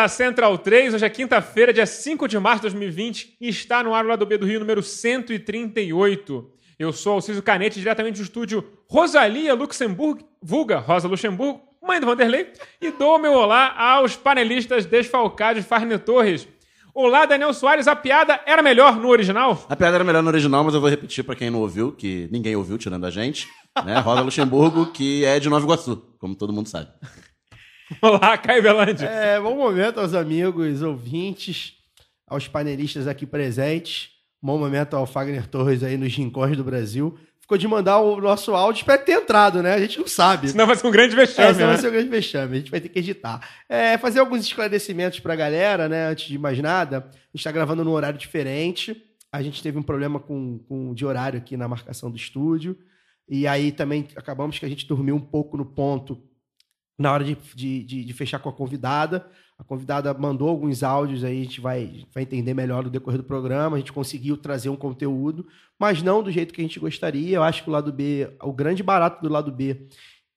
Da 0.00 0.08
Central 0.08 0.56
3. 0.56 0.94
Hoje 0.94 1.04
é 1.04 1.10
quinta-feira, 1.10 1.74
dia 1.74 1.84
5 1.84 2.26
de 2.26 2.38
março 2.38 2.60
de 2.60 2.62
2020 2.62 3.36
e 3.38 3.50
está 3.50 3.82
no 3.82 3.94
ar 3.94 4.02
o 4.02 4.08
lado 4.08 4.24
B 4.24 4.38
do 4.38 4.46
Rio, 4.46 4.58
número 4.58 4.82
138. 4.82 6.50
Eu 6.78 6.90
sou 6.90 7.12
Alciso 7.12 7.42
Canete, 7.42 7.78
diretamente 7.78 8.16
do 8.16 8.22
estúdio 8.22 8.66
Rosalia 8.88 9.52
Luxemburgo, 9.52 10.26
vulga 10.42 10.78
Rosa 10.78 11.06
Luxemburgo, 11.06 11.60
mãe 11.86 12.00
do 12.00 12.06
Vanderlei, 12.06 12.50
e 12.80 12.90
dou 12.90 13.18
meu 13.18 13.34
olá 13.34 13.74
aos 13.78 14.16
panelistas 14.16 14.86
desfalcados 14.86 15.66
Farne 15.66 15.98
Torres. 15.98 16.48
Olá, 16.94 17.26
Daniel 17.26 17.52
Soares, 17.52 17.86
a 17.86 17.94
piada 17.94 18.40
era 18.46 18.62
melhor 18.62 18.96
no 18.96 19.08
original? 19.08 19.66
A 19.68 19.76
piada 19.76 19.96
era 19.96 20.04
melhor 20.04 20.22
no 20.22 20.30
original, 20.30 20.64
mas 20.64 20.72
eu 20.72 20.80
vou 20.80 20.88
repetir 20.88 21.22
pra 21.24 21.36
quem 21.36 21.50
não 21.50 21.60
ouviu, 21.60 21.92
que 21.92 22.26
ninguém 22.32 22.56
ouviu, 22.56 22.78
tirando 22.78 23.04
a 23.04 23.10
gente. 23.10 23.46
Né? 23.84 23.98
Rosa 24.00 24.22
Luxemburgo, 24.22 24.86
que 24.86 25.26
é 25.26 25.38
de 25.38 25.50
Nova 25.50 25.62
Iguaçu, 25.62 26.02
como 26.18 26.34
todo 26.34 26.54
mundo 26.54 26.70
sabe. 26.70 26.88
Olá, 28.00 28.38
Caio 28.38 28.62
Belandi. 28.62 29.04
É, 29.04 29.40
bom 29.40 29.56
momento 29.56 29.98
aos 29.98 30.14
amigos, 30.14 30.80
ouvintes, 30.80 31.74
aos 32.26 32.46
panelistas 32.46 33.08
aqui 33.08 33.26
presentes. 33.26 34.10
Bom 34.40 34.58
momento 34.58 34.94
ao 34.94 35.06
Fagner 35.06 35.46
Torres 35.48 35.82
aí 35.82 35.96
nos 35.96 36.14
rincões 36.14 36.56
do 36.56 36.62
Brasil. 36.62 37.18
Ficou 37.40 37.58
de 37.58 37.66
mandar 37.66 37.98
o 37.98 38.20
nosso 38.20 38.54
áudio, 38.54 38.80
espero 38.80 39.04
ter 39.04 39.12
entrado, 39.12 39.60
né? 39.60 39.74
A 39.74 39.80
gente 39.80 39.98
não 39.98 40.06
sabe. 40.06 40.48
Senão 40.48 40.68
vai 40.68 40.76
ser 40.76 40.86
um 40.86 40.90
grande 40.90 41.14
É, 41.14 41.16
vexame, 41.16 41.54
senão 41.54 41.66
né? 41.66 41.72
vai 41.72 41.80
ser 41.82 41.88
um 41.88 41.92
grande 41.92 42.08
vexame. 42.08 42.56
A 42.56 42.58
gente 42.60 42.70
vai 42.70 42.80
ter 42.80 42.88
que 42.88 42.98
editar. 43.00 43.40
É, 43.68 43.98
fazer 43.98 44.20
alguns 44.20 44.44
esclarecimentos 44.44 45.18
pra 45.18 45.34
galera, 45.34 45.88
né? 45.88 46.06
Antes 46.06 46.28
de 46.28 46.38
mais 46.38 46.58
nada. 46.60 47.10
A 47.12 47.36
gente 47.36 47.42
tá 47.42 47.50
gravando 47.50 47.84
num 47.84 47.90
horário 47.90 48.18
diferente. 48.18 49.02
A 49.32 49.42
gente 49.42 49.60
teve 49.60 49.76
um 49.78 49.82
problema 49.82 50.20
com, 50.20 50.58
com 50.68 50.94
de 50.94 51.04
horário 51.04 51.38
aqui 51.38 51.56
na 51.56 51.66
marcação 51.66 52.08
do 52.08 52.16
estúdio. 52.16 52.78
E 53.28 53.48
aí 53.48 53.72
também 53.72 54.06
acabamos 54.14 54.58
que 54.58 54.64
a 54.64 54.68
gente 54.68 54.86
dormiu 54.86 55.16
um 55.16 55.20
pouco 55.20 55.56
no 55.56 55.64
ponto 55.64 56.29
na 57.00 57.12
hora 57.12 57.24
de, 57.24 57.36
de, 57.54 57.82
de- 57.84 58.04
de 58.04 58.12
fechar 58.12 58.38
com 58.38 58.48
a 58.48 58.52
convidada. 58.52 59.26
A 59.58 59.64
convidada 59.64 60.12
mandou 60.14 60.48
alguns 60.48 60.82
áudios 60.82 61.22
aí, 61.24 61.40
a 61.40 61.44
gente 61.44 61.60
vai, 61.60 62.04
vai 62.14 62.22
entender 62.22 62.54
melhor 62.54 62.84
no 62.84 62.90
decorrer 62.90 63.18
do 63.18 63.24
programa. 63.24 63.76
A 63.76 63.78
gente 63.78 63.92
conseguiu 63.92 64.36
trazer 64.36 64.68
um 64.68 64.76
conteúdo, 64.76 65.46
mas 65.78 66.02
não 66.02 66.22
do 66.22 66.30
jeito 66.30 66.52
que 66.54 66.60
a 66.60 66.64
gente 66.64 66.78
gostaria. 66.80 67.36
Eu 67.36 67.42
acho 67.42 67.62
que 67.62 67.68
o 67.68 67.72
lado 67.72 67.92
B, 67.92 68.30
o 68.42 68.52
grande 68.52 68.82
barato 68.82 69.22
do 69.22 69.32
lado 69.32 69.50
B, 69.52 69.86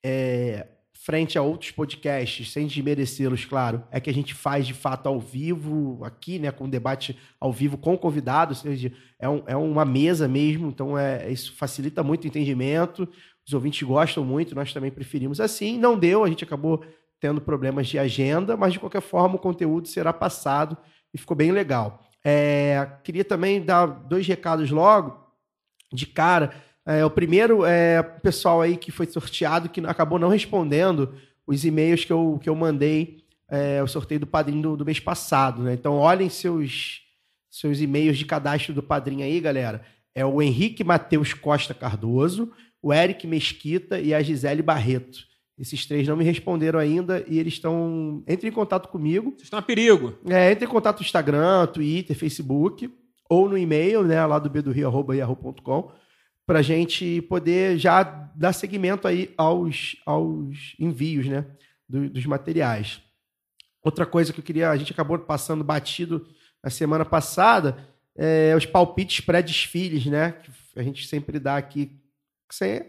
é, 0.06 0.68
frente 0.94 1.38
a 1.38 1.42
outros 1.42 1.72
podcasts, 1.72 2.52
sem 2.52 2.66
desmerecê-los, 2.68 3.44
claro, 3.46 3.84
é 3.92 4.00
que 4.00 4.10
a 4.10 4.14
gente 4.14 4.34
faz 4.34 4.66
de 4.66 4.74
fato 4.74 5.08
ao 5.08 5.20
vivo, 5.20 6.00
aqui, 6.04 6.40
né, 6.40 6.50
com 6.52 6.70
debate 6.70 7.18
ao 7.40 7.52
vivo 7.52 7.78
com 7.78 7.98
convidados, 7.98 8.64
ou 8.64 8.72
seja, 8.72 8.92
é, 9.20 9.28
um- 9.28 9.44
é 9.46 9.56
uma 9.56 9.84
mesa 9.84 10.28
mesmo, 10.30 10.68
então 10.70 10.98
é, 10.98 11.30
isso 11.30 11.54
facilita 11.56 12.02
muito 12.04 12.24
o 12.24 12.28
entendimento. 12.28 13.08
Os 13.46 13.54
ouvintes 13.54 13.82
gostam 13.88 14.24
muito, 14.24 14.56
nós 14.56 14.72
também 14.74 14.92
preferimos 14.92 15.40
assim. 15.40 15.78
Não 15.78 15.98
deu, 15.98 16.24
a 16.24 16.30
gente 16.30 16.44
acabou 16.44 16.84
tendo 17.20 17.42
problemas 17.42 17.88
de 17.88 17.98
agenda, 17.98 18.58
mas 18.58 18.74
de 18.74 18.80
qualquer 18.80 19.02
forma 19.02 19.36
o 19.36 19.40
conteúdo 19.40 19.88
será 19.88 20.12
passado 20.12 20.78
e 21.14 21.18
ficou 21.18 21.36
bem 21.36 21.52
legal. 21.52 22.02
É, 22.24 22.88
queria 23.04 23.24
também 23.24 23.62
dar 23.62 23.86
dois 23.86 24.26
recados 24.28 24.72
logo, 24.72 25.22
de 25.92 26.06
cara. 26.06 26.54
É, 26.86 27.06
o 27.06 27.10
primeiro 27.10 27.66
é 27.66 28.00
o 28.00 28.22
pessoal 28.22 28.62
aí 28.62 28.76
que 28.76 28.92
foi 28.92 29.06
sorteado 29.06 29.70
que 29.70 29.80
acabou 29.86 30.20
não 30.20 30.30
respondendo 30.30 31.14
os 31.46 31.64
e-mails 31.66 32.06
que 32.06 32.12
eu, 32.12 32.40
que 32.42 32.50
eu 32.50 32.56
mandei, 32.56 33.24
é, 33.50 33.84
o 33.84 33.88
sorteio 33.88 34.22
do 34.22 34.28
padrinho 34.28 34.62
do, 34.62 34.78
do 34.78 34.86
mês 34.86 35.00
passado. 35.00 35.62
Né? 35.64 35.74
Então, 35.74 35.96
olhem 35.98 36.30
seus, 36.30 37.02
seus 37.50 37.80
e-mails 37.80 38.18
de 38.18 38.26
cadastro 38.26 38.74
do 38.74 38.82
padrinho 38.82 39.24
aí, 39.24 39.40
galera. 39.40 39.84
É 40.16 40.26
o 40.26 40.42
Henrique 40.42 40.84
Matheus 40.84 41.34
Costa 41.34 41.74
Cardoso, 41.74 42.52
o 42.84 42.94
Eric 42.94 43.26
Mesquita 43.26 44.00
e 44.00 44.14
a 44.14 44.22
Gisele 44.22 44.62
Barreto. 44.62 45.20
Esses 45.58 45.86
três 45.86 46.08
não 46.08 46.18
me 46.18 46.24
responderam 46.24 46.78
ainda 46.80 47.24
e 47.28 47.40
eles 47.40 47.54
estão. 47.54 48.24
Entre 48.28 48.50
em 48.50 48.52
contato 48.52 48.90
comigo. 48.90 49.30
Vocês 49.32 49.44
estão 49.44 49.60
a 49.60 49.62
perigo. 49.62 50.18
É, 50.28 50.52
entre 50.52 50.66
em 50.66 50.68
contato 50.68 51.00
no 51.00 51.06
Instagram, 51.06 51.66
Twitter, 51.68 52.16
Facebook, 52.16 52.92
ou 53.30 53.48
no 53.48 53.58
e-mail, 53.58 54.04
né, 54.04 54.24
lá 54.26 54.38
do 54.38 54.50
bedorio.com, 54.50 55.92
pra 56.46 56.62
gente 56.62 57.22
poder 57.24 57.78
já 57.78 58.04
dar 58.36 58.52
seguimento 58.54 59.08
aí 59.08 59.34
aos, 59.38 59.96
aos 60.06 60.76
envios, 60.80 61.28
né, 61.28 61.46
do- 61.88 62.10
dos 62.10 62.26
materiais. 62.26 63.02
Outra 63.84 64.06
coisa 64.06 64.34
que 64.34 64.40
eu 64.40 64.44
queria, 64.44 64.70
a 64.70 64.78
gente 64.78 64.92
acabou 64.92 65.18
passando 65.20 65.64
batido 65.64 66.26
na 66.64 66.70
semana 66.70 67.06
passada, 67.06 67.78
é 68.16 68.54
os 68.58 68.66
palpites 68.66 69.20
pré-desfiles, 69.22 70.06
né, 70.06 70.32
que 70.44 70.52
a 70.80 70.84
gente 70.84 71.08
sempre 71.08 71.40
dá 71.40 71.58
aqui. 71.58 71.92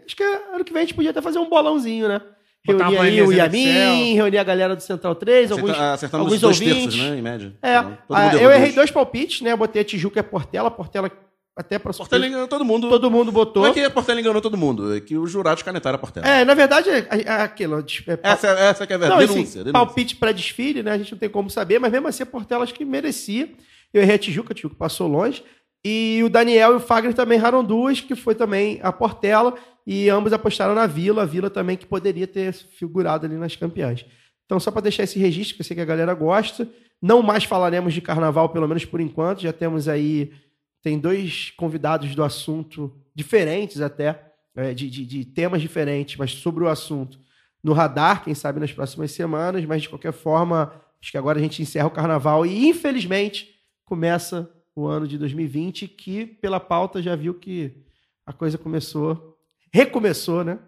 Acho 0.05 0.15
que 0.15 0.23
ano 0.23 0.63
que 0.63 0.71
vem 0.73 0.81
a 0.83 0.85
gente 0.85 0.93
podia 0.95 1.11
até 1.11 1.21
fazer 1.21 1.39
um 1.39 1.49
bolãozinho, 1.49 2.07
né? 2.07 2.21
Botar 2.65 2.87
Reunir 2.89 2.99
aí 2.99 3.21
o 3.21 3.31
Yamin, 3.31 4.13
reunir 4.15 4.37
a 4.39 4.43
galera 4.43 4.75
do 4.75 4.81
Central 4.81 5.13
3, 5.15 5.51
alguns, 5.51 5.69
Acerta- 5.69 5.93
acertando 5.93 6.21
alguns 6.23 6.35
os 6.35 6.41
dois 6.41 6.59
ouvintes. 6.59 6.83
terços, 6.95 6.99
né, 7.11 7.17
em 7.17 7.21
média. 7.21 7.53
É, 7.61 7.77
Então, 7.77 7.97
ah, 8.09 8.35
eu 8.35 8.49
errei 8.49 8.59
dois. 8.65 8.75
dois 8.75 8.91
palpites, 8.91 9.41
né? 9.41 9.51
Eu 9.51 9.57
botei 9.57 9.83
a 9.83 9.85
Tijuca 9.85 10.17
e 10.17 10.21
a 10.21 10.23
Portela. 10.23 10.71
Portela 10.71 11.11
até 11.55 11.77
pra 11.77 11.93
Portela 11.93 12.25
enganou 12.27 12.47
todo 12.47 12.65
mundo. 12.65 12.89
Todo 12.89 13.11
mundo 13.11 13.31
botou. 13.31 13.63
Não 13.63 13.69
é 13.69 13.73
que 13.73 13.81
a 13.81 13.89
Portela 13.91 14.19
enganou 14.19 14.41
todo 14.41 14.57
mundo, 14.57 14.95
é 14.95 14.99
que 14.99 15.15
os 15.15 15.29
jurados 15.31 15.61
canetaram 15.61 15.95
a 15.95 15.99
Portela. 15.99 16.27
É, 16.27 16.43
na 16.43 16.55
verdade, 16.55 16.89
é, 16.89 17.07
é 17.11 17.31
aquilo. 17.43 17.85
É, 18.07 18.17
pal- 18.17 18.33
Essa, 18.33 18.47
essa 18.47 18.87
que 18.87 18.93
é 18.93 18.95
a 18.95 18.99
não, 18.99 19.07
verdade. 19.09 19.23
assim, 19.25 19.33
denúncia, 19.35 19.63
denúncia. 19.63 19.73
palpite 19.85 20.15
pré-desfile, 20.15 20.81
né? 20.81 20.91
A 20.93 20.97
gente 20.97 21.11
não 21.11 21.19
tem 21.19 21.29
como 21.29 21.49
saber, 21.51 21.77
mas 21.79 21.91
mesmo 21.91 22.07
assim 22.07 22.23
a 22.23 22.25
Portela 22.25 22.63
acho 22.63 22.73
que 22.73 22.83
merecia. 22.83 23.47
Eu 23.93 24.01
errei 24.01 24.15
a 24.15 24.19
Tijuca, 24.19 24.51
a 24.53 24.55
Tijuca 24.55 24.75
passou 24.75 25.07
longe. 25.07 25.43
E 25.87 26.19
o 26.23 26.29
Daniel 26.29 26.73
e 26.73 26.75
o 26.77 26.79
Fagner 26.79 27.13
também 27.13 27.37
erraram 27.37 27.63
duas, 27.63 28.01
que 28.01 28.15
foi 28.15 28.33
também 28.33 28.79
a 28.81 28.91
Portela, 28.91 29.53
e 29.85 30.09
ambos 30.09 30.33
apostaram 30.33 30.73
na 30.73 30.87
Vila, 30.87 31.21
a 31.21 31.25
Vila 31.25 31.47
também 31.47 31.77
que 31.77 31.85
poderia 31.85 32.25
ter 32.25 32.51
figurado 32.53 33.27
ali 33.27 33.35
nas 33.35 33.55
campeãs. 33.55 34.03
Então, 34.45 34.59
só 34.59 34.71
para 34.71 34.81
deixar 34.81 35.03
esse 35.03 35.19
registro, 35.19 35.55
que 35.55 35.61
eu 35.61 35.65
sei 35.65 35.75
que 35.75 35.81
a 35.81 35.85
galera 35.85 36.15
gosta, 36.15 36.67
não 36.99 37.21
mais 37.21 37.43
falaremos 37.43 37.93
de 37.93 38.01
carnaval, 38.01 38.49
pelo 38.49 38.67
menos 38.67 38.83
por 38.83 38.99
enquanto, 38.99 39.41
já 39.43 39.53
temos 39.53 39.87
aí, 39.87 40.31
tem 40.81 40.97
dois 40.97 41.51
convidados 41.55 42.15
do 42.15 42.23
assunto, 42.23 42.91
diferentes 43.13 43.79
até, 43.79 44.23
é, 44.55 44.73
de, 44.73 44.89
de- 44.89 45.05
de 45.05 45.23
temas 45.23 45.61
diferentes, 45.61 46.15
mas 46.17 46.31
sobre 46.31 46.63
o 46.63 46.67
assunto, 46.67 47.19
no 47.63 47.73
radar, 47.73 48.23
quem 48.23 48.33
sabe 48.33 48.59
nas 48.59 48.71
próximas 48.73 49.11
semanas, 49.11 49.63
mas 49.65 49.83
de 49.83 49.89
qualquer 49.89 50.13
forma, 50.13 50.71
acho 50.99 51.11
que 51.11 51.17
agora 51.17 51.37
a 51.37 51.41
gente 51.41 51.61
encerra 51.61 51.87
o 51.87 51.91
carnaval 51.91 52.43
e, 52.43 52.67
infelizmente, 52.69 53.49
começa 53.83 54.49
o 54.75 54.87
ano 54.87 55.07
de 55.07 55.17
2020, 55.17 55.87
que 55.87 56.25
pela 56.25 56.59
pauta 56.59 57.01
já 57.01 57.15
viu 57.15 57.33
que 57.33 57.73
a 58.25 58.33
coisa 58.33 58.57
começou, 58.57 59.37
recomeçou, 59.73 60.43
né? 60.43 60.59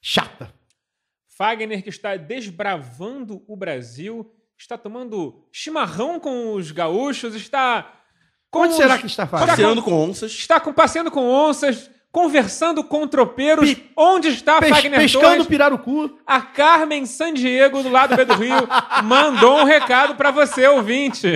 Chata. 0.00 0.52
Fagner, 1.36 1.82
que 1.82 1.88
está 1.88 2.16
desbravando 2.16 3.42
o 3.48 3.56
Brasil, 3.56 4.30
está 4.58 4.76
tomando 4.76 5.46
chimarrão 5.52 6.18
com 6.20 6.54
os 6.54 6.70
gaúchos, 6.70 7.34
está. 7.34 7.98
com 8.50 8.60
Onde 8.60 8.74
será 8.74 8.94
os- 8.96 9.00
que 9.00 9.06
está 9.06 9.26
fazendo? 9.26 9.48
Passeando 9.48 9.82
com 9.82 9.92
onças. 9.92 10.32
Está 10.32 10.60
com- 10.60 10.72
passeando 10.72 11.10
com 11.10 11.26
onças, 11.28 11.90
conversando 12.12 12.84
com 12.84 13.06
tropeiros. 13.08 13.72
Pi- 13.72 13.90
Onde 13.96 14.28
está 14.28 14.60
Pes- 14.60 14.68
Fagner 14.70 15.00
pescando 15.00 15.26
Torres? 15.26 15.46
pirarucu. 15.46 16.18
A 16.26 16.40
Carmen 16.42 17.06
San 17.06 17.32
Diego, 17.32 17.82
do 17.82 17.88
lado 17.88 18.14
B 18.14 18.24
do 18.26 18.34
Rio, 18.34 18.54
mandou 19.04 19.58
um 19.60 19.64
recado 19.64 20.14
para 20.16 20.30
você, 20.30 20.66
ouvinte. 20.66 21.28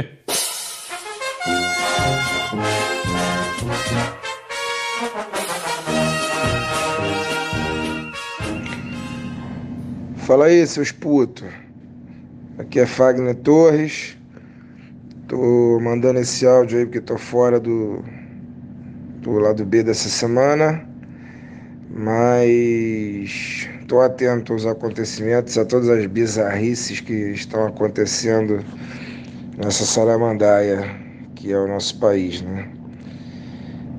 Fala 10.26 10.46
aí, 10.46 10.66
seus 10.66 10.90
putos. 10.90 11.46
Aqui 12.58 12.80
é 12.80 12.84
Fagner 12.84 13.32
Torres. 13.32 14.18
Tô 15.28 15.78
mandando 15.78 16.18
esse 16.18 16.44
áudio 16.44 16.80
aí 16.80 16.84
porque 16.84 17.00
tô 17.00 17.16
fora 17.16 17.60
do, 17.60 18.02
do 19.20 19.38
lado 19.38 19.64
B 19.64 19.84
dessa 19.84 20.08
semana, 20.08 20.84
mas 21.88 23.68
tô 23.86 24.00
atento 24.00 24.52
aos 24.52 24.66
acontecimentos, 24.66 25.56
a 25.56 25.64
todas 25.64 25.88
as 25.88 26.04
bizarrices 26.06 26.98
que 26.98 27.12
estão 27.30 27.64
acontecendo 27.64 28.64
nessa 29.56 29.84
Saramandaia, 29.84 30.90
que 31.36 31.52
é 31.52 31.56
o 31.56 31.68
nosso 31.68 32.00
país, 32.00 32.42
né? 32.42 32.68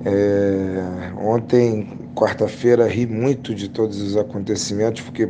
É, 0.03 1.13
ontem, 1.21 1.87
quarta-feira, 2.13 2.85
ri 2.85 3.05
muito 3.05 3.55
de 3.55 3.69
todos 3.69 4.01
os 4.01 4.17
acontecimentos, 4.17 5.03
porque 5.03 5.29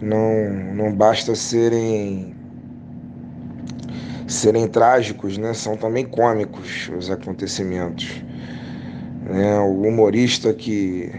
não, 0.00 0.50
não 0.74 0.94
basta 0.94 1.34
serem 1.34 2.34
serem 4.26 4.66
trágicos, 4.66 5.38
né? 5.38 5.52
São 5.54 5.76
também 5.76 6.04
cômicos 6.04 6.90
os 6.96 7.10
acontecimentos. 7.10 8.22
Né? 9.22 9.58
O 9.60 9.82
humorista 9.82 10.52
que 10.52 11.10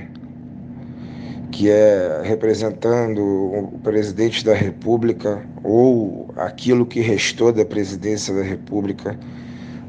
que 1.51 1.69
é 1.69 2.21
representando 2.25 3.21
o 3.21 3.79
presidente 3.81 4.43
da 4.43 4.53
República 4.53 5.41
ou 5.63 6.29
aquilo 6.35 6.85
que 6.85 6.99
restou 6.99 7.53
da 7.53 7.63
presidência 7.63 8.33
da 8.33 8.43
República, 8.43 9.17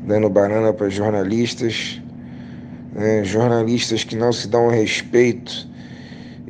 dando 0.07 0.31
banana 0.31 0.73
para 0.73 0.89
jornalistas, 0.89 2.01
né? 2.93 3.25
jornalistas 3.25 4.05
que 4.05 4.15
não 4.15 4.33
se 4.33 4.47
dão 4.47 4.69
respeito 4.69 5.69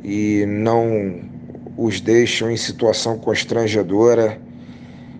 e 0.03 0.45
não 0.47 1.19
os 1.77 2.01
deixam 2.01 2.49
em 2.49 2.57
situação 2.57 3.19
constrangedora, 3.19 4.39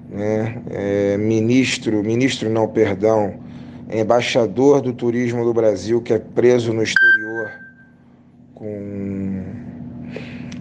né? 0.10 0.62
É, 0.72 1.18
ministro, 1.18 2.04
ministro 2.04 2.50
não, 2.50 2.68
perdão, 2.68 3.36
embaixador 3.92 4.82
do 4.82 4.92
turismo 4.92 5.46
do 5.46 5.54
Brasil 5.54 6.02
que 6.02 6.14
é 6.14 6.20
preso 6.20 6.74
no 6.74 6.82
exterior 6.82 7.52
com, 8.56 9.44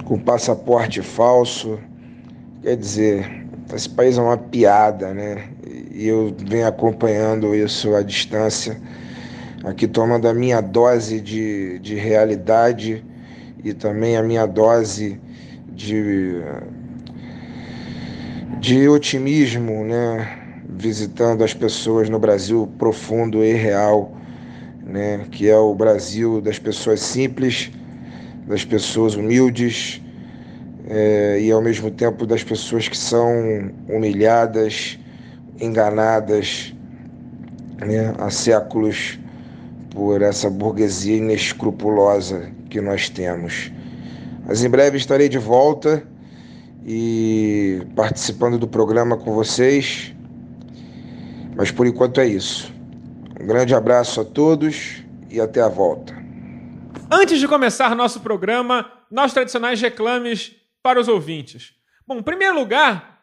com 0.05 0.19
passaporte 0.19 1.01
falso. 1.01 1.79
Quer 2.63 2.77
dizer, 2.77 3.47
esse 3.75 3.89
país 3.89 4.19
é 4.19 4.21
uma 4.21 4.37
piada, 4.37 5.15
né? 5.15 5.49
E 5.93 6.07
eu 6.07 6.35
venho 6.47 6.67
acompanhando 6.67 7.55
isso 7.55 7.95
à 7.95 8.03
distância, 8.03 8.79
aqui 9.65 9.89
tomando 9.89 10.29
a 10.29 10.35
minha 10.35 10.61
dose 10.61 11.21
de, 11.21 11.79
de 11.79 11.95
realidade 11.95 13.03
e 13.65 13.73
também 13.73 14.17
a 14.17 14.23
minha 14.23 14.45
dose 14.45 15.19
de, 15.77 16.41
de 18.59 18.89
otimismo, 18.89 19.85
né? 19.85 20.63
visitando 20.69 21.45
as 21.45 21.53
pessoas 21.55 22.09
no 22.09 22.19
Brasil 22.19 22.69
profundo 22.79 23.45
e 23.45 23.53
real, 23.53 24.17
né? 24.85 25.27
que 25.31 25.49
é 25.49 25.57
o 25.57 25.75
Brasil 25.75 26.41
das 26.41 26.59
pessoas 26.59 27.01
simples, 27.01 27.71
das 28.47 28.65
pessoas 28.65 29.15
humildes 29.15 30.01
é, 30.89 31.39
e 31.41 31.53
ao 31.53 31.61
mesmo 31.61 31.91
tempo 31.91 32.27
das 32.27 32.43
pessoas 32.43 32.89
que 32.89 32.97
são 32.97 33.71
humilhadas, 33.89 34.99
enganadas 35.61 36.75
né? 37.79 38.15
há 38.19 38.31
séculos 38.31 39.19
por 39.91 40.23
essa 40.23 40.49
burguesia 40.49 41.17
inescrupulosa 41.17 42.51
que 42.71 42.81
nós 42.81 43.11
temos. 43.11 43.71
Mas 44.47 44.63
em 44.63 44.71
breve 44.71 44.97
estarei 44.97 45.29
de 45.29 45.39
volta 45.39 46.07
e 46.85 47.83
participando 47.97 48.59
do 48.59 48.69
programa 48.69 49.17
com 49.17 49.35
vocês. 49.35 50.15
Mas 51.57 51.71
por 51.71 51.87
enquanto 51.87 52.21
é 52.21 52.27
isso. 52.27 52.73
Um 53.41 53.47
grande 53.47 53.75
abraço 53.75 54.21
a 54.21 54.25
todos 54.25 55.03
e 55.31 55.41
até 55.41 55.61
a 55.61 55.69
volta. 55.69 56.15
Antes 57.11 57.41
de 57.41 57.49
começar 57.49 57.95
nosso 57.97 58.21
programa, 58.21 58.91
nossos 59.11 59.35
tradicionais 59.35 59.81
reclames 59.81 60.55
para 60.83 61.01
os 61.01 61.09
ouvintes. 61.09 61.73
Bom, 62.07 62.19
em 62.19 62.23
primeiro 62.23 62.55
lugar, 62.55 63.17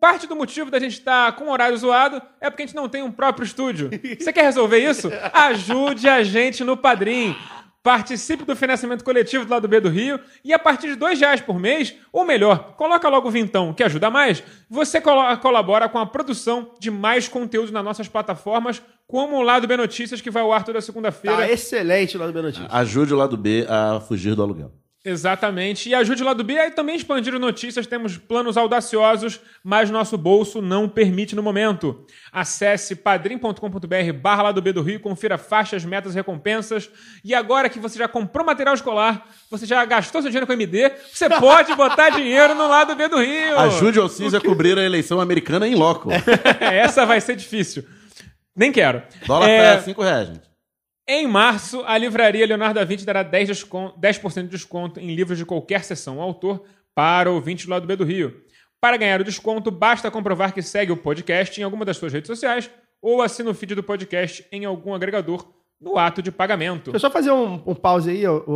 parte 0.00 0.26
do 0.26 0.34
motivo 0.34 0.70
da 0.70 0.78
gente 0.78 0.94
estar 0.94 1.36
com 1.36 1.44
o 1.44 1.50
horário 1.50 1.76
zoado 1.76 2.20
é 2.40 2.50
porque 2.50 2.62
a 2.62 2.66
gente 2.66 2.74
não 2.74 2.88
tem 2.88 3.02
um 3.02 3.12
próprio 3.12 3.44
estúdio. 3.44 3.90
Você 4.18 4.32
quer 4.32 4.42
resolver 4.42 4.78
isso? 4.78 5.10
Ajude 5.32 6.08
a 6.08 6.22
gente 6.22 6.64
no 6.64 6.76
Padrim. 6.76 7.36
Participe 7.82 8.44
do 8.44 8.54
financiamento 8.54 9.02
coletivo 9.02 9.44
do 9.44 9.50
lado 9.50 9.66
B 9.66 9.80
do 9.80 9.88
Rio 9.88 10.20
e 10.44 10.52
a 10.52 10.58
partir 10.58 10.86
de 10.88 10.94
dois 10.94 11.18
reais 11.18 11.40
por 11.40 11.58
mês, 11.58 11.94
ou 12.12 12.24
melhor, 12.24 12.74
coloca 12.76 13.08
logo 13.08 13.26
o 13.26 13.30
vintão, 13.30 13.74
que 13.74 13.82
ajuda 13.82 14.08
mais, 14.08 14.42
você 14.70 15.00
colo- 15.00 15.36
colabora 15.38 15.88
com 15.88 15.98
a 15.98 16.06
produção 16.06 16.70
de 16.78 16.90
mais 16.92 17.26
conteúdo 17.26 17.72
nas 17.72 17.84
nossas 17.84 18.06
plataformas, 18.06 18.80
como 19.06 19.36
o 19.36 19.42
Lado 19.42 19.66
B 19.66 19.76
Notícias, 19.76 20.20
que 20.20 20.30
vai 20.30 20.42
ao 20.42 20.52
ar 20.52 20.64
toda 20.64 20.80
segunda-feira. 20.80 21.38
Tá 21.38 21.50
excelente 21.50 22.16
lá 22.16 22.26
do 22.26 22.32
B 22.32 22.40
Notícias. 22.42 22.68
Ajude 22.72 23.12
o 23.12 23.16
lado 23.16 23.36
B 23.36 23.66
a 23.68 24.00
fugir 24.00 24.34
do 24.36 24.42
aluguel. 24.42 24.72
Exatamente. 25.04 25.88
E 25.88 25.94
ajude 25.94 26.22
o 26.22 26.26
lado 26.26 26.44
B. 26.44 26.56
Aí 26.56 26.70
também 26.70 26.94
expandir 26.94 27.36
notícias. 27.38 27.86
Temos 27.86 28.16
planos 28.16 28.56
audaciosos, 28.56 29.40
mas 29.62 29.90
nosso 29.90 30.16
bolso 30.16 30.62
não 30.62 30.88
permite 30.88 31.34
no 31.34 31.42
momento. 31.42 32.06
Acesse 32.30 32.94
padrim.com.br 32.94 34.12
barra 34.20 34.42
lado 34.44 34.62
B 34.62 34.72
do 34.72 34.80
Rio, 34.80 35.00
confira 35.00 35.36
faixas, 35.36 35.84
metas, 35.84 36.14
recompensas. 36.14 36.88
E 37.24 37.34
agora 37.34 37.68
que 37.68 37.80
você 37.80 37.98
já 37.98 38.06
comprou 38.06 38.46
material 38.46 38.74
escolar, 38.74 39.26
você 39.50 39.66
já 39.66 39.84
gastou 39.84 40.22
seu 40.22 40.30
dinheiro 40.30 40.46
com 40.46 40.52
MD, 40.52 40.92
você 41.12 41.28
pode 41.28 41.74
botar 41.74 42.10
dinheiro 42.16 42.54
no 42.54 42.68
lado 42.68 42.94
B 42.94 43.08
do 43.08 43.18
Rio. 43.18 43.58
Ajude 43.58 43.98
o 43.98 44.02
Alcides 44.02 44.34
a 44.34 44.40
cobrir 44.40 44.78
a 44.78 44.82
eleição 44.82 45.20
americana 45.20 45.66
em 45.66 45.74
loco. 45.74 46.10
Essa 46.60 47.04
vai 47.04 47.20
ser 47.20 47.34
difícil. 47.34 47.84
Nem 48.54 48.70
quero. 48.70 49.02
Dólar 49.26 49.48
É, 49.48 49.76
pé, 49.76 49.82
5 49.82 50.02
reais, 50.02 50.28
gente. 50.28 50.51
Em 51.06 51.26
março, 51.26 51.82
a 51.84 51.98
livraria 51.98 52.46
Leonardo 52.46 52.78
da 52.78 52.84
Vinci 52.84 53.04
dará 53.04 53.24
10%, 53.24 53.46
descon- 53.46 53.92
10% 54.00 54.42
de 54.44 54.48
desconto 54.48 55.00
em 55.00 55.14
livros 55.14 55.36
de 55.36 55.44
qualquer 55.44 55.82
sessão 55.84 56.20
ao 56.20 56.28
autor 56.28 56.64
para 56.94 57.30
ouvinte 57.30 57.66
do 57.66 57.70
lado 57.70 57.86
B 57.86 57.96
do 57.96 58.04
Rio. 58.04 58.42
Para 58.80 58.96
ganhar 58.96 59.20
o 59.20 59.24
desconto, 59.24 59.70
basta 59.70 60.10
comprovar 60.10 60.52
que 60.52 60.62
segue 60.62 60.92
o 60.92 60.96
podcast 60.96 61.60
em 61.60 61.64
alguma 61.64 61.84
das 61.84 61.96
suas 61.96 62.12
redes 62.12 62.28
sociais 62.28 62.70
ou 63.00 63.20
assina 63.20 63.50
o 63.50 63.54
feed 63.54 63.74
do 63.74 63.82
podcast 63.82 64.46
em 64.52 64.64
algum 64.64 64.94
agregador 64.94 65.52
no 65.80 65.98
ato 65.98 66.22
de 66.22 66.30
pagamento. 66.30 66.92
Deixa 66.92 66.96
eu 66.96 67.00
só 67.00 67.10
fazer 67.10 67.32
um, 67.32 67.54
um 67.66 67.74
pause 67.74 68.10
aí, 68.10 68.26
ô, 68.26 68.44
ô, 68.46 68.52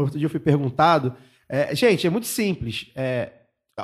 outro 0.00 0.18
dia 0.18 0.26
eu 0.26 0.30
fui 0.30 0.40
perguntado. 0.40 1.14
É, 1.48 1.74
gente, 1.74 2.06
é 2.06 2.10
muito 2.10 2.26
simples. 2.26 2.90
É, 2.94 3.32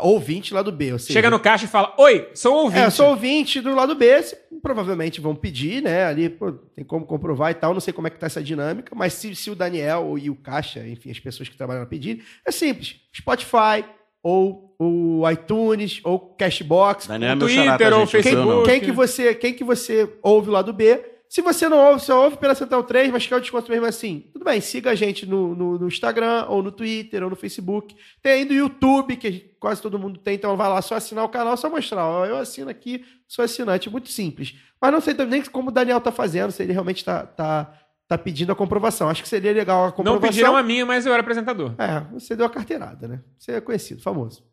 ouvinte 0.02 0.52
lá 0.54 0.62
do 0.62 0.72
B. 0.72 0.92
Ou 0.92 0.98
seja, 0.98 1.12
Chega 1.12 1.30
no 1.30 1.38
caixa 1.40 1.64
e 1.64 1.68
fala: 1.68 1.94
Oi, 1.98 2.28
sou 2.34 2.54
ouvinte. 2.64 2.82
É, 2.82 2.90
sou 2.90 3.08
ouvinte 3.10 3.60
do 3.60 3.74
lado 3.74 3.94
B, 3.94 4.22
se- 4.22 4.36
provavelmente 4.62 5.20
vão 5.20 5.34
pedir, 5.34 5.82
né? 5.82 6.06
Ali, 6.06 6.28
pô, 6.28 6.52
tem 6.52 6.84
como 6.84 7.04
comprovar 7.06 7.50
e 7.50 7.54
tal, 7.54 7.72
não 7.74 7.80
sei 7.80 7.92
como 7.92 8.06
é 8.06 8.10
que 8.10 8.18
tá 8.18 8.26
essa 8.26 8.42
dinâmica, 8.42 8.94
mas 8.94 9.12
se, 9.14 9.34
se 9.34 9.50
o 9.50 9.54
Daniel 9.54 10.16
e 10.18 10.30
o 10.30 10.34
Caixa, 10.36 10.86
enfim, 10.86 11.10
as 11.10 11.18
pessoas 11.20 11.48
que 11.48 11.56
trabalham 11.56 11.84
pedir, 11.86 12.24
é 12.46 12.50
simples. 12.50 12.96
Spotify, 13.14 13.84
ou 14.22 14.74
o 14.78 15.22
iTunes, 15.30 16.00
ou 16.02 16.18
Cashbox. 16.18 17.06
Daniel 17.06 17.32
é 17.34 17.48
xará, 17.48 17.76
Twitter 17.76 17.90
tá, 17.90 17.96
ou 17.96 18.02
o 18.02 18.06
Facebook. 18.06 18.46
nome. 18.48 18.64
Quem 18.64 18.80
que, 18.80 18.90
você, 18.92 19.34
quem 19.34 19.52
que 19.54 19.62
você 19.64 20.08
ouve 20.22 20.50
lá 20.50 20.62
do 20.62 20.72
B? 20.72 20.98
Se 21.34 21.42
você 21.42 21.68
não 21.68 21.78
ouve, 21.78 22.00
você 22.00 22.12
ouve 22.12 22.36
pela 22.36 22.54
Central 22.54 22.84
3, 22.84 23.10
mas 23.10 23.26
quer 23.26 23.34
o 23.34 23.40
desconto 23.40 23.68
mesmo 23.68 23.84
assim. 23.86 24.24
Tudo 24.32 24.44
bem, 24.44 24.60
siga 24.60 24.92
a 24.92 24.94
gente 24.94 25.26
no, 25.26 25.52
no, 25.52 25.78
no 25.80 25.88
Instagram, 25.88 26.46
ou 26.48 26.62
no 26.62 26.70
Twitter, 26.70 27.24
ou 27.24 27.28
no 27.28 27.34
Facebook. 27.34 27.96
Tem 28.22 28.32
aí 28.34 28.44
no 28.44 28.52
YouTube, 28.52 29.16
que 29.16 29.52
quase 29.58 29.82
todo 29.82 29.98
mundo 29.98 30.20
tem, 30.20 30.36
então 30.36 30.56
vai 30.56 30.68
lá 30.68 30.80
só 30.80 30.94
assinar 30.94 31.24
o 31.24 31.28
canal, 31.28 31.56
só 31.56 31.68
mostrar. 31.68 32.06
Ó, 32.06 32.24
eu 32.24 32.36
assino 32.36 32.70
aqui, 32.70 33.04
sou 33.26 33.44
assinante. 33.44 33.90
Muito 33.90 34.10
simples. 34.10 34.54
Mas 34.80 34.92
não 34.92 35.00
sei 35.00 35.12
também 35.12 35.42
como 35.42 35.70
o 35.70 35.72
Daniel 35.72 36.00
tá 36.00 36.12
fazendo, 36.12 36.52
se 36.52 36.62
ele 36.62 36.72
realmente 36.72 37.04
tá, 37.04 37.26
tá, 37.26 37.80
tá 38.06 38.16
pedindo 38.16 38.52
a 38.52 38.54
comprovação. 38.54 39.08
Acho 39.08 39.24
que 39.24 39.28
seria 39.28 39.52
legal 39.52 39.82
a 39.82 39.86
Não 39.86 39.92
comprovação. 39.92 40.28
pediram 40.28 40.56
a 40.56 40.62
minha, 40.62 40.86
mas 40.86 41.04
eu 41.04 41.12
era 41.12 41.20
apresentador. 41.20 41.74
É, 41.78 41.98
você 42.12 42.36
deu 42.36 42.46
a 42.46 42.50
carteirada, 42.50 43.08
né? 43.08 43.20
Você 43.36 43.50
é 43.50 43.60
conhecido, 43.60 44.00
famoso. 44.00 44.44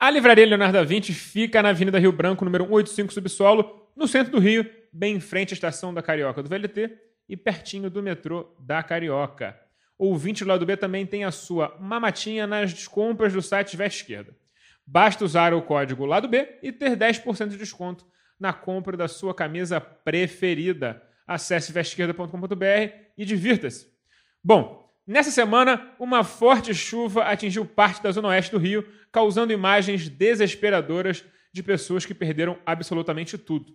A 0.00 0.10
livraria 0.10 0.46
Leonardo 0.46 0.78
da 0.78 0.82
Vinci 0.82 1.12
fica 1.12 1.62
na 1.62 1.68
Avenida 1.68 1.98
Rio 1.98 2.10
Branco, 2.10 2.42
número 2.42 2.64
185 2.64 3.12
Subsolo, 3.12 3.85
no 3.96 4.06
centro 4.06 4.32
do 4.32 4.38
Rio, 4.38 4.70
bem 4.92 5.16
em 5.16 5.20
frente 5.20 5.52
à 5.52 5.54
estação 5.54 5.92
da 5.92 6.02
Carioca 6.02 6.42
do 6.42 6.48
VLT 6.48 6.90
e 7.26 7.36
pertinho 7.36 7.88
do 7.88 8.02
metrô 8.02 8.54
da 8.60 8.82
Carioca. 8.82 9.58
O 9.98 10.08
ouvinte 10.08 10.44
do 10.44 10.48
lado 10.48 10.66
B 10.66 10.76
também 10.76 11.06
tem 11.06 11.24
a 11.24 11.30
sua 11.30 11.74
mamatinha 11.80 12.46
nas 12.46 12.86
compras 12.86 13.32
do 13.32 13.40
site 13.40 13.76
Veste 13.76 14.02
Esquerda. 14.02 14.36
Basta 14.86 15.24
usar 15.24 15.54
o 15.54 15.62
código 15.62 16.04
lado 16.04 16.28
B 16.28 16.58
e 16.62 16.70
ter 16.70 16.96
10% 16.96 17.48
de 17.48 17.56
desconto 17.56 18.06
na 18.38 18.52
compra 18.52 18.96
da 18.96 19.08
sua 19.08 19.34
camisa 19.34 19.80
preferida. 19.80 21.02
Acesse 21.26 21.72
vesteesquerda.com.br 21.72 22.92
e 23.16 23.24
divirta-se. 23.24 23.90
Bom, 24.44 24.94
nessa 25.06 25.30
semana, 25.30 25.90
uma 25.98 26.22
forte 26.22 26.74
chuva 26.74 27.24
atingiu 27.24 27.64
parte 27.64 28.02
da 28.02 28.12
zona 28.12 28.28
oeste 28.28 28.52
do 28.52 28.58
Rio, 28.58 28.86
causando 29.10 29.52
imagens 29.52 30.08
desesperadoras 30.08 31.24
de 31.50 31.62
pessoas 31.62 32.04
que 32.04 32.14
perderam 32.14 32.58
absolutamente 32.66 33.38
tudo. 33.38 33.74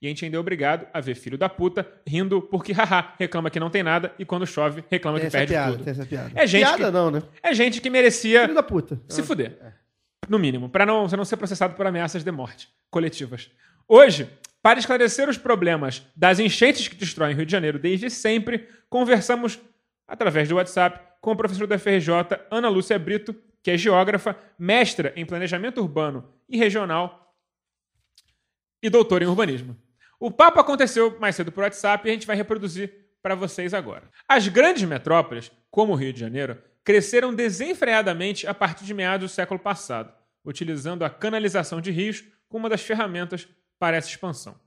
E 0.00 0.06
a 0.06 0.10
gente 0.10 0.24
ainda 0.24 0.36
é 0.36 0.40
obrigado 0.40 0.86
a 0.92 1.00
ver 1.00 1.14
filho 1.16 1.36
da 1.36 1.48
puta 1.48 1.86
rindo 2.06 2.40
porque, 2.40 2.72
haha, 2.72 3.14
reclama 3.18 3.50
que 3.50 3.58
não 3.58 3.68
tem 3.68 3.82
nada 3.82 4.12
e 4.18 4.24
quando 4.24 4.46
chove 4.46 4.84
reclama 4.88 5.18
Tem 5.18 5.26
que 5.28 5.32
perde 5.32 5.52
piada, 5.52 5.72
tudo. 5.72 5.84
tem 5.84 5.90
essa 5.90 6.06
piada. 6.06 6.30
É 6.34 6.46
gente 6.46 6.62
piada 6.66 6.84
que- 6.84 6.90
não, 6.90 7.10
né? 7.10 7.22
É 7.42 7.52
gente 7.52 7.80
que 7.80 7.90
merecia 7.90 8.42
Filho 8.42 8.54
da 8.54 8.62
puta. 8.62 9.00
se 9.08 9.22
fuder. 9.22 9.58
No 10.28 10.38
mínimo, 10.38 10.68
para 10.68 10.84
não, 10.86 11.08
você 11.08 11.16
não 11.16 11.24
ser 11.24 11.36
processado 11.36 11.74
por 11.74 11.86
ameaças 11.86 12.22
de 12.22 12.30
morte 12.30 12.68
coletivas. 12.90 13.50
Hoje, 13.88 14.28
Para 14.60 14.80
esclarecer 14.80 15.28
os 15.28 15.38
problemas 15.38 16.02
das 16.16 16.40
enchentes 16.40 16.88
que 16.88 16.96
destroem 16.96 17.32
o 17.32 17.36
Rio 17.36 17.46
de 17.46 17.52
Janeiro 17.52 17.78
desde 17.78 18.10
sempre, 18.10 18.68
conversamos 18.90 19.58
através 20.06 20.48
do 20.48 20.56
WhatsApp 20.56 21.00
com 21.20 21.30
a 21.30 21.36
professora 21.36 21.68
da 21.68 21.78
FRJ, 21.78 22.12
Ana 22.50 22.68
Lúcia 22.68 22.98
Brito, 22.98 23.34
que 23.62 23.70
é 23.70 23.78
geógrafa, 23.78 24.36
mestra 24.58 25.12
em 25.14 25.24
planejamento 25.24 25.80
urbano 25.80 26.28
e 26.48 26.58
regional 26.58 27.32
e 28.82 28.90
doutora 28.90 29.22
em 29.24 29.28
urbanismo. 29.28 29.76
O 30.20 30.30
papo 30.30 30.58
aconteceu 30.58 31.18
mais 31.20 31.36
cedo 31.36 31.52
por 31.52 31.62
WhatsApp 31.62 32.06
e 32.06 32.10
a 32.10 32.14
gente 32.14 32.26
vai 32.26 32.34
reproduzir 32.34 32.92
para 33.22 33.34
vocês 33.34 33.72
agora. 33.72 34.10
As 34.28 34.48
grandes 34.48 34.82
metrópoles, 34.82 35.52
como 35.70 35.92
o 35.92 35.96
Rio 35.96 36.12
de 36.12 36.18
Janeiro, 36.18 36.60
cresceram 36.82 37.34
desenfreadamente 37.34 38.46
a 38.46 38.54
partir 38.54 38.84
de 38.84 38.94
meados 38.94 39.30
do 39.30 39.34
século 39.34 39.60
passado, 39.60 40.12
utilizando 40.44 41.04
a 41.04 41.10
canalização 41.10 41.80
de 41.80 41.90
rios 41.90 42.24
como 42.48 42.64
uma 42.64 42.70
das 42.70 42.82
ferramentas 42.82 43.46
para 43.78 43.96
essa 43.96 44.08
expansão. 44.08 44.58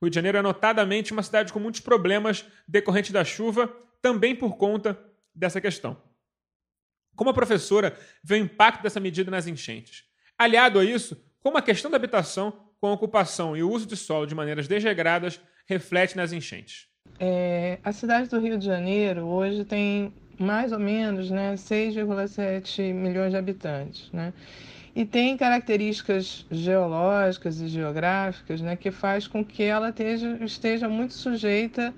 Rio 0.00 0.10
de 0.10 0.14
Janeiro 0.14 0.38
é 0.38 0.42
notadamente 0.42 1.12
uma 1.12 1.22
cidade 1.22 1.52
com 1.52 1.60
muitos 1.60 1.80
problemas 1.80 2.44
decorrentes 2.66 3.12
da 3.12 3.24
chuva, 3.24 3.68
também 4.02 4.34
por 4.34 4.56
conta 4.56 4.98
dessa 5.34 5.60
questão. 5.60 5.96
Como 7.14 7.30
a 7.30 7.34
professora 7.34 7.96
vê 8.22 8.34
o 8.34 8.38
impacto 8.38 8.82
dessa 8.82 9.00
medida 9.00 9.30
nas 9.30 9.46
enchentes? 9.46 10.04
Aliado 10.36 10.78
a 10.78 10.84
isso, 10.84 11.24
como 11.40 11.56
a 11.56 11.62
questão 11.62 11.90
da 11.90 11.96
habitação, 11.96 12.65
com 12.80 12.88
a 12.88 12.92
ocupação 12.92 13.56
e 13.56 13.62
o 13.62 13.70
uso 13.70 13.86
de 13.86 13.96
solo 13.96 14.26
de 14.26 14.34
maneiras 14.34 14.68
desregradas, 14.68 15.40
reflete 15.66 16.16
nas 16.16 16.32
enchentes? 16.32 16.86
É, 17.18 17.78
a 17.82 17.92
cidade 17.92 18.28
do 18.28 18.38
Rio 18.38 18.58
de 18.58 18.66
Janeiro 18.66 19.24
hoje 19.24 19.64
tem 19.64 20.12
mais 20.38 20.72
ou 20.72 20.78
menos 20.78 21.30
né, 21.30 21.54
6,7 21.54 22.92
milhões 22.92 23.30
de 23.30 23.36
habitantes. 23.36 24.10
Né? 24.12 24.32
E 24.94 25.04
tem 25.04 25.36
características 25.36 26.46
geológicas 26.50 27.60
e 27.60 27.68
geográficas 27.68 28.60
né, 28.60 28.76
que 28.76 28.90
faz 28.90 29.26
com 29.26 29.44
que 29.44 29.62
ela 29.62 29.90
esteja, 29.90 30.38
esteja 30.42 30.88
muito 30.88 31.14
sujeita 31.14 31.94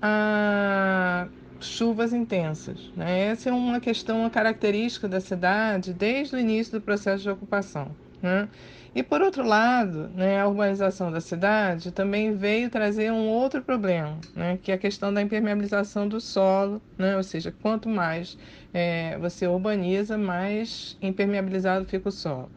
a 0.00 1.28
chuvas 1.60 2.12
intensas. 2.12 2.90
Né? 2.96 3.28
Essa 3.28 3.50
é 3.50 3.52
uma 3.52 3.80
questão, 3.80 4.20
uma 4.20 4.30
característica 4.30 5.08
da 5.08 5.20
cidade 5.20 5.92
desde 5.92 6.36
o 6.36 6.38
início 6.38 6.72
do 6.72 6.80
processo 6.80 7.22
de 7.22 7.30
ocupação. 7.30 7.94
Né? 8.22 8.48
E 8.94 9.02
por 9.02 9.20
outro 9.22 9.42
lado, 9.44 10.08
né, 10.10 10.40
a 10.40 10.46
urbanização 10.46 11.10
da 11.10 11.20
cidade 11.20 11.90
também 11.92 12.36
veio 12.36 12.70
trazer 12.70 13.10
um 13.10 13.26
outro 13.28 13.62
problema, 13.62 14.20
né, 14.34 14.58
que 14.58 14.70
é 14.70 14.74
a 14.74 14.78
questão 14.78 15.12
da 15.12 15.20
impermeabilização 15.22 16.06
do 16.08 16.20
solo, 16.20 16.80
né, 16.98 17.16
ou 17.16 17.22
seja, 17.24 17.50
quanto 17.50 17.88
mais 17.88 18.36
é, 18.72 19.18
você 19.18 19.46
urbaniza, 19.46 20.18
mais 20.18 20.96
impermeabilizado 21.02 21.86
fica 21.86 22.08
o 22.08 22.12
solo. 22.12 22.52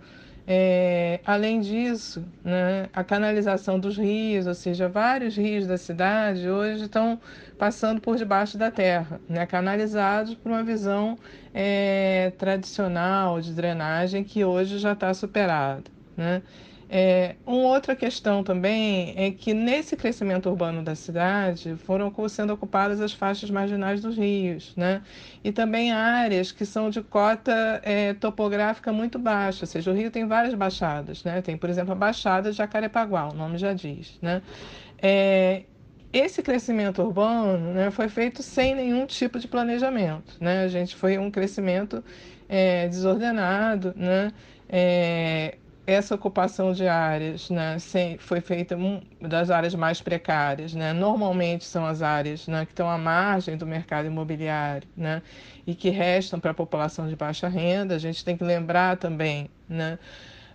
É, 0.48 1.22
além 1.26 1.60
disso, 1.60 2.24
né, 2.44 2.88
a 2.94 3.04
canalização 3.04 3.80
dos 3.80 3.98
rios, 3.98 4.46
ou 4.46 4.54
seja, 4.54 4.88
vários 4.88 5.36
rios 5.36 5.66
da 5.66 5.78
cidade 5.78 6.48
hoje 6.48 6.84
estão 6.86 7.20
passando 7.58 8.00
por 8.00 8.16
debaixo 8.16 8.56
da 8.58 8.70
terra, 8.70 9.20
né, 9.28 9.46
canalizados 9.48 10.36
por 10.36 10.52
uma 10.52 10.64
visão 10.64 11.18
é, 11.54 12.32
tradicional 12.38 13.42
de 13.42 13.54
drenagem 13.54 14.24
que 14.24 14.46
hoje 14.46 14.78
já 14.78 14.92
está 14.94 15.14
superada. 15.16 15.84
Né? 16.16 16.44
É, 16.88 17.36
uma 17.46 17.70
outra 17.70 17.96
questão 17.96 18.44
também 18.44 19.14
é 19.18 19.32
que 19.32 19.54
nesse 19.54 19.96
crescimento 19.96 20.48
urbano 20.50 20.84
da 20.84 20.96
cidade 20.96 21.76
foram 21.78 22.14
sendo 22.30 22.54
ocupadas 22.54 23.02
as 23.02 23.12
faixas 23.12 23.50
marginais 23.50 24.02
dos 24.02 24.16
rios, 24.16 24.76
né? 24.76 25.02
E 25.44 25.52
também 25.52 25.92
áreas 25.92 26.52
que 26.52 26.66
são 26.66 26.90
de 26.92 27.02
cota 27.02 27.82
é, 27.84 28.14
topográfica 28.14 28.94
muito 28.94 29.18
baixa, 29.18 29.64
ou 29.64 29.68
seja, 29.68 29.92
o 29.92 29.94
rio 29.96 30.12
tem 30.12 30.28
várias 30.28 30.54
baixadas, 30.54 31.24
né? 31.24 31.42
Tem, 31.42 31.58
por 31.58 31.70
exemplo, 31.70 31.92
a 31.92 31.96
Baixada 31.96 32.52
de 32.52 32.58
Jacarepaguá, 32.58 33.30
o 33.30 33.34
nome 33.34 33.58
já 33.58 33.74
diz, 33.74 34.18
né? 34.22 34.44
É, 35.02 35.64
esse 36.14 36.42
crescimento 36.42 37.02
urbano 37.02 37.74
né, 37.74 37.92
foi 37.92 38.08
feito 38.08 38.42
sem 38.42 38.74
nenhum 38.76 39.06
tipo 39.06 39.40
de 39.40 39.48
planejamento, 39.48 40.38
né? 40.40 40.64
A 40.64 40.68
gente 40.68 40.96
foi 40.96 41.18
um 41.18 41.32
crescimento 41.32 42.04
é, 42.48 42.88
desordenado, 42.88 43.94
né? 43.98 44.32
É, 44.70 45.58
essa 45.88 46.16
ocupação 46.16 46.74
de 46.74 46.88
áreas 46.88 47.50
né, 47.50 47.78
foi 48.20 48.42
feita 48.42 48.78
das 49.22 49.50
áreas 49.50 49.76
mais 49.76 50.02
precárias. 50.02 50.74
Né? 50.74 50.94
Normalmente 50.94 51.66
são 51.66 51.86
as 51.86 52.02
áreas 52.02 52.48
né, 52.48 52.66
que 52.66 52.72
estão 52.72 52.90
à 52.90 52.98
margem 52.98 53.58
do 53.58 53.66
mercado 53.66 54.08
imobiliário 54.08 54.88
né, 54.96 55.22
e 55.66 55.76
que 55.76 55.90
restam 55.90 56.40
para 56.40 56.52
a 56.52 56.54
população 56.54 57.08
de 57.08 57.16
baixa 57.16 57.48
renda. 57.48 57.96
A 57.96 58.00
gente 58.00 58.24
tem 58.26 58.36
que 58.36 58.44
lembrar 58.44 58.98
também 58.98 59.50
né, 59.70 60.00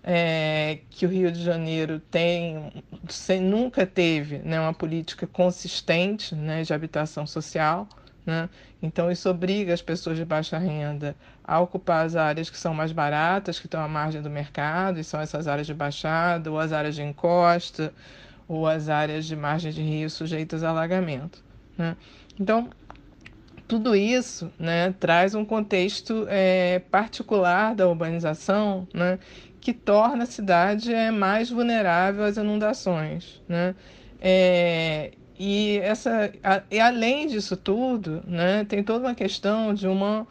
é, 0.02 0.78
que 0.90 1.06
o 1.06 1.08
Rio 1.08 1.30
de 1.30 1.42
Janeiro 1.42 2.00
tem, 2.10 2.72
sem, 3.08 3.40
nunca 3.40 3.86
teve 3.86 4.38
né, 4.38 4.60
uma 4.60 4.74
política 4.74 5.26
consistente 5.26 6.34
né, 6.34 6.62
de 6.62 6.72
habitação 6.72 7.26
social. 7.26 7.88
Né? 8.24 8.48
Então, 8.82 9.10
isso 9.10 9.28
obriga 9.28 9.72
as 9.72 9.82
pessoas 9.82 10.16
de 10.16 10.24
baixa 10.24 10.58
renda 10.58 11.16
a 11.42 11.60
ocupar 11.60 12.04
as 12.04 12.16
áreas 12.16 12.50
que 12.50 12.56
são 12.56 12.74
mais 12.74 12.92
baratas, 12.92 13.58
que 13.58 13.66
estão 13.66 13.82
à 13.82 13.88
margem 13.88 14.22
do 14.22 14.30
mercado, 14.30 14.98
e 15.00 15.04
são 15.04 15.20
essas 15.20 15.48
áreas 15.48 15.66
de 15.66 15.74
baixada, 15.74 16.50
ou 16.50 16.58
as 16.58 16.72
áreas 16.72 16.94
de 16.94 17.02
encosta, 17.02 17.92
ou 18.46 18.66
as 18.66 18.88
áreas 18.88 19.26
de 19.26 19.36
margem 19.36 19.72
de 19.72 19.82
rio 19.82 20.10
sujeitas 20.10 20.62
a 20.62 20.70
alagamento. 20.70 21.42
Né? 21.76 21.96
Então, 22.38 22.70
tudo 23.66 23.94
isso 23.94 24.50
né, 24.58 24.92
traz 24.98 25.34
um 25.34 25.44
contexto 25.44 26.26
é, 26.28 26.80
particular 26.90 27.74
da 27.74 27.88
urbanização 27.88 28.88
né, 28.92 29.18
que 29.60 29.72
torna 29.72 30.24
a 30.24 30.26
cidade 30.26 30.92
é, 30.92 31.12
mais 31.12 31.50
vulnerável 31.50 32.24
às 32.24 32.36
inundações. 32.36 33.40
Né? 33.48 33.74
É, 34.20 35.12
e, 35.42 35.78
essa, 35.78 36.30
a, 36.44 36.62
e 36.70 36.78
além 36.78 37.26
disso 37.26 37.56
tudo, 37.56 38.22
né, 38.26 38.62
tem 38.68 38.84
toda 38.84 39.06
uma 39.06 39.14
questão 39.14 39.72
de 39.72 39.88
uma 39.88 40.26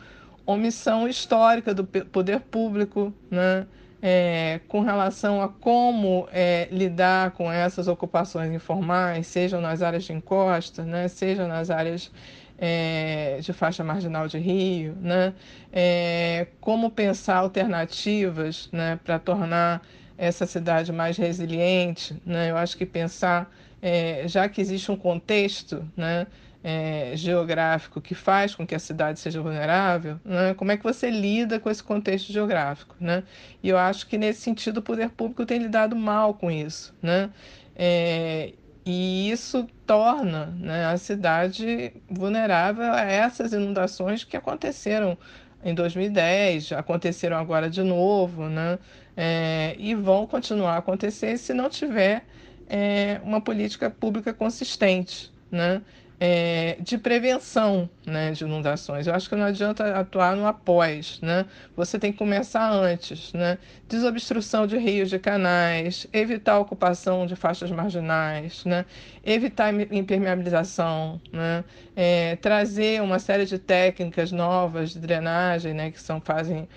omissão 0.46 1.08
histórica 1.08 1.74
do 1.74 1.84
poder 1.84 2.42
público, 2.42 3.12
né? 3.32 3.66
É, 4.02 4.62
com 4.68 4.82
relação 4.82 5.42
a 5.42 5.50
como 5.50 6.28
é, 6.32 6.70
lidar 6.72 7.32
com 7.32 7.52
essas 7.52 7.88
ocupações 7.88 8.54
informais, 8.54 9.26
sejam 9.26 9.60
nas 9.60 9.82
áreas 9.82 10.06
de 10.06 10.14
encosta, 10.14 10.84
né, 10.84 11.08
sejam 11.10 11.48
nas 11.48 11.70
áreas 11.70 12.10
é, 12.58 13.40
de 13.42 13.52
faixa 13.52 13.84
marginal 13.84 14.28
de 14.28 14.38
Rio, 14.38 14.96
né, 15.02 15.34
é, 15.74 16.48
como 16.62 16.90
pensar 16.92 17.38
alternativas 17.38 18.70
né, 18.72 19.00
para 19.04 19.20
tornar 19.20 19.82
essa 20.18 20.46
cidade 20.46 20.94
mais 20.94 21.18
resiliente. 21.18 22.16
Né, 22.26 22.52
eu 22.52 22.58
acho 22.58 22.78
que 22.78 22.86
pensar, 22.86 23.52
é, 23.82 24.28
já 24.28 24.48
que 24.50 24.62
existe 24.62 24.92
um 24.92 24.96
contexto, 24.96 25.88
né, 25.96 26.28
é, 26.64 27.12
geográfico 27.16 28.02
que 28.02 28.14
faz 28.14 28.54
com 28.54 28.68
que 28.68 28.76
a 28.76 28.80
cidade 28.80 29.20
seja 29.20 29.42
vulnerável, 29.42 30.20
né? 30.26 30.54
como 30.56 30.72
é 30.72 30.78
que 30.78 30.84
você 30.84 31.10
lida 31.10 31.60
com 31.60 31.70
esse 31.70 31.82
contexto 31.82 32.34
geográfico? 32.34 32.96
Né? 33.00 33.24
E 33.64 33.70
eu 33.70 33.78
acho 33.78 34.08
que 34.08 34.18
nesse 34.18 34.42
sentido 34.42 34.78
o 34.78 34.82
poder 34.82 35.10
público 35.10 35.46
tem 35.46 35.60
lidado 35.60 35.96
mal 35.96 36.34
com 36.34 36.52
isso. 36.52 36.94
Né? 37.02 37.30
É, 37.76 38.54
e 38.86 39.30
isso 39.32 39.68
torna 39.86 40.48
né, 40.48 40.86
a 40.86 40.98
cidade 40.98 41.94
vulnerável 42.10 42.92
a 42.92 43.02
essas 43.02 43.54
inundações 43.54 44.24
que 44.24 44.36
aconteceram 44.36 45.18
em 45.64 45.74
2010, 45.74 46.72
aconteceram 46.74 47.38
agora 47.38 47.70
de 47.70 47.84
novo, 47.84 48.48
né? 48.48 48.80
É, 49.16 49.76
e 49.78 49.94
vão 49.94 50.26
continuar 50.26 50.76
a 50.76 50.78
acontecer 50.78 51.38
se 51.38 51.54
não 51.54 51.70
tiver 51.70 52.26
é, 52.70 53.20
uma 53.24 53.42
política 53.42 53.90
pública 53.90 54.34
consistente. 54.34 55.32
Né? 55.52 55.82
é, 56.20 56.78
de 56.82 56.98
prevenção 56.98 57.90
né, 58.06 58.32
de 58.32 58.44
inundações. 58.44 59.08
Eu 59.08 59.16
acho 59.16 59.30
que 59.30 59.36
não 59.36 59.46
adianta 59.46 59.98
atuar 59.98 60.36
no 60.36 60.46
após, 60.46 61.20
né? 61.22 61.46
Você 61.78 61.98
tem 61.98 62.12
que 62.12 62.18
começar 62.18 62.70
antes, 62.70 63.32
né? 63.32 63.58
Desobstrução 63.88 64.68
de 64.68 64.78
rios, 64.78 65.10
de 65.10 65.18
canais, 65.18 66.08
evitar 66.12 66.54
a 66.54 66.60
ocupação 66.60 67.26
de 67.26 67.36
faixas 67.36 67.72
marginais, 67.72 68.66
né? 68.66 68.86
Evitar 69.24 69.74
impermeabilização, 69.74 71.22
né? 71.32 71.64
É, 71.96 72.36
trazer 72.36 73.02
uma 73.02 73.20
série 73.20 73.46
de 73.46 73.58
técnicas 73.58 74.32
novas 74.32 74.92
de 74.92 75.00
drenagem, 75.00 75.74
né? 75.74 75.90
Que 75.90 76.02
são 76.02 76.20
fazem 76.20 76.68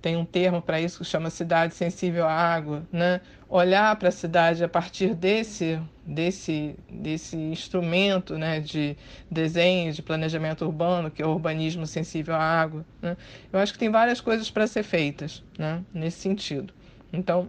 tem 0.00 0.16
um 0.16 0.24
termo 0.24 0.62
para 0.62 0.80
isso 0.80 0.98
que 0.98 1.04
chama 1.04 1.28
cidade 1.28 1.74
sensível 1.74 2.26
à 2.26 2.32
água, 2.32 2.86
né? 2.92 3.20
Olhar 3.48 3.96
para 3.96 4.08
a 4.08 4.12
cidade 4.12 4.62
a 4.62 4.68
partir 4.68 5.14
desse 5.14 5.80
desse 6.06 6.76
desse 6.88 7.36
instrumento, 7.36 8.38
né, 8.38 8.60
de 8.60 8.96
desenho, 9.30 9.92
de 9.92 10.02
planejamento 10.02 10.64
urbano, 10.64 11.10
que 11.10 11.22
é 11.22 11.26
o 11.26 11.30
urbanismo 11.30 11.86
sensível 11.86 12.34
à 12.34 12.42
água, 12.42 12.84
né? 13.02 13.16
Eu 13.52 13.58
acho 13.58 13.72
que 13.72 13.78
tem 13.78 13.90
várias 13.90 14.20
coisas 14.20 14.50
para 14.50 14.66
ser 14.66 14.82
feitas, 14.82 15.42
né, 15.58 15.82
nesse 15.92 16.18
sentido. 16.20 16.72
Então, 17.12 17.48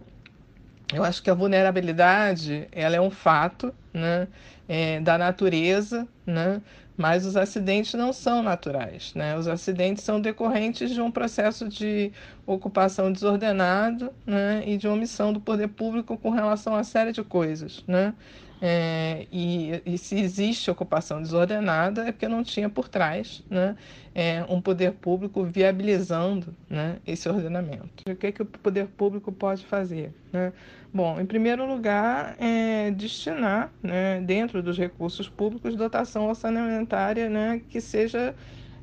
eu 0.92 1.04
acho 1.04 1.22
que 1.22 1.30
a 1.30 1.34
vulnerabilidade, 1.34 2.66
ela 2.72 2.96
é 2.96 3.00
um 3.00 3.10
fato, 3.10 3.72
né, 3.94 4.26
é, 4.68 5.00
da 5.00 5.16
natureza, 5.16 6.06
né? 6.26 6.60
Mas 7.00 7.24
os 7.24 7.34
acidentes 7.34 7.94
não 7.94 8.12
são 8.12 8.42
naturais, 8.42 9.14
né? 9.14 9.34
Os 9.34 9.48
acidentes 9.48 10.04
são 10.04 10.20
decorrentes 10.20 10.90
de 10.90 11.00
um 11.00 11.10
processo 11.10 11.66
de 11.66 12.12
ocupação 12.46 13.10
desordenado, 13.10 14.12
né? 14.26 14.62
E 14.66 14.76
de 14.76 14.86
omissão 14.86 15.32
do 15.32 15.40
poder 15.40 15.68
público 15.68 16.18
com 16.18 16.28
relação 16.28 16.74
a 16.74 16.84
série 16.84 17.10
de 17.10 17.24
coisas, 17.24 17.82
né? 17.88 18.12
É, 18.60 19.26
e, 19.32 19.80
e 19.86 19.96
se 19.96 20.20
existe 20.20 20.70
ocupação 20.70 21.22
desordenada 21.22 22.06
é 22.06 22.12
porque 22.12 22.28
não 22.28 22.42
tinha 22.44 22.68
por 22.68 22.88
trás 22.90 23.42
né, 23.48 23.74
é, 24.14 24.44
um 24.50 24.60
poder 24.60 24.92
público 24.92 25.42
viabilizando 25.44 26.54
né, 26.68 26.98
esse 27.06 27.26
ordenamento. 27.26 27.88
O 28.06 28.14
que, 28.14 28.30
que 28.32 28.42
o 28.42 28.44
poder 28.44 28.86
público 28.88 29.32
pode 29.32 29.64
fazer? 29.64 30.12
Né? 30.30 30.52
Bom, 30.92 31.20
em 31.20 31.26
primeiro 31.26 31.64
lugar, 31.66 32.34
é 32.38 32.90
destinar, 32.90 33.72
né, 33.80 34.20
dentro 34.22 34.60
dos 34.62 34.76
recursos 34.76 35.28
públicos, 35.28 35.76
dotação 35.76 36.28
orçamentária 36.28 37.28
né, 37.30 37.62
que 37.68 37.80
seja 37.80 38.34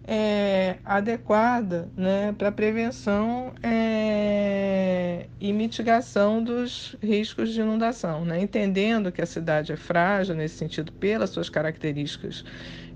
é, 0.07 0.77
adequada 0.85 1.91
né, 1.97 2.33
para 2.37 2.49
prevenção 2.49 3.53
é, 3.61 5.27
e 5.39 5.51
mitigação 5.51 6.41
dos 6.41 6.95
riscos 7.03 7.51
de 7.53 7.59
inundação, 7.59 8.23
né? 8.23 8.39
entendendo 8.39 9.11
que 9.11 9.21
a 9.21 9.25
cidade 9.25 9.73
é 9.73 9.75
frágil 9.75 10.33
nesse 10.33 10.55
sentido 10.55 10.93
pelas 10.93 11.31
suas 11.31 11.49
características 11.49 12.45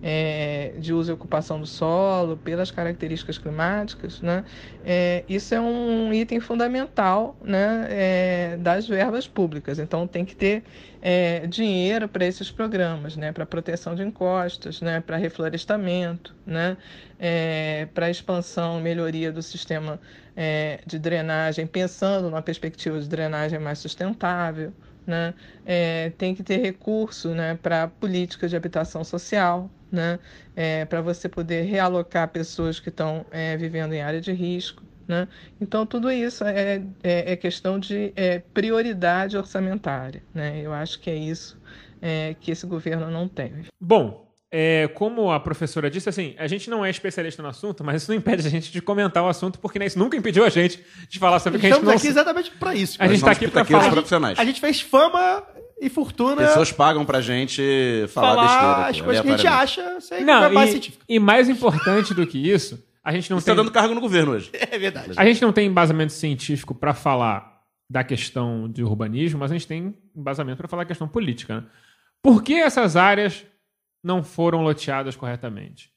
é, 0.01 0.73
de 0.77 0.93
uso 0.93 1.11
e 1.11 1.13
ocupação 1.13 1.59
do 1.59 1.67
solo, 1.67 2.35
pelas 2.37 2.71
características 2.71 3.37
climáticas, 3.37 4.21
né? 4.21 4.43
É, 4.83 5.23
isso 5.29 5.53
é 5.53 5.61
um 5.61 6.11
item 6.11 6.39
fundamental 6.39 7.37
né, 7.41 7.87
é, 7.89 8.57
das 8.57 8.87
verbas 8.87 9.27
públicas. 9.27 9.77
Então, 9.77 10.07
tem 10.07 10.25
que 10.25 10.35
ter 10.35 10.63
é, 11.01 11.45
dinheiro 11.47 12.07
para 12.07 12.25
esses 12.25 12.49
programas, 12.49 13.15
né, 13.15 13.31
para 13.31 13.45
proteção 13.45 13.93
de 13.93 14.03
encostas, 14.03 14.81
né, 14.81 15.01
para 15.01 15.17
reflorestamento, 15.17 16.35
né, 16.45 16.77
é, 17.19 17.87
para 17.93 18.09
expansão, 18.09 18.79
melhoria 18.81 19.31
do 19.31 19.41
sistema 19.41 19.99
é, 20.35 20.79
de 20.85 20.97
drenagem, 20.97 21.67
pensando 21.67 22.29
numa 22.29 22.41
perspectiva 22.41 22.99
de 22.99 23.07
drenagem 23.07 23.59
mais 23.59 23.79
sustentável. 23.79 24.73
Né? 25.05 25.33
É, 25.65 26.11
tem 26.11 26.35
que 26.35 26.43
ter 26.43 26.57
recurso 26.57 27.29
né, 27.29 27.57
para 27.61 27.87
políticas 27.87 28.51
de 28.51 28.55
habitação 28.55 29.03
social, 29.03 29.69
né? 29.91 30.19
É, 30.55 30.85
para 30.85 31.01
você 31.01 31.27
poder 31.27 31.63
realocar 31.63 32.27
pessoas 32.29 32.79
que 32.79 32.89
estão 32.89 33.25
é, 33.31 33.57
vivendo 33.57 33.93
em 33.93 34.01
área 34.01 34.21
de 34.21 34.31
risco. 34.31 34.83
Né? 35.07 35.27
Então, 35.59 35.85
tudo 35.85 36.09
isso 36.09 36.43
é, 36.45 36.81
é, 37.03 37.33
é 37.33 37.35
questão 37.35 37.77
de 37.77 38.13
é, 38.15 38.39
prioridade 38.53 39.35
orçamentária. 39.35 40.23
Né? 40.33 40.61
Eu 40.61 40.71
acho 40.71 40.99
que 40.99 41.09
é 41.09 41.15
isso 41.15 41.59
é, 42.01 42.35
que 42.39 42.51
esse 42.51 42.65
governo 42.65 43.11
não 43.11 43.27
tem. 43.27 43.65
Bom, 43.79 44.31
é, 44.53 44.89
como 44.89 45.31
a 45.31 45.39
professora 45.39 45.89
disse, 45.89 46.09
assim, 46.09 46.35
a 46.37 46.45
gente 46.45 46.69
não 46.69 46.83
é 46.83 46.89
especialista 46.89 47.41
no 47.41 47.47
assunto, 47.47 47.83
mas 47.83 48.01
isso 48.01 48.11
não 48.11 48.17
impede 48.17 48.45
a 48.45 48.49
gente 48.49 48.71
de 48.71 48.81
comentar 48.81 49.23
o 49.23 49.27
assunto, 49.27 49.59
porque 49.59 49.79
né, 49.79 49.85
isso 49.85 49.97
nunca 49.97 50.17
impediu 50.17 50.43
a 50.43 50.49
gente 50.49 50.83
de 51.09 51.19
falar 51.19 51.39
sobre 51.39 51.57
o 51.57 51.59
que 51.61 51.67
a 51.67 51.69
gente 51.69 51.77
Estamos 51.77 51.93
não 51.93 51.97
aqui 51.97 52.07
exatamente 52.07 52.51
para 52.51 52.75
isso. 52.75 52.97
A 52.99 53.07
gente 53.07 53.17
está 53.17 53.31
aqui 53.31 53.47
para 53.47 53.63
falar. 53.63 53.91
profissionais. 53.91 54.37
A 54.37 54.43
gente 54.43 54.59
fez 54.59 54.81
fama 54.81 55.43
e 55.81 55.89
fortuna 55.89 56.35
Pessoas 56.37 56.71
pagam 56.71 57.03
pra 57.03 57.19
gente 57.21 58.05
falar, 58.09 58.35
besteira. 58.35 58.61
falar 58.61 58.81
aqui, 58.81 58.89
as 58.91 59.01
coisas 59.01 59.21
que 59.23 59.27
a 59.29 59.37
gente 59.37 59.47
acha 59.47 59.99
sem 59.99 60.23
Não, 60.23 60.53
base 60.53 60.69
e, 60.69 60.71
científica. 60.73 61.05
e 61.09 61.19
mais 61.19 61.49
importante 61.49 62.13
do 62.13 62.25
que 62.27 62.37
isso, 62.37 62.81
a 63.03 63.11
gente 63.11 63.31
não 63.31 63.39
Você 63.39 63.47
tem 63.47 63.55
tá 63.55 63.61
dando 63.63 63.71
cargo 63.73 63.95
no 63.95 63.99
governo 63.99 64.33
hoje. 64.33 64.51
É 64.53 64.77
verdade. 64.77 65.13
A 65.17 65.25
gente 65.25 65.41
não 65.41 65.51
tem 65.51 65.67
embasamento 65.67 66.13
científico 66.13 66.75
para 66.75 66.93
falar 66.93 67.61
da 67.89 68.03
questão 68.03 68.69
de 68.69 68.83
urbanismo, 68.83 69.39
mas 69.39 69.51
a 69.51 69.55
gente 69.55 69.67
tem 69.67 69.97
embasamento 70.15 70.57
para 70.57 70.67
falar 70.67 70.83
da 70.83 70.87
questão 70.87 71.07
política. 71.07 71.61
Né? 71.61 71.63
Por 72.21 72.43
que 72.43 72.53
essas 72.53 72.95
áreas 72.95 73.43
não 74.03 74.23
foram 74.23 74.61
loteadas 74.61 75.15
corretamente? 75.15 75.91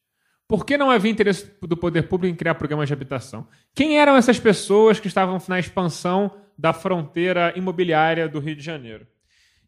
Por 0.49 0.65
que 0.65 0.77
não 0.77 0.91
havia 0.91 1.11
interesse 1.11 1.51
do 1.63 1.77
poder 1.77 2.03
público 2.03 2.33
em 2.33 2.37
criar 2.37 2.55
programas 2.55 2.89
de 2.89 2.93
habitação? 2.93 3.47
Quem 3.75 3.99
eram 3.99 4.17
essas 4.17 4.39
pessoas 4.41 4.99
que 4.99 5.07
estavam 5.09 5.39
na 5.47 5.59
expansão 5.59 6.31
da 6.57 6.73
fronteira 6.73 7.53
imobiliária 7.57 8.29
do 8.29 8.41
Rio 8.41 8.57
de 8.57 8.63
Janeiro? 8.63 9.07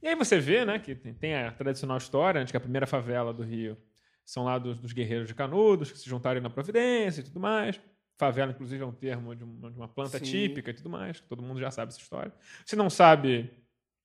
E 0.03 0.09
aí 0.09 0.15
você 0.15 0.39
vê 0.39 0.65
né, 0.65 0.79
que 0.79 0.95
tem- 0.95 1.35
a 1.35 1.51
tradicional 1.53 1.97
história 1.97 2.41
né, 2.41 2.45
de 2.45 2.53
que 2.53 2.57
a 2.57 2.61
primeira 2.61 2.87
favela 2.87 3.33
do 3.33 3.43
Rio 3.43 3.77
são 4.25 4.45
lá 4.45 4.59
dos, 4.59 4.79
dos 4.79 4.93
guerreiros 4.93 5.29
de 5.29 5.35
Canudos, 5.35 5.91
que 5.91 5.99
se 5.99 6.09
juntaram 6.09 6.41
na 6.41 6.51
Providência 6.51 7.21
e 7.21 7.25
tudo 7.25 7.41
mais. 7.41 7.81
Favela, 8.19 8.51
inclusive, 8.53 8.83
é 8.83 8.87
um 8.87 8.93
termo 8.93 9.35
de 9.35 9.45
uma, 9.45 9.71
de 9.71 9.77
uma 9.77 9.89
planta 9.89 10.19
Sim. 10.19 10.25
típica 10.25 10.71
e 10.71 10.75
tudo 10.75 10.89
mais. 10.89 11.21
Todo 11.21 11.43
mundo 11.43 11.61
já 11.61 11.71
sabe 11.71 11.91
essa 11.93 12.01
história. 12.01 12.33
Se 12.65 12.75
não 12.75 12.89
sabe, 12.89 13.51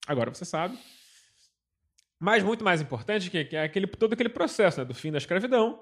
agora 0.05 0.33
você 0.33 0.43
sabe. 0.45 0.77
Mas 2.19 2.43
muito 2.43 2.63
mais 2.63 2.81
importante 2.81 3.29
que, 3.31 3.43
que 3.45 3.55
é 3.55 3.63
aquele, 3.63 3.87
todo 3.87 4.13
aquele 4.13 4.29
processo 4.29 4.79
né, 4.79 4.85
do 4.85 4.93
fim 4.93 5.11
da 5.11 5.17
escravidão, 5.17 5.81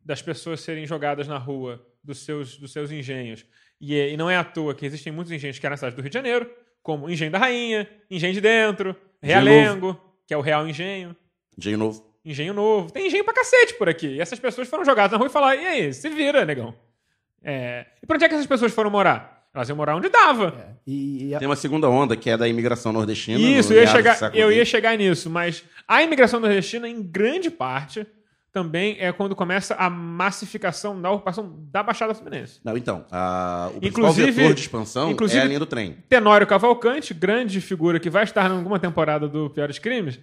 das 0.00 0.22
pessoas 0.22 0.60
serem 0.60 0.86
jogadas 0.86 1.26
na 1.28 1.36
rua 1.36 1.84
dos 2.02 2.18
seus, 2.24 2.56
dos 2.58 2.72
seus 2.72 2.90
engenhos. 2.90 3.44
E, 3.80 3.94
e 3.94 4.16
não 4.16 4.30
é 4.30 4.36
à 4.36 4.44
toa 4.44 4.74
que 4.74 4.86
existem 4.86 5.12
muitos 5.12 5.32
engenhos 5.32 5.58
que 5.58 5.66
eram 5.66 5.72
na 5.74 5.76
cidade 5.76 5.96
do 5.96 6.02
Rio 6.02 6.10
de 6.10 6.14
Janeiro, 6.14 6.50
como 6.82 7.08
Engenho 7.10 7.30
da 7.32 7.38
Rainha, 7.38 7.88
Engenho 8.10 8.32
de 8.34 8.40
Dentro, 8.40 8.94
Realengo, 9.26 10.00
que 10.26 10.34
é 10.34 10.36
o 10.36 10.40
Real 10.40 10.66
Engenho. 10.68 11.16
Engenho 11.58 11.78
novo. 11.78 12.04
Engenho 12.24 12.54
novo. 12.54 12.90
Tem 12.90 13.06
engenho 13.06 13.24
pra 13.24 13.34
cacete 13.34 13.74
por 13.74 13.88
aqui. 13.88 14.06
E 14.08 14.20
essas 14.20 14.38
pessoas 14.38 14.66
foram 14.68 14.84
jogadas 14.84 15.12
na 15.12 15.18
rua 15.18 15.26
e 15.26 15.30
falaram: 15.30 15.60
e 15.60 15.66
aí, 15.66 15.92
se 15.92 16.08
vira, 16.08 16.44
negão. 16.44 16.74
É... 17.42 17.86
E 18.02 18.06
pra 18.06 18.16
onde 18.16 18.24
é 18.24 18.28
que 18.28 18.34
essas 18.34 18.46
pessoas 18.46 18.72
foram 18.72 18.90
morar? 18.90 19.44
Elas 19.54 19.68
iam 19.68 19.76
morar 19.76 19.94
onde 19.94 20.08
dava. 20.08 20.54
É, 20.58 20.74
E, 20.86 21.28
e 21.28 21.34
a- 21.34 21.38
Tem 21.38 21.46
uma 21.46 21.54
segunda 21.54 21.88
onda, 21.88 22.16
que 22.16 22.28
é 22.28 22.36
da 22.36 22.48
imigração 22.48 22.92
nordestina. 22.92 23.38
Isso, 23.38 23.70
no 23.70 23.76
eu 23.76 23.82
ia, 23.82 23.86
chegar, 23.86 24.34
eu 24.36 24.50
ia 24.52 24.64
chegar 24.64 24.96
nisso. 24.98 25.30
Mas 25.30 25.62
a 25.86 26.02
imigração 26.02 26.40
nordestina, 26.40 26.88
em 26.88 27.00
grande 27.02 27.50
parte, 27.50 28.04
também 28.54 28.96
é 29.00 29.10
quando 29.12 29.34
começa 29.34 29.74
a 29.74 29.90
massificação 29.90 31.02
da 31.02 31.10
ocupação 31.10 31.52
da 31.72 31.82
Baixada 31.82 32.14
Fluminense. 32.14 32.60
Não, 32.64 32.76
então, 32.76 33.04
a, 33.10 33.66
o 33.74 33.80
principal 33.80 34.04
Inclusive- 34.10 34.30
vetor 34.30 34.54
de 34.54 34.60
expansão 34.60 35.10
é 35.10 35.40
a 35.40 35.44
linha 35.44 35.58
do 35.58 35.66
trem. 35.66 35.98
Tenório 36.08 36.46
Cavalcante, 36.46 37.12
grande 37.12 37.60
figura 37.60 37.98
que 37.98 38.08
vai 38.08 38.22
estar 38.22 38.48
em 38.48 38.54
alguma 38.56 38.78
temporada 38.78 39.28
do 39.28 39.50
Piores 39.50 39.80
Crimes, 39.80 40.20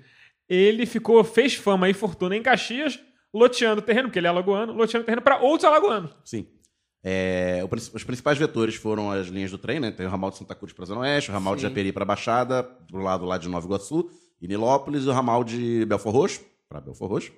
ele 0.47 0.85
ficou, 0.85 1.21
fez 1.25 1.55
fama 1.55 1.89
e 1.89 1.93
fortuna 1.93 2.35
em 2.35 2.41
Caxias, 2.41 2.97
loteando 3.33 3.81
terreno, 3.81 4.07
porque 4.07 4.19
ele 4.19 4.27
é 4.27 4.29
alagoano, 4.29 4.73
loteando 4.73 5.05
terreno 5.05 5.21
para 5.21 5.37
outros 5.37 5.65
alagoanos. 5.65 6.15
Sim. 6.23 6.47
É, 7.03 7.61
os 7.93 8.03
principais 8.03 8.37
vetores 8.37 8.75
foram 8.75 9.11
as 9.11 9.27
linhas 9.27 9.51
do 9.51 9.57
trem, 9.57 9.79
né? 9.79 9.91
Tem 9.91 10.05
o 10.05 10.09
ramal 10.09 10.29
de 10.29 10.37
Santa 10.37 10.55
Cruz 10.55 10.71
para 10.71 10.85
Zona 10.85 11.01
Oeste, 11.01 11.31
o 11.31 11.33
ramal 11.33 11.55
de 11.55 11.61
Sim. 11.61 11.67
Japeri 11.67 11.91
para 11.91 12.05
Baixada, 12.05 12.63
pro 12.63 13.01
lado 13.01 13.25
lá 13.25 13.37
de 13.37 13.49
Nova 13.49 13.65
Iguaçu 13.65 14.09
e 14.41 14.47
Nilópolis, 14.47 15.03
e 15.03 15.09
o 15.09 15.11
ramal 15.11 15.43
de 15.43 15.83
Belfor 15.85 16.13
Roxo, 16.13 16.41
para 16.69 16.79
Belfor 16.79 17.09
Roxo, 17.09 17.31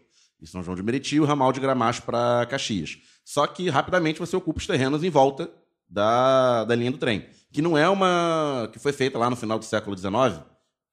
e 0.43 0.47
São 0.47 0.61
João 0.61 0.75
de 0.75 0.83
Meriti, 0.83 1.19
o 1.19 1.25
ramal 1.25 1.51
de 1.53 1.59
Gramacho 1.59 2.03
para 2.03 2.45
Caxias. 2.45 2.97
Só 3.23 3.47
que 3.47 3.69
rapidamente 3.69 4.19
você 4.19 4.35
ocupa 4.35 4.59
os 4.59 4.67
terrenos 4.67 5.03
em 5.03 5.09
volta 5.09 5.49
da, 5.89 6.65
da 6.65 6.75
linha 6.75 6.91
do 6.91 6.97
trem, 6.97 7.25
que 7.51 7.61
não 7.61 7.77
é 7.77 7.87
uma 7.89 8.69
que 8.71 8.79
foi 8.79 8.91
feita 8.91 9.17
lá 9.17 9.29
no 9.29 9.35
final 9.35 9.57
do 9.57 9.65
século 9.65 9.97
XIX. 9.97 10.41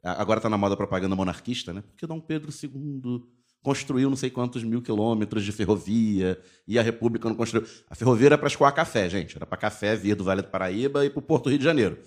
Agora 0.03 0.39
está 0.39 0.49
na 0.49 0.57
moda 0.57 0.77
propaganda 0.77 1.17
monarquista, 1.17 1.73
né? 1.73 1.83
Porque 1.83 2.07
Dom 2.07 2.21
Pedro 2.21 2.51
II 2.51 3.23
construiu 3.63 4.09
não 4.09 4.17
sei 4.17 4.31
quantos 4.31 4.63
mil 4.63 4.81
quilômetros 4.81 5.45
de 5.45 5.53
ferrovia 5.53 6.41
e 6.67 6.79
a 6.79 6.83
República 6.83 7.29
não 7.29 7.37
construiu. 7.37 7.67
A 7.91 7.95
ferrovia 7.95 8.29
era 8.29 8.39
para 8.39 8.47
escoar 8.49 8.75
café, 8.75 9.09
gente. 9.11 9.37
Era 9.37 9.45
para 9.45 9.59
café 9.59 9.97
vir 9.97 10.15
do 10.15 10.25
Vale 10.25 10.43
do 10.43 10.49
Paraíba 10.49 11.05
e 11.05 11.11
para 11.11 11.19
o 11.19 11.23
Porto 11.23 11.49
Rio 11.51 11.59
de 11.59 11.65
Janeiro. 11.65 11.99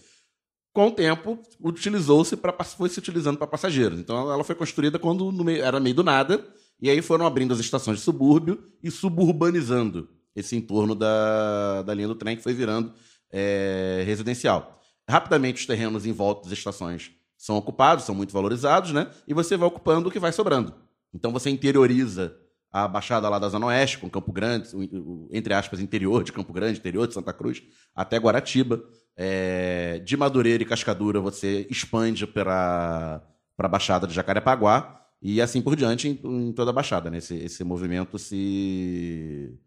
Com 0.74 0.88
o 0.88 0.92
tempo, 0.92 1.40
utilizou-se 1.60 2.36
para 2.36 2.52
foi 2.64 2.90
se 2.90 2.98
utilizando 2.98 3.38
para 3.38 3.46
passageiros. 3.46 4.00
Então 4.00 4.32
ela 4.32 4.44
foi 4.44 4.56
construída 4.56 4.98
quando 4.98 5.32
meio- 5.44 5.64
era 5.64 5.80
meio 5.80 5.96
do 5.96 6.04
nada 6.04 6.44
e 6.82 6.90
aí 6.90 7.02
foram 7.02 7.26
abrindo 7.26 7.54
as 7.54 7.60
estações 7.60 8.00
de 8.00 8.04
subúrbio 8.04 8.72
e 8.82 8.92
suburbanizando 8.92 10.10
esse 10.36 10.56
entorno 10.56 10.96
da, 10.96 11.82
da 11.84 11.94
linha 11.94 12.08
do 12.08 12.16
trem 12.16 12.36
que 12.36 12.44
foi 12.44 12.54
virando 12.54 12.94
é, 13.32 14.04
residencial. 14.06 14.82
Rapidamente 15.10 15.62
os 15.62 15.66
terrenos 15.66 16.06
em 16.06 16.12
volta 16.12 16.44
das 16.44 16.58
estações 16.58 17.12
são 17.38 17.58
ocupados, 17.58 18.06
são 18.06 18.16
muito 18.16 18.34
valorizados, 18.34 18.92
né? 18.92 19.10
E 19.28 19.34
você 19.34 19.58
vai 19.58 19.68
ocupando 19.68 20.08
o 20.10 20.12
que 20.12 20.20
vai 20.20 20.32
sobrando. 20.32 20.74
Então 21.14 21.32
você 21.32 21.50
interioriza 21.50 22.36
a 22.72 22.88
baixada 22.88 23.30
lá 23.30 23.38
da 23.38 23.50
Zona 23.50 23.68
Oeste, 23.68 24.00
com 24.00 24.10
Campo 24.10 24.32
Grande, 24.32 24.70
entre 25.32 25.54
aspas, 25.54 25.80
interior 25.80 26.24
de 26.24 26.32
Campo 26.32 26.52
Grande, 26.52 26.80
interior 26.80 27.08
de 27.08 27.14
Santa 27.14 27.32
Cruz, 27.32 27.62
até 27.94 28.18
Guaratiba. 28.18 28.84
É, 29.16 30.00
de 30.00 30.18
Madureira 30.18 30.64
e 30.64 30.66
Cascadura 30.66 31.20
você 31.20 31.68
expande 31.70 32.26
para 32.26 33.22
a 33.60 33.68
Baixada 33.68 34.08
de 34.08 34.14
Jacarepaguá 34.14 35.03
e 35.24 35.42
assim 35.42 35.62
por 35.62 35.76
diante 35.76 36.10
em, 36.10 36.48
em 36.50 36.52
toda 36.52 36.72
a 36.72 36.74
Baixada. 36.74 37.10
Né? 37.10 37.20
Esse, 37.20 37.36
esse 37.36 37.64
movimento 37.64 38.20
se, 38.20 39.58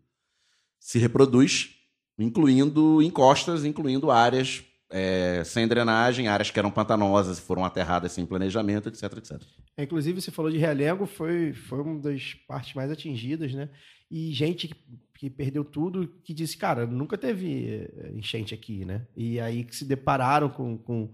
se 0.78 0.98
reproduz, 0.98 1.70
incluindo 2.18 3.02
encostas, 3.02 3.64
incluindo 3.64 4.10
áreas 4.10 4.62
é, 4.90 5.42
sem 5.44 5.66
drenagem, 5.66 6.28
áreas 6.28 6.50
que 6.50 6.58
eram 6.58 6.70
pantanosas 6.70 7.38
e 7.38 7.40
foram 7.40 7.64
aterradas 7.64 8.12
sem 8.12 8.26
planejamento, 8.26 8.90
etc, 8.90 9.04
etc. 9.16 9.42
É, 9.76 9.84
Inclusive, 9.84 10.20
você 10.20 10.30
falou 10.30 10.50
de 10.50 10.58
Realengo, 10.58 11.06
foi, 11.06 11.54
foi 11.54 11.80
uma 11.80 12.00
das 12.00 12.34
partes 12.46 12.74
mais 12.74 12.90
atingidas, 12.90 13.52
né? 13.54 13.70
E 14.10 14.32
gente 14.32 14.68
que, 14.68 14.76
que 15.18 15.30
perdeu 15.30 15.64
tudo, 15.64 16.06
que 16.22 16.32
disse, 16.32 16.56
cara, 16.56 16.86
nunca 16.86 17.18
teve 17.18 17.66
eh, 17.68 18.12
enchente 18.14 18.54
aqui, 18.54 18.84
né? 18.84 19.06
E 19.16 19.40
aí 19.40 19.64
que 19.64 19.74
se 19.74 19.84
depararam 19.84 20.48
com, 20.48 20.78
com, 20.78 21.12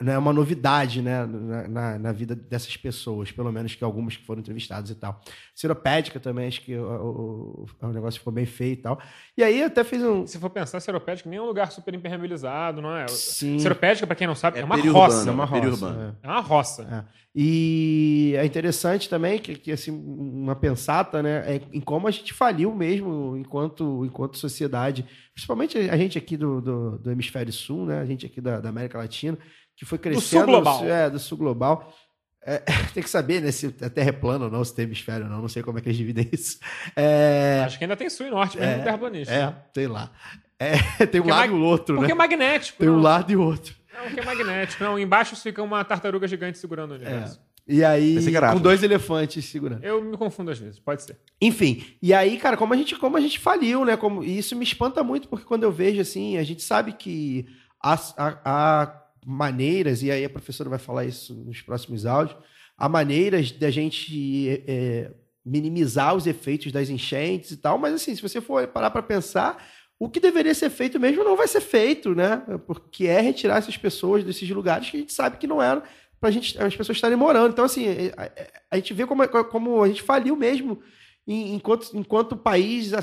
né, 0.00 0.16
uma 0.16 0.32
novidade 0.32 1.02
né, 1.02 1.26
na, 1.26 1.68
na, 1.68 1.98
na 1.98 2.12
vida 2.12 2.34
dessas 2.36 2.76
pessoas, 2.76 3.32
pelo 3.32 3.50
menos 3.50 3.74
que 3.74 3.82
algumas 3.82 4.16
que 4.16 4.24
foram 4.24 4.40
entrevistadas 4.40 4.90
e 4.90 4.94
tal. 4.94 5.20
Seropédica 5.54 6.20
também, 6.20 6.46
acho 6.46 6.60
que 6.60 6.76
o, 6.76 7.66
o, 7.80 7.86
o 7.86 7.88
negócio 7.88 8.18
ficou 8.20 8.32
bem 8.32 8.46
feio 8.46 8.72
e 8.74 8.76
tal. 8.76 9.00
E 9.36 9.42
aí 9.42 9.62
até 9.62 9.82
fiz 9.82 10.02
um. 10.02 10.26
Se 10.26 10.38
for 10.38 10.50
pensar, 10.50 10.78
Seropédica 10.80 11.28
nem 11.28 11.38
é 11.38 11.42
um 11.42 11.46
lugar 11.46 11.72
super 11.72 11.92
impermeabilizado, 11.94 12.80
não 12.80 12.96
é? 12.96 13.08
Sim. 13.08 13.58
Seropédica, 13.58 14.06
pra 14.06 14.14
quem 14.16 14.26
não 14.26 14.34
sabe, 14.34 14.58
é, 14.58 14.62
É 14.62 14.64
uma 14.64 14.76
roça. 14.76 15.28
É 15.28 15.32
uma 15.32 15.44
roça. 15.44 15.60
periurbano. 15.60 16.16
é. 16.22 16.26
É 16.26 16.30
uma 16.30 16.40
roça. 16.40 16.82
É. 17.08 17.21
E 17.34 18.34
é 18.36 18.44
interessante 18.44 19.08
também 19.08 19.38
que, 19.38 19.54
que, 19.54 19.72
assim, 19.72 19.90
uma 19.90 20.54
pensata, 20.54 21.22
né, 21.22 21.42
é 21.46 21.62
em 21.72 21.80
como 21.80 22.06
a 22.06 22.10
gente 22.10 22.34
faliu 22.34 22.74
mesmo 22.74 23.38
enquanto, 23.38 24.04
enquanto 24.04 24.36
sociedade, 24.36 25.06
principalmente 25.32 25.78
a 25.78 25.96
gente 25.96 26.18
aqui 26.18 26.36
do, 26.36 26.60
do, 26.60 26.98
do 26.98 27.10
hemisfério 27.10 27.50
sul, 27.50 27.86
né, 27.86 28.00
a 28.00 28.04
gente 28.04 28.26
aqui 28.26 28.38
da, 28.38 28.60
da 28.60 28.68
América 28.68 28.98
Latina, 28.98 29.38
que 29.74 29.86
foi 29.86 29.96
crescendo... 29.96 30.44
global. 30.44 30.84
É, 30.84 31.08
do 31.08 31.18
sul 31.18 31.38
global. 31.38 31.94
É, 32.44 32.58
tem 32.92 33.02
que 33.02 33.08
saber, 33.08 33.40
né, 33.40 33.50
se 33.50 33.74
a 33.80 33.88
Terra 33.88 34.10
é 34.10 34.12
plana 34.12 34.44
ou 34.44 34.50
não, 34.50 34.62
se 34.62 34.74
tem 34.74 34.84
hemisfério 34.84 35.24
ou 35.24 35.30
não, 35.30 35.40
não 35.40 35.48
sei 35.48 35.62
como 35.62 35.78
é 35.78 35.80
que 35.80 35.88
eles 35.88 35.96
dividem 35.96 36.28
isso. 36.30 36.58
É, 36.94 37.62
Acho 37.64 37.78
que 37.78 37.84
ainda 37.84 37.96
tem 37.96 38.10
sul 38.10 38.26
e 38.26 38.30
norte, 38.30 38.58
mesmo 38.58 38.76
no 38.76 38.84
terraplanista. 38.84 39.32
é 39.32 39.54
sei 39.72 39.88
lá. 39.88 40.10
É, 40.58 40.76
tem 41.06 41.20
um 41.20 41.24
Porque 41.24 41.30
lado 41.30 41.52
e 41.52 41.54
o 41.54 41.62
outro, 41.62 41.94
Porque 41.96 42.08
né? 42.08 42.12
é 42.12 42.14
magnético. 42.14 42.78
Tem 42.78 42.90
um 42.90 42.96
não. 42.96 43.02
lado 43.02 43.32
e 43.32 43.36
o 43.36 43.42
outro. 43.42 43.74
Não, 44.02 44.06
porque 44.08 44.20
é 44.20 44.24
magnético. 44.24 44.82
Não, 44.84 44.98
embaixo 44.98 45.36
fica 45.36 45.62
uma 45.62 45.84
tartaruga 45.84 46.26
gigante 46.26 46.58
segurando 46.58 46.92
o 46.92 46.94
universo. 46.94 47.40
E 47.66 47.84
aí, 47.84 48.18
que 48.24 48.36
era 48.36 48.52
com 48.52 48.58
dois 48.60 48.82
elefantes 48.82 49.44
segurando. 49.44 49.84
Eu 49.84 50.02
me 50.02 50.16
confundo 50.16 50.50
às 50.50 50.58
vezes, 50.58 50.80
pode 50.80 51.04
ser. 51.04 51.16
Enfim, 51.40 51.84
e 52.02 52.12
aí, 52.12 52.36
cara, 52.36 52.56
como 52.56 52.74
a 52.74 52.76
gente, 52.76 52.96
como 52.96 53.16
a 53.16 53.20
gente 53.20 53.38
faliu, 53.38 53.84
né? 53.84 53.96
Como, 53.96 54.24
e 54.24 54.36
isso 54.36 54.56
me 54.56 54.64
espanta 54.64 55.04
muito, 55.04 55.28
porque 55.28 55.44
quando 55.44 55.62
eu 55.62 55.70
vejo 55.70 56.00
assim, 56.00 56.36
a 56.38 56.42
gente 56.42 56.60
sabe 56.62 56.92
que 56.92 57.46
há, 57.80 57.94
há- 58.16 58.40
há 58.44 59.02
maneiras, 59.24 60.02
e 60.02 60.10
aí 60.10 60.24
a 60.24 60.30
professora 60.30 60.68
vai 60.68 60.80
falar 60.80 61.04
isso 61.04 61.34
nos 61.34 61.60
próximos 61.62 62.04
áudios, 62.04 62.36
há 62.76 62.88
maneiras 62.88 63.52
da 63.52 63.70
gente 63.70 64.48
é, 64.48 64.62
é, 64.66 65.10
minimizar 65.44 66.16
os 66.16 66.26
efeitos 66.26 66.72
das 66.72 66.90
enchentes 66.90 67.52
e 67.52 67.56
tal, 67.58 67.78
mas 67.78 67.94
assim, 67.94 68.12
se 68.16 68.22
você 68.22 68.40
for 68.40 68.66
parar 68.66 68.90
para 68.90 69.02
pensar, 69.02 69.64
o 70.04 70.08
que 70.08 70.18
deveria 70.20 70.54
ser 70.54 70.70
feito 70.70 70.98
mesmo 70.98 71.22
não 71.22 71.36
vai 71.36 71.46
ser 71.46 71.60
feito, 71.60 72.14
né? 72.14 72.42
Porque 72.66 73.06
é 73.06 73.20
retirar 73.20 73.58
essas 73.58 73.76
pessoas 73.76 74.24
desses 74.24 74.48
lugares 74.50 74.90
que 74.90 74.96
a 74.96 75.00
gente 75.00 75.12
sabe 75.12 75.36
que 75.36 75.46
não 75.46 75.62
eram 75.62 75.82
para 76.20 76.30
gente, 76.30 76.60
as 76.60 76.74
pessoas 76.76 76.96
estarem 76.98 77.16
morando. 77.16 77.52
Então, 77.52 77.64
assim, 77.64 77.86
a, 78.16 78.22
a- 78.24 78.30
a 78.72 78.76
gente 78.76 78.92
vê 78.94 79.06
como, 79.06 79.26
como 79.44 79.82
a 79.82 79.88
gente 79.88 80.02
faliu 80.02 80.34
mesmo 80.36 80.80
enquanto, 81.26 81.90
enquanto 81.94 82.36
país 82.36 82.92
a, 82.92 82.98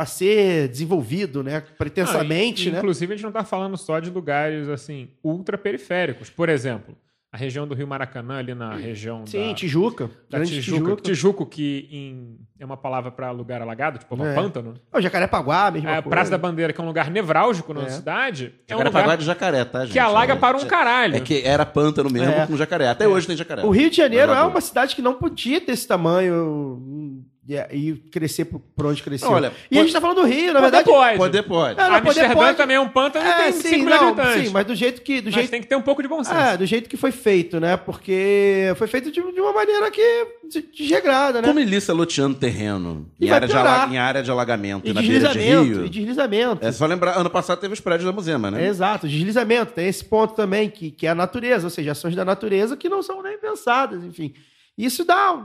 a 0.00 0.06
ser 0.06 0.68
desenvolvido, 0.68 1.42
né? 1.42 1.60
Pretensamente, 1.78 2.66
Ah, 2.66 2.68
e- 2.68 2.72
né? 2.72 2.78
Inclusive, 2.78 3.12
a 3.12 3.16
gente 3.16 3.22
não 3.22 3.30
está 3.30 3.44
falando 3.44 3.76
só 3.76 3.98
de 4.00 4.10
lugares 4.10 4.68
assim, 4.68 5.08
ultra 5.22 5.56
periféricos. 5.58 6.30
Por 6.30 6.48
exemplo, 6.48 6.96
a 7.32 7.36
região 7.36 7.64
do 7.66 7.74
Rio 7.76 7.86
Maracanã, 7.86 8.38
ali 8.38 8.54
na 8.54 8.74
região 8.74 9.24
Sim, 9.24 9.48
da, 9.50 9.54
Tijuca. 9.54 10.10
da 10.28 10.38
Grande 10.38 10.52
Tijuca. 10.54 10.80
Tijuca. 10.82 11.02
Tijuco, 11.02 11.46
que 11.46 11.88
em- 11.92 12.38
é 12.58 12.64
uma 12.64 12.76
palavra 12.76 13.10
para 13.12 13.30
lugar 13.30 13.62
alagado, 13.62 13.98
tipo 14.00 14.20
É. 14.24 14.34
pântano. 14.34 14.74
O 14.92 15.00
Jacarepaguá, 15.00 15.70
mesma 15.70 15.90
É. 15.92 16.02
Praça 16.02 16.30
da 16.32 16.36
Bandeira, 16.38 16.72
que 16.72 16.80
é 16.80 16.84
um 16.84 16.88
lugar 16.88 17.08
nevrálgico 17.08 17.72
na 17.72 17.82
É. 17.82 17.88
cidade, 17.90 18.46
é 18.66 18.74
um 18.74 18.78
Jacarepaguá 18.78 19.04
lugar 19.04 19.16
de 19.16 19.24
jacaré, 19.24 19.64
tá, 19.64 19.84
gente? 19.84 19.92
que 19.92 19.98
alaga 20.00 20.32
É- 20.32 20.36
para 20.36 20.56
um 20.56 20.64
caralho. 20.66 21.14
É 21.16 21.20
que 21.20 21.42
era 21.44 21.64
pântano 21.64 22.10
mesmo 22.10 22.32
É. 22.32 22.46
com 22.48 22.56
jacaré. 22.56 22.88
Até 22.88 23.06
hoje 23.06 23.28
tem 23.28 23.36
jacaré. 23.36 23.62
O 23.64 23.70
Rio 23.70 23.88
de 23.90 23.96
Janeiro 23.96 24.32
é 24.32 24.42
uma 24.42 24.60
cidade 24.60 24.96
que 24.96 25.00
não 25.02 25.14
podia 25.14 25.60
ter 25.60 25.70
esse 25.72 25.86
tamanho 25.86 26.34
hum, 26.82 27.24
e, 27.48 27.56
e 27.72 27.96
crescer 28.12 28.44
por, 28.44 28.86
onde 28.86 29.02
cresceu. 29.02 29.30
Olha, 29.30 29.46
e 29.48 29.48
a 29.48 29.52
pode- 29.52 29.80
gente 29.80 29.92
tá 29.92 30.00
falando 30.00 30.16
do 30.20 30.26
Rio, 30.26 30.52
na 30.52 30.60
Poder 30.60 30.62
verdade. 30.62 30.84
pode. 30.84 31.16
Poder 31.18 31.42
pode. 31.42 31.80
É, 31.80 31.88
não, 31.88 31.94
Amsterdã 31.96 32.34
pode. 32.34 32.56
também 32.56 32.76
é 32.76 32.80
um 32.80 32.88
pântano 32.88 33.28
e 33.28 33.32
tem 33.32 33.52
5 33.52 33.68
milhões 33.84 33.98
de 33.98 34.04
não, 34.04 34.08
habitantes. 34.12 34.46
sim, 34.46 34.52
mas 34.52 34.66
do 34.66 34.74
jeito 34.74 35.02
que. 35.02 35.20
Do 35.20 35.24
Mas 35.26 35.34
jeito, 35.34 35.50
tem 35.50 35.60
que 35.60 35.66
ter 35.66 35.74
um 35.76 35.82
pouco 35.82 36.02
de 36.02 36.08
bom 36.08 36.22
senso. 36.22 36.38
é, 36.38 36.56
do 36.56 36.66
jeito 36.66 36.88
que 36.88 36.96
foi 36.96 37.10
feito, 37.10 37.58
né? 37.58 37.76
Porque 37.76 38.72
foi 38.76 38.86
feito 38.86 39.10
de, 39.10 39.20
de 39.20 39.40
uma 39.40 39.52
maneira 39.52 39.90
que. 39.90 40.26
de- 40.48 40.62
desregrada, 40.62 41.40
né? 41.42 41.48
Com 41.48 41.54
milícia 41.54 41.92
loteando 41.94 42.34
terreno 42.36 43.10
E 43.18 43.26
em 43.26 43.30
área, 43.30 43.48
de 43.48 43.54
piorar. 43.54 43.92
em 43.92 43.98
área 43.98 44.22
de 44.22 44.30
alagamento 44.30 44.86
e, 44.88 44.92
na 44.92 45.00
beira 45.00 45.18
de 45.28 45.38
deslizamento. 45.38 45.72
rio. 45.74 45.86
E 45.86 45.88
deslizamento. 45.88 46.64
É 46.66 46.70
só 46.72 46.86
lembrar, 46.86 47.16
ano 47.18 47.30
passado 47.30 47.58
teve 47.58 47.74
os 47.74 47.80
prédios 47.80 48.04
da 48.06 48.12
Musema, 48.12 48.50
né? 48.50 48.66
Exato, 48.66 49.08
deslizamento. 49.08 49.72
Tem 49.72 49.88
esse 49.88 50.04
ponto 50.04 50.34
também, 50.34 50.68
que, 50.70 50.90
que 50.90 51.06
é 51.06 51.10
a 51.10 51.14
natureza, 51.14 51.66
ou 51.66 51.70
seja, 51.70 51.92
ações 51.92 52.14
da 52.14 52.24
natureza 52.24 52.76
que 52.76 52.88
não 52.88 53.02
são 53.02 53.22
nem 53.22 53.38
pensadas, 53.38 54.04
enfim. 54.04 54.34
Isso 54.78 55.04
dá, 55.04 55.36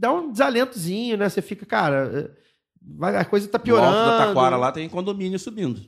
dá 0.00 0.12
um 0.12 0.32
desalentozinho, 0.32 1.16
né? 1.16 1.28
Você 1.28 1.42
fica, 1.42 1.66
cara, 1.66 2.10
eh, 2.12 2.30
vai- 2.82 3.16
a 3.16 3.24
coisa 3.24 3.46
tá 3.48 3.58
No 3.58 3.64
piorando. 3.64 3.96
alto 3.96 4.10
da 4.18 4.26
Taquara 4.26 4.56
lá 4.56 4.72
tem 4.72 4.88
condomínio 4.88 5.38
subindo. 5.38 5.80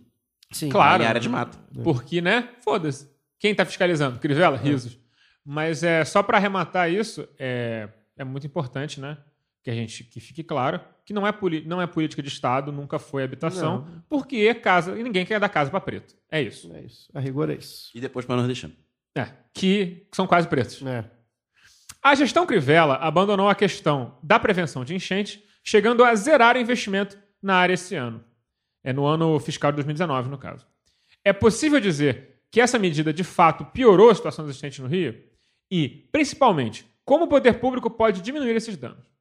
Sim. 0.52 0.68
Claro. 0.68 1.02
Em 1.02 1.06
área 1.06 1.20
de 1.20 1.28
mato. 1.28 1.58
Porque, 1.82 2.20
né? 2.20 2.50
Foda-se. 2.62 3.10
Quem 3.38 3.54
tá 3.54 3.64
fiscalizando? 3.64 4.18
Crivella? 4.18 4.56
Risos. 4.56 4.98
Mas 5.44 5.82
é 5.82 6.04
só 6.04 6.22
para 6.22 6.36
arrematar 6.38 6.90
isso, 6.92 7.26
é, 7.38 7.88
é 8.16 8.22
muito 8.22 8.46
importante, 8.46 9.00
né? 9.00 9.16
Que 9.64 9.70
a 9.70 9.74
gente 9.74 10.04
que 10.04 10.20
fique 10.20 10.42
claro 10.44 10.80
que 11.04 11.12
não 11.12 11.26
é, 11.26 11.32
não 11.66 11.80
é 11.82 11.86
política 11.86 12.22
de 12.22 12.28
Estado, 12.28 12.70
nunca 12.70 12.98
foi 12.98 13.24
habitação, 13.24 13.86
porque 14.08 14.54
casa, 14.54 14.96
e 14.98 15.02
ninguém 15.02 15.24
quer 15.26 15.40
dar 15.40 15.48
casa 15.48 15.70
para 15.70 15.80
preto. 15.80 16.14
É 16.30 16.40
isso. 16.40 16.72
É 16.72 16.80
isso. 16.82 17.08
A 17.14 17.18
rigor 17.20 17.48
é 17.50 17.54
isso. 17.54 17.90
E 17.94 18.00
depois 18.00 18.24
para 18.26 18.36
nordestino. 18.36 18.72
É, 19.16 19.28
que 19.52 20.06
são 20.12 20.26
quase 20.26 20.46
pretos. 20.48 20.80
É. 20.86 21.04
A 22.02 22.16
gestão 22.16 22.44
Crivella 22.44 22.96
abandonou 22.96 23.48
a 23.48 23.54
questão 23.54 24.18
da 24.20 24.36
prevenção 24.36 24.84
de 24.84 24.92
enchentes, 24.92 25.40
chegando 25.62 26.02
a 26.02 26.12
zerar 26.16 26.56
investimento 26.56 27.16
na 27.40 27.54
área 27.54 27.74
esse 27.74 27.94
ano. 27.94 28.24
É 28.82 28.92
no 28.92 29.06
ano 29.06 29.38
fiscal 29.38 29.70
de 29.70 29.76
2019, 29.76 30.28
no 30.28 30.36
caso. 30.36 30.66
É 31.24 31.32
possível 31.32 31.78
dizer 31.78 32.40
que 32.50 32.60
essa 32.60 32.76
medida 32.76 33.12
de 33.12 33.22
fato 33.22 33.64
piorou 33.66 34.10
a 34.10 34.14
situação 34.16 34.44
existente 34.44 34.82
no 34.82 34.88
Rio? 34.88 35.16
E, 35.70 35.88
principalmente, 36.10 36.84
como 37.04 37.26
o 37.26 37.28
poder 37.28 37.60
público 37.60 37.88
pode 37.88 38.20
diminuir 38.20 38.56
esses 38.56 38.76
danos? 38.76 39.11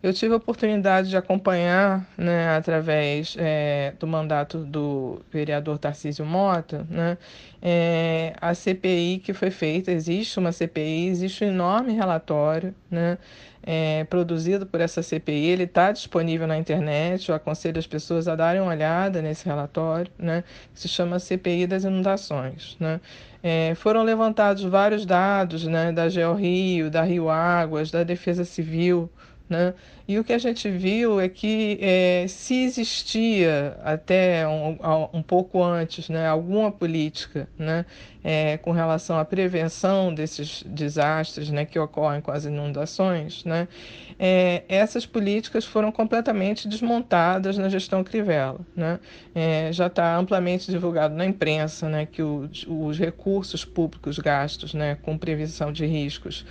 Eu 0.00 0.12
tive 0.12 0.32
a 0.32 0.36
oportunidade 0.36 1.10
de 1.10 1.16
acompanhar, 1.16 2.06
né, 2.16 2.50
através 2.56 3.34
eh, 3.36 3.92
do 3.98 4.06
mandato 4.06 4.58
do 4.58 5.20
vereador 5.28 5.76
Tarcísio 5.76 6.24
Mota, 6.24 6.86
né, 6.88 7.18
eh, 7.60 8.32
a 8.40 8.54
CPI 8.54 9.18
que 9.18 9.32
foi 9.32 9.50
feita. 9.50 9.90
Existe 9.90 10.38
uma 10.38 10.52
CPI, 10.52 11.08
existe 11.08 11.44
um 11.44 11.48
enorme 11.48 11.94
relatório, 11.94 12.72
né, 12.88 13.18
eh, 13.60 14.04
produzido 14.08 14.64
por 14.66 14.80
essa 14.80 15.02
CPI. 15.02 15.46
Ele 15.46 15.64
está 15.64 15.90
disponível 15.90 16.46
na 16.46 16.56
internet. 16.56 17.28
Eu 17.28 17.34
aconselho 17.34 17.78
as 17.80 17.86
pessoas 17.86 18.28
a 18.28 18.36
darem 18.36 18.60
uma 18.60 18.70
olhada 18.70 19.20
nesse 19.20 19.46
relatório, 19.46 20.12
né, 20.16 20.44
que 20.72 20.80
se 20.80 20.86
chama 20.88 21.18
CPI 21.18 21.66
das 21.66 21.82
Inundações, 21.82 22.76
né. 22.78 23.00
Eh, 23.42 23.74
foram 23.74 24.04
levantados 24.04 24.62
vários 24.62 25.04
dados, 25.04 25.64
né, 25.64 25.90
da 25.90 26.08
GeoRio, 26.08 26.88
da 26.88 27.02
Rio 27.02 27.28
Águas, 27.28 27.90
da 27.90 28.04
Defesa 28.04 28.44
Civil, 28.44 29.10
né? 29.48 29.74
E 30.06 30.18
o 30.18 30.24
que 30.24 30.32
a 30.32 30.38
gente 30.38 30.70
viu 30.70 31.20
é 31.20 31.28
que 31.28 31.78
eh, 31.80 32.26
se 32.28 32.62
existia 32.64 33.78
até 33.82 34.46
um, 34.48 34.78
um 35.12 35.22
pouco 35.22 35.62
antes 35.62 36.08
né, 36.08 36.26
alguma 36.26 36.72
política 36.72 37.48
né, 37.58 37.84
eh, 38.24 38.56
com 38.58 38.72
relação 38.72 39.18
à 39.18 39.24
prevenção 39.24 40.12
desses 40.14 40.62
desastres 40.66 41.50
né, 41.50 41.66
que 41.66 41.78
ocorrem 41.78 42.20
com 42.22 42.30
as 42.30 42.46
inundações, 42.46 43.44
né, 43.44 43.68
eh, 44.18 44.62
essas 44.66 45.04
políticas 45.04 45.66
foram 45.66 45.92
completamente 45.92 46.66
desmontadas 46.66 47.58
na 47.58 47.68
gestão 47.68 48.02
Crivella. 48.02 48.60
Né? 48.74 48.98
Eh, 49.34 49.70
já 49.72 49.88
está 49.88 50.16
amplamente 50.16 50.70
divulgado 50.70 51.14
na 51.14 51.26
imprensa 51.26 51.86
né, 51.86 52.06
que 52.06 52.22
os, 52.22 52.66
os 52.66 52.98
recursos 52.98 53.62
públicos 53.62 54.18
gastos 54.18 54.72
né, 54.72 54.96
com 55.02 55.18
prevenção 55.18 55.70
de 55.70 55.84
riscos 55.84 56.46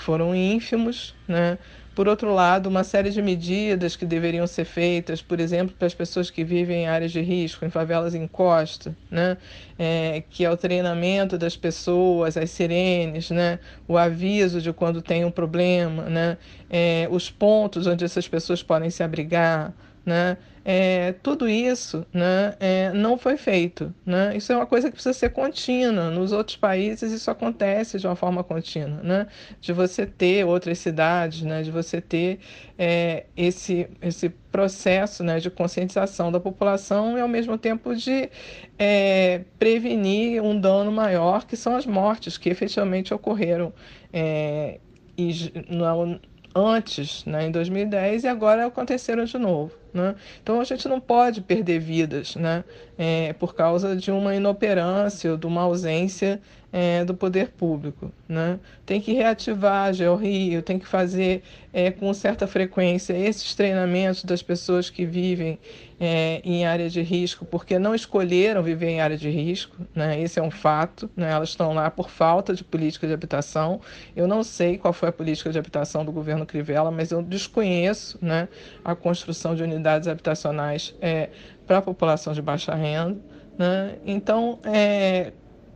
foram 0.00 0.34
ínfimos, 0.34 1.14
né? 1.28 1.58
Por 2.00 2.08
outro 2.08 2.32
lado, 2.32 2.66
uma 2.66 2.82
série 2.82 3.10
de 3.10 3.20
medidas 3.20 3.94
que 3.94 4.06
deveriam 4.06 4.46
ser 4.46 4.64
feitas, 4.64 5.20
por 5.20 5.38
exemplo, 5.38 5.76
para 5.76 5.86
as 5.86 5.92
pessoas 5.92 6.30
que 6.30 6.42
vivem 6.42 6.84
em 6.84 6.86
áreas 6.86 7.12
de 7.12 7.20
risco, 7.20 7.62
em 7.62 7.68
favelas 7.68 8.14
em 8.14 8.26
costa, 8.26 8.96
né? 9.10 9.36
É, 9.78 10.22
que 10.30 10.42
é 10.42 10.50
o 10.50 10.56
treinamento 10.56 11.36
das 11.36 11.58
pessoas, 11.58 12.38
as 12.38 12.50
sirenes, 12.52 13.28
né? 13.30 13.58
o 13.86 13.98
aviso 13.98 14.62
de 14.62 14.72
quando 14.72 15.02
tem 15.02 15.26
um 15.26 15.30
problema, 15.30 16.04
né? 16.04 16.38
É, 16.70 17.06
os 17.10 17.30
pontos 17.30 17.86
onde 17.86 18.02
essas 18.02 18.26
pessoas 18.26 18.62
podem 18.62 18.88
se 18.88 19.02
abrigar, 19.02 19.74
né? 20.02 20.38
É, 20.72 21.14
tudo 21.20 21.48
isso 21.48 22.06
né, 22.14 22.54
é, 22.60 22.92
não 22.92 23.18
foi 23.18 23.36
feito. 23.36 23.92
Né? 24.06 24.36
Isso 24.36 24.52
é 24.52 24.56
uma 24.56 24.66
coisa 24.66 24.86
que 24.88 24.92
precisa 24.94 25.12
ser 25.12 25.30
contínua. 25.30 26.10
Nos 26.10 26.30
outros 26.30 26.56
países 26.56 27.10
isso 27.10 27.28
acontece 27.28 27.98
de 27.98 28.06
uma 28.06 28.14
forma 28.14 28.44
contínua. 28.44 29.02
Né? 29.02 29.26
De 29.60 29.72
você 29.72 30.06
ter 30.06 30.46
outras 30.46 30.78
cidades, 30.78 31.42
né? 31.42 31.62
de 31.62 31.72
você 31.72 32.00
ter 32.00 32.38
é, 32.78 33.26
esse, 33.36 33.88
esse 34.00 34.28
processo 34.28 35.24
né, 35.24 35.40
de 35.40 35.50
conscientização 35.50 36.30
da 36.30 36.38
população 36.38 37.18
e 37.18 37.20
ao 37.20 37.28
mesmo 37.28 37.58
tempo 37.58 37.92
de 37.96 38.30
é, 38.78 39.44
prevenir 39.58 40.40
um 40.40 40.58
dano 40.58 40.92
maior, 40.92 41.46
que 41.46 41.56
são 41.56 41.74
as 41.74 41.84
mortes 41.86 42.38
que 42.38 42.48
efetivamente 42.48 43.12
ocorreram 43.12 43.72
é, 44.12 44.78
e, 45.18 45.32
no- 45.68 46.20
antes, 46.54 47.24
né, 47.24 47.46
em 47.46 47.50
2010, 47.50 48.22
e 48.24 48.28
agora 48.28 48.66
aconteceram 48.66 49.24
de 49.24 49.38
novo. 49.38 49.79
Né? 49.92 50.14
Então 50.42 50.60
a 50.60 50.64
gente 50.64 50.86
não 50.88 51.00
pode 51.00 51.40
perder 51.40 51.80
vidas 51.80 52.36
né, 52.36 52.64
é, 52.96 53.32
por 53.32 53.54
causa 53.54 53.96
de 53.96 54.10
uma 54.10 54.34
inoperância 54.34 55.36
de 55.36 55.46
uma 55.46 55.62
ausência 55.62 56.40
é, 56.72 57.04
do 57.04 57.14
poder 57.14 57.50
público. 57.50 58.12
Né? 58.28 58.58
Tem 58.86 59.00
que 59.00 59.12
reativar 59.12 59.88
a 59.88 59.92
GeoRio, 59.92 60.62
tem 60.62 60.78
que 60.78 60.86
fazer 60.86 61.42
é, 61.72 61.90
com 61.90 62.12
certa 62.14 62.46
frequência 62.46 63.12
esses 63.12 63.54
treinamentos 63.54 64.24
das 64.24 64.42
pessoas 64.42 64.88
que 64.88 65.04
vivem 65.04 65.58
é, 65.98 66.40
em 66.44 66.64
área 66.64 66.88
de 66.88 67.02
risco, 67.02 67.44
porque 67.44 67.78
não 67.78 67.94
escolheram 67.94 68.62
viver 68.62 68.88
em 68.88 69.00
área 69.00 69.16
de 69.16 69.28
risco, 69.28 69.76
né? 69.94 70.20
esse 70.20 70.38
é 70.38 70.42
um 70.42 70.50
fato, 70.50 71.10
né? 71.16 71.30
elas 71.30 71.50
estão 71.50 71.74
lá 71.74 71.90
por 71.90 72.08
falta 72.08 72.54
de 72.54 72.64
política 72.64 73.06
de 73.06 73.12
habitação. 73.12 73.80
Eu 74.16 74.26
não 74.26 74.42
sei 74.42 74.78
qual 74.78 74.92
foi 74.92 75.08
a 75.08 75.12
política 75.12 75.50
de 75.50 75.58
habitação 75.58 76.04
do 76.04 76.12
governo 76.12 76.46
Crivella, 76.46 76.90
mas 76.90 77.10
eu 77.10 77.22
desconheço 77.22 78.18
né, 78.22 78.48
a 78.84 78.94
construção 78.94 79.54
de 79.54 79.62
unidades 79.62 80.08
habitacionais 80.08 80.94
é, 81.00 81.30
para 81.66 81.78
a 81.78 81.82
população 81.82 82.32
de 82.32 82.40
baixa 82.40 82.74
renda. 82.74 83.20
Né? 83.58 83.96
Então, 84.06 84.58
é, 84.64 85.32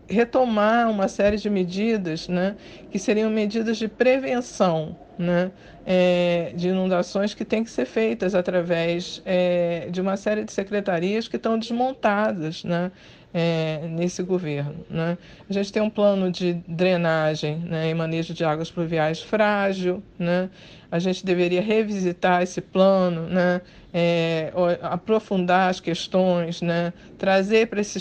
retomar 0.08 0.90
uma 0.90 1.08
série 1.08 1.36
de 1.36 1.48
medidas 1.48 2.28
né, 2.28 2.56
que 2.90 2.98
seriam 2.98 3.30
medidas 3.30 3.76
de 3.78 3.88
prevenção 3.88 4.96
né, 5.18 5.50
é, 5.86 6.52
de 6.54 6.68
inundações 6.68 7.34
que 7.34 7.44
têm 7.44 7.64
que 7.64 7.70
ser 7.70 7.86
feitas 7.86 8.34
através 8.34 9.22
é, 9.24 9.88
de 9.90 10.00
uma 10.00 10.16
série 10.16 10.44
de 10.44 10.52
secretarias 10.52 11.28
que 11.28 11.36
estão 11.36 11.58
desmontadas 11.58 12.64
né, 12.64 12.90
é, 13.32 13.86
nesse 13.88 14.22
governo. 14.22 14.84
Né? 14.88 15.18
A 15.48 15.52
gente 15.52 15.72
tem 15.72 15.82
um 15.82 15.90
plano 15.90 16.30
de 16.30 16.54
drenagem 16.68 17.56
né, 17.58 17.90
e 17.90 17.94
manejo 17.94 18.32
de 18.32 18.44
águas 18.44 18.70
pluviais 18.70 19.20
frágil, 19.20 20.02
né? 20.18 20.48
A 20.94 21.00
gente 21.00 21.26
deveria 21.26 21.60
revisitar 21.60 22.40
esse 22.40 22.60
plano, 22.60 23.28
né? 23.28 23.60
É, 23.92 24.52
aprofundar 24.80 25.68
as 25.68 25.80
questões, 25.80 26.62
né? 26.62 26.92
trazer 27.18 27.66
para 27.66 27.80
esse 27.80 27.98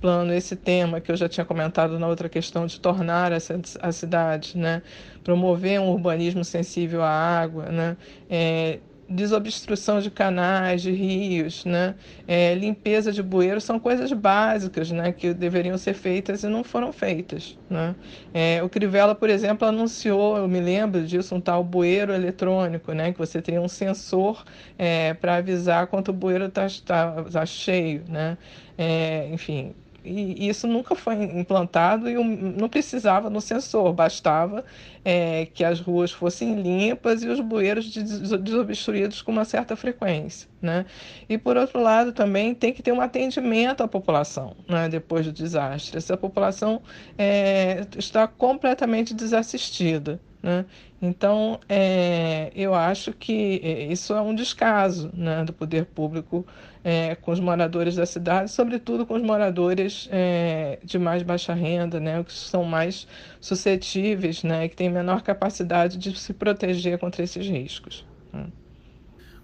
plano 0.00 0.32
esse 0.32 0.54
tema 0.54 1.00
que 1.00 1.10
eu 1.10 1.16
já 1.16 1.28
tinha 1.28 1.44
comentado 1.44 1.98
na 1.98 2.06
outra 2.06 2.28
questão 2.28 2.66
de 2.66 2.78
tornar 2.80 3.32
essa, 3.32 3.60
a 3.80 3.90
cidade, 3.90 4.56
né? 4.56 4.80
promover 5.24 5.80
um 5.80 5.88
urbanismo 5.88 6.44
sensível 6.44 7.02
à 7.02 7.10
água, 7.10 7.66
né? 7.66 7.96
É, 8.30 8.78
desobstrução 9.08 10.00
de 10.00 10.10
canais, 10.10 10.82
de 10.82 10.90
rios, 10.92 11.64
né? 11.64 11.96
É, 12.26 12.54
limpeza 12.54 13.12
de 13.12 13.22
bueiros 13.22 13.64
são 13.64 13.78
coisas 13.78 14.12
básicas, 14.12 14.90
né? 14.90 15.12
Que 15.12 15.34
deveriam 15.34 15.76
ser 15.78 15.94
feitas 15.94 16.42
e 16.42 16.48
não 16.48 16.64
foram 16.64 16.92
feitas, 16.92 17.58
né? 17.68 17.96
É, 18.32 18.62
o 18.62 18.68
Crivella, 18.68 19.14
por 19.14 19.28
exemplo, 19.30 19.66
anunciou, 19.68 20.36
eu 20.38 20.48
me 20.48 20.60
lembro 20.60 21.04
disso, 21.06 21.34
um 21.34 21.40
tal 21.40 21.62
bueiro 21.64 22.12
eletrônico, 22.12 22.92
né? 22.92 23.12
Que 23.12 23.18
você 23.18 23.42
tem 23.42 23.58
um 23.58 23.68
sensor 23.68 24.44
é, 24.78 25.14
para 25.14 25.36
avisar 25.36 25.86
quanto 25.88 26.08
o 26.10 26.14
bueiro 26.14 26.46
está 26.46 26.66
tá, 26.84 27.24
tá 27.24 27.46
cheio, 27.46 28.04
né? 28.08 28.38
É, 28.76 29.28
enfim, 29.32 29.74
e 30.04 30.48
isso 30.48 30.66
nunca 30.66 30.94
foi 30.94 31.14
implantado 31.14 32.08
e 32.08 32.14
não 32.14 32.68
precisava 32.68 33.30
no 33.30 33.40
sensor, 33.40 33.92
bastava 33.92 34.64
é, 35.04 35.46
que 35.46 35.64
as 35.64 35.80
ruas 35.80 36.10
fossem 36.10 36.60
limpas 36.60 37.22
e 37.22 37.28
os 37.28 37.40
bueiros 37.40 37.90
desobstruídos 37.90 39.22
com 39.22 39.32
uma 39.32 39.44
certa 39.44 39.74
frequência. 39.74 40.48
Né? 40.60 40.84
E, 41.28 41.38
por 41.38 41.56
outro 41.56 41.80
lado, 41.80 42.12
também 42.12 42.54
tem 42.54 42.72
que 42.72 42.82
ter 42.82 42.92
um 42.92 43.00
atendimento 43.00 43.82
à 43.82 43.88
população 43.88 44.54
né, 44.68 44.88
depois 44.88 45.26
do 45.26 45.32
desastre. 45.32 45.96
Essa 45.96 46.16
população 46.16 46.82
é, 47.16 47.86
está 47.96 48.26
completamente 48.26 49.14
desassistida. 49.14 50.20
Né? 50.44 50.66
Então, 51.00 51.58
é, 51.70 52.52
eu 52.54 52.74
acho 52.74 53.14
que 53.14 53.62
é, 53.64 53.86
isso 53.90 54.12
é 54.12 54.20
um 54.20 54.34
descaso 54.34 55.10
né, 55.14 55.42
do 55.42 55.54
poder 55.54 55.86
público 55.86 56.46
é, 56.84 57.14
com 57.14 57.32
os 57.32 57.40
moradores 57.40 57.96
da 57.96 58.04
cidade, 58.04 58.50
sobretudo 58.50 59.06
com 59.06 59.14
os 59.14 59.22
moradores 59.22 60.06
é, 60.12 60.78
de 60.84 60.98
mais 60.98 61.22
baixa 61.22 61.54
renda, 61.54 61.98
né, 61.98 62.22
que 62.22 62.30
são 62.30 62.62
mais 62.62 63.08
suscetíveis, 63.40 64.42
né, 64.42 64.68
que 64.68 64.76
têm 64.76 64.90
menor 64.90 65.22
capacidade 65.22 65.96
de 65.96 66.14
se 66.14 66.34
proteger 66.34 66.98
contra 66.98 67.22
esses 67.22 67.48
riscos. 67.48 68.04
Né. 68.30 68.44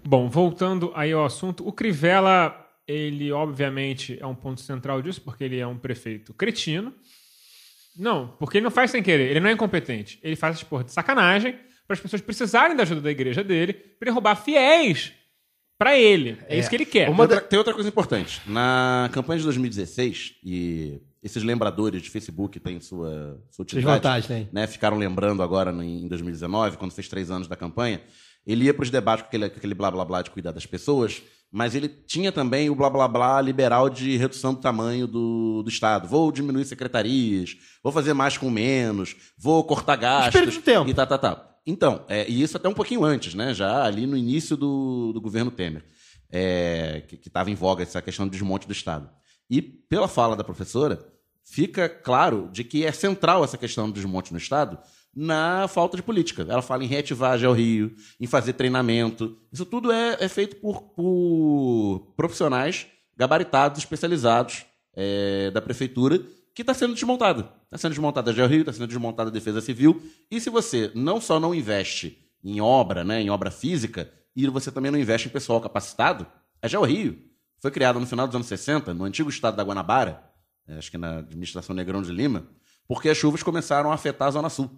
Bom, 0.03 0.29
voltando 0.29 0.91
aí 0.93 1.11
ao 1.11 1.25
assunto, 1.25 1.67
o 1.67 1.73
Crivella, 1.73 2.55
ele 2.87 3.31
obviamente 3.31 4.19
é 4.21 4.27
um 4.27 4.35
ponto 4.35 4.61
central 4.61 5.01
disso, 5.01 5.21
porque 5.21 5.43
ele 5.45 5.57
é 5.57 5.65
um 5.65 5.79
prefeito 5.79 6.31
cretino. 6.31 6.93
Não, 7.95 8.29
porque 8.39 8.57
ele 8.57 8.63
não 8.63 8.71
faz 8.71 8.91
sem 8.91 9.03
querer, 9.03 9.31
ele 9.31 9.39
não 9.39 9.49
é 9.49 9.53
incompetente. 9.53 10.19
Ele 10.23 10.35
faz 10.35 10.55
essa 10.55 10.65
porra 10.65 10.83
de 10.83 10.91
sacanagem 10.91 11.57
para 11.85 11.95
as 11.95 11.99
pessoas 11.99 12.21
precisarem 12.21 12.75
da 12.75 12.83
ajuda 12.83 13.01
da 13.01 13.11
igreja 13.11 13.43
dele 13.43 13.73
para 13.73 14.07
ele 14.07 14.11
roubar 14.11 14.35
fiéis 14.35 15.13
para 15.77 15.97
ele. 15.97 16.37
É, 16.47 16.55
é, 16.55 16.59
isso 16.59 16.69
que 16.69 16.75
ele 16.75 16.85
quer. 16.85 17.07
Tem 17.07 17.19
outra, 17.19 17.41
tem 17.41 17.57
outra 17.57 17.73
coisa 17.73 17.89
importante. 17.89 18.39
Na 18.45 19.09
campanha 19.11 19.39
de 19.39 19.45
2016, 19.45 20.35
e 20.43 21.01
esses 21.23 21.41
lembradores 21.41 22.03
de 22.03 22.09
Facebook 22.09 22.59
têm 22.59 22.79
sua, 22.79 23.43
sua 23.49 23.63
utilidade. 23.63 23.95
Vantagens, 23.95 24.47
né? 24.51 24.67
Ficaram 24.67 24.95
lembrando 24.95 25.41
agora 25.41 25.71
em 25.71 26.07
2019, 26.07 26.77
quando 26.77 26.91
fez 26.91 27.07
três 27.07 27.31
anos 27.31 27.47
da 27.47 27.55
campanha. 27.55 27.99
Ele 28.45 28.65
ia 28.65 28.73
para 28.73 28.83
os 28.83 28.91
debates 28.91 29.23
com 29.23 29.27
aquele, 29.27 29.49
com 29.49 29.57
aquele 29.57 29.73
blá 29.73 29.89
blá 29.89 30.05
blá 30.05 30.21
de 30.21 30.29
cuidar 30.29 30.51
das 30.51 30.65
pessoas, 30.65 31.21
mas 31.51 31.75
ele 31.75 31.89
tinha 31.89 32.31
também 32.31 32.69
o 32.69 32.75
blá 32.75 32.89
blá 32.89 33.07
blá 33.07 33.41
liberal 33.41 33.89
de 33.89 34.15
redução 34.15 34.53
do 34.53 34.61
tamanho 34.61 35.05
do, 35.05 35.61
do 35.63 35.69
Estado. 35.69 36.07
Vou 36.07 36.31
diminuir 36.31 36.63
secretarias, 36.63 37.57
vou 37.83 37.91
fazer 37.91 38.13
mais 38.13 38.37
com 38.37 38.49
menos, 38.49 39.15
vou 39.37 39.63
cortar 39.63 39.97
gastos. 39.97 40.53
De 40.53 40.61
tempo. 40.61 40.89
E 40.89 40.93
tá, 40.93 41.05
tá, 41.05 41.17
tá. 41.17 41.49
Então, 41.65 42.05
é, 42.07 42.27
e 42.27 42.41
isso 42.41 42.55
até 42.55 42.69
um 42.69 42.73
pouquinho 42.73 43.03
antes, 43.03 43.33
né? 43.33 43.53
Já 43.53 43.83
ali 43.83 44.07
no 44.07 44.15
início 44.15 44.55
do, 44.55 45.11
do 45.13 45.19
governo 45.19 45.51
Temer, 45.51 45.83
é, 46.31 47.03
que 47.07 47.15
estava 47.27 47.51
em 47.51 47.55
voga 47.55 47.83
essa 47.83 48.01
questão 48.01 48.25
do 48.25 48.31
desmonte 48.31 48.65
do 48.65 48.73
Estado. 48.73 49.09
E 49.49 49.61
pela 49.61 50.07
fala 50.07 50.35
da 50.37 50.45
professora, 50.45 51.05
fica 51.43 51.89
claro 51.89 52.49
de 52.51 52.63
que 52.63 52.85
é 52.85 52.91
central 52.93 53.43
essa 53.43 53.57
questão 53.57 53.87
do 53.87 53.93
desmonte 53.93 54.31
no 54.31 54.37
Estado 54.37 54.79
na 55.15 55.67
falta 55.67 55.97
de 55.97 56.03
política. 56.03 56.45
Ela 56.47 56.61
fala 56.61 56.83
em 56.83 56.87
reativar 56.87 57.33
a 57.33 57.53
Rio, 57.53 57.93
em 58.19 58.27
fazer 58.27 58.53
treinamento. 58.53 59.37
Isso 59.51 59.65
tudo 59.65 59.91
é, 59.91 60.17
é 60.19 60.27
feito 60.27 60.55
por, 60.57 60.81
por, 60.81 62.13
profissionais 62.15 62.87
gabaritados, 63.17 63.79
especializados 63.79 64.65
é, 64.95 65.51
da 65.51 65.61
prefeitura 65.61 66.19
que 66.53 66.61
está 66.61 66.73
sendo 66.73 66.93
desmontada. 66.93 67.51
Está 67.65 67.77
sendo 67.77 67.91
desmontada 67.91 68.31
a 68.31 68.33
GeoRio, 68.33 68.61
está 68.61 68.73
sendo 68.73 68.87
desmontada 68.87 69.29
a 69.29 69.33
Defesa 69.33 69.61
Civil. 69.61 70.01
E 70.29 70.39
se 70.39 70.49
você 70.49 70.91
não 70.95 71.21
só 71.21 71.39
não 71.39 71.53
investe 71.53 72.17
em 72.43 72.59
obra, 72.59 73.03
né, 73.03 73.21
em 73.21 73.29
obra 73.29 73.51
física, 73.51 74.11
e 74.35 74.47
você 74.47 74.71
também 74.71 74.91
não 74.91 74.99
investe 74.99 75.27
em 75.27 75.31
pessoal 75.31 75.61
capacitado, 75.61 76.25
a 76.61 76.67
GeoRio 76.67 77.19
foi 77.59 77.69
criada 77.69 77.99
no 77.99 78.07
final 78.07 78.25
dos 78.27 78.35
anos 78.35 78.47
60, 78.47 78.93
no 78.93 79.05
antigo 79.05 79.29
estado 79.29 79.55
da 79.55 79.63
Guanabara, 79.63 80.23
é, 80.67 80.77
acho 80.77 80.89
que 80.89 80.97
na 80.97 81.19
administração 81.19 81.75
Negrão 81.75 82.01
de 82.01 82.11
Lima, 82.11 82.47
porque 82.87 83.09
as 83.09 83.17
chuvas 83.17 83.43
começaram 83.43 83.91
a 83.91 83.93
afetar 83.93 84.27
a 84.27 84.31
Zona 84.31 84.49
Sul. 84.49 84.69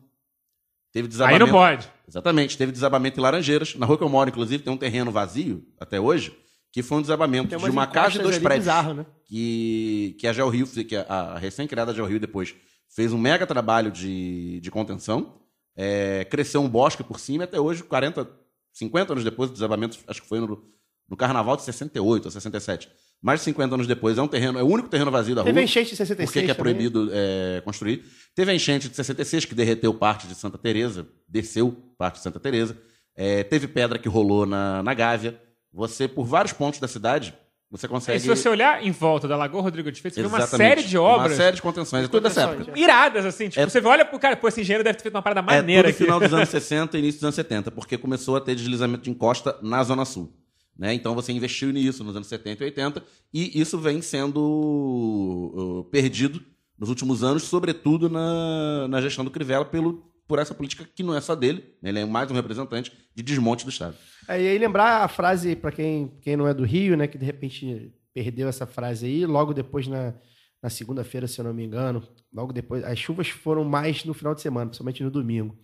Teve 0.93 1.07
desabamento. 1.07 1.43
Aí 1.43 1.51
não 1.51 1.57
pode. 1.57 1.91
Exatamente. 2.07 2.55
Teve 2.55 2.71
desabamento 2.71 3.19
em 3.19 3.23
Laranjeiras. 3.23 3.73
Na 3.75 3.87
rua 3.87 3.97
que 3.97 4.03
eu 4.03 4.09
moro, 4.09 4.29
inclusive, 4.29 4.61
tem 4.61 4.71
um 4.71 4.77
terreno 4.77 5.11
vazio 5.11 5.65
até 5.79 5.99
hoje, 5.99 6.37
que 6.71 6.83
foi 6.83 6.99
um 6.99 7.01
desabamento 7.01 7.57
de 7.57 7.69
uma 7.69 7.87
casa 7.87 8.19
e 8.19 8.21
dois 8.21 8.37
prédios. 8.37 8.65
Bizarro, 8.65 8.93
né? 8.93 9.05
Que, 9.25 10.15
que 10.19 10.27
a 10.27 10.31
Geo 10.31 10.47
Rio, 10.49 10.67
que 10.67 10.95
a, 10.95 11.01
a 11.01 11.37
recém-criada 11.39 11.93
Geo 11.95 12.05
Rio 12.05 12.19
depois 12.19 12.53
fez 12.87 13.11
um 13.11 13.17
mega 13.17 13.47
trabalho 13.47 13.91
de, 13.91 14.59
de 14.61 14.69
contenção. 14.69 15.33
É, 15.75 16.25
cresceu 16.25 16.61
um 16.61 16.69
bosque 16.69 17.03
por 17.03 17.19
cima 17.19 17.43
e 17.43 17.45
até 17.45 17.59
hoje, 17.59 17.81
40, 17.83 18.29
50 18.71 19.13
anos 19.13 19.23
depois 19.23 19.49
do 19.49 19.53
desabamento, 19.53 19.97
acho 20.07 20.21
que 20.21 20.27
foi 20.27 20.39
no, 20.39 20.63
no 21.09 21.17
carnaval 21.17 21.55
de 21.55 21.63
68 21.63 22.25
ou 22.25 22.31
67. 22.31 22.87
Mais 23.23 23.39
de 23.39 23.45
50 23.45 23.73
anos 23.73 23.87
depois, 23.87 24.17
é 24.17 24.21
um 24.21 24.27
terreno, 24.27 24.59
é 24.59 24.63
o 24.63 24.67
único 24.67 24.89
terreno 24.89 25.09
vazio 25.09 25.33
da 25.33 25.43
Teve 25.43 25.51
rua. 25.51 25.61
Teve 25.61 25.63
enchente 25.63 25.91
de 25.91 25.95
66 25.95 26.29
Porque 26.29 26.45
que 26.45 26.51
é 26.51 26.53
também. 26.53 26.73
proibido 26.73 27.09
é, 27.13 27.61
construir. 27.61 28.03
Teve 28.35 28.51
a 28.51 28.53
enchente 28.53 28.89
de 28.89 28.95
66, 28.97 29.45
que 29.45 29.55
derreteu 29.55 29.93
parte 29.93 30.27
de 30.27 30.35
Santa 30.35 30.57
Teresa, 30.57 31.07
desceu 31.25 31.71
parte 31.97 32.15
de 32.15 32.21
Santa 32.21 32.37
Teresa. 32.37 32.77
É, 33.15 33.43
teve 33.43 33.65
pedra 33.65 33.97
que 33.97 34.09
rolou 34.09 34.45
na, 34.45 34.83
na 34.83 34.93
Gávea. 34.93 35.39
Você, 35.71 36.05
por 36.05 36.25
vários 36.25 36.51
pontos 36.51 36.81
da 36.81 36.87
cidade, 36.87 37.33
você 37.71 37.87
consegue. 37.87 38.17
E 38.17 38.19
se 38.19 38.27
você 38.27 38.49
olhar 38.49 38.85
em 38.85 38.91
volta 38.91 39.25
da 39.25 39.37
Lagoa 39.37 39.61
Rodrigo 39.61 39.89
de 39.89 40.01
Feito, 40.01 40.15
você 40.15 40.21
vê 40.21 40.27
uma 40.27 40.45
série 40.45 40.83
de 40.83 40.97
obras. 40.97 41.31
Uma 41.31 41.37
série 41.37 41.55
de 41.55 41.61
contenções, 41.61 42.09
tudo 42.09 42.23
dessa 42.23 42.41
época. 42.41 42.77
Iradas, 42.77 43.25
assim. 43.25 43.47
Tipo, 43.47 43.61
é... 43.61 43.69
você 43.69 43.79
olha 43.79 44.03
pro 44.03 44.19
cara, 44.19 44.35
pô, 44.35 44.49
esse 44.49 44.59
engenheiro 44.59 44.83
deve 44.83 44.97
ter 44.97 45.03
feito 45.03 45.15
uma 45.15 45.21
parada 45.21 45.41
maneira. 45.41 45.87
É 45.87 45.91
tudo 45.93 46.03
final 46.03 46.19
dos 46.19 46.31
anos 46.33 46.49
60 46.49 46.97
e 46.97 46.99
início 46.99 47.19
dos 47.19 47.23
anos 47.23 47.35
70, 47.35 47.71
porque 47.71 47.97
começou 47.97 48.35
a 48.35 48.41
ter 48.41 48.53
deslizamento 48.53 49.03
de 49.03 49.09
encosta 49.09 49.57
na 49.61 49.81
Zona 49.81 50.03
Sul. 50.03 50.42
Né? 50.77 50.93
Então 50.93 51.13
você 51.13 51.31
investiu 51.31 51.71
nisso 51.71 52.03
nos 52.03 52.15
anos 52.15 52.27
70 52.27 52.63
e 52.63 52.65
80, 52.65 53.03
e 53.33 53.59
isso 53.59 53.77
vem 53.77 54.01
sendo 54.01 55.51
uh, 55.55 55.83
perdido 55.85 56.41
nos 56.77 56.89
últimos 56.89 57.23
anos, 57.23 57.43
sobretudo 57.43 58.09
na, 58.09 58.87
na 58.87 59.01
gestão 59.01 59.23
do 59.23 59.31
Crivella, 59.31 59.65
pelo, 59.65 60.11
por 60.27 60.39
essa 60.39 60.53
política 60.53 60.87
que 60.95 61.03
não 61.03 61.15
é 61.15 61.21
só 61.21 61.35
dele, 61.35 61.63
né? 61.81 61.89
ele 61.89 61.99
é 61.99 62.05
mais 62.05 62.29
um 62.31 62.33
representante 62.33 62.91
de 63.15 63.23
desmonte 63.23 63.63
do 63.63 63.69
Estado. 63.69 63.95
É, 64.27 64.41
e 64.41 64.47
aí 64.47 64.57
lembrar 64.57 65.03
a 65.03 65.07
frase, 65.07 65.55
para 65.55 65.71
quem, 65.71 66.11
quem 66.21 66.35
não 66.35 66.47
é 66.47 66.53
do 66.53 66.63
Rio, 66.63 66.97
né, 66.97 67.07
que 67.07 67.17
de 67.17 67.25
repente 67.25 67.93
perdeu 68.13 68.47
essa 68.47 68.65
frase 68.65 69.05
aí, 69.05 69.25
logo 69.25 69.53
depois 69.53 69.87
na, 69.87 70.13
na 70.61 70.69
segunda-feira, 70.69 71.27
se 71.27 71.39
eu 71.39 71.45
não 71.45 71.53
me 71.53 71.63
engano, 71.63 72.01
logo 72.33 72.53
depois, 72.53 72.83
as 72.83 72.97
chuvas 72.97 73.27
foram 73.27 73.63
mais 73.63 74.03
no 74.05 74.13
final 74.13 74.33
de 74.33 74.41
semana, 74.41 74.67
principalmente 74.67 75.03
no 75.03 75.11
domingo. 75.11 75.57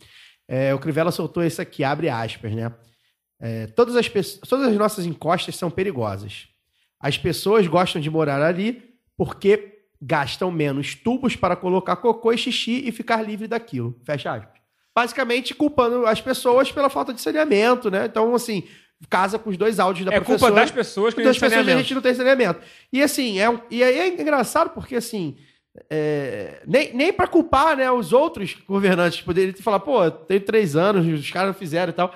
É, 0.48 0.74
o 0.74 0.80
Crivella 0.80 1.12
soltou 1.12 1.44
isso 1.44 1.62
aqui, 1.62 1.84
abre 1.84 2.10
aspas, 2.10 2.54
né? 2.54 2.74
É, 3.42 3.68
todas, 3.68 3.96
as 3.96 4.08
todas 4.48 4.68
as 4.68 4.76
nossas 4.76 5.06
encostas 5.06 5.56
são 5.56 5.70
perigosas. 5.72 6.48
As 7.00 7.18
pessoas 7.18 7.66
gostam 7.68 8.02
de 8.02 8.10
morar 8.10 8.42
ali 8.42 8.84
porque 9.18 9.80
gastam 10.02 10.52
menos 10.52 10.96
tubos 10.96 11.36
para 11.36 11.56
colocar 11.56 11.96
cocô 11.98 12.32
e 12.34 12.38
xixi 12.38 12.84
e 12.88 12.92
ficar 12.92 13.22
livre 13.22 13.48
daquilo. 13.48 13.98
Fecha 14.04 14.34
aspas. 14.34 14.60
Basicamente 14.96 15.54
culpando 15.54 16.06
as 16.06 16.20
pessoas 16.20 16.72
pela 16.72 16.90
falta 16.90 17.14
de 17.14 17.22
saneamento, 17.22 17.90
né? 17.90 18.06
Então, 18.06 18.34
assim, 18.36 18.64
casa 19.10 19.40
com 19.40 19.50
os 19.50 19.56
dois 19.58 19.80
áudios 19.80 20.06
da 20.06 20.12
É 20.14 20.16
culpa 20.20 20.26
professora. 20.40 20.56
das 20.62 20.72
pessoas 20.72 21.14
que 21.14 21.22
não 21.22 21.30
das 21.30 21.38
tem 21.38 21.42
pessoas 21.42 21.54
que 21.54 21.60
a 21.60 21.64
saneamento. 21.64 21.84
gente 21.88 21.96
não 21.96 22.02
tem 22.02 22.14
saneamento. 22.14 22.60
E 22.92 23.02
assim, 23.02 23.40
é, 23.40 23.50
um- 23.50 23.60
e 23.72 23.82
aí 23.84 24.00
é 24.00 24.08
engraçado 24.22 24.72
porque 24.72 24.96
assim. 24.98 25.38
é, 25.90 26.62
nem 26.68 26.94
nem 26.94 27.14
para 27.14 27.28
culpar 27.28 27.78
né, 27.78 27.90
os 27.90 28.12
outros 28.12 28.58
governantes 28.68 29.22
poderiam 29.22 29.54
falar, 29.62 29.80
pô, 29.80 30.10
tem 30.12 30.40
três 30.40 30.76
anos, 30.76 31.06
os 31.08 31.32
caras 31.32 31.50
não 31.50 31.54
fizeram 31.54 31.92
e 31.92 31.94
tal. 31.94 32.14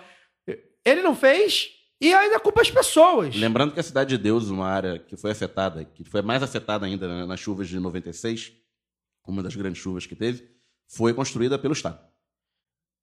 Ele 0.85 1.01
não 1.01 1.15
fez 1.15 1.69
e 2.01 2.13
ainda 2.13 2.39
culpa 2.39 2.61
as 2.61 2.69
pessoas. 2.71 3.35
Lembrando 3.35 3.73
que 3.73 3.79
a 3.79 3.83
Cidade 3.83 4.17
de 4.17 4.21
Deus, 4.21 4.49
uma 4.49 4.67
área 4.67 4.99
que 4.99 5.15
foi 5.15 5.31
afetada, 5.31 5.85
que 5.85 6.03
foi 6.03 6.21
mais 6.21 6.43
afetada 6.43 6.85
ainda 6.85 7.07
né, 7.07 7.25
nas 7.25 7.39
chuvas 7.39 7.67
de 7.69 7.79
96, 7.79 8.51
uma 9.25 9.41
das 9.41 9.55
grandes 9.55 9.81
chuvas 9.81 10.05
que 10.05 10.15
teve, 10.15 10.47
foi 10.87 11.13
construída 11.13 11.57
pelo 11.57 11.73
Estado. 11.73 11.99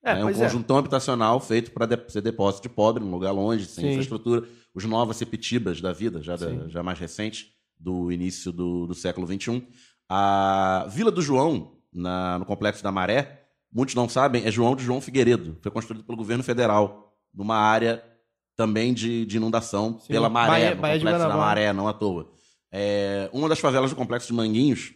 É, 0.05 0.13
É, 0.13 0.17
um 0.17 0.23
pois 0.25 0.41
é. 0.41 0.45
conjuntão 0.45 0.77
habitacional 0.79 1.41
feito 1.41 1.71
para 1.73 1.87
ser 2.09 2.21
depósito 2.21 2.69
de 2.69 2.75
pobre, 2.75 3.03
num 3.03 3.11
lugar 3.11 3.33
longe, 3.33 3.65
sem 3.67 3.85
Sim. 3.85 3.91
infraestrutura. 3.93 4.47
Os 4.75 4.85
novos 4.85 5.17
sepitibas 5.17 5.81
da 5.81 5.93
vida, 5.93 6.23
já, 6.23 6.37
da- 6.37 6.69
já 6.69 6.83
mais 6.83 6.99
recentes, 6.99 7.47
do 7.79 8.13
início 8.13 8.53
do, 8.53 8.87
do 8.87 8.95
século 8.95 9.27
XXI. 9.27 9.67
A 10.09 10.87
Vila 10.91 11.11
do 11.11 11.23
João, 11.23 11.79
na- 11.93 12.39
no 12.39 12.45
Complexo 12.45 12.83
da 12.83 12.93
Maré, 12.93 13.47
muitos 13.73 13.95
não 13.95 14.09
sabem, 14.09 14.45
é 14.47 14.51
João 14.51 14.77
de 14.77 14.85
João 14.85 15.01
Figueiredo. 15.01 15.57
Foi 15.63 15.71
construído 15.71 16.05
pelo 16.05 16.17
governo 16.19 16.43
federal, 16.45 17.10
numa 17.35 17.57
área 17.57 18.03
também 18.57 18.93
de, 18.93 19.25
de 19.25 19.37
inundação 19.37 19.99
Sim. 20.01 20.09
pela 20.09 20.29
Maré, 20.29 20.75
Baía- 20.75 20.97
Complexo 21.01 21.19
da. 21.29 21.37
Maré, 21.37 21.73
não 21.73 21.89
à 21.89 21.93
toa. 21.93 22.31
É, 22.71 23.29
uma 23.33 23.49
das 23.49 23.59
favelas 23.59 23.91
do 23.91 23.97
Complexo 23.97 24.29
de 24.29 24.33
Manguinhos, 24.35 24.93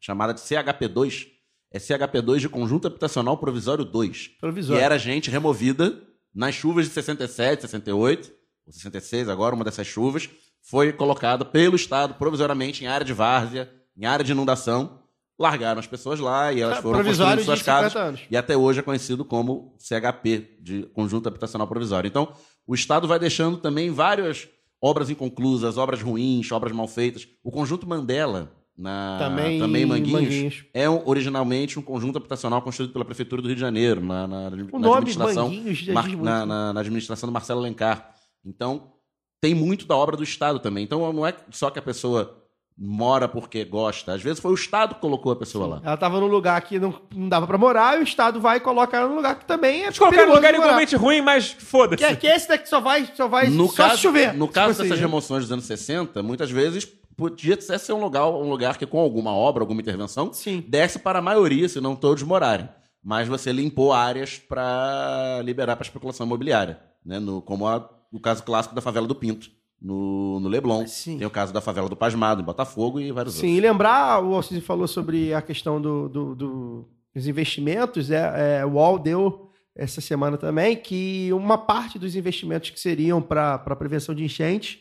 chamada 0.00 0.34
de 0.34 0.40
CHP2, 0.40 1.28
é 1.72 1.78
CHP2 1.78 2.38
de 2.38 2.48
Conjunto 2.48 2.86
Habitacional 2.86 3.36
Provisório 3.38 3.84
2 3.84 4.28
Provisório. 4.40 4.78
que 4.78 4.84
era 4.84 4.98
gente 4.98 5.30
removida 5.30 6.00
nas 6.34 6.54
chuvas 6.54 6.86
de 6.86 6.92
67, 6.92 7.62
68, 7.62 8.32
ou 8.66 8.72
66, 8.72 9.28
agora 9.28 9.54
uma 9.54 9.64
dessas 9.64 9.86
chuvas, 9.86 10.28
foi 10.62 10.92
colocada 10.92 11.44
pelo 11.44 11.76
Estado 11.76 12.14
provisoriamente 12.14 12.84
em 12.84 12.86
área 12.88 13.04
de 13.04 13.12
várzea, 13.12 13.70
em 13.96 14.04
área 14.06 14.24
de 14.24 14.32
inundação. 14.32 15.00
Largaram 15.38 15.80
as 15.80 15.86
pessoas 15.86 16.20
lá 16.20 16.52
e 16.52 16.60
elas 16.60 16.78
foram 16.78 17.02
construindo 17.02 17.44
suas 17.44 17.58
de 17.58 17.64
50 17.64 17.82
casas. 17.90 17.96
anos. 17.96 18.20
E 18.30 18.36
até 18.36 18.56
hoje 18.56 18.78
é 18.78 18.82
conhecido 18.82 19.24
como 19.24 19.74
CHP, 19.80 20.58
de 20.60 20.82
Conjunto 20.94 21.28
Habitacional 21.28 21.66
Provisório. 21.66 22.06
Então, 22.06 22.32
o 22.66 22.74
Estado 22.74 23.08
vai 23.08 23.18
deixando 23.18 23.56
também 23.56 23.90
várias 23.90 24.48
obras 24.80 25.10
inconclusas, 25.10 25.76
obras 25.76 26.00
ruins, 26.02 26.50
obras 26.52 26.72
mal 26.72 26.86
feitas. 26.86 27.26
O 27.42 27.50
Conjunto 27.50 27.84
Mandela, 27.86 28.52
na, 28.76 29.16
Também 29.18 29.58
também 29.58 29.86
Manguinhos, 29.86 30.12
Manguinhos. 30.22 30.64
é 30.72 30.88
um- 30.90 31.02
originalmente 31.06 31.78
um 31.78 31.82
conjunto 31.82 32.16
habitacional 32.18 32.60
construído 32.62 32.92
pela 32.92 33.04
Prefeitura 33.04 33.40
do 33.42 33.46
Rio 33.48 33.54
de 33.54 33.60
Janeiro, 33.60 34.00
na, 34.04 34.26
na, 34.26 34.50
na 34.50 34.96
administração, 34.96 35.52
Mar- 35.92 36.08
na, 36.16 36.46
na- 36.46 36.72
na 36.72 36.80
administração 36.80 37.28
do 37.28 37.32
Marcelo 37.32 37.60
Alencar. 37.60 38.14
Então, 38.44 38.92
tem 39.40 39.54
muito 39.54 39.86
da 39.86 39.96
obra 39.96 40.16
do 40.16 40.22
Estado 40.22 40.58
também. 40.60 40.84
Então, 40.84 41.12
não 41.12 41.26
é 41.26 41.34
só 41.50 41.70
que 41.70 41.78
a 41.78 41.82
pessoa 41.82 42.43
mora 42.76 43.28
porque 43.28 43.64
gosta. 43.64 44.12
Às 44.14 44.22
vezes 44.22 44.40
foi 44.40 44.50
o 44.50 44.54
Estado 44.54 44.94
que 44.96 45.00
colocou 45.00 45.30
a 45.32 45.36
pessoa 45.36 45.66
lá. 45.66 45.80
Ela 45.84 45.96
tava 45.96 46.18
num 46.20 46.26
lugar 46.26 46.60
que 46.62 46.78
não, 46.78 46.94
não 47.14 47.28
dava 47.28 47.46
pra 47.46 47.56
morar 47.56 47.96
e 47.96 48.00
o 48.00 48.02
Estado 48.02 48.40
vai 48.40 48.56
e 48.56 48.60
coloca 48.60 48.96
ela 48.96 49.08
num 49.08 49.16
lugar 49.16 49.38
que 49.38 49.44
também 49.44 49.84
é 49.84 49.88
um 49.90 49.92
perigoso 49.92 50.34
lugar 50.34 50.52
morar. 50.52 50.54
igualmente 50.58 50.96
ruim, 50.96 51.20
mas 51.20 51.52
foda-se. 51.52 51.98
Que, 51.98 52.04
é- 52.04 52.16
que 52.16 52.26
esse 52.26 52.48
daqui 52.48 52.68
só 52.68 52.80
vai, 52.80 53.08
só 53.14 53.28
vai 53.28 53.48
No 53.48 53.68
só 53.68 53.88
caso, 53.88 53.98
chover. 54.02 54.34
no 54.34 54.46
Tipo 54.46 54.54
caso 54.54 54.70
assim, 54.72 54.82
dessas 54.82 54.98
né? 54.98 55.06
remoções 55.06 55.42
dos 55.44 55.52
anos 55.52 55.64
60, 55.66 56.22
muitas 56.22 56.50
vezes 56.50 56.84
podia 57.16 57.54
até 57.54 57.78
ser 57.78 57.92
um 57.92 58.00
lugar, 58.00 58.26
um 58.26 58.50
lugar 58.50 58.76
que 58.76 58.84
com 58.86 58.98
alguma 58.98 59.32
obra, 59.32 59.62
alguma 59.62 59.80
intervenção, 59.80 60.32
Sim. 60.32 60.64
desce 60.66 60.98
para 60.98 61.20
a 61.20 61.22
maioria, 61.22 61.68
se 61.68 61.80
não 61.80 61.94
todos 61.94 62.22
morarem. 62.24 62.68
Mas 63.06 63.28
você 63.28 63.52
limpou 63.52 63.92
áreas 63.92 64.38
para 64.38 65.40
liberar 65.44 65.76
para 65.76 65.84
especulação 65.84 66.26
imobiliária, 66.26 66.80
né? 67.04 67.20
No, 67.20 67.40
como 67.40 67.68
a- 67.68 67.88
o 68.10 68.18
caso 68.18 68.42
clássico 68.42 68.74
da 68.74 68.80
favela 68.80 69.06
do 69.06 69.14
Pinto, 69.14 69.48
no, 69.84 70.40
no 70.40 70.48
Leblon. 70.48 70.86
Sim. 70.86 71.18
Tem 71.18 71.26
o 71.26 71.30
caso 71.30 71.52
da 71.52 71.60
favela 71.60 71.88
do 71.88 71.94
Pasmado, 71.96 72.40
em 72.40 72.44
Botafogo 72.44 72.98
e 72.98 73.12
vários 73.12 73.34
Sim, 73.34 73.48
e 73.54 73.60
lembrar, 73.60 74.24
o 74.24 74.34
Alcide 74.34 74.60
falou 74.62 74.88
sobre 74.88 75.34
a 75.34 75.42
questão 75.42 75.80
do, 75.80 76.08
do- 76.08 76.34
do- 76.34 76.88
dos 77.14 77.26
investimentos, 77.28 78.10
é, 78.10 78.60
é, 78.60 78.66
o 78.66 78.70
UOL 78.72 78.98
deu 78.98 79.50
essa 79.76 80.00
semana 80.00 80.36
também 80.38 80.74
que 80.76 81.28
uma 81.32 81.58
parte 81.58 81.98
dos 81.98 82.16
investimentos 82.16 82.70
que 82.70 82.80
seriam 82.80 83.20
para 83.20 83.54
a 83.54 83.76
prevenção 83.76 84.14
de 84.14 84.24
enchentes, 84.24 84.78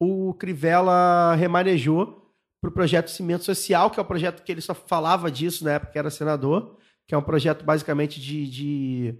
o 0.00 0.32
Crivella 0.34 1.34
remanejou 1.36 2.24
para 2.60 2.70
o 2.70 2.72
projeto 2.72 3.10
Cimento 3.10 3.44
Social, 3.44 3.90
que 3.90 4.00
é 4.00 4.02
o 4.02 4.06
projeto 4.06 4.42
que 4.42 4.50
ele 4.50 4.60
só 4.60 4.74
falava 4.74 5.30
disso 5.30 5.64
na 5.64 5.72
época 5.72 5.92
que 5.92 5.98
era 5.98 6.10
senador, 6.10 6.76
que 7.06 7.14
é 7.14 7.18
um 7.18 7.22
projeto 7.22 7.64
basicamente 7.64 8.20
de, 8.20 8.46
de 8.48 9.14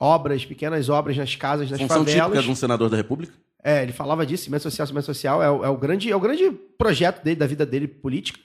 obras, 0.00 0.44
pequenas 0.44 0.88
obras 0.88 1.16
nas 1.16 1.34
casas, 1.34 1.70
nas 1.70 1.80
Função 1.80 2.04
típica 2.04 2.22
favelas. 2.24 2.44
de 2.44 2.50
um 2.50 2.54
senador 2.54 2.88
da 2.90 2.96
República. 2.96 3.32
É, 3.68 3.82
ele 3.82 3.92
falava 3.92 4.24
disso, 4.24 4.44
cimento 4.44 4.62
social, 4.62 4.86
cimento 4.86 5.04
social, 5.06 5.42
é 5.42 5.50
o, 5.50 5.64
é 5.64 5.68
o 5.68 5.76
grande, 5.76 6.10
é 6.10 6.14
o 6.14 6.20
grande 6.20 6.50
projeto 6.78 7.22
dele, 7.24 7.36
da 7.36 7.46
vida 7.48 7.66
dele 7.66 7.88
política. 7.88 8.38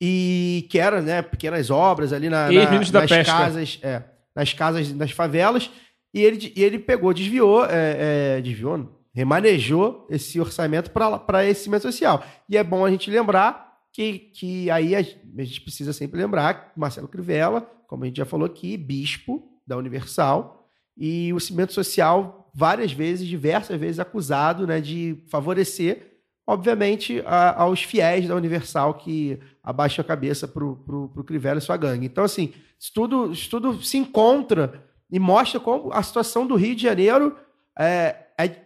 E 0.00 0.66
que 0.70 0.78
era, 0.78 1.00
né, 1.00 1.22
pequenas 1.22 1.70
obras 1.70 2.12
ali 2.12 2.28
na, 2.28 2.48
na- 2.64 2.70
nas 3.00 3.10
casas, 3.26 3.78
é, 3.82 4.02
nas 4.34 4.52
casas, 4.52 4.92
nas 4.92 5.10
favelas. 5.10 5.70
E 6.12 6.20
ele, 6.22 6.52
e 6.54 6.62
ele 6.62 6.78
pegou, 6.78 7.12
desviou, 7.12 7.64
é, 7.64 8.36
é, 8.36 8.40
desviou, 8.40 9.02
remanejou 9.12 10.06
esse 10.10 10.40
orçamento 10.40 10.90
para 10.90 11.44
esse 11.44 11.64
cimento 11.64 11.82
social. 11.82 12.24
E 12.48 12.56
é 12.56 12.62
bom 12.62 12.84
a 12.84 12.90
gente 12.90 13.10
lembrar 13.10 13.72
que, 13.92 14.18
que 14.34 14.70
aí 14.70 14.94
a 14.94 15.02
gente 15.02 15.60
precisa 15.62 15.92
sempre 15.92 16.20
lembrar 16.20 16.54
que 16.72 16.78
Marcelo 16.78 17.08
Crivella, 17.08 17.60
como 17.88 18.04
a 18.04 18.06
gente 18.06 18.16
já 18.18 18.24
falou 18.24 18.46
aqui, 18.46 18.76
bispo 18.76 19.42
da 19.66 19.76
Universal, 19.76 20.68
e 20.96 21.32
o 21.32 21.40
cimento 21.40 21.72
social 21.72 22.43
várias 22.54 22.92
vezes, 22.92 23.26
diversas 23.26 23.78
vezes 23.78 23.98
acusado 23.98 24.66
né, 24.66 24.80
de 24.80 25.18
favorecer, 25.28 26.12
obviamente, 26.46 27.22
a- 27.26 27.62
aos 27.62 27.82
fiéis 27.82 28.28
da 28.28 28.36
Universal 28.36 28.94
que 28.94 29.38
abaixam 29.62 30.02
a 30.02 30.06
cabeça 30.06 30.46
pro, 30.46 30.76
pro 31.08 31.24
Crivella 31.24 31.58
e 31.58 31.62
sua 31.62 31.76
gangue. 31.76 32.06
Então, 32.06 32.22
assim, 32.22 32.52
isso 32.78 32.92
tudo, 32.94 33.32
isso 33.32 33.50
tudo 33.50 33.82
se 33.82 33.96
encontra 33.96 34.84
e 35.10 35.18
mostra 35.18 35.58
como 35.58 35.92
a 35.92 36.02
situação 36.02 36.46
do 36.46 36.54
Rio 36.54 36.74
de 36.76 36.82
Janeiro 36.82 37.36
é, 37.78 38.16
é 38.38 38.56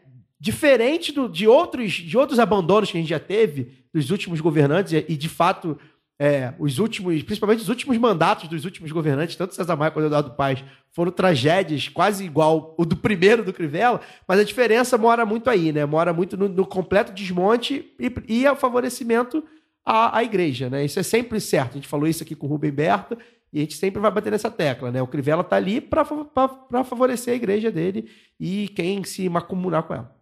diferente 0.40 1.12
do- 1.12 1.29
de, 1.29 1.46
outros, 1.48 1.92
de 1.92 2.16
outros 2.18 2.38
abandonos 2.38 2.90
que 2.90 2.98
a 2.98 3.01
gente 3.01 3.11
já 3.11 3.20
teve 3.20 3.85
dos 3.92 4.11
últimos 4.11 4.40
governantes 4.40 4.92
e, 4.92 5.05
e, 5.09 5.16
de 5.16 5.29
fato, 5.29 5.79
é, 6.18 6.52
os 6.59 6.78
últimos, 6.81 7.22
principalmente 7.22 7.62
os 7.62 7.68
últimos 7.68 7.96
mandatos 7.96 8.48
dos 8.48 8.64
últimos 8.64 8.90
governantes, 8.90 9.37
tanto 9.37 9.54
César 9.54 9.76
Maia 9.76 9.90
quanto 9.90 10.07
Eduardo 10.07 10.33
Paes, 10.33 10.64
foram 10.90 11.12
tragédias 11.12 11.88
quase 11.88 12.24
igual 12.24 12.74
o 12.76 12.85
do 12.85 12.96
primeiro 12.96 13.44
do 13.44 13.52
Crivella, 13.52 14.00
mas 14.26 14.40
a 14.40 14.44
diferença 14.44 14.98
mora 14.98 15.24
muito 15.24 15.48
aí, 15.48 15.72
né? 15.72 15.87
Mora 15.87 16.12
muito 16.12 16.37
no, 16.37 16.48
no 16.48 16.66
completo 16.66 17.12
desmonte 17.12 17.94
e, 18.00 18.12
e 18.40 18.46
ao 18.46 18.57
favorecimento 18.57 19.44
à, 19.85 20.18
à 20.18 20.24
igreja, 20.24 20.68
né? 20.68 20.85
Isso 20.85 20.98
é 20.98 21.04
sempre 21.04 21.40
certo. 21.40 21.72
A 21.72 21.74
gente 21.74 21.88
falou 21.88 22.09
isso 22.09 22.24
aqui 22.24 22.35
com 22.35 22.46
o 22.46 22.50
Rubem 22.50 22.72
Berta 22.72 23.16
e 23.52 23.59
a 23.59 23.61
gente 23.61 23.76
sempre 23.76 24.00
vai 24.00 24.11
bater 24.11 24.33
nessa 24.33 24.50
tecla, 24.50 24.90
né? 24.90 25.00
O 25.00 25.07
Crivella 25.07 25.44
tá 25.44 25.54
ali 25.54 25.81
para 25.81 26.85
favorecer 26.85 27.33
a 27.33 27.37
igreja 27.37 27.70
dele 27.70 28.11
e 28.40 28.66
quem 28.68 29.04
se 29.04 29.28
macumunar 29.28 29.85
com 29.85 29.94
ela. 29.94 30.18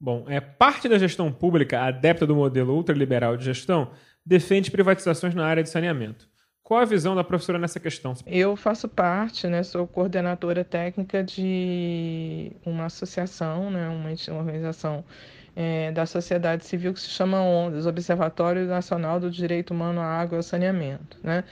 Bom, 0.00 0.26
é, 0.28 0.40
parte 0.40 0.88
da 0.88 0.98
gestão 0.98 1.32
pública, 1.32 1.80
adepta 1.80 2.24
do 2.24 2.36
modelo 2.36 2.74
ultraliberal 2.74 3.36
de 3.36 3.44
gestão, 3.44 3.90
defende 4.28 4.70
privatizações 4.70 5.34
na 5.34 5.46
área 5.46 5.62
de 5.62 5.70
saneamento. 5.70 6.28
Qual 6.62 6.78
a 6.78 6.84
visão 6.84 7.16
da 7.16 7.24
professora 7.24 7.58
nessa 7.58 7.80
questão? 7.80 8.12
Eu 8.26 8.54
faço 8.54 8.86
parte, 8.86 9.46
né, 9.46 9.62
sou 9.62 9.86
coordenadora 9.86 10.62
técnica 10.62 11.24
de 11.24 12.52
uma 12.66 12.84
associação, 12.84 13.70
né, 13.70 13.88
uma 13.88 14.10
organização 14.38 15.02
eh, 15.56 15.90
da 15.92 16.04
sociedade 16.04 16.66
civil 16.66 16.92
que 16.92 17.00
se 17.00 17.08
chama 17.08 17.40
ONDAS, 17.40 17.86
Observatório 17.86 18.66
Nacional 18.66 19.18
do 19.18 19.30
Direito 19.30 19.72
Humano 19.72 20.02
à 20.02 20.04
Água 20.04 20.40
e 20.40 20.42
Saneamento. 20.42 21.16
Né? 21.22 21.42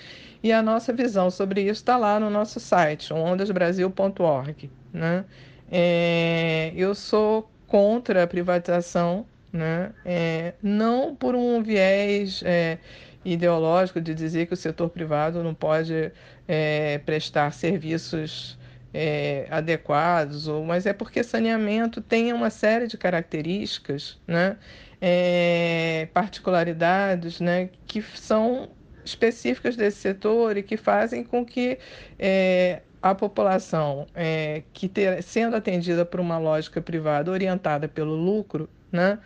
E 0.42 0.52
a 0.52 0.60
nossa 0.60 0.92
visão 0.92 1.30
sobre 1.30 1.62
isso 1.62 1.80
está 1.80 1.96
lá 1.96 2.20
no 2.20 2.28
nosso 2.28 2.60
site, 2.60 3.10
ondasbrasil.org. 3.10 4.70
Né? 4.92 5.24
Eh, 5.72 6.74
eu 6.76 6.94
sou 6.94 7.50
contra 7.66 8.24
a 8.24 8.26
privatização, 8.26 9.26
né? 9.56 9.92
Eh, 10.04 10.54
não 10.62 11.14
por 11.16 11.34
um 11.34 11.62
viés 11.62 12.42
eh, 12.44 12.78
ideológico 13.24 14.00
de 14.00 14.14
dizer 14.14 14.46
que 14.46 14.54
o 14.54 14.56
setor 14.56 14.90
privado 14.90 15.42
não 15.42 15.54
pode 15.54 16.12
eh, 16.46 17.00
prestar 17.06 17.52
serviços 17.52 18.58
eh, 18.94 19.46
adequados, 19.50 20.46
ou, 20.48 20.64
mas 20.64 20.86
é 20.86 20.92
porque 20.92 21.24
saneamento 21.24 22.00
tem 22.00 22.32
uma 22.32 22.50
série 22.50 22.86
de 22.86 22.96
características, 22.98 24.18
né? 24.26 24.56
eh, 25.00 26.08
particularidades 26.14 27.40
né? 27.40 27.70
que 27.86 28.02
são 28.02 28.70
específicas 29.04 29.76
desse 29.76 29.98
setor 29.98 30.56
e 30.56 30.62
que 30.62 30.76
fazem 30.76 31.24
com 31.24 31.44
que 31.44 31.78
eh, 32.18 32.82
a 33.02 33.14
população 33.14 34.06
eh, 34.14 34.62
que 34.72 34.88
ter, 34.88 35.22
sendo 35.22 35.56
atendida 35.56 36.04
por 36.04 36.18
uma 36.20 36.38
lógica 36.38 36.80
privada 36.80 37.30
orientada 37.30 37.88
pelo 37.88 38.14
lucro, 38.14 38.68
né, 38.90 39.18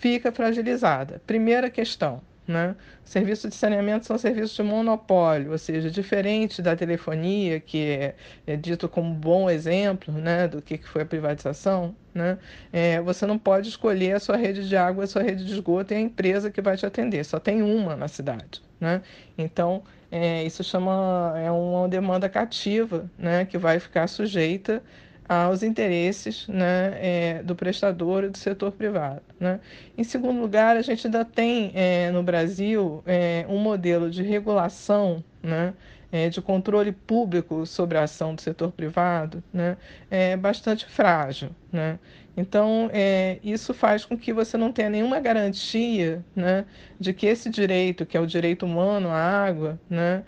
fica 0.00 0.32
fragilizada. 0.32 1.20
Primeira 1.26 1.70
questão. 1.70 2.20
Né? 2.46 2.76
Serviços 3.04 3.50
de 3.50 3.56
saneamento 3.56 4.06
são 4.06 4.16
serviços 4.16 4.54
de 4.54 4.62
monopólio, 4.62 5.50
ou 5.50 5.58
seja, 5.58 5.90
diferente 5.90 6.62
da 6.62 6.76
telefonia, 6.76 7.58
que 7.58 7.84
é, 7.90 8.14
é 8.46 8.54
dito 8.54 8.88
como 8.88 9.12
bom 9.12 9.50
exemplo 9.50 10.14
né, 10.14 10.46
do 10.46 10.62
que, 10.62 10.78
que 10.78 10.88
foi 10.88 11.02
a 11.02 11.06
privatização. 11.06 11.92
Né? 12.14 12.38
É, 12.72 13.00
você 13.00 13.26
não 13.26 13.36
pode 13.36 13.68
escolher 13.68 14.12
a 14.12 14.20
sua 14.20 14.36
rede 14.36 14.68
de 14.68 14.76
água, 14.76 15.04
a 15.04 15.06
sua 15.08 15.22
rede 15.22 15.44
de 15.44 15.52
esgoto 15.54 15.92
e 15.92 15.96
a 15.96 16.00
empresa 16.00 16.48
que 16.48 16.60
vai 16.60 16.76
te 16.76 16.86
atender. 16.86 17.24
Só 17.24 17.40
tem 17.40 17.62
uma 17.62 17.96
na 17.96 18.06
cidade. 18.06 18.62
Né? 18.78 19.02
Então, 19.36 19.82
é, 20.08 20.44
isso 20.44 20.62
chama 20.62 21.34
é 21.36 21.50
uma 21.50 21.88
demanda 21.88 22.28
cativa, 22.28 23.10
né, 23.18 23.44
que 23.44 23.58
vai 23.58 23.80
ficar 23.80 24.06
sujeita 24.06 24.82
aos 25.28 25.62
interesses 25.62 26.46
né, 26.48 26.98
é, 27.00 27.42
do 27.42 27.54
prestador 27.54 28.24
e 28.24 28.28
do 28.28 28.38
setor 28.38 28.72
privado. 28.72 29.22
Né? 29.38 29.60
Em 29.96 30.04
segundo 30.04 30.40
lugar, 30.40 30.76
a 30.76 30.82
gente 30.82 31.06
ainda 31.06 31.24
tem 31.24 31.72
é, 31.74 32.10
no 32.10 32.22
Brasil 32.22 33.02
é, 33.06 33.44
um 33.48 33.58
modelo 33.58 34.10
de 34.10 34.22
regulação, 34.22 35.22
né, 35.42 35.74
é, 36.12 36.28
de 36.28 36.40
controle 36.40 36.92
público 36.92 37.66
sobre 37.66 37.98
a 37.98 38.04
ação 38.04 38.34
do 38.34 38.40
setor 38.40 38.70
privado 38.70 39.42
né, 39.52 39.76
é 40.10 40.36
bastante 40.36 40.86
frágil. 40.86 41.50
Né? 41.72 41.98
Então, 42.36 42.88
é, 42.92 43.38
isso 43.42 43.74
faz 43.74 44.04
com 44.04 44.16
que 44.16 44.32
você 44.32 44.56
não 44.56 44.70
tenha 44.70 44.90
nenhuma 44.90 45.18
garantia 45.18 46.24
né, 46.34 46.66
de 47.00 47.12
que 47.12 47.26
esse 47.26 47.50
direito, 47.50 48.06
que 48.06 48.16
é 48.16 48.20
o 48.20 48.26
direito 48.26 48.64
humano 48.64 49.08
à 49.08 49.18
água, 49.18 49.80
né, 49.88 50.22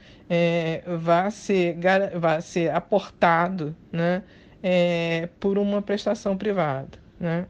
vá, 0.99 1.30
ser, 1.30 1.76
vá 2.18 2.40
ser 2.40 2.74
aportado 2.74 3.76
né, 3.92 4.22
é, 4.62 5.28
por 5.38 5.59
uma 5.59 5.80
prestação 5.82 6.36
privada. 6.36 6.98
Né? 7.18 7.46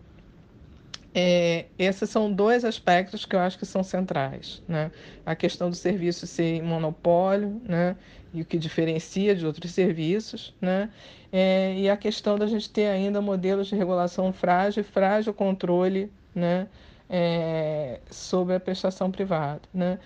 É, 1.14 1.66
esses 1.78 2.08
são 2.10 2.32
dois 2.32 2.64
aspectos 2.64 3.24
que 3.24 3.34
eu 3.34 3.40
acho 3.40 3.58
que 3.58 3.66
são 3.66 3.82
centrais. 3.82 4.62
Né? 4.68 4.90
A 5.24 5.34
questão 5.34 5.70
do 5.70 5.76
serviço 5.76 6.26
ser 6.26 6.62
monopólio 6.62 7.60
né? 7.64 7.96
e 8.32 8.42
o 8.42 8.44
que 8.44 8.58
diferencia 8.58 9.34
de 9.34 9.46
outros 9.46 9.72
serviços, 9.72 10.54
né? 10.60 10.90
É, 11.30 11.74
e 11.76 11.90
a 11.90 11.96
questão 11.96 12.38
da 12.38 12.46
gente 12.46 12.70
ter 12.70 12.86
ainda 12.86 13.20
modelos 13.20 13.66
de 13.66 13.76
regulação 13.76 14.32
frágil 14.32 14.82
frágil 14.84 15.34
controle 15.34 16.10
né? 16.34 16.68
É, 17.08 18.00
sobre 18.10 18.54
a 18.54 18.60
prestação 18.60 19.10
privada. 19.10 19.62
Né? 19.72 19.98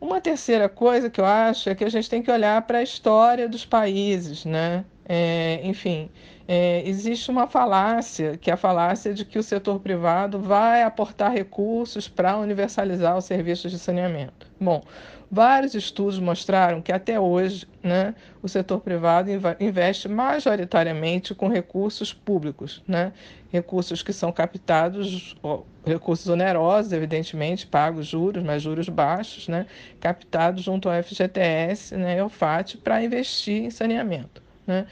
Uma 0.00 0.20
terceira 0.20 0.68
coisa 0.68 1.08
que 1.08 1.20
eu 1.20 1.24
acho 1.24 1.70
é 1.70 1.74
que 1.74 1.84
a 1.84 1.88
gente 1.88 2.08
tem 2.08 2.22
que 2.22 2.30
olhar 2.30 2.60
para 2.62 2.78
a 2.78 2.82
história 2.82 3.48
dos 3.48 3.64
países, 3.64 4.44
né? 4.44 4.84
É, 5.08 5.60
enfim, 5.64 6.10
é, 6.46 6.82
existe 6.86 7.30
uma 7.30 7.46
falácia, 7.46 8.36
que 8.36 8.50
é 8.50 8.54
a 8.54 8.56
falácia 8.56 9.14
de 9.14 9.24
que 9.24 9.38
o 9.38 9.42
setor 9.42 9.80
privado 9.80 10.38
vai 10.38 10.82
aportar 10.82 11.32
recursos 11.32 12.08
para 12.08 12.36
universalizar 12.36 13.16
os 13.16 13.24
serviços 13.24 13.70
de 13.70 13.78
saneamento. 13.78 14.46
Bom, 14.60 14.82
vários 15.30 15.74
estudos 15.74 16.18
mostraram 16.18 16.80
que 16.80 16.92
até 16.92 17.18
hoje 17.18 17.66
né, 17.82 18.14
o 18.42 18.48
setor 18.48 18.80
privado 18.80 19.30
investe 19.60 20.08
majoritariamente 20.08 21.34
com 21.34 21.48
recursos 21.48 22.12
públicos, 22.12 22.82
né, 22.86 23.12
recursos 23.50 24.02
que 24.02 24.12
são 24.12 24.32
captados, 24.32 25.36
recursos 25.84 26.28
onerosos, 26.28 26.92
evidentemente, 26.92 27.66
pagos 27.66 28.06
juros, 28.06 28.42
mas 28.42 28.62
juros 28.62 28.88
baixos, 28.88 29.48
né, 29.48 29.66
captados 30.00 30.62
junto 30.62 30.88
ao 30.88 31.02
FGTS 31.02 31.96
né, 31.96 32.16
e 32.16 32.20
ao 32.20 32.28
FAT 32.28 32.76
para 32.76 33.02
investir 33.02 33.64
em 33.64 33.70
saneamento. 33.70 34.42
Né? 34.66 34.86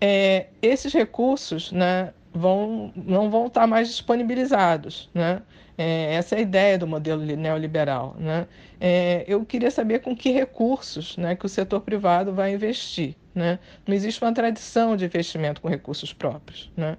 É, 0.00 0.46
esses 0.62 0.92
recursos 0.92 1.72
né, 1.72 2.12
vão, 2.32 2.92
não 2.94 3.30
vão 3.30 3.46
estar 3.46 3.66
mais 3.66 3.88
disponibilizados. 3.88 5.10
Né? 5.14 5.42
É, 5.78 6.14
essa 6.14 6.34
é 6.34 6.38
a 6.38 6.40
ideia 6.40 6.78
do 6.78 6.86
modelo 6.86 7.22
neoliberal. 7.24 8.16
Né? 8.18 8.46
É, 8.80 9.24
eu 9.28 9.44
queria 9.44 9.70
saber 9.70 10.00
com 10.00 10.16
que 10.16 10.30
recursos 10.30 11.16
né, 11.16 11.36
que 11.36 11.44
o 11.46 11.48
setor 11.48 11.80
privado 11.80 12.32
vai 12.32 12.54
investir. 12.54 13.14
Né? 13.34 13.58
Não 13.86 13.94
existe 13.94 14.22
uma 14.22 14.32
tradição 14.32 14.96
de 14.96 15.04
investimento 15.04 15.60
com 15.60 15.68
recursos 15.68 16.12
próprios. 16.12 16.70
Né? 16.76 16.96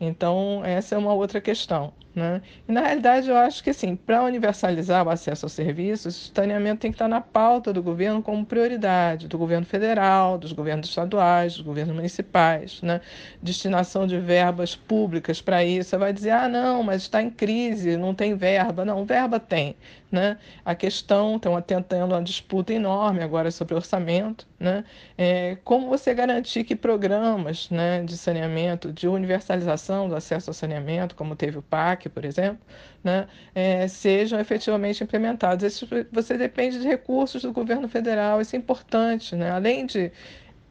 Então, 0.00 0.62
essa 0.64 0.94
é 0.94 0.98
uma 0.98 1.12
outra 1.12 1.40
questão. 1.40 1.92
Né? 2.14 2.42
E, 2.68 2.72
na 2.72 2.80
realidade, 2.80 3.28
eu 3.28 3.36
acho 3.36 3.62
que, 3.62 3.70
assim, 3.70 3.94
para 3.94 4.24
universalizar 4.24 5.06
o 5.06 5.10
acesso 5.10 5.46
aos 5.46 5.52
serviços, 5.52 6.30
o 6.30 6.34
saneamento 6.34 6.80
tem 6.80 6.90
que 6.90 6.96
estar 6.96 7.06
na 7.06 7.20
pauta 7.20 7.72
do 7.72 7.82
governo 7.82 8.20
como 8.20 8.44
prioridade, 8.44 9.28
do 9.28 9.38
governo 9.38 9.64
federal, 9.64 10.36
dos 10.36 10.52
governos 10.52 10.88
estaduais, 10.88 11.54
dos 11.54 11.62
governos 11.62 11.94
municipais. 11.94 12.82
Né? 12.82 13.00
Destinação 13.40 14.06
de 14.06 14.18
verbas 14.18 14.74
públicas 14.74 15.40
para 15.40 15.64
isso. 15.64 15.90
Você 15.90 15.96
vai 15.96 16.12
dizer, 16.12 16.30
ah, 16.30 16.48
não, 16.48 16.82
mas 16.82 17.02
está 17.02 17.22
em 17.22 17.30
crise, 17.30 17.96
não 17.96 18.14
tem 18.14 18.34
verba. 18.34 18.84
Não, 18.84 19.04
verba 19.04 19.38
tem. 19.38 19.76
Né? 20.10 20.36
A 20.64 20.74
questão, 20.74 21.36
estão 21.36 21.60
tentando 21.62 22.12
uma 22.12 22.22
disputa 22.22 22.72
enorme 22.72 23.22
agora 23.22 23.52
sobre 23.52 23.74
orçamento. 23.74 24.48
Né? 24.58 24.84
É, 25.16 25.56
como 25.64 25.88
você 25.88 26.12
garantir 26.12 26.64
que 26.64 26.74
programas 26.74 27.70
né, 27.70 28.02
de 28.02 28.18
saneamento, 28.18 28.92
de 28.92 29.06
universalização 29.06 30.08
do 30.08 30.16
acesso 30.16 30.50
ao 30.50 30.54
saneamento, 30.54 31.14
como 31.14 31.36
teve 31.36 31.58
o 31.58 31.62
PAC, 31.62 31.99
por 32.08 32.24
exemplo, 32.24 32.60
né, 33.02 33.26
é, 33.54 33.86
sejam 33.88 34.38
efetivamente 34.40 35.02
implementados? 35.02 35.64
Isso, 35.64 35.88
você 36.10 36.36
depende 36.36 36.78
de 36.80 36.86
recursos 36.86 37.42
do 37.42 37.52
governo 37.52 37.88
federal, 37.88 38.40
isso 38.40 38.56
é 38.56 38.58
importante. 38.58 39.36
Né? 39.36 39.50
Além 39.50 39.86
de 39.86 40.10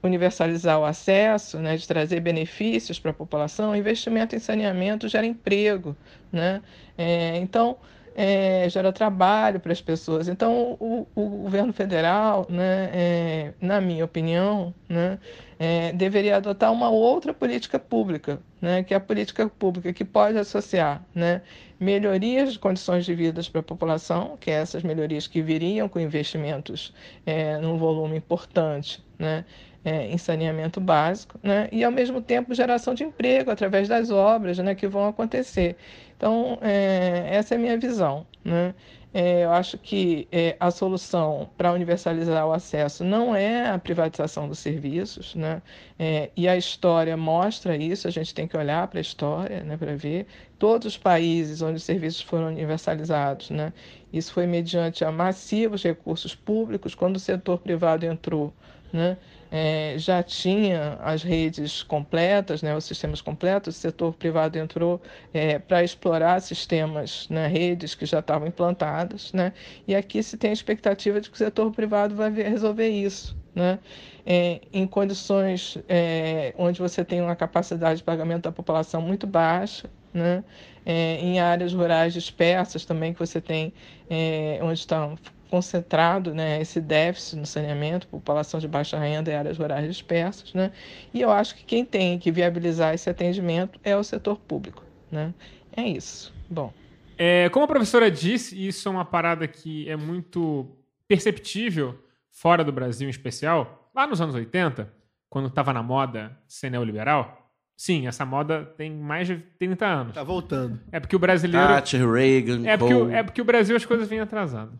universalizar 0.01 0.79
o 0.79 0.85
acesso, 0.85 1.59
né, 1.59 1.75
de 1.75 1.87
trazer 1.87 2.21
benefícios 2.21 2.99
para 2.99 3.11
a 3.11 3.13
população, 3.13 3.75
investimento 3.75 4.35
em 4.35 4.39
saneamento 4.39 5.07
gera 5.07 5.25
emprego. 5.25 5.95
Né? 6.31 6.61
É, 6.97 7.37
então, 7.37 7.77
é, 8.15 8.67
gera 8.69 8.91
trabalho 8.91 9.59
para 9.59 9.71
as 9.71 9.81
pessoas. 9.81 10.27
Então, 10.27 10.77
o, 10.79 11.07
o, 11.15 11.25
governo 11.43 11.71
federal, 11.71 12.45
né, 12.49 12.89
é, 12.93 13.53
na 13.61 13.79
minha 13.79 14.03
opinião, 14.03 14.73
né, 14.87 15.19
é, 15.57 15.93
deveria 15.93 16.37
adotar 16.37 16.71
uma 16.71 16.89
outra 16.89 17.33
política 17.33 17.79
pública, 17.79 18.39
né, 18.61 18.83
que 18.83 18.93
é 18.93 18.97
a 18.97 18.99
política 18.99 19.47
pública 19.47 19.93
que 19.93 20.03
pode 20.03 20.37
associar 20.37 21.03
né, 21.13 21.41
melhorias 21.79 22.53
de 22.53 22.59
condições 22.59 23.05
de 23.05 23.15
vida 23.15 23.41
para 23.51 23.61
a 23.61 23.63
população, 23.63 24.37
que 24.39 24.51
é 24.51 24.55
essas 24.55 24.83
melhorias 24.83 25.27
que 25.27 25.41
viriam 25.41 25.87
com 25.87 25.99
investimentos 25.99 26.93
é, 27.25 27.57
num 27.57 27.77
volume 27.77 28.17
importante, 28.17 29.03
né, 29.17 29.45
é, 29.83 30.07
em 30.07 30.17
saneamento 30.17 30.81
básico, 30.81 31.39
né? 31.41 31.69
e 31.71 31.83
ao 31.83 31.91
mesmo 31.91 32.21
tempo 32.21 32.53
geração 32.53 32.93
de 32.93 33.03
emprego 33.03 33.49
através 33.49 33.87
das 33.87 34.11
obras 34.11 34.57
né, 34.57 34.75
que 34.75 34.87
vão 34.87 35.07
acontecer. 35.07 35.75
Então, 36.17 36.57
é, 36.61 37.29
essa 37.31 37.55
é 37.55 37.57
a 37.57 37.59
minha 37.59 37.77
visão. 37.77 38.25
Né? 38.43 38.73
É, 39.11 39.43
eu 39.43 39.51
acho 39.51 39.75
que 39.77 40.27
é, 40.31 40.55
a 40.59 40.69
solução 40.69 41.49
para 41.57 41.73
universalizar 41.73 42.45
o 42.45 42.53
acesso 42.53 43.03
não 43.03 43.35
é 43.35 43.67
a 43.67 43.79
privatização 43.79 44.47
dos 44.47 44.59
serviços, 44.59 45.33
né? 45.33 45.63
É, 45.97 46.29
e 46.37 46.47
a 46.47 46.55
história 46.55 47.17
mostra 47.17 47.75
isso, 47.75 48.07
a 48.07 48.11
gente 48.11 48.35
tem 48.35 48.47
que 48.47 48.55
olhar 48.55 48.87
para 48.87 48.99
a 48.99 49.01
história 49.01 49.63
né, 49.63 49.75
para 49.77 49.95
ver. 49.95 50.27
Todos 50.59 50.87
os 50.87 50.97
países 50.97 51.61
onde 51.61 51.77
os 51.77 51.83
serviços 51.83 52.21
foram 52.21 52.47
universalizados, 52.47 53.49
né? 53.49 53.73
isso 54.11 54.33
foi 54.33 54.45
mediante 54.45 55.03
a 55.03 55.11
massivos 55.11 55.83
recursos 55.83 56.35
públicos, 56.35 56.93
quando 56.95 57.15
o 57.15 57.19
setor 57.19 57.59
privado 57.59 58.05
entrou. 58.05 58.53
Né? 58.91 59.17
É, 59.51 59.95
já 59.97 60.21
tinha 60.21 60.97
as 61.01 61.23
redes 61.23 61.81
completas, 61.83 62.61
né, 62.61 62.75
os 62.75 62.85
sistemas 62.85 63.21
completos, 63.21 63.75
o 63.75 63.79
setor 63.79 64.13
privado 64.13 64.57
entrou 64.57 65.01
é, 65.33 65.57
para 65.59 65.83
explorar 65.83 66.41
sistemas, 66.41 67.27
né, 67.29 67.47
redes 67.47 67.95
que 67.95 68.05
já 68.05 68.19
estavam 68.19 68.47
implantadas, 68.47 69.33
né, 69.33 69.53
e 69.87 69.95
aqui 69.95 70.21
se 70.21 70.37
tem 70.37 70.51
a 70.51 70.53
expectativa 70.53 71.19
de 71.19 71.29
que 71.29 71.35
o 71.35 71.37
setor 71.37 71.71
privado 71.71 72.15
vai 72.15 72.31
resolver 72.31 72.89
isso. 72.89 73.37
Né, 73.55 73.79
é, 74.25 74.61
em 74.71 74.85
condições 74.85 75.77
é, 75.89 76.53
onde 76.57 76.79
você 76.79 77.03
tem 77.03 77.19
uma 77.19 77.35
capacidade 77.35 77.97
de 77.97 78.03
pagamento 78.03 78.43
da 78.43 78.51
população 78.51 79.01
muito 79.01 79.25
baixa, 79.25 79.89
né, 80.13 80.43
é, 80.85 81.15
em 81.15 81.39
áreas 81.39 81.73
rurais 81.73 82.13
dispersas 82.13 82.85
também 82.85 83.11
que 83.11 83.19
você 83.19 83.41
tem, 83.41 83.73
é, 84.09 84.59
onde 84.61 84.79
estão 84.79 85.17
concentrado 85.49 86.33
né, 86.33 86.61
esse 86.61 86.79
déficit 86.79 87.37
no 87.37 87.45
saneamento, 87.45 88.07
população 88.07 88.59
de 88.59 88.67
baixa 88.67 88.97
renda 88.97 89.31
e 89.31 89.35
áreas 89.35 89.57
rurais 89.57 89.87
dispersas. 89.87 90.53
Né? 90.53 90.71
E 91.13 91.19
eu 91.19 91.31
acho 91.31 91.55
que 91.55 91.63
quem 91.63 91.83
tem 91.83 92.19
que 92.19 92.31
viabilizar 92.31 92.93
esse 92.93 93.09
atendimento 93.09 93.79
é 93.83 93.95
o 93.95 94.03
setor 94.03 94.37
público. 94.37 94.83
Né? 95.11 95.33
É 95.75 95.81
isso. 95.81 96.33
Bom. 96.49 96.71
É, 97.17 97.49
como 97.49 97.65
a 97.65 97.67
professora 97.67 98.09
disse, 98.09 98.55
isso 98.65 98.87
é 98.87 98.91
uma 98.91 99.03
parada 99.03 99.47
que 99.47 99.89
é 99.89 99.97
muito 99.97 100.67
perceptível 101.07 101.97
fora 102.31 102.63
do 102.63 102.71
Brasil 102.71 103.07
em 103.07 103.11
especial, 103.11 103.91
lá 103.93 104.07
nos 104.07 104.21
anos 104.21 104.35
80, 104.35 104.91
quando 105.29 105.47
estava 105.47 105.73
na 105.73 105.83
moda 105.83 106.37
ser 106.47 106.69
neoliberal. 106.69 107.37
Sim, 107.75 108.07
essa 108.07 108.25
moda 108.25 108.65
tem 108.77 108.91
mais 108.91 109.27
de 109.27 109.37
30 109.57 109.85
anos. 109.85 110.13
Tá 110.13 110.23
voltando. 110.23 110.79
É 110.91 110.99
porque 110.99 111.15
o 111.15 111.19
brasileiro. 111.19 111.67
Thatcher, 111.67 112.09
Reagan, 112.09 112.67
é 112.67 112.77
porque, 112.77 112.93
o, 112.93 113.11
é 113.11 113.23
porque 113.23 113.41
o 113.41 113.45
Brasil 113.45 113.75
as 113.75 113.85
coisas 113.85 114.07
vêm 114.07 114.19
atrasando 114.19 114.79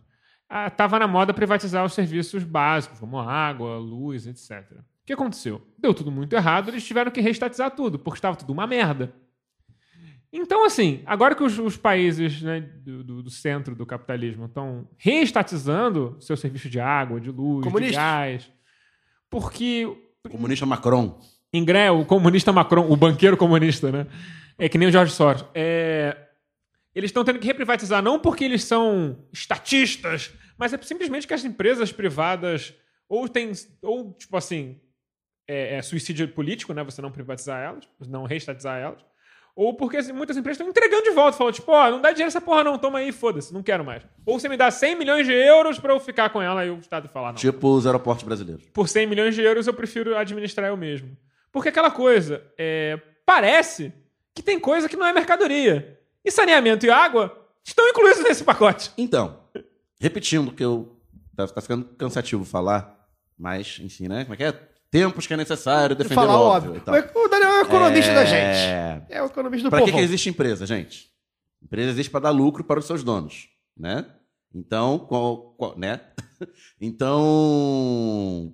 estava 0.68 0.96
ah, 0.96 1.00
na 1.00 1.08
moda 1.08 1.34
privatizar 1.34 1.86
os 1.86 1.94
serviços 1.94 2.44
básicos, 2.44 3.00
como 3.00 3.20
água, 3.20 3.78
luz, 3.78 4.26
etc. 4.28 4.72
O 4.80 4.84
que 5.06 5.14
aconteceu? 5.14 5.62
Deu 5.78 5.94
tudo 5.94 6.12
muito 6.12 6.34
errado, 6.34 6.70
eles 6.70 6.86
tiveram 6.86 7.12
que 7.12 7.22
reestatizar 7.22 7.72
tudo, 7.72 7.98
porque 8.00 8.18
estava 8.18 8.36
tudo 8.36 8.52
uma 8.54 8.66
merda. 8.68 9.14
Então, 10.32 10.64
assim, 10.64 11.02
agora 11.08 11.34
que 11.34 11.42
os, 11.44 11.58
os 11.58 11.76
países 11.76 12.42
né, 12.44 12.62
do, 12.62 13.04
do- 13.04 13.24
do 13.24 13.30
centro 13.32 13.76
do 13.76 13.86
capitalismo 13.86 14.46
estão 14.46 14.88
reestatizando 14.98 16.16
seu 16.20 16.38
serviço 16.38 16.70
de 16.70 16.80
água, 16.80 17.20
de 17.20 17.32
luz, 17.32 17.64
de 17.64 17.72
Comunistas. 17.72 17.96
gás, 17.96 18.52
porque 19.30 19.86
O 20.24 20.30
comunista 20.30 20.66
Macron. 20.68 21.20
em 21.52 21.66
Gré, 21.66 21.90
o 21.90 22.06
comunista 22.06 22.52
Macron, 22.54 22.88
o 22.92 22.96
banqueiro 22.96 23.36
comunista, 23.38 23.92
né? 23.92 24.06
É 24.58 24.70
que 24.70 24.78
nem 24.78 24.88
o 24.88 24.92
Jorge 24.92 25.14
Soros. 25.14 25.44
É, 25.56 26.16
Eles 26.94 27.10
estão 27.10 27.24
tendo 27.24 27.40
que 27.40 27.48
reprivatizar, 27.48 28.04
não 28.04 28.20
porque 28.20 28.44
eles 28.44 28.64
são 28.64 29.18
estatistas, 29.34 30.32
mas 30.60 30.74
é 30.74 30.82
simplesmente 30.82 31.26
que 31.26 31.34
as 31.34 31.46
empresas 31.46 31.92
privadas 31.92 32.74
ou 33.08 33.28
tem, 33.30 33.52
ou 33.82 34.14
tipo 34.14 34.36
assim, 34.36 34.80
é, 35.48 35.78
é 35.78 35.82
suicídio 35.82 36.28
político, 36.28 36.74
né? 36.74 36.84
Você 36.84 37.02
não 37.02 37.12
privatizar 37.12 37.60
elas, 37.64 37.88
não 38.08 38.26
reestatizar 38.26 38.78
elas. 38.78 39.00
Ou 39.56 39.74
porque 39.74 39.98
assim, 39.98 40.12
muitas 40.12 40.38
empresas 40.38 40.60
estão 40.60 40.70
entregando 40.70 41.04
de 41.04 41.12
volta, 41.12 41.38
falando, 41.38 41.54
tipo, 41.54 41.72
ó, 41.72 41.90
não 41.90 42.02
dá 42.02 42.12
dinheiro 42.12 42.28
essa 42.28 42.40
porra 42.40 42.64
não, 42.64 42.78
toma 42.78 43.00
aí, 43.00 43.12
foda-se, 43.12 43.54
não 43.54 43.64
quero 43.64 43.84
mais. 43.84 44.04
Ou 44.26 44.40
você 44.40 44.48
me 44.48 44.56
dá 44.56 44.70
100 44.70 44.96
milhões 44.96 45.26
de 45.26 45.34
euros 45.34 45.80
pra 45.80 45.94
eu 45.94 46.00
ficar 46.00 46.30
com 46.30 46.42
ela, 46.42 46.62
aí 46.62 46.70
o 46.70 46.78
Estado 46.78 47.10
falar, 47.10 47.30
não 47.30 47.36
Tipo 47.36 47.74
os 47.74 47.86
aeroportos 47.86 48.24
brasileiros. 48.24 48.66
por 48.74 48.88
100 48.88 49.08
milhões 49.08 49.34
de 49.34 49.42
euros 49.42 49.66
eu 49.66 49.74
prefiro 49.74 50.16
administrar 50.16 50.68
eu 50.68 50.78
mesmo. 50.78 51.18
Porque 51.52 51.70
aquela 51.70 51.90
coisa, 51.90 52.44
é, 52.58 53.00
parece 53.26 53.92
que 54.36 54.44
tem 54.44 54.60
coisa 54.60 54.88
que 54.88 54.96
não 54.96 55.06
é 55.08 55.14
mercadoria. 55.14 56.00
E 56.24 56.30
saneamento 56.30 56.86
e 56.86 56.90
água 56.90 57.36
estão 57.64 57.88
incluídos 57.88 58.24
nesse 58.24 58.44
pacote. 58.44 58.92
Então, 58.98 59.39
repetindo 60.00 60.52
que 60.52 60.64
eu. 60.64 60.96
Tá, 61.36 61.48
tá 61.48 61.62
ficando 61.62 61.86
cansativo 61.98 62.44
falar, 62.44 63.08
mas, 63.38 63.80
enfim, 63.82 64.08
né? 64.08 64.24
Como 64.24 64.34
é 64.34 64.38
que 64.38 64.44
é? 64.44 64.52
Tempos 64.92 65.28
que 65.28 65.34
é 65.34 65.38
necessário 65.38 65.96
defender 65.96 66.16
Falar 66.16 66.36
o 66.38 66.42
óbvio. 66.46 66.72
óbvio. 66.72 66.84
tal. 66.84 67.24
O 67.24 67.28
Daniel 67.28 67.52
é 67.52 67.60
o 67.60 67.66
economista 67.66 68.14
da 68.14 68.26
gente. 68.26 68.58
É. 68.58 69.06
É 69.10 69.22
o 69.22 69.28
economista 69.28 69.68
do 69.68 69.70
Para 69.70 69.80
que, 69.82 69.86
povo. 69.92 69.98
que 69.98 70.04
existe 70.04 70.30
empresa, 70.30 70.66
gente? 70.66 71.10
Empresa 71.62 71.92
existe 71.92 72.10
para 72.10 72.22
dar 72.22 72.30
lucro 72.32 72.64
para 72.64 72.80
os 72.80 72.86
seus 72.86 73.04
donos, 73.04 73.48
né? 73.78 74.06
Então, 74.54 74.98
qual, 75.00 75.54
qual- 75.58 75.78
né? 75.78 76.02
Então, 76.82 78.54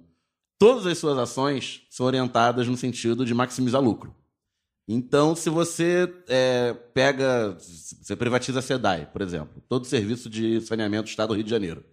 todas 0.59 0.85
as 0.85 0.97
suas 0.97 1.17
ações 1.17 1.83
são 1.89 2.05
orientadas 2.05 2.67
no 2.67 2.75
sentido 2.75 3.25
de 3.25 3.33
maximizar 3.33 3.81
lucro. 3.81 4.13
Então, 4.87 5.35
se 5.35 5.49
você 5.49 6.13
é, 6.27 6.73
pega, 6.93 7.57
você 7.57 8.15
privatiza 8.15 8.59
a 8.59 8.61
SEDAI, 8.61 9.07
por 9.07 9.21
exemplo, 9.21 9.61
todo 9.67 9.83
o 9.83 9.87
serviço 9.87 10.29
de 10.29 10.61
saneamento 10.61 11.03
do 11.03 11.09
Estado 11.09 11.29
do 11.29 11.33
Rio 11.33 11.43
de 11.43 11.49
Janeiro. 11.49 11.83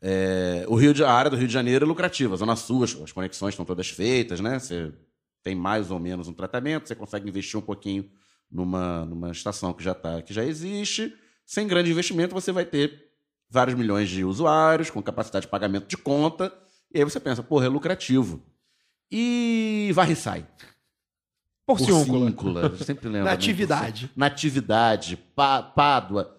É, 0.00 0.64
o 0.68 0.74
Rio 0.74 0.92
de, 0.92 1.04
a 1.04 1.12
área 1.12 1.30
do 1.30 1.36
Rio 1.36 1.46
de 1.46 1.52
Janeiro 1.52 1.84
é 1.84 1.88
lucrativa, 1.88 2.34
a 2.34 2.36
Zona 2.36 2.56
Sul, 2.56 2.82
as, 2.82 2.94
as 3.00 3.12
conexões 3.12 3.54
estão 3.54 3.64
todas 3.64 3.88
feitas, 3.88 4.40
né? 4.40 4.58
Você 4.58 4.92
tem 5.42 5.54
mais 5.54 5.90
ou 5.90 6.00
menos 6.00 6.26
um 6.26 6.32
tratamento, 6.32 6.88
você 6.88 6.94
consegue 6.94 7.28
investir 7.28 7.58
um 7.58 7.62
pouquinho 7.62 8.10
numa, 8.50 9.04
numa 9.04 9.30
estação 9.30 9.72
que 9.72 9.82
já, 9.82 9.94
tá, 9.94 10.20
que 10.22 10.34
já 10.34 10.44
existe. 10.44 11.14
Sem 11.46 11.66
grande 11.66 11.90
investimento, 11.90 12.34
você 12.34 12.50
vai 12.50 12.64
ter 12.64 13.08
vários 13.48 13.76
milhões 13.76 14.08
de 14.08 14.24
usuários, 14.24 14.90
com 14.90 15.02
capacidade 15.02 15.46
de 15.46 15.50
pagamento 15.50 15.86
de 15.86 15.96
conta, 15.96 16.52
e 16.92 16.98
aí 16.98 17.04
você 17.04 17.20
pensa, 17.20 17.42
porra, 17.42 17.66
é 17.66 17.68
lucrativo. 17.68 18.42
E 19.10 19.90
varre 19.94 20.12
e 20.12 20.16
sai. 20.16 20.46
Porciúncula. 21.76 22.76
Sempre 22.78 23.08
lembro. 23.08 23.24
né? 23.24 23.30
Natividade. 23.30 24.10
Natividade, 24.16 25.16
Pá- 25.34 25.62
Pádua. 25.62 26.34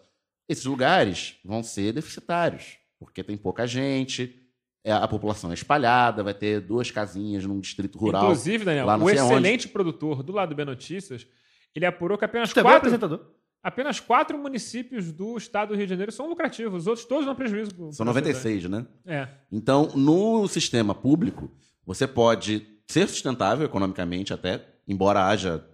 Esses 0.47 0.65
lugares 0.65 1.36
vão 1.45 1.61
ser 1.61 1.93
deficitários, 1.93 2.77
porque 2.99 3.23
tem 3.23 3.38
pouca 3.38 3.67
gente, 3.67 4.36
é, 4.84 4.91
a 4.91 5.07
população 5.07 5.51
é 5.51 5.53
espalhada, 5.53 6.23
vai 6.23 6.34
ter 6.34 6.59
duas 6.61 6.89
casinhas 6.89 7.45
num 7.45 7.59
distrito 7.59 7.99
rural. 7.99 8.23
Inclusive, 8.23 8.65
Daniel, 8.65 8.86
lá 8.88 8.97
o 8.97 9.07
excelente 9.09 9.67
produtor 9.67 10.23
do 10.23 10.32
lado 10.34 10.49
do 10.49 10.55
B 10.55 10.65
Notícias, 10.65 11.27
ele 11.75 11.86
apurou 11.86 12.17
que 12.17 12.25
apenas 12.25 12.51
Também 12.51 12.61
é 12.61 12.73
quatro, 12.73 12.77
apresentador. 12.89 13.27
apenas 13.61 13.99
quatro 13.99 14.38
municípios 14.39 15.11
do 15.11 15.38
estado 15.38 15.69
do 15.69 15.75
Rio 15.75 15.86
de 15.86 15.91
Janeiro 15.91 16.11
são 16.11 16.27
lucrativos. 16.27 16.82
Os 16.82 16.88
outros 16.88 17.05
todos 17.05 17.25
dão 17.27 17.36
prejuízo. 17.36 17.75
pro- 17.75 17.91
São 17.93 18.03
pra 18.03 18.13
96, 18.13 18.63
né? 18.67 18.77
sociedade. 18.80 18.88
É. 19.05 19.27
Então, 19.51 19.89
no 19.95 20.47
sistema 20.47 20.95
público, 20.95 21.51
você 21.86 22.07
pode 22.07 22.65
ser 22.88 23.07
sustentável 23.07 23.63
economicamente 23.65 24.34
até, 24.34 24.65
embora 24.89 25.25
haja 25.27 25.65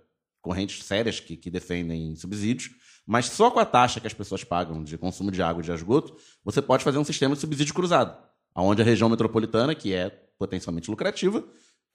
correntes 0.41 0.84
sérias 0.84 1.20
que, 1.20 1.36
que 1.36 1.49
defendem 1.49 2.16
subsídios, 2.16 2.70
mas 3.07 3.26
só 3.28 3.49
com 3.49 3.59
a 3.59 3.66
taxa 3.66 3.99
que 3.99 4.07
as 4.07 4.13
pessoas 4.13 4.43
pagam 4.43 4.84
de 4.84 4.97
consumo 4.97 5.32
de 5.32 5.41
água 5.41 5.61
e 5.61 5.66
de 5.66 5.72
esgoto, 5.72 6.16
você 6.43 6.61
pode 6.61 6.84
fazer 6.84 6.97
um 6.99 7.03
sistema 7.03 7.34
de 7.34 7.41
subsídio 7.41 7.74
cruzado, 7.74 8.16
onde 8.55 8.82
a 8.82 8.86
região 8.86 9.09
metropolitana, 9.09 9.74
que 9.74 9.93
é 9.93 10.09
potencialmente 10.38 10.89
lucrativa, 10.89 11.43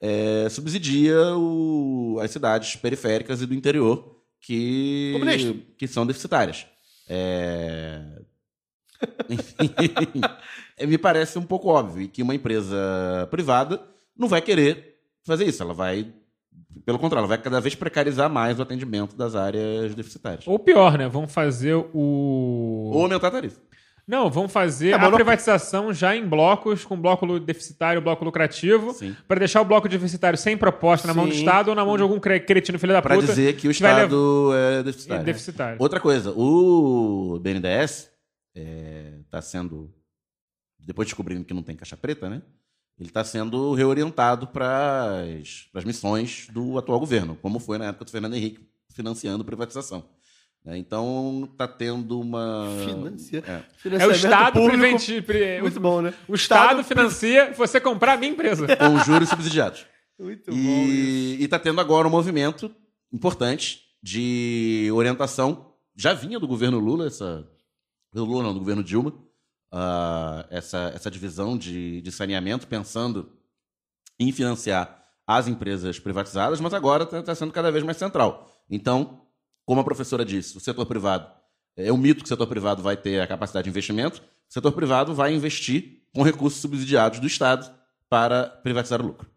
é, 0.01 0.49
subsidia 0.49 1.15
o- 1.37 2.17
as 2.21 2.31
cidades 2.31 2.75
periféricas 2.75 3.41
e 3.41 3.45
do 3.45 3.53
interior 3.53 4.19
que, 4.41 5.11
Comunista. 5.13 5.53
que 5.77 5.87
são 5.87 6.05
deficitárias. 6.07 6.65
É, 7.07 8.01
enfim, 9.29 9.71
me 10.87 10.97
parece 10.97 11.37
um 11.37 11.43
pouco 11.43 11.69
óbvio 11.69 12.07
que 12.09 12.21
uma 12.23 12.35
empresa 12.35 13.27
privada 13.29 13.85
não 14.17 14.27
vai 14.27 14.41
querer 14.41 14.97
fazer 15.23 15.45
isso. 15.47 15.61
Ela 15.61 15.73
vai, 15.73 16.13
pelo 16.85 16.97
contrário, 16.99 17.27
vai 17.27 17.37
cada 17.37 17.59
vez 17.61 17.75
precarizar 17.75 18.29
mais 18.29 18.57
o 18.59 18.61
atendimento 18.61 19.15
das 19.15 19.35
áreas 19.35 19.93
deficitárias. 19.95 20.47
Ou 20.47 20.57
pior, 20.59 20.97
né? 20.97 21.07
Vão 21.07 21.27
fazer 21.27 21.75
o. 21.75 22.91
Ou 22.93 23.03
aumentar 23.03 23.27
a 23.27 23.31
tarifa. 23.31 23.59
Não, 24.07 24.29
vão 24.29 24.49
fazer 24.49 24.89
É, 24.89 24.93
a 24.95 25.11
privatização 25.11 25.93
já 25.93 26.15
em 26.15 26.27
blocos, 26.27 26.83
com 26.83 26.99
bloco 26.99 27.39
deficitário, 27.39 28.01
bloco 28.01 28.25
lucrativo, 28.25 28.93
Sim. 28.93 29.15
para 29.27 29.39
deixar 29.39 29.61
o 29.61 29.65
bloco 29.65 29.87
deficitário 29.87 30.37
sem 30.37 30.57
proposta 30.57 31.07
na 31.07 31.13
mão 31.13 31.27
do 31.27 31.33
Sim. 31.33 31.39
Estado 31.39 31.69
ou 31.69 31.75
na 31.75 31.85
mão 31.85 31.95
de 31.95 32.03
algum 32.03 32.19
cre- 32.19 32.39
cretino 32.41 32.77
filho 32.79 32.91
da 32.93 33.01
Para 33.01 33.15
puta. 33.15 33.27
dizer 33.27 33.53
que 33.55 33.69
o 33.69 33.73
que 33.73 33.81
levar- 33.83 33.99
Estado 34.05 34.51
é 34.53 34.83
deficitário. 34.83 35.23
deficitário. 35.23 35.77
Outra 35.79 35.99
coisa, 35.99 36.31
o 36.35 37.39
BNDES 37.39 38.11
está 39.23 39.41
sendo, 39.41 39.89
depois 40.79 41.07
descobrindo 41.07 41.45
que 41.45 41.53
não 41.53 41.63
tem 41.63 41.75
caixa 41.75 41.95
preta, 41.95 42.27
né? 42.29 42.41
Ele 43.01 43.09
está 43.09 43.23
sendo 43.23 43.73
reorientado 43.73 44.45
para 44.45 45.23
as 45.73 45.83
missões 45.83 46.45
do 46.53 46.77
atual 46.77 46.99
governo, 46.99 47.35
como 47.41 47.57
foi 47.59 47.79
na 47.79 47.85
época 47.85 48.05
do 48.05 48.11
Fernando 48.11 48.35
Henrique 48.35 48.63
financiando 48.93 49.43
privatização. 49.43 50.05
né? 50.63 50.77
Então 50.77 51.49
está 51.51 51.67
tendo 51.67 52.21
uma. 52.21 52.67
Financia. 52.85 53.43
É. 53.47 53.95
É 54.03 54.05
o 54.07 54.11
Estado 54.11 54.53
público. 54.59 54.99
pre- 55.25 55.61
Muito 55.61 55.79
bom, 55.79 55.99
né? 55.99 56.13
O 56.27 56.35
Estado 56.35 56.83
financia 56.83 57.51
você 57.57 57.81
comprar 57.81 58.13
a 58.13 58.17
minha 58.17 58.31
empresa. 58.31 58.67
Com 58.77 58.99
juros 58.99 59.29
subsidiados. 59.29 59.83
Muito. 60.19 60.51
E 60.51 61.43
está 61.43 61.57
tendo 61.57 61.81
agora 61.81 62.07
um 62.07 62.11
movimento 62.11 62.69
importante 63.11 63.81
de 64.03 64.91
orientação. 64.93 65.73
Já 65.95 66.13
vinha 66.13 66.39
do 66.39 66.47
governo 66.47 66.77
Lula, 66.77 67.07
essa. 67.07 67.47
Do 68.13 68.23
Lula 68.25 68.43
não, 68.43 68.53
do 68.53 68.59
governo 68.59 68.83
Dilma, 68.83 69.11
ah, 69.71 70.45
essa, 70.49 70.91
essa 70.93 71.09
divisão 71.09 71.57
de, 71.57 72.01
de 72.01 72.11
saneamento, 72.11 72.67
pensando 72.67 73.31
em 74.19 74.31
financiar 74.31 75.03
as 75.25 75.47
empresas 75.47 75.99
privatizadas, 75.99 76.59
mas 76.59 76.73
agora 76.73 77.03
está 77.03 77.33
sendo 77.33 77.53
cada 77.53 77.71
vez 77.71 77.83
mais 77.83 77.97
central. 77.97 78.51
Então, 78.69 79.21
como 79.65 79.81
a 79.81 79.83
professora 79.83 80.25
disse, 80.25 80.57
o 80.57 80.59
setor 80.59 80.85
privado 80.85 81.31
é 81.77 81.91
um 81.91 81.97
mito 81.97 82.19
que 82.19 82.25
o 82.25 82.27
setor 82.27 82.47
privado 82.47 82.83
vai 82.83 82.97
ter 82.97 83.21
a 83.21 83.27
capacidade 83.27 83.63
de 83.63 83.69
investimento, 83.69 84.21
o 84.21 84.53
setor 84.53 84.71
privado 84.73 85.15
vai 85.15 85.33
investir 85.33 86.01
com 86.13 86.21
recursos 86.21 86.59
subsidiados 86.59 87.19
do 87.19 87.27
Estado 87.27 87.71
para 88.09 88.43
privatizar 88.43 89.01
o 89.01 89.05
lucro. 89.05 89.29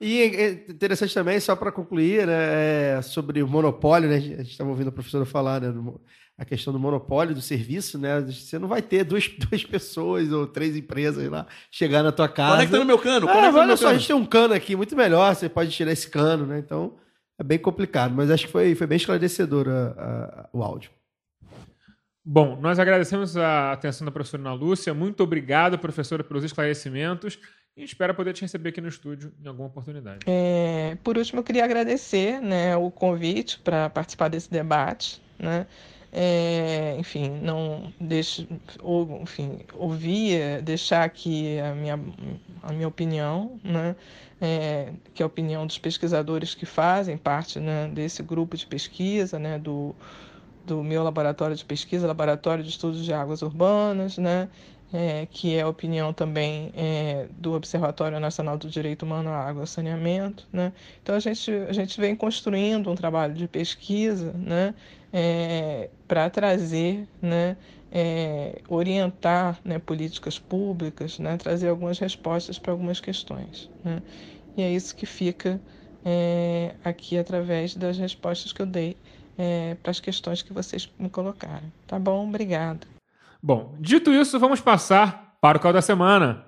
E 0.00 0.20
é 0.20 0.50
interessante 0.68 1.14
também, 1.14 1.40
só 1.40 1.56
para 1.56 1.72
concluir, 1.72 2.26
né, 2.26 2.98
é, 2.98 3.02
sobre 3.02 3.42
o 3.42 3.48
monopólio, 3.48 4.08
né? 4.08 4.16
A 4.16 4.20
gente 4.20 4.50
estava 4.50 4.68
ouvindo 4.68 4.88
a 4.88 4.92
professora 4.92 5.24
falar, 5.24 5.60
né, 5.62 5.72
a 6.38 6.44
questão 6.44 6.72
do 6.72 6.78
monopólio 6.78 7.34
do 7.34 7.40
serviço, 7.40 7.98
né? 7.98 8.20
Você 8.20 8.58
não 8.58 8.68
vai 8.68 8.82
ter 8.82 9.04
duas, 9.04 9.26
duas 9.50 9.64
pessoas 9.64 10.30
ou 10.32 10.46
três 10.46 10.76
empresas 10.76 11.28
lá 11.30 11.46
chegar 11.70 12.02
na 12.02 12.12
tua 12.12 12.28
casa. 12.28 12.56
Conecta 12.56 12.78
no 12.78 12.84
meu 12.84 12.98
cano, 12.98 13.28
Ah, 13.28 13.36
olha 13.36 13.66
meu 13.66 13.76
só, 13.76 13.86
a 13.86 13.88
cano. 13.88 13.98
gente 13.98 14.06
tem 14.08 14.16
um 14.16 14.26
cano 14.26 14.52
aqui 14.54 14.76
muito 14.76 14.94
melhor, 14.94 15.34
você 15.34 15.48
pode 15.48 15.70
tirar 15.70 15.92
esse 15.92 16.10
cano, 16.10 16.44
né? 16.46 16.58
Então 16.58 16.96
é 17.38 17.44
bem 17.44 17.58
complicado, 17.58 18.14
mas 18.14 18.30
acho 18.30 18.46
que 18.46 18.52
foi, 18.52 18.74
foi 18.74 18.86
bem 18.86 18.96
esclarecedor 18.96 19.66
a- 19.68 19.72
a- 19.72 20.48
o 20.52 20.62
áudio. 20.62 20.90
Bom, 22.24 22.58
nós 22.60 22.78
agradecemos 22.78 23.36
a 23.36 23.72
atenção 23.72 24.04
da 24.04 24.10
professora 24.10 24.42
Ana 24.42 24.52
Lúcia. 24.52 24.92
Muito 24.92 25.22
obrigado, 25.22 25.78
professora, 25.78 26.24
pelos 26.24 26.42
esclarecimentos. 26.42 27.38
E 27.76 27.84
espero 27.84 28.14
poder 28.14 28.32
te 28.32 28.42
receber 28.42 28.70
aqui 28.70 28.80
no 28.80 28.88
estúdio 28.88 29.32
em 29.42 29.46
alguma 29.46 29.68
oportunidade. 29.68 30.20
É, 30.26 30.96
por 31.04 31.16
último, 31.18 31.38
eu 31.40 31.44
queria 31.44 31.64
agradecer 31.64 32.40
né, 32.40 32.74
o 32.76 32.90
convite 32.90 33.60
para 33.60 33.88
participar 33.90 34.28
desse 34.28 34.50
debate. 34.50 35.22
Né? 35.38 35.66
É, 36.18 36.96
enfim, 36.98 37.28
não 37.42 37.92
deixe, 38.00 38.48
ou, 38.82 39.20
enfim, 39.20 39.58
ouvir, 39.74 40.62
deixar 40.62 41.04
aqui 41.04 41.60
a 41.60 41.74
minha, 41.74 42.00
a 42.62 42.72
minha 42.72 42.88
opinião, 42.88 43.60
né? 43.62 43.94
É, 44.40 44.92
que 45.12 45.22
é 45.22 45.24
a 45.24 45.26
opinião 45.26 45.66
dos 45.66 45.76
pesquisadores 45.76 46.54
que 46.54 46.64
fazem 46.64 47.18
parte 47.18 47.60
né, 47.60 47.88
desse 47.88 48.22
grupo 48.22 48.56
de 48.56 48.66
pesquisa, 48.66 49.38
né, 49.38 49.58
do, 49.58 49.94
do 50.64 50.82
meu 50.82 51.02
laboratório 51.02 51.54
de 51.54 51.64
pesquisa, 51.64 52.06
Laboratório 52.06 52.64
de 52.64 52.70
Estudos 52.70 53.04
de 53.04 53.12
Águas 53.12 53.42
Urbanas, 53.42 54.16
né? 54.16 54.48
é, 54.92 55.26
que 55.30 55.54
é 55.54 55.62
a 55.62 55.68
opinião 55.68 56.12
também 56.12 56.72
é, 56.76 57.26
do 57.38 57.54
Observatório 57.54 58.18
Nacional 58.20 58.56
do 58.56 58.68
Direito 58.68 59.04
Humano 59.04 59.30
à 59.30 59.36
Água 59.36 59.64
e 59.64 59.66
Saneamento. 59.66 60.46
Né? 60.52 60.72
Então, 61.02 61.14
a 61.14 61.20
gente, 61.20 61.50
a 61.50 61.72
gente 61.72 62.00
vem 62.00 62.14
construindo 62.14 62.90
um 62.90 62.94
trabalho 62.94 63.34
de 63.34 63.48
pesquisa 63.48 64.32
né, 64.32 64.74
é, 65.12 65.90
para 66.06 66.28
trazer, 66.30 67.06
né, 67.20 67.56
é, 67.90 68.60
orientar 68.68 69.58
né, 69.64 69.78
políticas 69.78 70.38
públicas, 70.38 71.18
né, 71.18 71.36
trazer 71.36 71.68
algumas 71.68 71.98
respostas 71.98 72.58
para 72.58 72.72
algumas 72.72 73.00
questões. 73.00 73.70
Né? 73.84 74.02
E 74.56 74.62
é 74.62 74.70
isso 74.70 74.94
que 74.94 75.06
fica 75.06 75.60
é, 76.04 76.74
aqui 76.84 77.18
através 77.18 77.74
das 77.74 77.98
respostas 77.98 78.52
que 78.52 78.62
eu 78.62 78.66
dei 78.66 78.96
é, 79.38 79.76
para 79.82 79.90
as 79.90 80.00
questões 80.00 80.42
que 80.42 80.52
vocês 80.52 80.90
me 80.98 81.08
colocaram. 81.10 81.72
Tá 81.86 81.98
bom? 81.98 82.28
Obrigada. 82.28 82.86
Bom, 83.42 83.74
dito 83.78 84.12
isso, 84.12 84.38
vamos 84.38 84.60
passar 84.60 85.36
para 85.40 85.58
o 85.58 85.60
Cal 85.60 85.72
da 85.72 85.82
Semana. 85.82 86.44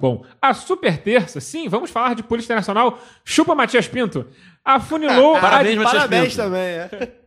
Bom, 0.00 0.22
a 0.40 0.52
super 0.52 0.98
terça, 0.98 1.40
sim, 1.40 1.66
vamos 1.68 1.90
falar 1.90 2.14
de 2.14 2.22
política 2.22 2.52
internacional. 2.52 2.98
Chupa 3.24 3.54
Matias 3.54 3.88
Pinto. 3.88 4.26
Afunilou. 4.62 5.34
Parabéns, 5.40 5.78
a... 5.78 5.82
Matias 5.82 6.02
Parabéns 6.02 6.28
Pinto. 6.28 6.36
também, 6.36 6.60
é. 6.60 7.12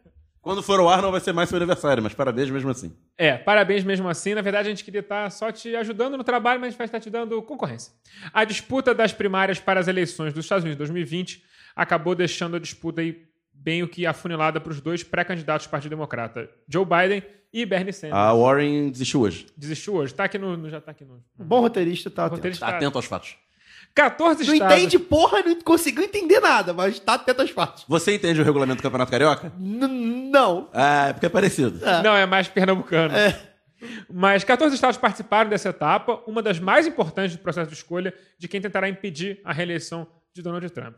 Quando 0.47 0.63
for 0.63 0.79
ao 0.79 0.87
ar 0.87 1.01
não 1.01 1.11
vai 1.11 1.19
ser 1.19 1.33
mais 1.33 1.49
seu 1.49 1.57
aniversário, 1.57 2.01
mas 2.01 2.13
parabéns 2.13 2.49
mesmo 2.49 2.69
assim. 2.69 2.95
É, 3.17 3.35
parabéns 3.35 3.83
mesmo 3.83 4.07
assim. 4.07 4.33
Na 4.33 4.41
verdade, 4.41 4.67
a 4.67 4.69
gente 4.69 4.81
queria 4.81 5.01
estar 5.01 5.29
só 5.29 5.51
te 5.51 5.75
ajudando 5.75 6.17
no 6.17 6.23
trabalho, 6.23 6.61
mas 6.61 6.67
a 6.67 6.69
gente 6.69 6.77
vai 6.77 6.85
estar 6.85 7.01
te 7.01 7.09
dando 7.09 7.41
concorrência. 7.41 7.91
A 8.31 8.45
disputa 8.45 8.93
das 8.95 9.11
primárias 9.11 9.59
para 9.59 9.79
as 9.79 9.89
eleições 9.89 10.31
dos 10.31 10.45
Estados 10.45 10.63
Unidos 10.63 10.77
2020 10.77 11.43
acabou 11.75 12.15
deixando 12.15 12.55
a 12.55 12.59
disputa 12.59 13.01
aí 13.01 13.26
bem 13.67 13.83
o 13.83 13.87
que 13.89 14.05
afunilada 14.05 14.61
para 14.61 14.71
os 14.71 14.79
dois 14.79 15.03
pré-candidatos 15.03 15.67
do 15.67 15.69
Partido 15.69 15.89
Democrata, 15.89 16.49
Joe 16.69 16.85
Biden 16.85 17.21
e 17.51 17.65
Bernie 17.65 17.91
Sanders. 17.91 18.15
A 18.15 18.31
Warren 18.33 18.89
desistiu 18.89 19.19
hoje. 19.19 19.45
Desistiu 19.57 19.95
hoje. 19.95 20.13
Tá 20.13 20.23
aqui 20.23 20.37
no, 20.37 20.55
no- 20.55 20.69
já 20.69 20.79
tá 20.79 20.91
aqui 20.91 21.03
no. 21.03 21.21
Bom 21.37 21.59
roteirista 21.59 22.09
tá 22.09 22.21
atento. 22.23 22.35
roteirista 22.37 22.65
Tá 22.65 22.77
atento 22.77 22.97
aos 22.97 23.05
fatos. 23.05 23.35
14 23.93 24.45
Não 24.45 24.53
estados. 24.53 24.77
entende 24.77 24.99
porra, 24.99 25.41
não 25.41 25.59
conseguiu 25.61 26.03
entender 26.03 26.39
nada, 26.39 26.71
mas 26.73 26.97
tá 26.97 27.15
atento 27.15 27.41
às 27.41 27.51
partes. 27.51 27.83
Você 27.89 28.15
entende 28.15 28.39
o 28.39 28.43
regulamento 28.45 28.77
do 28.79 28.83
Campeonato 28.83 29.11
Carioca? 29.11 29.51
N- 29.59 30.29
não. 30.31 30.69
Ah, 30.73 31.07
é 31.09 31.13
porque 31.13 31.25
é 31.25 31.29
parecido. 31.29 31.81
Não, 32.03 32.15
é 32.15 32.25
mais 32.25 32.47
pernambucano. 32.47 33.13
Mas 34.09 34.45
14 34.45 34.73
estados 34.75 34.97
participaram 34.97 35.49
dessa 35.49 35.69
etapa, 35.69 36.21
uma 36.25 36.41
das 36.41 36.57
mais 36.57 36.87
importantes 36.87 37.35
do 37.35 37.41
processo 37.41 37.69
de 37.69 37.75
escolha 37.75 38.13
de 38.39 38.47
quem 38.47 38.61
tentará 38.61 38.87
impedir 38.87 39.41
a 39.43 39.51
reeleição 39.51 40.07
de 40.33 40.41
Donald 40.41 40.69
Trump. 40.69 40.95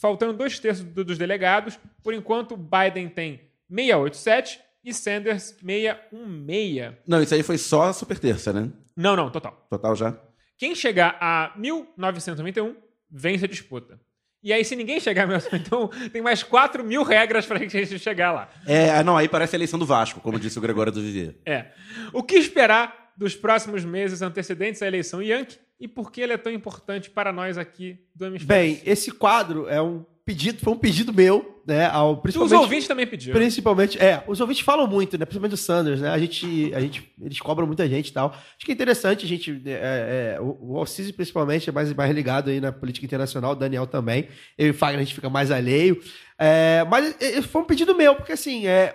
Faltando 0.00 0.32
dois 0.32 0.58
terços 0.58 0.84
do- 0.84 1.04
dos 1.04 1.18
delegados, 1.18 1.78
por 2.02 2.12
enquanto, 2.14 2.56
Biden 2.56 3.08
tem 3.08 3.40
687 3.70 4.60
e 4.84 4.92
Sanders 4.92 5.54
616. 5.64 6.94
Não, 7.06 7.22
isso 7.22 7.34
aí 7.34 7.42
foi 7.42 7.58
só 7.58 7.84
a 7.84 7.92
super 7.92 8.18
terça, 8.18 8.52
né? 8.52 8.70
Não, 8.96 9.14
não, 9.16 9.30
total. 9.30 9.66
Total 9.70 9.94
já. 9.96 10.18
Quem 10.58 10.74
chegar 10.74 11.16
a 11.20 11.52
1991 11.56 12.74
vence 13.10 13.44
a 13.44 13.48
disputa. 13.48 13.98
E 14.42 14.52
aí, 14.52 14.64
se 14.64 14.74
ninguém 14.74 14.98
chegar 14.98 15.22
a 15.22 15.26
1991, 15.26 16.08
tem 16.10 16.20
mais 16.20 16.42
4 16.42 16.84
mil 16.84 17.04
regras 17.04 17.46
para 17.46 17.58
a 17.58 17.60
gente 17.68 17.98
chegar 17.98 18.32
lá. 18.32 18.50
É, 18.66 19.02
não, 19.04 19.16
aí 19.16 19.28
parece 19.28 19.54
a 19.54 19.58
eleição 19.58 19.78
do 19.78 19.86
Vasco, 19.86 20.20
como 20.20 20.38
disse 20.38 20.58
o 20.58 20.60
Gregório 20.62 20.90
do 20.90 21.00
Vivier. 21.00 21.36
É. 21.46 21.66
O 22.12 22.22
que 22.24 22.34
esperar 22.36 23.12
dos 23.16 23.36
próximos 23.36 23.84
meses 23.84 24.20
antecedentes 24.20 24.82
à 24.82 24.86
eleição 24.88 25.22
Yankee 25.22 25.58
e 25.82 25.88
por 25.88 26.12
que 26.12 26.20
ele 26.20 26.32
é 26.32 26.36
tão 26.38 26.52
importante 26.52 27.10
para 27.10 27.32
nós 27.32 27.58
aqui 27.58 27.98
do 28.14 28.26
hemisfério? 28.26 28.46
Bem, 28.46 28.80
esse 28.86 29.10
quadro 29.10 29.68
é 29.68 29.82
um 29.82 30.04
pedido, 30.24 30.60
foi 30.60 30.72
um 30.72 30.78
pedido 30.78 31.12
meu, 31.12 31.60
né? 31.66 31.86
Ao, 31.86 32.12
os 32.12 32.20
principalmente, 32.20 32.54
ouvintes 32.54 32.86
também 32.86 33.04
pediram. 33.04 33.36
Principalmente, 33.36 33.98
é, 33.98 34.22
os 34.28 34.40
ouvintes 34.40 34.62
falam 34.62 34.86
muito, 34.86 35.18
né? 35.18 35.24
Principalmente 35.24 35.54
o 35.54 35.56
Sanders, 35.56 36.00
né? 36.00 36.10
A 36.10 36.18
gente, 36.20 36.72
a 36.72 36.80
gente, 36.80 37.12
eles 37.20 37.40
cobram 37.40 37.66
muita 37.66 37.88
gente 37.88 38.10
e 38.10 38.12
tal. 38.12 38.30
Acho 38.30 38.64
que 38.64 38.70
é 38.70 38.74
interessante 38.74 39.24
a 39.24 39.28
gente, 39.28 39.60
é, 39.66 40.36
é, 40.36 40.40
o, 40.40 40.56
o 40.60 40.78
Alcise 40.78 41.12
principalmente 41.12 41.68
é 41.68 41.72
mais, 41.72 41.92
mais 41.92 42.14
ligado 42.14 42.50
aí 42.50 42.60
na 42.60 42.70
política 42.70 43.04
internacional, 43.04 43.50
o 43.50 43.56
Daniel 43.56 43.84
também. 43.84 44.28
Eu 44.56 44.68
e 44.68 44.70
o 44.70 44.74
Fagner 44.74 45.00
a 45.00 45.04
gente 45.04 45.16
fica 45.16 45.28
mais 45.28 45.50
alheio. 45.50 46.00
É, 46.38 46.86
mas 46.88 47.16
foi 47.46 47.60
um 47.60 47.66
pedido 47.66 47.92
meu, 47.92 48.14
porque 48.14 48.30
assim, 48.30 48.68
é, 48.68 48.94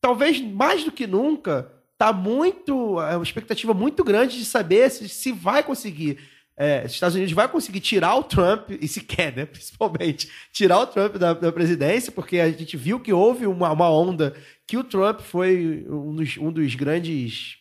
talvez 0.00 0.40
mais 0.40 0.84
do 0.84 0.92
que 0.92 1.04
nunca, 1.04 1.68
tá 2.02 2.12
muito, 2.12 3.00
é 3.00 3.16
uma 3.16 3.22
expectativa 3.22 3.72
muito 3.72 4.02
grande 4.02 4.36
de 4.36 4.44
saber 4.44 4.90
se, 4.90 5.08
se 5.08 5.30
vai 5.30 5.62
conseguir 5.62 6.18
é, 6.56 6.84
os 6.84 6.92
Estados 6.92 7.14
Unidos 7.14 7.32
vai 7.32 7.48
conseguir 7.48 7.80
tirar 7.80 8.14
o 8.16 8.24
Trump, 8.24 8.70
e 8.70 8.86
se 8.86 9.00
quer, 9.00 9.34
né, 9.34 9.46
principalmente, 9.46 10.28
tirar 10.52 10.80
o 10.80 10.86
Trump 10.86 11.16
da, 11.16 11.32
da 11.32 11.52
presidência, 11.52 12.12
porque 12.12 12.40
a 12.40 12.50
gente 12.50 12.76
viu 12.76 13.00
que 13.00 13.12
houve 13.12 13.46
uma, 13.46 13.70
uma 13.70 13.90
onda 13.90 14.34
que 14.66 14.76
o 14.76 14.84
Trump 14.84 15.20
foi 15.20 15.86
um 15.88 16.14
dos, 16.14 16.36
um 16.36 16.52
dos 16.52 16.74
grandes, 16.74 17.56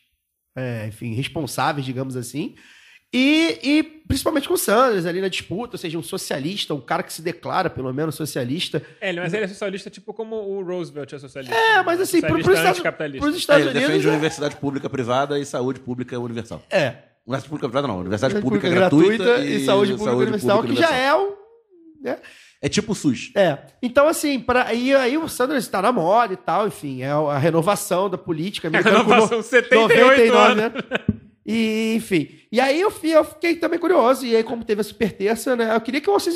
é, 0.56 0.88
enfim, 0.88 1.14
responsáveis, 1.14 1.86
digamos 1.86 2.18
assim, 2.18 2.56
e, 3.14 3.59
e 3.64 3.84
principalmente 3.84 4.47
com 4.47 4.53
o 4.53 4.57
Sanders 4.57 5.05
ali 5.05 5.20
na 5.22 5.28
disputa, 5.28 5.76
ou 5.76 5.78
seja, 5.78 5.97
um 5.97 6.03
socialista, 6.03 6.74
um 6.74 6.82
cara 6.82 7.03
que 7.03 7.12
se 7.12 7.22
declara, 7.22 7.70
pelo 7.70 7.93
menos, 7.93 8.16
socialista. 8.16 8.82
É, 8.99 9.12
mas 9.14 9.34
ele 9.34 9.45
é 9.45 9.47
socialista 9.47 9.89
tipo 9.89 10.14
como 10.14 10.36
o 10.36 10.64
Roosevelt 10.64 11.12
é 11.14 11.20
socialista. 11.20 11.55
É, 11.55 11.82
mas 11.84 11.99
assim, 11.99 12.22
para 12.22 12.34
os 12.34 12.47
Estados, 12.47 12.80
pros 12.80 13.36
É, 13.36 13.38
Estados 13.38 13.62
ele 13.66 13.70
Unidos... 13.72 13.88
defende 13.89 14.07
é- 14.07 14.09
universidade 14.12 14.55
pública 14.57 14.89
privada 14.89 15.39
e 15.39 15.45
saúde 15.45 15.80
pública 15.80 16.18
universal. 16.20 16.62
É, 16.70 16.95
Universidade 17.26 17.49
pública 17.49 17.68
privada 17.70 17.88
não, 17.88 17.99
universidade 17.99 18.34
saúde 18.34 18.43
pública, 18.45 18.70
gratuita, 18.70 19.38
e, 19.45 19.64
saúde 19.66 19.91
pública 19.93 20.16
universal, 20.18 20.64
que 20.64 20.76
já 20.76 20.91
é 20.95 21.14
um... 21.16 21.34
Né? 22.01 22.18
É 22.64 22.68
tipo 22.70 22.91
o 22.91 22.95
SUS. 22.95 23.32
É. 23.36 23.57
Então, 23.82 24.07
assim, 24.07 24.39
pra, 24.39 24.74
e 24.74 24.93
aí 24.95 25.18
o 25.18 25.28
Sanders 25.28 25.64
está 25.64 25.82
na 25.82 25.91
moda 25.91 26.34
e 26.34 26.38
tal, 26.38 26.68
enfim, 26.68 27.01
é 27.01 27.09
a 27.12 27.38
renovação 27.38 28.09
da 28.09 28.18
política 28.18 28.70
com 28.72 28.78
renovação, 28.78 29.38
no- 29.38 29.43
78 29.43 30.55
né? 30.55 30.72
E, 31.46 31.94
enfim. 31.96 32.30
E 32.52 32.60
aí 32.60 32.80
eu, 32.80 32.94
eu 33.04 33.24
fiquei 33.24 33.56
também 33.56 33.80
curioso. 33.80 34.26
E 34.26 34.36
aí, 34.36 34.44
como 34.44 34.64
teve 34.64 34.82
a 34.82 34.84
super 34.84 35.12
terça, 35.12 35.56
né? 35.56 35.76
Eu 35.76 35.82
queria 35.82 36.02
que 36.02 36.10
vocês, 36.10 36.36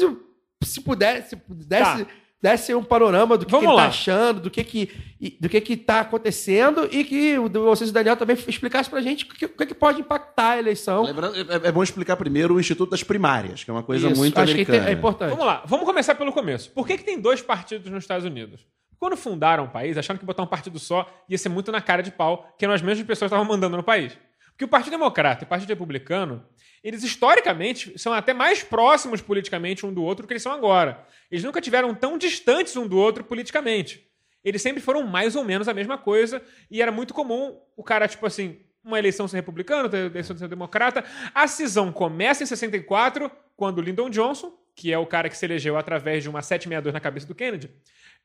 se 0.64 0.82
pudesse, 0.82 1.30
se 1.30 1.36
pudesse, 1.36 2.06
Tá. 2.06 2.12
desse 2.42 2.74
um 2.76 2.84
panorama 2.84 3.38
do 3.38 3.46
que, 3.46 3.52
Vamos 3.52 3.66
que 3.66 3.72
ele 3.72 3.78
tá 3.78 3.84
lá. 3.84 3.88
achando, 3.90 4.40
do 4.42 4.52
que 4.52 4.64
que, 4.64 5.38
do 5.40 5.50
que 5.50 5.62
que 5.62 5.78
tá 5.78 6.02
acontecendo 6.02 6.88
e 6.92 7.04
que 7.04 7.38
vocês 7.40 7.90
e 7.90 7.92
o 7.92 7.94
Daniel 7.94 8.16
também 8.18 8.36
explicasse 8.48 8.90
pra 8.90 9.02
gente 9.02 9.26
o 9.26 9.28
que, 9.30 9.46
o 9.46 9.50
que, 9.50 9.66
que 9.68 9.74
pode 9.74 10.02
impactar 10.02 10.52
a 10.52 10.60
eleição. 10.60 11.04
Lembrando, 11.04 11.36
é, 11.38 11.68
é 11.68 11.72
bom 11.72 11.82
explicar 11.82 12.16
primeiro 12.18 12.56
o 12.56 12.60
Instituto 12.60 12.92
das 12.92 13.04
Primárias, 13.04 13.64
que 13.64 13.70
é 13.70 13.74
uma 13.74 13.84
coisa 13.84 14.08
Isso, 14.10 14.20
muito 14.20 14.38
acho 14.38 14.52
americana. 14.52 14.84
que 14.84 14.90
é 14.90 14.92
importante. 14.94 15.30
Vamos 15.32 15.46
lá, 15.46 15.64
vamos 15.66 15.86
começar 15.86 16.14
pelo 16.16 16.32
começo. 16.32 16.72
Por 16.72 16.86
que, 16.86 16.98
que 16.98 17.04
tem 17.04 17.20
dois 17.20 17.42
partidos 17.42 17.90
nos 17.92 18.04
Estados 18.04 18.26
Unidos? 18.26 18.66
Quando 19.00 19.18
fundaram 19.18 19.66
o 19.66 19.68
país, 19.70 19.98
acharam 19.98 20.18
que 20.20 20.26
botar 20.26 20.44
um 20.44 20.48
partido 20.48 20.80
só 20.80 21.08
ia 21.28 21.38
ser 21.38 21.50
muito 21.50 21.72
na 21.72 21.82
cara 21.82 22.02
de 22.02 22.12
pau, 22.12 22.54
que 22.58 22.64
eram 22.66 22.74
as 22.74 22.82
mesmas 22.82 23.06
pessoas 23.06 23.30
que 23.30 23.36
estavam 23.36 23.46
mandando 23.46 23.76
no 23.76 23.84
país. 23.84 24.18
Porque 24.56 24.64
o 24.64 24.70
Partido 24.70 24.92
Democrata 24.92 25.44
e 25.44 25.46
o 25.46 25.50
Partido 25.50 25.68
Republicano, 25.68 26.46
eles 26.82 27.04
historicamente 27.04 28.00
são 28.00 28.14
até 28.14 28.34
mais 28.34 28.64
próximos 28.64 29.20
politicamente 29.20 29.86
um 29.86 29.94
do 29.94 30.02
outro 30.02 30.24
do 30.24 30.28
que 30.28 30.34
eles 30.34 30.44
são 30.44 30.54
agora. 30.54 31.06
Eles 31.30 31.44
nunca 31.44 31.60
tiveram 31.60 31.94
tão 31.94 32.18
distantes 32.18 32.76
um 32.78 32.88
do 32.88 32.98
outro 32.98 33.24
politicamente. 33.26 34.08
Eles 34.46 34.62
sempre 34.62 34.82
foram 34.82 35.06
mais 35.06 35.36
ou 35.36 35.44
menos 35.44 35.68
a 35.68 35.74
mesma 35.74 35.98
coisa 35.98 36.42
e 36.72 36.82
era 36.82 36.92
muito 36.92 37.14
comum 37.14 37.60
o 37.76 37.84
cara, 37.84 38.08
tipo 38.08 38.26
assim, 38.26 38.60
uma 38.82 38.98
eleição 38.98 39.28
ser 39.28 39.38
republicano, 39.38 39.84
outra 39.84 40.00
eleição 40.00 40.38
ser 40.38 40.48
democrata. 40.48 41.04
A 41.34 41.48
cisão 41.48 41.92
começa 41.92 42.44
em 42.44 42.46
64, 42.46 43.30
quando 43.58 43.82
Lyndon 43.82 44.10
Johnson, 44.10 44.54
que 44.74 44.94
é 44.94 44.98
o 44.98 45.06
cara 45.06 45.28
que 45.28 45.38
se 45.38 45.46
elegeu 45.46 45.78
através 45.78 46.24
de 46.24 46.30
uma 46.30 46.42
762 46.42 46.94
na 46.94 47.00
cabeça 47.02 47.28
do 47.28 47.36
Kennedy, 47.36 47.70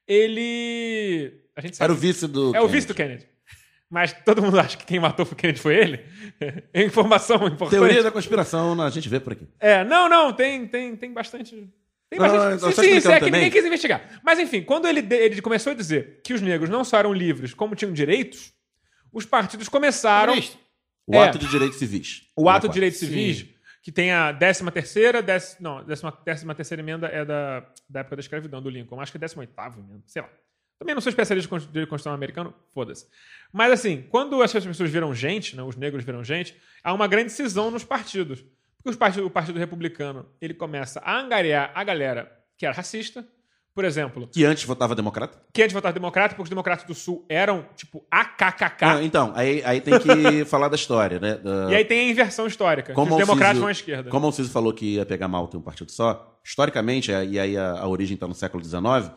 ele. 0.06 1.40
A 1.56 1.60
gente 1.60 1.76
sabe. 1.76 1.86
Era 1.86 1.92
o 1.92 1.96
vice 1.96 2.28
do. 2.28 2.46
É 2.48 2.48
o 2.48 2.52
Kennedy. 2.52 2.72
vice 2.72 2.86
do 2.86 2.94
Kennedy. 2.94 3.28
Mas 3.90 4.12
todo 4.24 4.40
mundo 4.40 4.58
acha 4.58 4.76
que 4.76 4.86
quem 4.86 5.00
matou 5.00 5.26
o 5.26 5.34
Kennedy 5.34 5.58
foi 5.60 5.74
ele? 5.76 6.04
É 6.72 6.82
informação 6.82 7.36
importante. 7.46 7.70
Teoria 7.70 8.02
da 8.02 8.10
conspiração, 8.10 8.80
a 8.80 8.88
gente 8.88 9.08
vê 9.10 9.20
por 9.20 9.34
aqui. 9.34 9.46
É, 9.58 9.84
não, 9.84 10.08
não, 10.08 10.32
tem, 10.32 10.66
tem, 10.66 10.96
tem 10.96 11.12
bastante. 11.12 11.54
Tem 12.08 12.18
Não, 12.18 12.26
bastante. 12.26 12.62
não, 12.62 12.72
sim, 12.72 12.82
sim, 12.82 12.96
isso 12.96 13.10
é 13.10 13.18
que 13.18 13.26
ninguém 13.30 13.50
quis 13.50 13.62
investigar. 13.64 14.20
Mas 14.24 14.38
enfim, 14.38 14.62
quando 14.62 14.86
ele, 14.88 15.00
ele 15.14 15.42
começou 15.42 15.72
a 15.72 15.74
dizer 15.74 16.20
que 16.24 16.32
os 16.32 16.40
negros 16.40 16.70
não 16.70 16.82
só 16.82 16.96
eram 16.98 17.12
livres, 17.12 17.52
como 17.52 17.74
tinham 17.74 17.92
direitos, 17.92 18.54
os 19.12 19.26
partidos 19.26 19.68
começaram. 19.68 20.34
O 21.06 21.14
É. 21.14 21.24
ato 21.28 21.38
de 21.38 21.46
direitos 21.48 21.78
civis. 21.78 22.22
O 22.34 22.48
ato 22.48 22.68
de 22.68 22.72
Sim. 22.72 22.74
direitos 22.74 23.00
civis, 23.00 23.46
que 23.82 23.92
tem 23.92 24.12
a 24.12 24.32
13 24.32 24.70
terceira, 24.70 25.20
décima, 25.20 25.58
não, 25.60 25.84
décima, 25.84 26.18
décima 26.24 26.54
terceira 26.54 26.80
emenda 26.82 27.06
é 27.08 27.24
da, 27.24 27.66
da 27.88 28.00
época 28.00 28.16
da 28.16 28.20
escravidão 28.20 28.62
do 28.62 28.70
Lincoln. 28.70 28.98
Acho 29.00 29.12
que 29.12 29.18
é 29.18 29.20
18 29.20 29.52
emenda, 29.78 30.02
sei 30.06 30.22
lá. 30.22 30.28
Também 30.80 30.94
não 30.94 31.02
sou 31.02 31.10
especialista 31.10 31.54
em 31.54 31.58
direito 31.58 31.90
constitucional 31.90 32.14
americano, 32.16 32.54
foda-se. 32.74 33.06
Mas 33.52 33.70
assim, 33.70 34.02
quando 34.10 34.42
essas 34.42 34.64
pessoas 34.64 34.90
viram 34.90 35.14
gente, 35.14 35.54
né, 35.54 35.62
os 35.62 35.76
negros 35.76 36.02
viram 36.02 36.24
gente, 36.24 36.56
há 36.82 36.94
uma 36.94 37.06
grande 37.06 37.30
cisão 37.30 37.70
nos 37.70 37.84
partidos. 37.84 38.40
Porque 38.78 38.88
os 38.88 38.96
partidos, 38.96 39.26
o 39.26 39.30
Partido 39.30 39.58
Republicano, 39.58 40.24
ele 40.40 40.54
começa 40.54 40.98
a 41.04 41.18
angariar 41.20 41.70
a 41.74 41.84
galera 41.84 42.32
que 42.56 42.64
era 42.64 42.74
racista. 42.74 43.22
Por 43.74 43.84
exemplo, 43.84 44.26
Que 44.26 44.44
antes 44.44 44.64
votava 44.64 44.94
democrata? 44.96 45.38
que 45.52 45.62
antes 45.62 45.72
votava 45.72 45.92
democrata, 45.92 46.30
porque 46.30 46.42
os 46.42 46.48
democratas 46.48 46.84
do 46.86 46.94
Sul 46.94 47.24
eram, 47.28 47.64
tipo, 47.76 48.04
AKKK. 48.10 48.84
Ah, 48.84 49.02
então, 49.02 49.32
aí, 49.36 49.62
aí 49.64 49.80
tem 49.80 49.96
que 49.98 50.44
falar 50.48 50.68
da 50.68 50.74
história, 50.76 51.20
né? 51.20 51.36
Da- 51.36 51.70
E 51.70 51.74
aí 51.76 51.84
tem 51.84 52.08
a 52.08 52.10
inversão 52.10 52.46
histórica, 52.46 52.94
Como 52.94 53.12
os 53.12 53.18
democratas 53.18 53.58
vão 53.58 53.68
à 53.68 53.72
esquerda. 53.72 54.10
Como 54.10 54.24
o 54.24 54.28
Alciso 54.28 54.50
falou 54.50 54.72
que 54.72 54.94
ia 54.96 55.06
pegar 55.06 55.28
mal 55.28 55.46
ter 55.46 55.56
um 55.56 55.62
partido 55.62 55.92
só, 55.92 56.36
historicamente, 56.42 57.12
e 57.12 57.38
aí 57.38 57.56
a, 57.56 57.72
a 57.80 57.86
origem 57.86 58.14
está 58.14 58.26
no 58.26 58.34
século 58.34 58.62
XIX, 58.64 59.12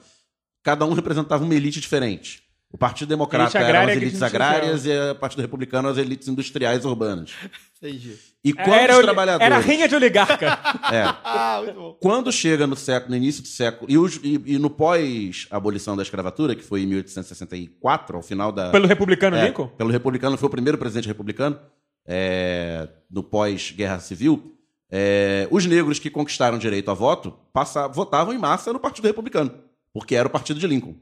cada 0.63 0.85
um 0.85 0.93
representava 0.93 1.43
uma 1.43 1.53
elite 1.53 1.79
diferente. 1.81 2.41
O 2.71 2.77
Partido 2.77 3.09
Democrata 3.09 3.59
eram 3.59 3.81
as 3.81 3.89
elites 3.91 4.13
elite 4.19 4.23
agrárias 4.25 4.85
e 4.87 4.89
o 5.11 5.15
Partido 5.15 5.41
Republicano 5.41 5.89
as 5.89 5.97
elites 5.99 6.27
industriais 6.27 6.85
urbanas. 6.85 7.31
Entendi. 7.77 8.15
E 8.43 8.51
quando 8.51 8.73
era, 8.73 8.95
os 8.97 9.01
trabalhadores... 9.03 9.45
era 9.45 9.59
rinha 9.59 9.87
de 9.87 9.93
oligarca. 9.95 10.59
É, 10.91 11.03
Ah, 11.23 11.61
muito 11.63 11.79
bom. 11.79 11.97
quando 12.01 12.31
chega 12.31 12.65
no 12.65 12.75
século, 12.75 13.11
no 13.11 13.17
início 13.17 13.41
do 13.43 13.47
século, 13.47 13.89
e, 13.91 13.97
os- 13.97 14.19
e- 14.23 14.41
e 14.45 14.57
no 14.57 14.69
pós-abolição 14.71 15.95
da 15.95 16.01
escravatura, 16.01 16.55
que 16.55 16.63
foi 16.63 16.81
em 16.81 16.87
1864, 16.87 18.15
ao 18.17 18.23
final 18.23 18.51
da... 18.51 18.71
Pelo 18.71 18.87
republicano 18.87 19.35
É, 19.37 19.45
Lincoln. 19.47 19.67
Pelo 19.67 19.91
republicano, 19.91 20.35
foi 20.37 20.47
o 20.47 20.49
primeiro 20.49 20.77
presidente 20.77 21.07
republicano 21.07 21.59
é, 22.07 22.87
no 23.09 23.21
pós-guerra 23.23 23.99
civil. 23.99 24.55
é, 24.91 25.47
os 25.51 25.65
negros 25.65 25.99
que 25.99 26.09
conquistaram 26.09 26.57
direito 26.57 26.89
a 26.91 26.93
voto 26.93 27.33
passa- 27.53 27.87
votavam 27.87 28.33
em 28.33 28.37
massa 28.37 28.73
no 28.73 28.79
Partido 28.79 29.05
Republicano, 29.05 29.51
porque 29.93 30.15
era 30.15 30.27
o 30.27 30.31
partido 30.31 30.59
de 30.59 30.67
Lincoln. 30.67 30.95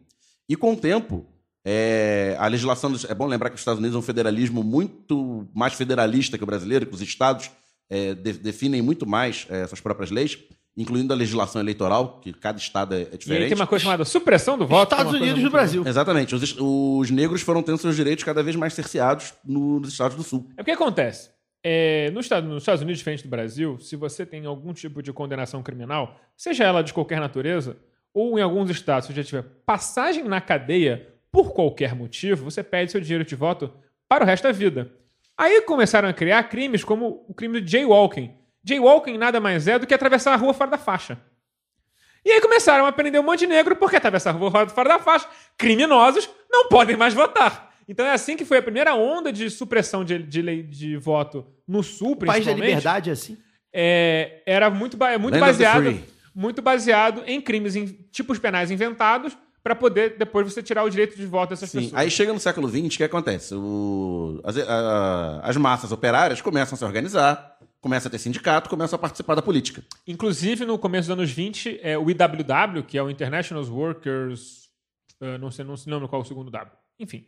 E 0.49 0.55
com 0.55 0.73
o 0.73 0.77
tempo, 0.77 1.25
é, 1.65 2.35
a 2.39 2.47
legislação. 2.47 2.91
dos- 2.91 3.05
É 3.05 3.13
bom 3.13 3.25
lembrar 3.25 3.49
que 3.49 3.55
os 3.55 3.61
Estados 3.61 3.79
Unidos 3.79 3.95
é 3.95 3.99
um 3.99 4.01
federalismo 4.03 4.63
muito 4.63 5.47
mais 5.53 5.73
federalista 5.73 6.37
que 6.37 6.43
o 6.43 6.47
brasileiro, 6.47 6.85
que 6.85 6.93
os 6.95 7.01
estados 7.01 7.49
é, 7.89 8.13
de- 8.15 8.33
definem 8.33 8.81
muito 8.81 9.05
mais 9.07 9.45
é, 9.49 9.67
suas 9.67 9.81
próprias 9.81 10.11
leis, 10.11 10.37
incluindo 10.77 11.11
a 11.13 11.15
legislação 11.15 11.61
eleitoral, 11.61 12.21
que 12.21 12.31
cada 12.31 12.57
estado 12.57 12.95
é, 12.95 12.99
é 12.99 13.01
E 13.01 13.07
aí 13.11 13.17
diferente. 13.17 13.47
tem 13.49 13.55
uma 13.57 13.67
coisa 13.67 13.83
chamada 13.83 14.05
supressão 14.05 14.57
do 14.57 14.65
voto. 14.65 14.87
que 14.89 14.93
é 14.93 14.97
Estados 14.97 15.11
coisa 15.11 15.23
Unidos 15.25 15.39
do 15.39 15.41
muito- 15.41 15.51
Brasil. 15.51 15.83
Exatamente. 15.85 16.33
Os, 16.33 16.55
os 16.57 17.11
negros 17.11 17.41
foram 17.41 17.61
tendo 17.61 17.77
seus 17.77 17.95
direitos 17.95 18.23
cada 18.23 18.41
vez 18.41 18.55
mais 18.55 18.73
cerceados 18.73 19.33
no- 19.43 19.81
nos 19.81 19.89
estados 19.89 20.15
do 20.15 20.23
sul. 20.23 20.47
É 20.55 20.63
porque 20.63 20.71
acontece. 20.71 21.29
É, 21.63 22.09
no 22.11 22.21
Estado- 22.21 22.47
nos 22.47 22.63
Estados 22.63 22.81
Unidos, 22.81 22.99
diferente 22.99 23.23
do 23.23 23.29
Brasil, 23.29 23.77
se 23.79 23.95
você 23.97 24.25
tem 24.25 24.45
algum 24.45 24.73
tipo 24.73 25.03
de 25.03 25.11
condenação 25.13 25.61
criminal, 25.61 26.17
seja 26.35 26.63
ela 26.63 26.81
de 26.81 26.93
qualquer 26.93 27.19
natureza, 27.19 27.77
ou 28.13 28.37
em 28.37 28.41
alguns 28.41 28.69
estados, 28.69 29.07
se 29.07 29.13
já 29.13 29.23
tiver 29.23 29.43
passagem 29.65 30.23
na 30.25 30.41
cadeia 30.41 31.07
por 31.31 31.53
qualquer 31.53 31.95
motivo, 31.95 32.43
você 32.45 32.61
perde 32.63 32.91
seu 32.91 32.99
direito 33.01 33.29
de 33.29 33.35
voto 33.35 33.73
para 34.07 34.23
o 34.23 34.27
resto 34.27 34.43
da 34.43 34.51
vida. 34.51 34.91
Aí 35.37 35.61
começaram 35.61 36.09
a 36.09 36.13
criar 36.13 36.43
crimes 36.43 36.83
como 36.83 37.25
o 37.27 37.33
crime 37.33 37.61
do 37.61 37.67
jaywalking. 37.67 38.33
Jaywalking 38.63 39.17
nada 39.17 39.39
mais 39.39 39.67
é 39.67 39.79
do 39.79 39.87
que 39.87 39.93
atravessar 39.93 40.33
a 40.33 40.35
rua 40.35 40.53
fora 40.53 40.71
da 40.71 40.77
faixa. 40.77 41.17
E 42.23 42.29
aí 42.31 42.41
começaram 42.41 42.85
a 42.85 42.91
prender 42.91 43.19
um 43.19 43.23
monte 43.23 43.39
de 43.39 43.47
negro 43.47 43.75
porque 43.75 43.95
atravessar 43.95 44.29
a 44.29 44.33
rua 44.33 44.51
fora- 44.69 44.89
da 44.89 44.99
faixa, 44.99 45.27
criminosos 45.57 46.29
não 46.51 46.67
podem 46.69 46.95
mais 46.95 47.13
votar. 47.13 47.71
Então 47.87 48.05
é 48.05 48.11
assim 48.11 48.37
que 48.37 48.45
foi 48.45 48.57
a 48.57 48.61
primeira 48.61 48.93
onda 48.93 49.31
de 49.33 49.49
supressão 49.49 50.03
de, 50.05 50.19
de 50.21 50.41
lei 50.41 50.61
de 50.61 50.95
voto 50.97 51.47
no 51.67 51.81
Sul, 51.81 52.11
O 52.11 52.15
país 52.17 52.27
da 52.45 52.51
principalmente. 52.51 52.67
liberdade 52.67 53.09
é 53.09 53.13
assim. 53.13 53.37
é, 53.73 54.43
era 54.45 54.69
muito, 54.69 54.95
ba- 54.97 55.17
muito 55.17 55.33
Land 55.33 55.45
baseado. 55.45 56.03
Muito 56.33 56.61
baseado 56.61 57.23
em 57.25 57.41
crimes, 57.41 57.75
em 57.75 57.85
tipos 58.11 58.39
penais 58.39 58.71
inventados 58.71 59.37
para 59.63 59.75
poder 59.75 60.17
depois 60.17 60.51
você 60.51 60.63
tirar 60.63 60.83
o 60.83 60.89
direito 60.89 61.15
de 61.15 61.25
voto 61.25 61.51
dessas 61.51 61.69
Sim. 61.69 61.79
pessoas. 61.81 61.93
Aí 62.01 62.09
chega 62.09 62.33
no 62.33 62.39
século 62.39 62.67
XX, 62.67 62.95
o 62.95 62.97
que 62.97 63.03
acontece? 63.03 63.53
O- 63.53 64.41
as, 64.43 64.57
a- 64.57 65.41
as 65.43 65.55
massas 65.57 65.91
operárias 65.91 66.41
começam 66.41 66.75
a 66.75 66.77
se 66.79 66.83
organizar, 66.85 67.57
começam 67.79 68.07
a 68.09 68.11
ter 68.11 68.17
sindicato, 68.17 68.69
começam 68.69 68.95
a 68.97 68.99
participar 68.99 69.35
da 69.35 69.41
política. 69.41 69.83
Inclusive, 70.07 70.65
no 70.65 70.79
começo 70.79 71.07
dos 71.09 71.17
anos 71.17 71.31
20, 71.31 71.79
é, 71.83 71.95
o 71.97 72.09
IWW, 72.09 72.83
que 72.87 72.97
é 72.97 73.03
o 73.03 73.09
International 73.09 73.63
Workers. 73.63 74.69
eh, 75.21 75.37
não, 75.37 75.51
sei, 75.51 75.63
não 75.63 75.77
se 75.77 75.87
lembra 75.89 76.07
qual 76.07 76.21
é 76.21 76.25
o 76.25 76.27
segundo 76.27 76.49
W. 76.49 76.75
Enfim. 76.99 77.25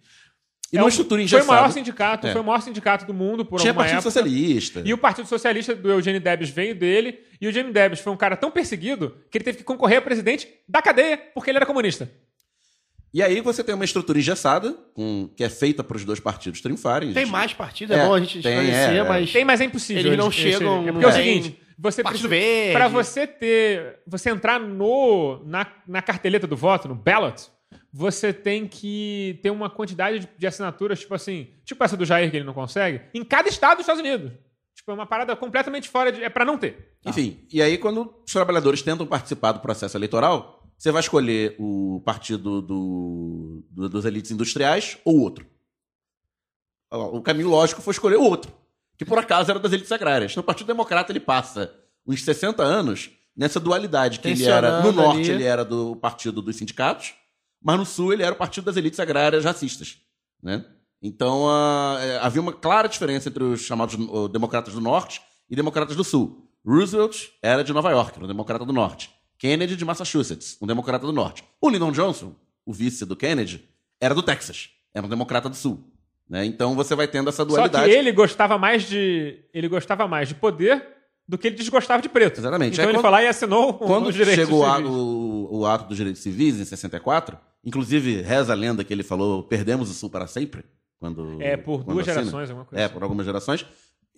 E 0.74 0.76
É 0.76 0.80
numa 0.80 0.88
um- 0.88 0.90
estrutura 0.90 1.20
Foi 1.20 1.22
o 1.22 1.26
engessada. 1.26 1.52
maior 1.54 1.72
sindicato, 1.72 2.26
É. 2.28 2.32
foi 2.32 2.42
o 2.42 2.44
maior 2.44 2.60
sindicato 2.60 3.06
do 3.06 3.14
mundo 3.14 3.46
por 3.46 3.60
Tinha 3.60 3.70
alguma 3.70 3.84
Partido 3.86 4.00
época. 4.00 4.10
Socialista. 4.12 4.82
E 4.84 4.92
o 4.92 4.98
Partido 4.98 5.28
Socialista 5.28 5.76
do 5.76 5.92
Eugênio 5.92 6.20
Debs 6.20 6.50
veio 6.50 6.74
dele, 6.74 7.20
e 7.40 7.46
o 7.46 7.50
Eugênio 7.50 7.72
Debs 7.72 8.00
foi 8.00 8.12
um 8.12 8.18
cara 8.18 8.36
tão 8.36 8.50
perseguido 8.50 9.16
que 9.30 9.38
ele 9.38 9.46
teve 9.46 9.60
que 9.60 9.64
concorrer 9.64 10.00
a 10.00 10.02
presidente 10.02 10.48
da 10.68 10.82
cadeia 10.82 11.16
porque 11.34 11.52
ele 11.52 11.58
era 11.58 11.66
comunista. 11.66 12.10
E 13.14 13.22
aí 13.22 13.40
você 13.42 13.64
tem 13.64 13.76
uma 13.76 13.86
estrutura 13.86 14.18
engessada, 14.18 14.74
com- 14.96 15.30
que 15.38 15.44
é 15.44 15.50
feita 15.50 15.84
para 15.84 15.96
os 15.96 16.04
dois 16.04 16.20
partidos 16.20 16.60
triunfarem. 16.62 17.14
Tem 17.14 17.24
Gente, 17.26 17.32
mais 17.32 17.54
partido, 17.54 17.94
é, 17.94 18.00
É, 18.00 18.06
bom 18.08 18.14
a 18.16 18.20
gente 18.20 18.42
tem, 18.42 18.52
esclarecer, 18.52 18.96
é, 18.96 18.98
é. 18.98 19.04
mas. 19.04 19.32
Tem, 19.32 19.46
mas 19.46 19.62
é 19.62 19.66
impossível. 19.66 20.04
Eles 20.08 20.18
não 20.18 20.30
Esse- 20.30 20.38
chegam 20.40 20.82
É 20.82 20.86
no- 20.88 20.94
porque 20.94 21.06
é 21.06 21.08
o 21.08 21.12
é. 21.12 21.14
seguinte, 21.14 21.60
você 21.78 22.02
precisa. 22.04 22.28
Pra 22.72 22.88
você 22.88 23.28
ter, 23.28 24.00
você 24.08 24.32
entrar 24.32 24.60
no 24.60 25.40
na, 25.46 25.68
na 25.88 26.02
carteleta 26.02 26.48
do 26.48 26.58
voto, 26.58 26.88
no 26.88 26.96
ballot, 26.96 27.44
você 27.96 28.34
tem 28.34 28.68
que 28.68 29.40
ter 29.44 29.52
uma 29.52 29.70
quantidade 29.70 30.20
de, 30.22 30.30
de 30.38 30.48
assinaturas, 30.48 31.00
tipo 31.00 31.14
assim, 31.14 31.48
tipo 31.64 31.84
essa 31.84 31.96
do 31.96 32.04
Jair 32.06 32.32
que 32.32 32.38
ele 32.38 32.46
não 32.46 32.54
consegue, 32.54 33.02
em 33.14 33.24
cada 33.24 33.48
estado 33.48 33.78
dos 33.78 33.82
Estados 33.84 34.02
Unidos. 34.02 34.32
Tipo, 34.76 34.90
é 34.90 34.94
uma 34.96 35.06
parada 35.06 35.36
completamente 35.36 35.88
fora 35.88 36.12
de, 36.12 36.24
é 36.24 36.30
pra 36.30 36.44
não 36.44 36.58
ter. 36.58 36.96
Enfim, 37.06 37.46
e 37.54 37.62
aí 37.62 37.78
quando 37.78 38.12
os 38.26 38.34
trabalhadores 38.34 38.82
tentam 38.82 39.06
participar 39.06 39.52
do 39.52 39.60
processo 39.60 39.96
eleitoral, 39.96 40.64
você 40.76 40.92
vai 40.92 41.00
escolher 41.02 41.56
o 41.60 42.02
partido 42.04 42.60
do, 42.62 43.64
do- 43.70 43.88
dos 43.90 44.04
elites 44.06 44.32
industriais 44.32 44.98
ou 45.06 45.20
outro. 45.20 45.46
O 46.92 47.22
caminho 47.22 47.50
lógico 47.50 47.82
foi 47.82 47.92
escolher 47.92 48.18
o 48.18 48.24
outro, 48.24 48.52
que 48.98 49.06
por 49.06 49.18
acaso 49.18 49.50
era 49.50 49.60
das 49.60 49.72
elites 49.72 49.92
agrárias. 49.92 50.32
Então, 50.32 50.42
o 50.42 50.46
Partido 50.46 50.68
Democrata 50.68 51.12
ele 51.12 51.20
passa 51.20 51.74
uns 52.06 52.24
60 52.24 52.62
anos 52.64 53.10
nessa 53.36 53.60
dualidade, 53.60 54.20
que 54.20 54.28
ele 54.28 54.44
era, 54.46 54.82
no 54.84 54.92
norte 54.92 55.22
ali. 55.22 55.32
ele 55.32 55.44
era 55.44 55.66
do 55.66 55.96
partido 55.96 56.40
dos 56.42 56.56
sindicatos, 56.56 57.16
mas 57.64 57.80
no 57.80 57.86
sul 57.86 58.12
ele 58.14 58.24
era 58.24 58.34
o 58.34 58.38
partido 58.38 58.66
das 58.66 58.76
elites 58.76 59.00
agrárias 59.00 59.46
racistas. 59.46 59.98
Né? 60.42 60.66
Então 61.02 61.50
ah, 61.50 61.98
é, 62.02 62.18
havia 62.20 62.42
uma 62.42 62.54
clara 62.54 62.88
diferença 62.88 63.30
entre 63.30 63.44
os 63.44 63.62
chamados 63.62 63.96
oh, 64.10 64.28
democratas 64.28 64.74
do 64.74 64.82
norte 64.82 65.22
e 65.50 65.56
democratas 65.56 65.96
do 65.96 66.04
sul. 66.04 66.50
Roosevelt 66.66 67.30
era 67.42 67.64
de 67.64 67.74
Nova 67.74 67.92
York, 67.92 68.22
um 68.22 68.28
democrata 68.28 68.66
do 68.66 68.74
norte. 68.74 69.10
Kennedy 69.38 69.76
de 69.76 69.84
Massachusetts, 69.84 70.58
um 70.62 70.68
democrata 70.68 71.06
do 71.06 71.12
norte. 71.12 71.44
O 71.60 71.70
Lyndon 71.70 71.92
Johnson, 71.92 72.34
o 72.66 72.72
vice 72.72 73.06
do 73.06 73.16
Kennedy, 73.16 73.68
era 74.00 74.16
do 74.16 74.24
Texas, 74.24 74.70
era 74.94 75.06
um 75.06 75.10
democrata 75.10 75.50
do 75.50 75.56
sul. 75.56 75.84
Né? 76.30 76.46
Então 76.46 76.76
você 76.76 76.96
vai 76.96 77.08
tendo 77.08 77.30
essa 77.30 77.44
Só 77.44 77.46
dualidade. 77.46 77.90
que 77.90 77.96
ele 77.96 78.12
gostava 78.12 78.58
mais 78.58 78.84
de 78.84 79.40
ele 79.54 79.68
gostava 79.68 80.08
mais 80.08 80.30
de 80.30 80.36
poder 80.36 80.86
do 81.28 81.38
que 81.38 81.48
ele 81.48 81.56
desgostava 81.56 82.02
de 82.02 82.10
preto. 82.10 82.40
Exatamente. 82.40 82.74
Então 82.74 82.84
Aí 82.84 82.90
ele 82.90 82.98
quando- 82.98 83.02
foi 83.02 83.12
lá 83.12 83.24
e 83.24 83.28
assinou 83.28 83.74
Quando 83.76 84.08
os 84.08 84.16
direitos 84.16 84.44
chegou 84.46 84.66
civis. 84.66 84.90
o- 84.90 85.48
o 85.52 85.66
ato 85.66 85.88
dos 85.88 85.98
direitos 85.98 86.22
civis, 86.22 86.60
em 86.60 86.66
64, 86.66 87.38
inclusive 87.64 88.22
reza 88.22 88.52
a 88.54 88.56
lenda 88.56 88.84
que 88.84 88.92
ele 88.94 89.04
falou: 89.04 89.44
perdemos 89.44 89.90
o 89.90 89.94
Sul 89.94 90.10
para 90.10 90.28
sempre. 90.28 90.64
Quando, 91.00 91.42
É, 91.42 91.58
por 91.58 91.84
quando 91.84 91.96
duas 91.96 92.08
assina. 92.08 92.24
gerações, 92.26 92.50
alguma 92.50 92.66
coisa 92.66 92.82
É, 92.82 92.86
assim. 92.86 92.94
por 92.94 93.04
algumas 93.04 93.26
gerações. 93.26 93.66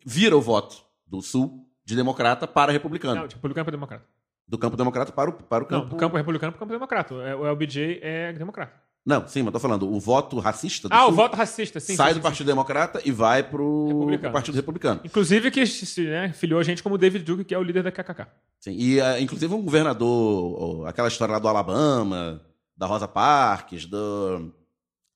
Vira 0.06 0.38
o 0.38 0.42
voto 0.42 0.78
do 1.08 1.22
Sul 1.22 1.66
de 1.84 1.96
democrata 1.96 2.46
para 2.48 2.72
republicano. 2.72 3.16
Não, 3.22 3.28
tipo, 3.28 3.38
republicano 3.40 3.66
para 3.66 3.72
democrata. 3.72 4.06
Do 4.48 4.58
campo 4.60 4.78
democrata 4.78 5.12
para 5.12 5.30
o, 5.32 5.34
para 5.34 5.64
o 5.64 5.68
Não, 5.72 5.80
campo. 5.82 5.90
do 5.90 5.96
campo 5.96 6.16
republicano 6.18 6.52
para 6.52 6.58
o 6.58 6.60
campo 6.60 6.74
democrata. 6.74 7.16
É, 7.16 7.36
O 7.36 7.46
LBJ 7.48 8.00
é 8.04 8.34
democrata. 8.34 8.74
Não, 9.06 9.28
sim, 9.28 9.44
mas 9.44 9.54
tô 9.54 9.60
falando, 9.60 9.88
o 9.88 10.00
voto 10.00 10.40
racista 10.40 10.90
do 10.90 10.94
Ah, 10.96 11.02
Sul 11.02 11.10
o 11.10 11.12
voto 11.12 11.36
racista, 11.36 11.80
sim. 11.80 11.96
sai 11.96 12.08
sim, 12.08 12.14
do 12.14 12.18
sim, 12.18 12.22
Partido 12.24 12.48
Democrata 12.48 13.00
e 13.06 13.12
vai 13.12 13.44
pro, 13.44 13.86
Republicano. 13.88 14.20
pro 14.22 14.32
Partido 14.32 14.56
Republicano. 14.56 15.00
sim. 15.02 15.08
Inclusive 15.08 15.52
que 15.52 15.64
né, 16.02 16.34
filiou 16.34 16.64
gente 16.64 16.82
como 16.82 16.96
o 16.96 16.98
David 16.98 17.24
Duke, 17.24 17.44
que 17.44 17.54
é 17.54 17.58
o 17.58 17.62
líder 17.64 17.84
da 17.84 17.92
KKK. 17.92 18.28
Sim, 18.60 18.76
e 18.76 19.00
ah, 19.00 19.20
inclusive 19.22 19.54
um 19.54 19.62
governador, 19.62 20.88
aquela 20.88 21.08
história 21.08 21.34
lá 21.34 21.40
do 21.40 21.48
Alabama, 21.48 22.42
da 22.76 22.88
Rosa 22.88 23.08
Parks, 23.08 23.86
do- 23.86 24.52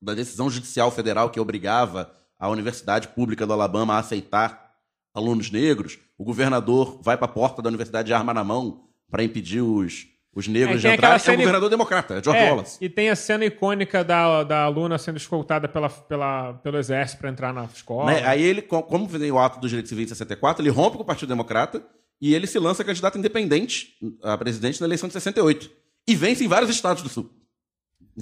da 0.01 0.13
decisão 0.13 0.49
judicial 0.51 0.91
federal 0.91 1.29
que 1.31 1.39
obrigava 1.39 2.11
a 2.37 2.47
Universidade 2.47 3.07
Pública 3.09 3.45
do 3.47 3.53
Alabama 3.53 3.95
a 3.95 3.99
aceitar 3.99 4.69
alunos 5.15 5.49
negros, 5.51 5.97
o 6.17 6.23
governador 6.23 6.99
vai 7.01 7.17
para 7.17 7.25
a 7.25 7.33
porta 7.33 7.61
da 7.61 7.67
universidade 7.69 8.05
de 8.05 8.13
arma 8.13 8.33
na 8.33 8.43
mão 8.43 8.83
para 9.09 9.23
impedir 9.23 9.61
os, 9.61 10.05
os 10.35 10.47
negros 10.47 10.75
É, 10.75 10.77
de 10.77 10.81
tem 10.83 10.93
entrar. 10.93 11.07
aquela 11.07 11.13
É 11.13 11.17
um 11.17 11.19
cena- 11.19 11.37
governador 11.37 11.69
democrata, 11.69 12.13
é 12.15 12.23
George 12.23 12.41
É, 12.41 12.49
Wallace. 12.51 12.77
e 12.79 12.87
tem 12.89 13.09
a 13.09 13.15
cena 13.15 13.45
icônica 13.45 14.03
da, 14.03 14.43
da 14.43 14.63
aluna 14.63 14.97
sendo 14.97 15.17
escoltada 15.17 15.67
pela, 15.67 15.89
pela, 15.89 16.53
pelo 16.55 16.77
exército 16.77 17.19
para 17.19 17.29
entrar 17.29 17.53
na 17.53 17.65
escola. 17.65 18.11
Né? 18.13 18.23
Aí 18.25 18.41
ele, 18.43 18.61
co- 18.61 18.83
como 18.83 19.07
veio 19.07 19.35
o 19.35 19.39
ato 19.39 19.59
dos 19.59 19.69
direitos 19.69 19.89
civis 19.89 20.05
em 20.05 20.09
64, 20.09 20.61
ele 20.61 20.69
rompe 20.69 20.97
com 20.97 21.03
o 21.03 21.05
Partido 21.05 21.29
Democrata 21.29 21.83
e 22.21 22.33
ele 22.35 22.45
se 22.47 22.59
lança 22.59 22.83
candidato 22.83 23.17
independente 23.17 23.95
a 24.23 24.37
presidente 24.37 24.79
na 24.81 24.87
eleição 24.87 25.07
de 25.07 25.13
68. 25.13 25.69
E 26.07 26.15
vence 26.15 26.43
em 26.43 26.47
vários 26.47 26.69
estados 26.69 27.01
do 27.03 27.09
Sul. 27.09 27.29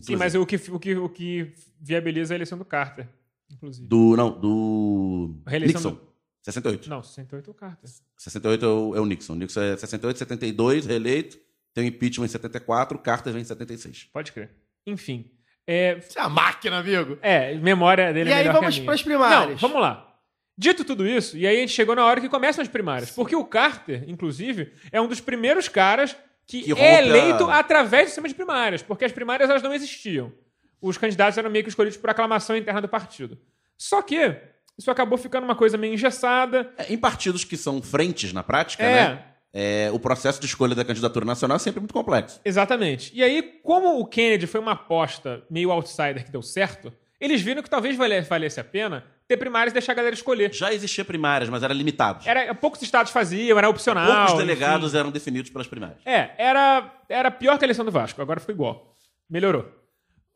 Sim, 0.02 0.16
mas 0.16 0.36
o 0.36 0.46
que, 0.46 0.56
o, 0.70 0.80
que, 0.80 0.96
o 0.96 1.10
que 1.10 1.54
viabiliza 1.82 2.34
a 2.34 2.36
eleição 2.36 2.58
do 2.58 2.66
Carter, 2.66 3.08
inclusive. 3.52 3.88
Do. 3.88 4.16
Não, 4.16 4.30
do. 4.40 5.36
Nixon. 5.48 5.98
68. 6.44 6.90
Não, 6.90 7.02
68 7.04 7.50
é 7.50 7.52
o 7.52 7.54
Carter. 7.54 7.90
68 8.18 8.66
é 8.66 8.68
o, 8.68 8.96
é 8.96 9.00
o 9.02 9.06
Nixon. 9.06 9.36
Nixon 9.36 9.62
é 9.62 9.76
68, 9.78 10.20
72, 10.20 10.86
reeleito. 10.86 11.38
Tem 11.78 11.86
o 11.86 11.88
impeachment 11.90 12.26
em 12.26 12.30
74, 12.30 12.98
Carter 12.98 13.32
vem 13.32 13.44
em 13.44 13.46
76. 13.46 14.06
Pode 14.12 14.32
crer. 14.32 14.50
Enfim. 14.88 15.30
É, 15.68 16.00
Você 16.00 16.18
é 16.18 16.22
uma 16.24 16.30
máquina, 16.30 16.80
amigo. 16.80 17.20
é 17.22 17.54
memória 17.54 18.12
dele 18.12 18.32
E 18.32 18.34
é 18.34 18.36
aí 18.38 18.42
melhor 18.46 18.54
vamos 18.56 18.70
a 18.74 18.78
minha. 18.80 18.86
pras 18.86 19.04
primárias. 19.04 19.62
Não, 19.62 19.70
vamos 19.70 19.80
lá. 19.84 20.16
Dito 20.58 20.84
tudo 20.84 21.06
isso, 21.08 21.38
e 21.38 21.46
aí 21.46 21.56
a 21.58 21.60
gente 21.60 21.74
chegou 21.74 21.96
na 21.96 22.04
hora 22.04 22.20
que 22.20 22.28
começam 22.28 22.64
as 22.64 22.68
primárias. 22.68 23.12
Porque 23.12 23.36
o 23.36 23.46
Carter, 23.46 24.06
inclusive, 24.08 24.74
é 24.92 25.00
um 25.00 25.08
dos 25.08 25.22
primeiros 25.22 25.68
caras 25.68 26.16
que, 26.48 26.64
Que 26.64 26.72
é 26.72 26.74
rompe 26.74 26.84
a- 26.84 27.02
eleito 27.06 27.44
através 27.48 28.06
do 28.06 28.08
sistema 28.08 28.28
de 28.28 28.34
primárias, 28.34 28.82
porque 28.82 29.06
as 29.06 29.12
primárias 29.12 29.48
elas 29.48 29.62
não 29.62 29.72
existiam. 29.72 30.34
Os 30.82 30.98
candidatos 30.98 31.38
eram 31.38 31.52
meio 31.52 31.64
que 31.64 31.70
escolhidos 31.70 31.98
por 32.00 32.10
aclamação 32.10 32.58
interna 32.58 32.82
do 32.82 32.88
partido. 32.90 33.38
Só 33.78 34.02
que 34.02 34.36
isso 34.80 34.90
acabou 34.90 35.16
ficando 35.20 35.44
uma 35.44 35.56
coisa 35.56 35.78
meio 35.78 35.94
engessada. 35.94 36.74
É, 36.76 36.92
Em 36.92 36.98
partidos 36.98 37.44
que 37.44 37.56
são 37.56 37.80
frentes 37.84 38.34
na 38.34 38.42
prática, 38.42 38.82
É. 38.84 39.10
né? 39.10 39.26
É, 39.54 39.90
o 39.92 40.00
processo 40.00 40.40
de 40.40 40.46
escolha 40.46 40.76
da 40.76 40.86
candidatura 40.86 41.26
nacional 41.26 41.56
é 41.56 41.60
sempre 41.60 41.80
muito 41.80 41.94
complexo. 41.94 42.40
Exatamente. 42.46 43.12
E 43.16 43.24
aí, 43.24 43.42
como 43.64 44.00
o 44.00 44.06
Kennedy 44.06 44.46
foi 44.48 44.60
uma 44.62 44.74
aposta 44.74 45.44
meio 45.50 45.72
outsider 45.72 46.24
que 46.26 46.32
deu 46.32 46.42
certo, 46.42 46.94
eles 47.20 47.42
viram 47.42 47.64
que 47.64 47.70
talvez 47.70 47.96
vale- 47.98 48.22
valesse 48.22 48.60
a 48.60 48.64
pena 48.64 49.04
ter 49.28 49.36
primárias 49.38 49.72
e 49.72 49.74
deixar 49.74 49.92
a 49.94 49.96
galera 49.96 50.14
escolher. 50.14 50.54
Já 50.54 50.72
existia 50.74 51.04
primárias, 51.04 51.50
mas 51.50 51.62
era 51.64 51.74
limitado. 51.74 52.22
Era, 52.28 52.54
poucos 52.56 52.82
estados 52.82 53.12
faziam, 53.12 53.58
era 53.58 53.68
opcional. 53.68 54.06
Poucos 54.06 54.34
enfim. 54.34 54.38
delegados 54.46 54.94
eram 54.94 55.12
definidos 55.12 55.50
pelas 55.50 55.68
primárias. 55.68 55.98
É, 56.06 56.30
era, 56.38 56.94
era 57.10 57.32
pior 57.32 57.58
que 57.58 57.66
a 57.66 57.68
eleição 57.68 57.84
do 57.84 57.92
Vasco, 57.92 58.22
agora 58.22 58.40
ficou 58.40 58.54
igual. 58.56 58.96
Melhorou. 59.30 59.66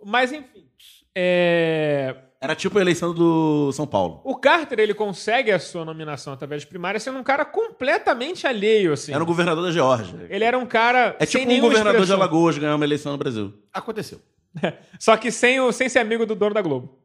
Mas, 0.03 0.31
enfim. 0.33 0.65
é, 1.15 2.15
Era 2.43 2.55
tipo 2.55 2.79
a 2.79 2.81
eleição 2.81 3.13
do 3.13 3.71
São 3.71 3.85
Paulo. 3.85 4.19
O 4.23 4.35
Carter, 4.35 4.79
ele 4.79 4.95
consegue 4.95 5.51
a 5.51 5.59
sua 5.59 5.85
nominação 5.85 6.33
através 6.33 6.63
de 6.63 6.67
primárias 6.67 7.03
sendo 7.03 7.19
um 7.19 7.23
cara 7.23 7.45
completamente 7.45 8.47
alheio, 8.47 8.93
assim. 8.93 9.13
Era 9.13 9.21
o 9.21 9.27
governador 9.27 9.63
da 9.63 9.71
Geórgia. 9.71 10.25
Ele 10.27 10.43
era 10.43 10.57
um 10.57 10.65
cara 10.65 11.15
É 11.19 11.25
sem 11.27 11.41
tipo 11.41 11.53
um 11.53 11.61
governador 11.61 11.91
de 11.91 11.97
expressão. 11.97 12.15
Alagoas 12.15 12.57
ganhar 12.57 12.75
uma 12.75 12.83
eleição 12.83 13.11
no 13.11 13.17
Brasil. 13.19 13.53
Aconteceu. 13.71 14.19
Só 14.99 15.15
que 15.17 15.31
sem, 15.31 15.59
o, 15.59 15.71
sem 15.71 15.87
ser 15.87 15.99
amigo 15.99 16.25
do 16.25 16.33
dono 16.33 16.55
da 16.55 16.63
Globo. 16.63 16.97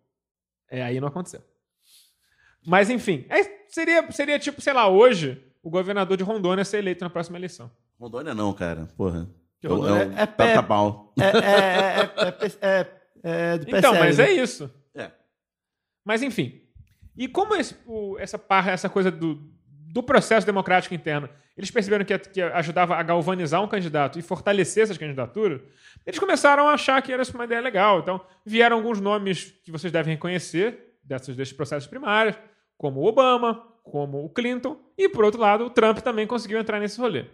É, 0.71 0.83
aí 0.83 0.99
não 0.99 1.09
aconteceu. 1.09 1.43
Mas, 2.67 2.89
enfim. 2.89 3.27
é, 3.29 3.45
seria, 3.69 4.11
seria 4.11 4.39
tipo, 4.39 4.63
sei 4.63 4.73
lá, 4.73 4.89
hoje, 4.89 5.39
o 5.63 5.69
governador 5.69 6.17
de 6.17 6.25
Rondônia 6.25 6.65
ser 6.65 6.79
eleito 6.79 7.05
na 7.05 7.11
próxima 7.11 7.37
eleição. 7.37 7.71
Rondônia 8.01 8.35
não, 8.35 8.55
cara. 8.55 8.89
Porra. 8.97 9.29
Que 9.61 9.69
Rondônia 9.69 10.11
é, 10.17 10.23
é 10.23 10.47
é. 10.47 10.55
É, 11.19 11.27
é, 11.27 12.01
é, 12.17 12.59
é, 12.63 12.69
é, 12.71 12.87
é 13.23 13.55
Então, 13.55 13.93
PSL, 13.93 13.99
mas 13.99 14.19
né? 14.19 14.25
é 14.25 14.33
isso. 14.33 14.65
É. 14.65 14.86
Mas, 16.07 16.23
enfim. 16.23 16.63
E 17.19 17.27
como 17.27 17.55
esse- 17.57 17.75
o- 17.85 18.17
essa, 18.19 18.39
par, 18.39 18.69
essa 18.69 18.89
coisa 18.89 19.11
do, 19.11 19.43
do 19.93 20.03
processo 20.03 20.47
democrático 20.47 20.95
interno, 20.95 21.29
eles 21.57 21.71
perceberam 21.71 22.05
que, 22.05 22.17
que 22.19 22.41
ajudava 22.41 22.95
a 22.95 23.03
galvanizar 23.03 23.61
um 23.63 23.67
candidato 23.67 24.19
e 24.19 24.23
fortalecer 24.23 24.85
essas 24.85 24.97
candidaturas, 24.97 25.61
eles 26.07 26.19
começaram 26.21 26.69
a 26.69 26.75
achar 26.75 27.03
que 27.03 27.13
era 27.13 27.23
uma 27.35 27.45
ideia 27.45 27.61
legal. 27.61 27.99
Então, 28.01 28.21
vieram 28.45 28.77
alguns 28.77 29.01
nomes 29.01 29.53
que 29.65 29.73
vocês 29.73 29.93
devem 29.93 30.15
reconhecer 30.15 30.95
dessas, 31.03 31.35
desses 31.35 31.53
processos 31.55 31.89
primários, 31.89 32.37
como 32.79 33.01
o 33.01 33.07
Obama, 33.07 33.67
como 33.83 34.25
o 34.25 34.29
Clinton, 34.31 34.79
e, 34.97 35.09
por 35.09 35.25
outro 35.25 35.41
lado, 35.41 35.65
o 35.65 35.71
Trump 35.71 35.99
também 35.99 36.27
conseguiu 36.27 36.59
entrar 36.59 36.79
nesse 36.79 37.01
rolê. 37.01 37.25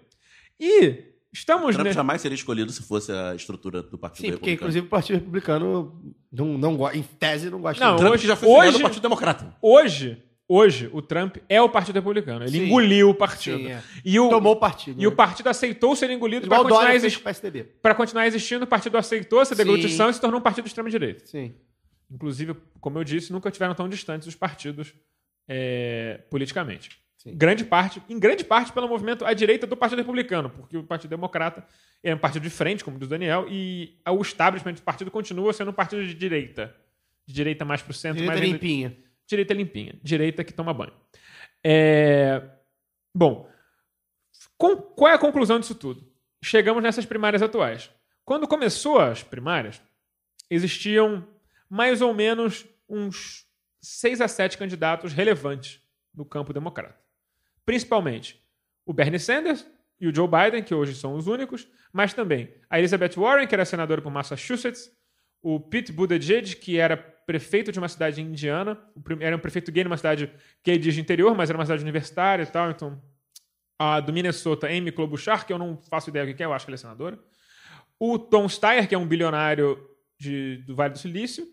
E 0.58 1.11
estamos... 1.32 1.74
Trump 1.74 1.86
ne- 1.86 1.92
jamais 1.92 2.20
seria 2.20 2.34
escolhido 2.34 2.70
se 2.72 2.82
fosse 2.82 3.10
a 3.12 3.34
estrutura 3.34 3.82
do 3.82 3.96
Partido 3.98 4.26
Sim, 4.26 4.32
porque 4.32 4.50
Republicano. 4.50 4.54
inclusive 4.54 4.86
o 4.86 4.90
Partido 4.90 5.14
Republicano 5.16 6.14
não, 6.30 6.46
não 6.58 6.76
gosta, 6.76 6.96
em 6.98 7.02
tese 7.02 7.50
não 7.50 7.60
gosta 7.60 7.84
Não. 7.84 7.96
Trump 7.96 8.12
hoje- 8.14 8.26
já 8.26 8.36
foi 8.36 8.48
hoje- 8.48 8.76
ao 8.76 8.82
Partido 8.82 9.02
Democrata. 9.02 9.56
Hoje, 9.62 10.22
hoje, 10.48 10.90
o 10.92 11.00
Trump 11.00 11.36
é 11.48 11.60
o 11.62 11.68
Partido 11.68 11.94
Republicano. 11.96 12.44
Ele 12.44 12.58
Sim. 12.58 12.64
engoliu 12.66 13.10
o 13.10 13.14
partido. 13.14 13.58
Sim, 13.58 13.68
é. 13.68 13.82
E 14.04 14.20
o, 14.20 14.28
Tomou 14.28 14.52
o 14.52 14.56
partido. 14.56 15.00
e 15.00 15.06
o 15.06 15.10
né? 15.10 15.16
partido 15.16 15.48
aceitou 15.48 15.96
ser 15.96 16.10
engolido 16.10 16.46
para 16.46 16.58
o 16.58 16.62
continuar, 16.62 16.80
Dória 16.80 16.92
fez 16.92 17.04
exist... 17.04 17.16
com 17.18 17.22
o 17.22 17.24
PSDB. 17.24 17.62
pra 17.80 17.94
continuar 17.94 18.26
existindo. 18.26 18.64
O 18.64 18.68
partido 18.68 18.98
aceitou 18.98 19.40
essa 19.40 19.54
Sim. 19.54 19.62
deglutição 19.64 20.10
e 20.10 20.14
se 20.14 20.20
tornou 20.20 20.38
um 20.38 20.42
partido 20.42 20.64
de 20.64 20.68
extrema-direita. 20.70 21.24
Sim. 21.26 21.54
Inclusive, 22.10 22.54
como 22.78 22.98
eu 22.98 23.04
disse, 23.04 23.32
nunca 23.32 23.50
tiveram 23.50 23.74
tão 23.74 23.88
distantes 23.88 24.28
os 24.28 24.34
partidos 24.34 24.92
é, 25.48 26.20
politicamente. 26.30 26.90
Sim. 27.22 27.36
Grande 27.36 27.64
parte, 27.64 28.02
em 28.08 28.18
grande 28.18 28.42
parte 28.42 28.72
pelo 28.72 28.88
movimento 28.88 29.24
à 29.24 29.32
direita 29.32 29.64
do 29.64 29.76
Partido 29.76 29.98
Republicano, 29.98 30.50
porque 30.50 30.76
o 30.76 30.82
Partido 30.82 31.10
Democrata 31.10 31.64
é 32.02 32.12
um 32.12 32.18
partido 32.18 32.42
de 32.42 32.50
frente, 32.50 32.82
como 32.82 32.98
diz 32.98 33.06
o 33.06 33.10
Daniel, 33.10 33.46
e 33.48 33.96
o 34.08 34.20
establishment 34.20 34.72
do 34.74 34.82
partido 34.82 35.08
continua 35.08 35.52
sendo 35.52 35.70
um 35.70 35.74
partido 35.74 36.04
de 36.04 36.14
direita. 36.14 36.74
De 37.24 37.32
direita 37.32 37.64
mais 37.64 37.80
pro 37.80 37.92
centro, 37.92 38.20
Direita 38.20 38.40
limpinha. 38.44 38.96
Direita 39.24 39.54
limpinha. 39.54 39.94
Direita 40.02 40.42
que 40.42 40.52
toma 40.52 40.74
banho. 40.74 40.92
É, 41.62 42.42
Bom, 43.14 43.48
com- 44.58 44.76
qual 44.76 45.12
é 45.12 45.14
a 45.14 45.18
conclusão 45.18 45.60
disso 45.60 45.76
tudo? 45.76 46.04
Chegamos 46.42 46.82
nessas 46.82 47.06
primárias 47.06 47.40
atuais. 47.42 47.88
Quando 48.24 48.48
começou 48.48 48.98
as 48.98 49.22
primárias, 49.22 49.80
existiam 50.50 51.24
mais 51.70 52.00
ou 52.02 52.12
menos 52.12 52.66
uns 52.88 53.46
seis 53.80 54.20
a 54.20 54.26
sete 54.26 54.58
candidatos 54.58 55.12
relevantes 55.12 55.80
no 56.12 56.24
campo 56.24 56.52
democrata. 56.52 57.00
Principalmente 57.64 58.40
o 58.84 58.92
Bernie 58.92 59.18
Sanders 59.20 59.66
e 60.00 60.08
o 60.08 60.14
Joe 60.14 60.26
Biden, 60.28 60.62
que 60.62 60.74
hoje 60.74 60.94
são 60.94 61.14
os 61.14 61.26
únicos, 61.26 61.68
mas 61.92 62.12
também 62.12 62.52
a 62.68 62.78
Elizabeth 62.78 63.12
Warren, 63.16 63.46
que 63.46 63.54
era 63.54 63.64
senadora 63.64 64.02
por 64.02 64.10
Massachusetts, 64.10 64.90
o 65.40 65.60
Pete 65.60 65.92
Buttigieg, 65.92 66.56
que 66.56 66.78
era 66.78 66.96
prefeito 66.96 67.70
de 67.70 67.78
uma 67.78 67.88
cidade 67.88 68.20
indiana, 68.20 68.78
era 69.20 69.36
um 69.36 69.38
prefeito 69.38 69.70
gay 69.70 69.84
numa 69.84 69.96
cidade 69.96 70.32
que 70.62 70.76
diz 70.76 70.94
de 70.94 71.00
interior, 71.00 71.34
mas 71.36 71.50
era 71.50 71.58
uma 71.58 71.64
cidade 71.64 71.82
universitária 71.82 72.42
e 72.42 72.46
tal, 72.46 72.70
então 72.70 73.00
a 73.78 74.00
do 74.00 74.12
Minnesota, 74.12 74.66
Amy 74.68 74.90
Klobuchar, 74.92 75.46
que 75.46 75.52
eu 75.52 75.58
não 75.58 75.76
faço 75.88 76.10
ideia 76.10 76.26
do 76.26 76.34
que 76.34 76.42
é, 76.42 76.46
eu 76.46 76.52
acho 76.52 76.64
que 76.66 76.70
ela 76.70 76.76
é 76.76 76.78
senadora. 76.78 77.18
O 77.98 78.18
Tom 78.18 78.48
Steyer, 78.48 78.88
que 78.88 78.94
é 78.94 78.98
um 78.98 79.06
bilionário 79.06 79.78
de- 80.18 80.58
do 80.66 80.74
Vale 80.74 80.92
do 80.94 80.98
Silício. 80.98 81.46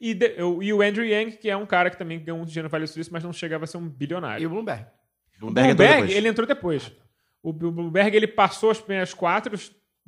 E, 0.00 0.14
de- 0.14 0.36
e 0.62 0.72
o 0.72 0.80
Andrew 0.82 1.04
Yang, 1.04 1.36
que 1.38 1.48
é 1.50 1.56
um 1.56 1.66
cara 1.66 1.90
que 1.90 1.96
também 1.98 2.18
ganhou 2.22 2.40
um 2.40 2.44
dinheiro 2.44 2.64
no 2.64 2.70
Vale 2.70 2.84
do 2.84 2.88
Silício, 2.88 3.12
mas 3.12 3.22
não 3.24 3.32
chegava 3.32 3.64
a 3.64 3.66
ser 3.66 3.76
um 3.78 3.88
bilionário. 3.88 4.42
E 4.42 4.46
o 4.46 4.50
Bloomberg. 4.50 4.86
O 5.40 5.46
Bloomberg, 5.46 5.74
Bloomberg, 5.74 5.92
entrou 5.92 5.98
depois. 5.98 6.16
ele 6.16 6.28
entrou 6.28 6.46
depois. 6.46 6.92
O 7.42 7.52
Bloomberg, 7.52 8.16
ele 8.16 8.26
passou 8.26 8.70
as 8.70 8.78
primeiras 8.78 9.14
quatro 9.14 9.58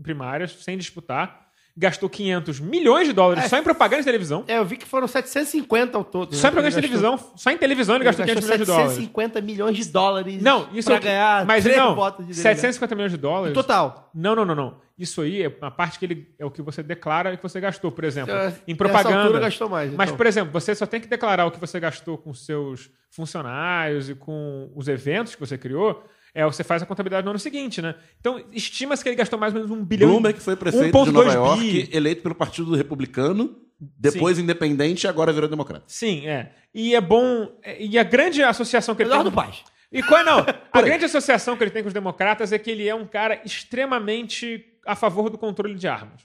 primárias 0.03 0.53
sem 0.63 0.77
disputar, 0.77 1.42
gastou 1.77 2.09
500 2.09 2.61
milhões 2.61 3.07
de 3.09 3.13
dólares 3.15 3.45
É. 3.45 3.49
só 3.49 3.57
em 3.59 3.63
propaganda 3.63 4.03
de 4.03 4.05
televisão. 4.05 4.45
É, 4.47 4.59
eu 4.59 4.65
vi 4.65 4.77
que 4.77 4.87
foram 4.87 5.07
750 5.09 5.97
ao 5.97 6.05
todo. 6.05 6.35
Só 6.35 6.49
em 6.49 6.51
né? 6.51 6.53
propaganda 6.53 6.71
de 6.71 6.75
televisão. 6.77 7.19
Só 7.35 7.51
em 7.51 7.57
televisão 7.59 7.95
ele 7.97 8.03
ele 8.03 8.07
gastou 8.07 8.25
500 8.27 8.45
milhões 8.45 8.61
de 8.61 8.67
dólares. 8.67 8.91
750 8.93 9.41
milhões 9.41 9.77
de 9.77 9.85
dólares 9.91 10.43
Não, 10.43 10.69
isso 10.73 10.89
pra 10.89 10.97
é 10.97 11.01
ganhar 11.01 11.47
mas 11.47 11.65
não, 11.65 11.95
votos 11.95 12.27
de 12.27 12.35
750 12.35 12.95
milhões 12.95 13.13
de 13.13 13.19
dólares. 13.19 13.55
delegado. 13.55 13.65
Total. 13.65 14.11
Não, 14.15 14.35
não, 14.35 14.45
não, 14.45 14.55
não. 14.55 14.83
Isso 14.99 15.23
aí 15.23 15.43
é 15.43 15.57
a 15.63 15.71
parte 15.71 15.99
que 15.99 16.05
ele 16.05 16.29
é 16.39 16.45
o 16.45 16.51
que 16.51 16.61
você 16.61 16.83
declara 16.83 17.37
que 17.37 17.43
você 17.43 17.59
gastou, 17.59 17.91
por 17.91 18.05
exemplo, 18.05 18.33
É, 18.35 18.55
em 18.69 18.77
propaganda. 18.77 19.41
gastou 19.41 19.69
mais, 19.69 19.91
Mas, 19.95 20.11
então. 20.11 20.17
por 20.17 20.27
exemplo, 20.27 20.53
você 20.53 20.75
só 20.75 20.85
tem 20.87 21.01
que 21.01 21.09
declarar 21.09 21.47
o 21.47 21.51
que 21.51 21.59
você 21.59 21.81
gastou 21.81 22.19
com 22.19 22.33
seus 22.35 22.91
funcionários 23.11 24.11
e 24.11 24.15
com 24.15 24.71
os 24.75 24.89
eventos 24.89 25.35
que 25.35 25.41
você 25.41 25.57
criou. 25.57 26.05
É, 26.35 26.45
você 26.45 26.65
faz 26.65 26.83
a 26.83 26.87
contabilidade 26.87 27.25
no 27.25 27.31
ano 27.31 27.39
seguinte, 27.39 27.83
né? 27.83 27.95
Então, 28.19 28.43
estima-se 28.53 29.03
que 29.03 29.09
ele 29.11 29.17
gastou 29.17 29.39
mais 29.39 29.53
ou 29.53 29.61
menos 29.61 29.77
um 29.77 29.85
bilhão. 29.85 30.09
Bloomberg 30.09 30.41
foi 30.41 30.57
prefeito 30.57 30.97
1,2 30.97 31.05
de 31.05 31.13
Nova 31.13 31.31
bi. 31.31 31.35
York, 31.35 31.89
eleito 31.93 32.23
pelo 32.23 32.35
Partido 32.35 32.75
Republicano, 32.75 33.55
depois 33.79 34.39
independente 34.39 35.05
e 35.05 35.09
agora 35.09 35.33
virou 35.33 35.49
democrata. 35.49 35.85
Sim, 35.87 36.27
é. 36.27 36.53
E 36.75 36.95
é 36.95 37.01
bom. 37.01 37.49
é- 37.63 37.85
E 37.85 37.99
a 37.99 38.03
grande 38.03 38.43
associação 38.43 38.95
que 38.95 39.03
ele 39.03 39.11
Eduardo 39.11 39.31
tem. 39.31 39.37
Paz. 39.45 39.63
E 39.93 40.03
qual 40.03 40.25
não? 40.25 40.39
A 40.73 40.81
grande 40.81 41.05
associação 41.05 41.55
que 41.55 41.65
ele 41.65 41.71
tem 41.71 41.83
com 41.83 41.89
os 41.89 41.93
democratas 41.93 42.51
é 42.51 42.59
que 42.59 42.71
ele 42.71 42.89
é 42.89 42.95
um 42.95 43.07
cara 43.07 43.43
extremamente 43.45 44.65
a 44.87 44.97
favor 44.97 45.29
do 45.29 45.37
controle 45.37 45.75
de 45.75 45.87
armas. 45.87 46.23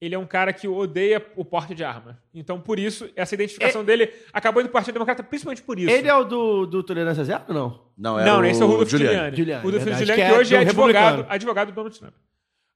Ele 0.00 0.14
é 0.14 0.18
um 0.18 0.26
cara 0.26 0.52
que 0.52 0.68
odeia 0.68 1.24
o 1.36 1.44
porte 1.44 1.74
de 1.74 1.82
armas. 1.82 2.16
Então, 2.34 2.60
por 2.60 2.78
isso, 2.78 3.08
essa 3.16 3.34
identificação 3.34 3.82
dele 3.82 4.12
acabou 4.30 4.60
indo 4.60 4.68
pro 4.68 4.74
Partido 4.74 4.94
Democrata, 4.94 5.22
principalmente 5.22 5.62
por 5.62 5.78
isso. 5.78 5.90
Ele 5.90 6.06
é 6.06 6.14
o 6.14 6.22
do, 6.22 6.66
do 6.66 6.82
Tolerância 6.82 7.24
Zero 7.24 7.44
ou 7.48 7.54
não? 7.54 7.86
Não, 7.96 8.16
Não, 8.16 8.38
era 8.38 8.50
esse 8.50 8.60
é 8.60 8.64
o 8.64 8.68
Rudolf 8.68 8.90
Giuliani. 8.90 9.14
Giuliani. 9.14 9.36
Giuliani, 9.36 9.62
O 9.62 9.66
Rudolf 9.66 9.84
Giuliani, 9.84 10.06
que 10.06 10.14
que, 10.14 10.20
é 10.20 10.38
hoje 10.38 10.54
é 10.54 10.64
do 10.64 10.68
advogado, 10.68 11.26
advogado 11.28 11.68
do 11.68 11.74
Donald 11.74 11.98
Trump. 11.98 12.14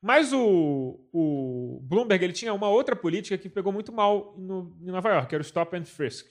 Mas 0.03 0.33
o, 0.33 0.99
o 1.13 1.81
Bloomberg 1.83 2.25
ele 2.25 2.33
tinha 2.33 2.55
uma 2.55 2.71
outra 2.71 2.97
política 2.97 3.37
que 3.37 3.51
pegou 3.51 3.71
muito 3.71 3.93
mal 3.93 4.35
no, 4.39 4.75
em 4.81 4.91
Nova 4.91 5.11
York, 5.11 5.29
que 5.29 5.35
era 5.35 5.43
o 5.43 5.45
Stop 5.45 5.77
and 5.77 5.85
Frisk. 5.85 6.27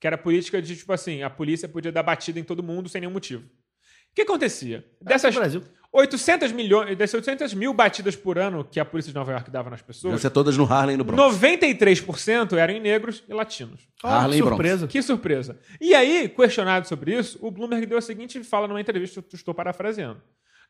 Que 0.00 0.08
era 0.08 0.16
a 0.16 0.18
política 0.18 0.60
de, 0.60 0.76
tipo 0.76 0.92
assim, 0.92 1.22
a 1.22 1.30
polícia 1.30 1.68
podia 1.68 1.92
dar 1.92 2.02
batida 2.02 2.40
em 2.40 2.42
todo 2.42 2.64
mundo 2.64 2.88
sem 2.88 3.00
nenhum 3.00 3.12
motivo. 3.12 3.44
O 3.44 4.14
que 4.14 4.22
acontecia? 4.22 4.84
Dessas 5.00 5.32
no 5.32 5.40
Brasil. 5.40 5.62
800 5.92 6.52
milhões, 6.52 6.96
dessas 6.96 7.14
800 7.14 7.52
mil 7.52 7.74
batidas 7.74 8.16
por 8.16 8.38
ano 8.38 8.64
que 8.64 8.80
a 8.80 8.84
polícia 8.84 9.12
de 9.12 9.14
Nova 9.14 9.30
York 9.32 9.50
dava 9.50 9.68
nas 9.68 9.82
pessoas, 9.82 10.22
ser 10.22 10.30
todas 10.30 10.56
no 10.56 10.64
Harlem 10.64 10.94
e 10.94 10.96
no 10.96 11.04
Bronx. 11.04 11.36
93% 11.36 12.56
eram 12.56 12.72
em 12.72 12.80
negros 12.80 13.22
e 13.28 13.34
latinos. 13.34 13.86
Ó, 14.02 14.08
Harlem 14.08 14.30
que 14.30 14.36
e 14.38 14.40
Bronx. 14.40 14.56
surpresa. 14.56 14.86
Que 14.88 15.02
surpresa. 15.02 15.60
E 15.78 15.94
aí, 15.94 16.30
questionado 16.30 16.88
sobre 16.88 17.14
isso, 17.18 17.38
o 17.42 17.50
Bloomberg 17.50 17.84
deu 17.84 17.98
a 17.98 18.00
seguinte 18.00 18.42
fala 18.42 18.66
numa 18.66 18.80
entrevista, 18.80 19.20
eu 19.20 19.24
estou 19.34 19.52
parafraseando. 19.52 20.22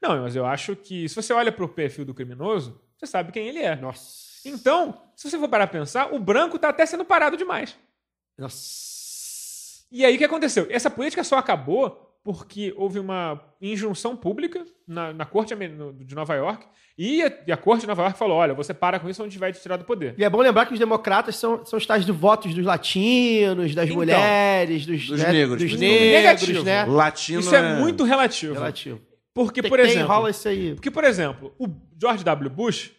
Não, 0.02 0.20
mas 0.22 0.34
eu 0.34 0.44
acho 0.44 0.74
que 0.74 1.08
se 1.08 1.14
você 1.14 1.32
olha 1.32 1.52
para 1.52 1.64
o 1.64 1.68
perfil 1.68 2.04
do 2.04 2.12
criminoso, 2.12 2.80
você 2.98 3.06
sabe 3.06 3.30
quem 3.30 3.46
ele 3.46 3.60
é. 3.60 3.76
Nossa. 3.76 4.40
Então, 4.44 5.00
se 5.14 5.30
você 5.30 5.38
for 5.38 5.48
parar 5.48 5.68
pra 5.68 5.78
pensar, 5.78 6.12
o 6.12 6.18
branco 6.18 6.58
tá 6.58 6.70
até 6.70 6.84
sendo 6.84 7.04
parado 7.04 7.36
demais. 7.36 7.76
Nossa. 8.36 9.84
E 9.92 10.04
aí 10.04 10.16
o 10.16 10.18
que 10.18 10.24
aconteceu? 10.24 10.66
Essa 10.68 10.90
política 10.90 11.22
só 11.22 11.36
acabou 11.38 12.11
porque 12.24 12.72
houve 12.76 12.98
uma 12.98 13.40
injunção 13.60 14.16
pública 14.16 14.64
na, 14.86 15.12
na 15.12 15.24
corte 15.24 15.54
de 15.54 16.14
Nova 16.14 16.34
York 16.34 16.64
e 16.96 17.22
a, 17.22 17.32
e 17.46 17.52
a 17.52 17.56
corte 17.56 17.80
de 17.82 17.86
Nova 17.86 18.02
York 18.02 18.18
falou: 18.18 18.36
olha, 18.36 18.54
você 18.54 18.72
para 18.74 19.00
com 19.00 19.08
isso 19.08 19.22
ou 19.22 19.26
a 19.26 19.28
gente 19.28 19.38
vai 19.38 19.52
te 19.52 19.60
tirar 19.60 19.76
do 19.76 19.84
poder. 19.84 20.14
E 20.18 20.24
é 20.24 20.30
bom 20.30 20.38
lembrar 20.40 20.66
que 20.66 20.72
os 20.72 20.78
democratas 20.78 21.36
são, 21.36 21.64
são 21.64 21.76
os 21.78 21.86
tais 21.86 22.04
de 22.06 22.12
votos 22.12 22.54
dos 22.54 22.64
latinos, 22.64 23.74
das 23.74 23.86
Então. 23.86 23.96
mulheres, 23.96 24.86
dos, 24.86 25.06
Dos 25.08 25.20
né, 25.20 25.32
negros, 25.32 25.62
dos 25.62 25.78
negros, 25.80 26.10
Negativo. 26.12 26.62
né? 26.64 26.84
Latino 26.84 27.40
Isso 27.40 27.54
é 27.54 27.76
muito 27.80 28.04
relativo. 28.04 28.54
Relativo. 28.54 29.00
Porque, 29.34 29.62
Tem- 29.62 29.70
por 29.70 29.78
tem, 29.80 29.88
exemplo. 29.90 30.08
rola 30.08 30.30
isso 30.30 30.46
aí. 30.46 30.74
Porque, 30.74 30.90
por 30.90 31.04
exemplo, 31.04 31.54
o 31.58 31.66
George 31.98 32.22
W. 32.22 32.50
Bush, 32.50 32.92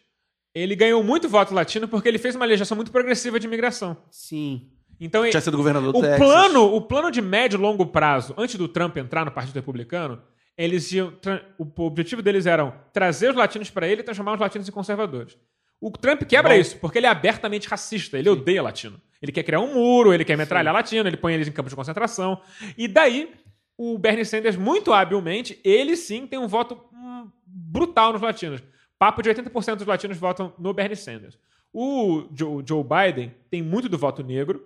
ele 0.56 0.76
ganhou 0.76 1.04
muito 1.04 1.30
voto 1.30 1.54
latino 1.54 1.88
porque 1.88 2.08
ele 2.10 2.18
fez 2.18 2.36
uma 2.36 2.46
legislação 2.46 2.76
muito 2.76 2.92
progressiva 2.92 3.40
de 3.40 3.46
imigração. 3.46 3.96
Sim. 4.10 4.70
Então, 5.00 5.30
Tinha 5.30 5.42
sido 5.42 5.58
governador 5.58 5.92
do 5.92 6.00
o 6.00 6.02
Texas. 6.02 6.20
plano, 6.20 6.76
o 6.76 6.82
plano 6.82 7.12
de 7.12 7.22
médio 7.22 7.58
e 7.58 7.62
longo 7.62 7.86
prazo, 7.86 8.34
antes 8.38 8.56
do 8.56 8.68
Trump 8.68 8.96
entrar 8.98 9.26
no 9.26 9.32
Partido 9.32 9.56
Republicano, 9.56 10.22
eles 10.58 10.92
iam, 10.92 11.14
o 11.58 11.84
objetivo 11.84 12.22
deles 12.22 12.46
era 12.46 12.70
trazer 12.94 13.30
os 13.30 13.36
latinos 13.36 13.70
para 13.70 13.88
ele 13.88 14.02
e 14.02 14.04
transformar 14.04 14.36
os 14.36 14.40
latinos 14.40 14.68
em 14.68 14.72
conservadores. 14.72 15.38
O 15.82 15.92
Trump 15.92 16.24
quebra 16.24 16.54
Bom. 16.54 16.60
isso, 16.60 16.78
porque 16.78 16.98
ele 16.98 17.08
é 17.08 17.10
abertamente 17.10 17.68
racista, 17.68 18.18
ele 18.18 18.30
odeia 18.30 18.62
latino. 18.62 19.02
Ele 19.22 19.32
quer 19.32 19.44
criar 19.44 19.60
um 19.60 19.74
muro, 19.74 20.14
ele 20.14 20.24
quer 20.24 20.38
metralhar 20.38 20.74
latino, 20.74 21.08
ele 21.08 21.18
põe 21.18 21.34
eles 21.34 21.48
em 21.48 21.52
campos 21.52 21.72
de 21.72 21.76
concentração. 21.76 22.42
E 22.78 22.88
daí, 22.88 23.34
o 23.78 23.98
Bernie 23.98 24.26
Sanders, 24.26 24.56
muito 24.56 24.94
habilmente, 24.94 25.60
ele 25.64 25.96
sim 25.98 26.28
tem 26.28 26.40
um 26.40 26.48
voto 26.48 26.80
hum, 26.94 27.28
brutal 27.46 28.14
nos 28.14 28.22
latinos. 28.22 28.62
Papo 28.98 29.22
de 29.22 29.30
80% 29.30 29.76
dos 29.76 29.88
latinos 29.88 30.18
votam 30.18 30.54
no 30.58 30.74
Bernie 30.74 30.96
Sanders. 30.96 31.38
O 31.74 32.26
Joe 32.34 32.84
Biden 32.84 33.34
tem 33.50 33.62
muito 33.62 33.90
do 33.90 33.98
voto 33.98 34.24
negro, 34.24 34.64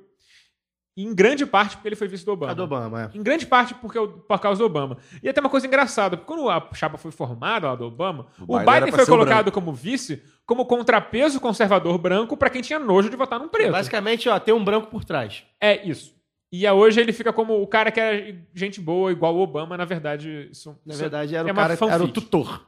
em 0.97 1.13
grande 1.13 1.45
parte 1.45 1.75
porque 1.77 1.87
ele 1.89 1.95
foi 1.95 2.07
vice 2.07 2.25
do 2.25 2.31
Obama. 2.31 2.51
A 2.51 2.55
do 2.55 2.63
Obama, 2.63 3.03
é. 3.13 3.17
Em 3.17 3.21
grande 3.21 3.45
parte 3.45 3.73
porque, 3.75 3.99
o- 3.99 4.07
por 4.07 4.39
causa 4.39 4.57
do 4.59 4.65
Obama. 4.65 4.97
E 5.21 5.29
até 5.29 5.39
uma 5.39 5.49
coisa 5.49 5.67
engraçada, 5.67 6.17
porque 6.17 6.27
quando 6.33 6.49
a 6.49 6.69
chapa 6.73 6.97
foi 6.97 7.11
formada 7.11 7.67
lá 7.67 7.75
do 7.75 7.85
Obama, 7.85 8.25
o, 8.39 8.57
Biden 8.57 8.59
Biden, 8.59 8.73
era 8.75 8.87
pra 8.87 8.95
foi 8.95 9.03
o 9.03 9.07
colocado 9.07 9.43
branco. 9.45 9.51
como 9.51 9.71
vice, 9.73 10.23
como 10.45 10.65
contrapeso 10.65 11.39
conservador 11.39 11.97
branco 11.99 12.35
pra 12.35 12.49
quem 12.49 12.61
tinha 12.61 12.79
nojo 12.79 13.09
de 13.09 13.15
votar 13.15 13.39
num 13.39 13.47
preto. 13.47 13.71
Basicamente, 13.71 14.27
ó, 14.27 14.39
tem 14.39 14.53
um 14.53 14.63
branco 14.65 14.87
por 14.87 15.03
trás. 15.05 15.43
É 15.61 15.87
isso. 15.87 16.15
E 16.51 16.67
hoje 16.69 16.99
ele 17.01 17.11
fica 17.13 17.31
como 17.33 17.61
o 17.61 17.67
cara 17.67 17.91
que 17.91 17.99
é 17.99 18.35
gente 18.55 18.79
boa, 18.81 19.11
igual 19.11 19.35
o 19.35 19.39
Obama, 19.41 19.77
na 19.77 19.85
verdade. 19.85 20.47
Isso, 20.51 20.79
Na 20.85 20.95
verdade, 20.95 21.35
era 21.35 21.47
é 21.47 21.51
o 21.51 21.55
cara, 21.55 21.77
era 21.91 22.03
o 22.03 22.07
tutor. 22.07 22.65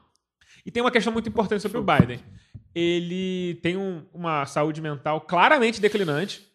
E 0.65 0.69
tem 0.69 0.83
uma 0.83 0.91
questão 0.91 1.11
muito 1.13 1.29
importante 1.29 1.61
sobre 1.61 1.77
o 1.77 1.83
Biden. 1.83 2.19
Ele 2.75 3.55
tem 3.63 3.77
um- 3.77 4.05
uma 4.13 4.45
saúde 4.45 4.81
mental 4.81 5.21
claramente 5.21 5.81
declinante. 5.81 6.45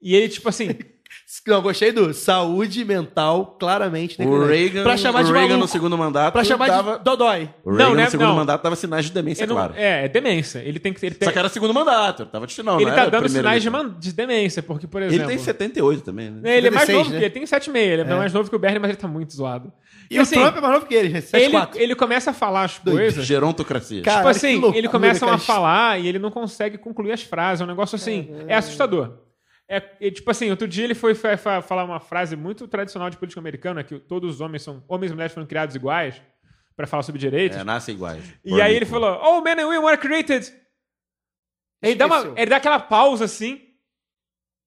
E 0.00 0.14
ele, 0.16 0.28
tipo 0.28 0.48
assim, 0.48 0.68
Não, 1.46 1.60
gostei 1.60 1.92
do 1.92 2.14
saúde 2.14 2.84
mental, 2.84 3.56
claramente. 3.60 4.14
O 4.14 4.18
declinante. 4.18 4.48
Reagan, 4.50 4.82
Pra 4.82 4.96
chamar 4.96 5.20
o 5.20 5.24
de 5.24 5.32
Reagan 5.32 5.46
maluco. 5.48 5.60
no 5.60 5.68
segundo 5.68 5.98
mandato 5.98 6.32
Pra 6.32 6.44
chamar 6.44 6.68
dava... 6.68 6.98
de 6.98 7.04
Dodói. 7.04 7.50
O 7.64 7.70
Reagan 7.70 7.84
Não, 7.90 7.94
né? 7.94 8.04
no 8.04 8.10
segundo 8.10 8.28
Não. 8.28 8.36
mandato 8.36 8.62
dava 8.62 8.76
sinais 8.76 9.04
de 9.04 9.12
demência, 9.12 9.42
ele 9.42 9.48
não- 9.50 9.56
claro. 9.56 9.74
é, 9.76 10.04
é 10.06 10.08
demência. 10.08 10.60
Ele 10.60 10.78
tem 10.78 10.92
que. 10.92 11.04
Ele, 11.04 11.14
tem, 11.14 11.26
Só 11.26 11.32
que 11.32 11.38
era 11.38 11.48
segundo 11.50 11.74
mandato, 11.74 12.24
tava 12.26 12.46
de 12.46 12.54
final, 12.54 12.80
ele 12.80 12.90
tá 12.90 13.06
dando 13.06 13.28
sinais 13.28 13.62
de, 13.62 13.68
man- 13.68 13.94
de 13.98 14.12
demência, 14.12 14.62
porque, 14.62 14.86
por 14.86 15.02
exemplo. 15.02 15.24
Ele 15.24 15.36
tem 15.36 15.38
78 15.38 16.02
também, 16.02 16.30
né? 16.30 16.40
É, 16.44 16.56
Ele 16.56 16.68
é 16.68 16.70
mais 16.70 16.86
76, 16.86 16.98
novo 16.98 17.10
né? 17.10 17.18
que 17.18 17.24
ele, 17.24 17.30
tem 17.34 17.44
7,5. 17.44 17.76
Ele 17.76 18.02
é, 18.02 18.04
mais 18.16 18.32
novo 18.32 18.48
que 18.48 18.56
o 18.56 18.58
Bernie, 18.58 18.78
mas 18.78 18.88
ele 18.90 18.98
tá 18.98 19.08
muito 19.08 19.34
zoado. 19.34 19.72
E, 20.10 20.20
o 20.20 20.26
Trump 20.26 20.56
é 20.56 20.60
mais 20.60 20.72
novo 20.74 20.86
que 20.86 20.94
ele, 20.94 21.10
gente. 21.10 21.26
ele, 21.34 21.56
7-4. 21.56 21.68
ele 21.76 21.94
começa 21.94 22.30
a 22.30 22.34
falar 22.34 22.64
as 22.64 22.78
coisas. 22.78 23.24
Gerontocracia. 23.26 24.02
Cara, 24.02 24.16
tipo 24.18 24.28
assim, 24.28 24.62
ele 24.74 24.88
começa 24.88 25.26
a 25.30 25.38
falar 25.38 26.00
e 26.00 26.06
ele 26.06 26.18
não 26.18 26.30
consegue 26.30 26.78
concluir 26.78 27.12
as 27.12 27.22
frases. 27.22 27.60
É 27.60 27.64
um 27.64 27.68
negócio 27.68 27.96
assim, 27.96 28.30
é 28.46 28.54
assustador. 28.54 29.23
É, 29.68 29.76
é, 30.00 30.10
tipo 30.10 30.30
assim, 30.30 30.50
outro 30.50 30.68
dia 30.68 30.84
ele 30.84 30.94
foi 30.94 31.14
fa- 31.14 31.36
fa- 31.38 31.62
falar 31.62 31.84
uma 31.84 31.98
frase 32.00 32.36
muito 32.36 32.68
tradicional 32.68 33.08
de 33.08 33.16
política 33.16 33.40
americana, 33.40 33.82
que 33.82 33.98
todos 33.98 34.34
os 34.34 34.40
homens 34.40 34.62
são. 34.62 34.84
Homens 34.86 35.10
e 35.10 35.14
mulheres 35.14 35.32
foram 35.32 35.46
criados 35.46 35.74
iguais, 35.74 36.20
pra 36.76 36.86
falar 36.86 37.02
sobre 37.02 37.18
direitos. 37.20 37.56
É, 37.58 37.64
nascem 37.64 37.94
iguais. 37.94 38.58
E 38.58 38.60
aí 38.60 38.74
ele 38.76 38.84
falou, 38.84 39.18
Oh, 39.22 39.40
man 39.40 39.52
and 39.52 39.66
women 39.66 39.78
were 39.84 39.96
created. 39.96 40.52
Ele 41.82 41.94
dá, 41.94 42.06
uma, 42.06 42.16
ele 42.40 42.50
dá 42.50 42.56
aquela 42.56 42.80
pausa 42.80 43.24
assim. 43.26 43.60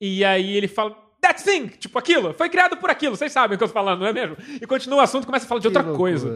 E 0.02 0.24
aí 0.26 0.56
ele 0.56 0.68
fala, 0.68 0.95
That 1.22 1.43
thing! 1.43 1.68
Tipo 1.68 1.98
aquilo, 2.00 2.34
foi 2.34 2.50
criado 2.50 2.78
por 2.78 2.89
aquilo, 2.89 3.16
vocês 3.16 3.32
sabem 3.32 3.56
o 3.56 3.58
que 3.58 3.64
eu 3.64 3.68
tô 3.68 3.74
falando, 3.74 4.00
não 4.02 4.08
é 4.08 4.14
mesmo? 4.14 4.38
E 4.62 4.66
continua 4.68 5.00
o 5.00 5.02
assunto 5.02 5.24
e 5.24 5.26
começa 5.26 5.45
a 5.45 5.48
falar 5.50 5.60
de 5.62 5.68
outra 5.68 5.84
coisa. 5.98 6.28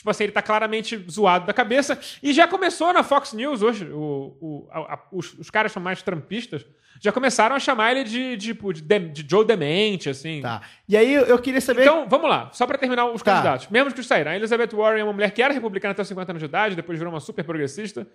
Tipo 0.00 0.08
assim, 0.08 0.24
ele 0.24 0.32
tá 0.32 0.40
claramente 0.40 0.96
zoado 1.10 1.44
da 1.46 1.52
cabeça. 1.52 2.00
E 2.22 2.32
já 2.32 2.48
começou 2.48 2.90
na 2.90 3.02
Fox 3.02 3.34
News 3.34 3.60
hoje. 3.60 3.84
O, 3.84 4.34
o- 4.40 4.68
a- 4.70 4.94
a- 4.94 4.98
os, 5.12 5.34
os 5.34 5.50
caras 5.50 5.72
são 5.72 5.82
mais 5.82 6.00
trampistas. 6.00 6.64
Já 7.02 7.12
começaram 7.12 7.54
a 7.54 7.58
chamar 7.60 7.90
ele 7.92 8.04
de, 8.04 8.38
tipo, 8.38 8.72
de, 8.72 8.80
de- 8.80 8.98
de 9.22 9.26
Joe 9.30 9.44
Demente, 9.44 10.08
assim. 10.08 10.40
Tá. 10.40 10.62
E 10.88 10.96
aí 10.96 11.12
eu 11.12 11.38
queria 11.38 11.60
saber. 11.60 11.82
Então, 11.82 12.08
vamos 12.08 12.30
lá. 12.30 12.48
Só 12.54 12.66
pra 12.66 12.78
terminar 12.78 13.04
os 13.10 13.20
Tá. 13.22 13.32
candidatos. 13.34 13.68
Mesmo 13.68 13.92
que 13.92 14.00
os 14.00 14.06
saíram. 14.06 14.30
A 14.30 14.36
Elizabeth 14.36 14.74
Warren 14.74 15.00
é 15.02 15.04
uma 15.04 15.12
mulher 15.12 15.32
que 15.32 15.42
era 15.42 15.52
republicana 15.52 15.92
até 15.92 16.00
os 16.00 16.08
50 16.08 16.32
anos 16.32 16.40
de 16.40 16.46
idade, 16.46 16.74
depois 16.74 16.98
virou 16.98 17.12
uma 17.12 17.20
super 17.20 17.44
progressista. 17.44 18.06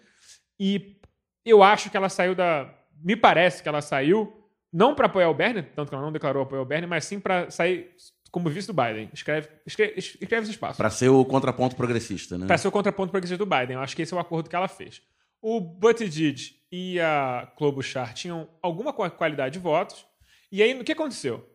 E 0.59 0.97
eu 1.45 1.61
acho 1.61 1.91
que 1.91 1.97
ela 1.97 2.09
saiu 2.09 2.33
da... 2.33 2.67
Me 3.03 3.15
parece 3.15 3.61
que 3.61 3.69
ela 3.69 3.81
saiu 3.81 4.33
não 4.73 4.95
pra 4.95 5.05
apoiar 5.05 5.29
o 5.29 5.33
Bernie, 5.35 5.61
tanto 5.61 5.89
que 5.89 5.95
ela 5.95 6.03
não 6.03 6.11
declarou 6.11 6.41
apoio 6.41 6.61
ao 6.61 6.65
Bernie, 6.65 6.87
mas 6.89 7.05
sim 7.05 7.19
pra 7.19 7.49
sair 7.51 7.91
como 8.35 8.49
vice 8.49 8.67
do 8.67 8.73
Biden. 8.73 9.09
Escreve, 9.13 9.47
escreve, 9.65 9.93
escreve 9.97 10.41
esse 10.41 10.51
espaço. 10.51 10.75
Pra 10.75 10.89
ser 10.89 11.07
o 11.07 11.23
contraponto 11.23 11.73
progressista, 11.73 12.37
né? 12.37 12.45
Para 12.47 12.57
ser 12.57 12.67
o 12.67 12.71
contraponto 12.71 13.09
progressista 13.09 13.37
do 13.43 13.49
Biden. 13.49 13.75
Eu 13.75 13.79
acho 13.79 13.95
que 13.95 14.01
esse 14.01 14.13
é 14.13 14.17
o 14.17 14.19
acordo 14.19 14.49
que 14.49 14.55
ela 14.57 14.67
fez. 14.67 15.01
O 15.41 15.61
Buttigieg 15.61 16.57
e 16.69 16.99
a 16.99 17.49
Klobuchar 17.57 18.13
tinham 18.13 18.49
alguma 18.61 18.91
qua- 18.91 19.09
qualidade 19.09 19.53
de 19.53 19.59
votos. 19.59 20.05
E 20.51 20.61
aí, 20.61 20.77
o 20.77 20.83
que 20.83 20.91
aconteceu? 20.91 21.49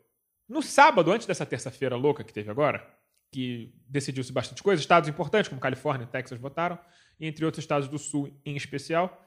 No 0.49 0.62
sábado, 0.62 1.12
antes 1.12 1.26
dessa 1.26 1.45
terça-feira 1.45 1.97
louca 1.97 2.24
que 2.24 2.33
teve 2.33 2.51
agora, 2.51 2.83
que 3.31 3.74
decidiu-se 3.87 4.33
bastante 4.33 4.62
coisa, 4.62 4.81
estados 4.81 5.07
importantes 5.09 5.49
como 5.51 5.61
Califórnia 5.61 6.05
e 6.05 6.09
Texas 6.09 6.39
votaram, 6.41 6.78
entre 7.20 7.45
outros 7.45 7.62
estados 7.62 7.89
do 7.89 7.99
Sul 7.99 8.35
em 8.43 8.57
especial. 8.57 9.22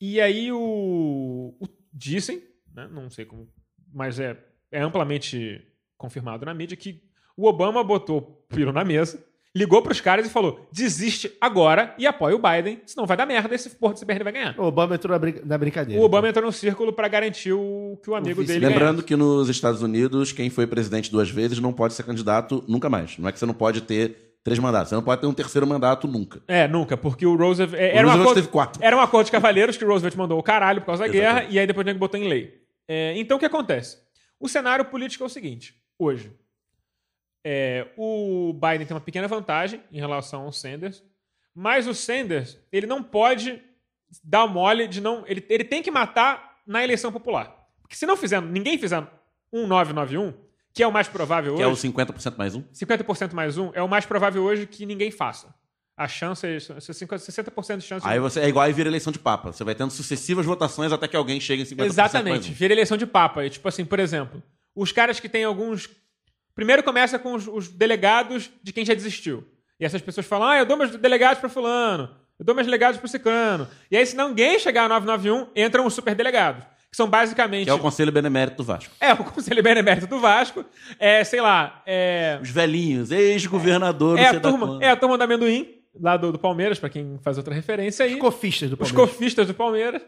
E 0.00 0.20
aí 0.20 0.52
o, 0.52 1.56
o- 1.60 1.68
dizem, 1.92 2.40
né, 2.72 2.86
não 2.92 3.10
sei 3.10 3.24
como, 3.24 3.52
mas 3.92 4.20
é, 4.20 4.38
é 4.70 4.80
amplamente 4.80 5.66
confirmado 5.98 6.46
na 6.46 6.54
mídia 6.54 6.76
que 6.76 7.02
o 7.36 7.46
Obama 7.46 7.84
botou 7.84 8.18
o 8.18 8.54
piro 8.54 8.72
na 8.72 8.84
mesa, 8.84 9.22
ligou 9.54 9.82
pros 9.82 10.00
caras 10.00 10.26
e 10.26 10.30
falou: 10.30 10.68
desiste 10.72 11.30
agora 11.40 11.94
e 11.98 12.06
apoia 12.06 12.34
o 12.36 12.38
Biden, 12.38 12.80
senão 12.86 13.06
vai 13.06 13.16
dar 13.16 13.26
merda, 13.26 13.54
esse 13.54 13.70
porra 13.70 13.92
desse 13.94 14.04
Bernie 14.04 14.24
vai 14.24 14.32
ganhar. 14.32 14.54
O 14.58 14.64
Obama 14.64 14.94
entrou 14.94 15.12
na, 15.12 15.18
brin- 15.18 15.40
na 15.44 15.58
brincadeira. 15.58 16.00
O 16.00 16.04
Obama 16.04 16.28
entrou 16.28 16.46
no 16.46 16.52
círculo 16.52 16.92
pra 16.92 17.08
garantir 17.08 17.52
o, 17.52 17.98
que 18.02 18.08
o 18.10 18.14
amigo 18.14 18.42
dele 18.44 18.66
Lembrando 18.66 19.02
que 19.02 19.16
nos 19.16 19.48
Estados 19.48 19.82
Unidos, 19.82 20.32
quem 20.32 20.48
foi 20.50 20.66
presidente 20.66 21.10
duas 21.10 21.28
vezes 21.30 21.58
não 21.60 21.72
pode 21.72 21.94
ser 21.94 22.04
candidato 22.04 22.64
nunca 22.68 22.88
mais. 22.88 23.18
Não 23.18 23.28
é 23.28 23.32
que 23.32 23.38
você 23.38 23.46
não 23.46 23.54
pode 23.54 23.80
ter 23.82 24.38
três 24.44 24.58
mandatos. 24.58 24.88
Você 24.90 24.94
não 24.94 25.02
pode 25.02 25.20
ter 25.20 25.26
um 25.26 25.32
terceiro 25.34 25.66
mandato 25.66 26.06
nunca. 26.08 26.40
É, 26.48 26.66
nunca, 26.68 26.96
porque 26.96 27.26
o 27.26 27.36
Roosevelt. 27.36 27.80
é, 27.82 27.86
O 27.94 27.96
Era, 27.98 28.06
um 28.06 28.10
Roosevelt 28.10 28.20
acordo, 28.22 28.34
teve 28.34 28.48
quatro. 28.48 28.82
era 28.84 28.96
um 28.96 29.00
acordo 29.00 29.26
de 29.26 29.32
cavalheiros 29.32 29.76
que 29.76 29.84
o 29.84 29.88
Roosevelt 29.88 30.16
mandou 30.16 30.38
o 30.38 30.42
caralho 30.42 30.80
por 30.80 30.86
causa 30.86 31.02
da 31.04 31.08
guerra, 31.08 31.30
Exatamente. 31.30 31.54
e 31.54 31.58
aí 31.58 31.66
depois 31.66 31.84
o 31.84 31.86
nego 31.86 31.98
botou 31.98 32.18
em 32.18 32.28
lei. 32.28 32.54
É, 32.86 33.14
então 33.18 33.36
o 33.36 33.40
que 33.40 33.46
acontece? 33.46 33.98
O 34.40 34.48
cenário 34.48 34.84
político 34.84 35.22
é 35.24 35.26
o 35.26 35.30
seguinte: 35.30 35.74
hoje, 35.98 36.32
é, 37.44 37.88
o 37.96 38.52
Biden 38.52 38.86
tem 38.86 38.94
uma 38.94 39.00
pequena 39.00 39.26
vantagem 39.26 39.82
em 39.90 39.98
relação 39.98 40.42
ao 40.42 40.52
Sanders, 40.52 41.02
mas 41.54 41.86
o 41.86 41.94
Sanders 41.94 42.58
ele 42.70 42.86
não 42.86 43.02
pode 43.02 43.62
dar 44.22 44.46
mole 44.46 44.86
de 44.86 45.00
não. 45.00 45.24
Ele, 45.26 45.44
ele 45.48 45.64
tem 45.64 45.82
que 45.82 45.90
matar 45.90 46.58
na 46.66 46.82
eleição 46.84 47.10
popular. 47.10 47.66
Porque 47.80 47.96
se 47.96 48.06
não 48.06 48.16
fizer, 48.16 48.40
ninguém 48.40 48.78
fizer 48.78 49.06
um 49.52 49.66
991, 49.66 50.34
que 50.72 50.82
é 50.82 50.86
o 50.86 50.92
mais 50.92 51.08
provável 51.08 51.54
Que 51.56 51.64
hoje. 51.64 51.86
é 51.86 51.88
o 51.88 51.92
50% 51.92 52.36
mais 52.36 52.54
um. 52.54 52.62
50% 52.62 53.32
mais 53.32 53.56
um 53.58 53.70
é 53.74 53.82
o 53.82 53.88
mais 53.88 54.04
provável 54.06 54.42
hoje 54.42 54.66
que 54.66 54.84
ninguém 54.86 55.10
faça. 55.10 55.54
A 55.96 56.06
chance 56.06 56.46
é 56.46 56.56
isso, 56.56 56.72
50 56.80 57.24
60% 57.24 57.78
de 57.78 57.82
chance 57.82 58.06
Aí 58.06 58.20
você 58.20 58.38
é 58.38 58.48
igual 58.48 58.64
aí 58.64 58.72
vira 58.72 58.88
eleição 58.88 59.12
de 59.12 59.18
papa. 59.18 59.52
Você 59.52 59.64
vai 59.64 59.74
tendo 59.74 59.90
sucessivas 59.90 60.46
votações 60.46 60.92
até 60.92 61.08
que 61.08 61.16
alguém 61.16 61.40
chegue 61.40 61.62
em 61.62 61.64
50% 61.64 61.76
mais 61.78 61.90
Exatamente. 61.90 62.52
Vira 62.52 62.72
eleição 62.72 62.96
de 62.96 63.04
papa. 63.04 63.44
E, 63.44 63.50
tipo 63.50 63.66
assim, 63.66 63.84
por 63.84 63.98
exemplo, 63.98 64.40
os 64.74 64.92
caras 64.92 65.20
que 65.20 65.28
têm 65.28 65.44
alguns. 65.44 65.88
Primeiro 66.54 66.82
começa 66.82 67.18
com 67.18 67.34
os, 67.34 67.46
os 67.46 67.68
delegados 67.68 68.50
de 68.62 68.72
quem 68.72 68.84
já 68.84 68.94
desistiu. 68.94 69.46
E 69.78 69.84
essas 69.84 70.02
pessoas 70.02 70.26
falam: 70.26 70.48
ah, 70.48 70.58
eu 70.58 70.66
dou 70.66 70.76
meus 70.76 70.94
delegados 70.96 71.40
para 71.40 71.48
Fulano, 71.48 72.10
eu 72.38 72.44
dou 72.44 72.54
meus 72.54 72.66
delegados 72.66 72.98
para 72.98 73.08
Ciclano. 73.08 73.68
E 73.90 73.96
aí, 73.96 74.04
se 74.04 74.16
ninguém 74.16 74.58
chegar 74.58 74.84
a 74.84 74.88
991, 74.88 75.48
entram 75.54 75.86
os 75.86 75.94
superdelegados. 75.94 76.64
Que 76.90 76.96
são 76.96 77.08
basicamente. 77.08 77.64
Que 77.64 77.70
é 77.70 77.74
o 77.74 77.78
Conselho 77.78 78.10
Benemérito 78.10 78.56
do 78.56 78.64
Vasco. 78.64 78.94
É, 78.98 79.12
o 79.12 79.18
Conselho 79.18 79.62
Benemérito 79.62 80.06
do 80.06 80.18
Vasco. 80.20 80.64
É, 80.98 81.22
sei 81.22 81.40
lá. 81.40 81.82
É, 81.86 82.38
Os 82.40 82.48
velhinhos, 82.50 83.10
ex-governador, 83.10 84.18
é, 84.18 84.22
não 84.22 84.26
a 84.28 84.30
sei 84.30 84.40
da 84.40 84.48
turma, 84.50 84.78
é 84.82 84.90
a 84.90 84.96
turma 84.96 85.18
do 85.18 85.24
amendoim, 85.24 85.68
lá 86.00 86.16
do, 86.16 86.32
do 86.32 86.38
Palmeiras, 86.38 86.78
para 86.78 86.88
quem 86.88 87.18
faz 87.22 87.36
outra 87.36 87.52
referência 87.54 88.06
aí. 88.06 88.14
Os 88.14 88.20
cofistas 88.20 88.70
do 88.70 88.72
Os 88.80 88.90
Palmeiras. 88.90 89.12
cofistas 89.12 89.46
do 89.46 89.52
Palmeiras. 89.54 90.02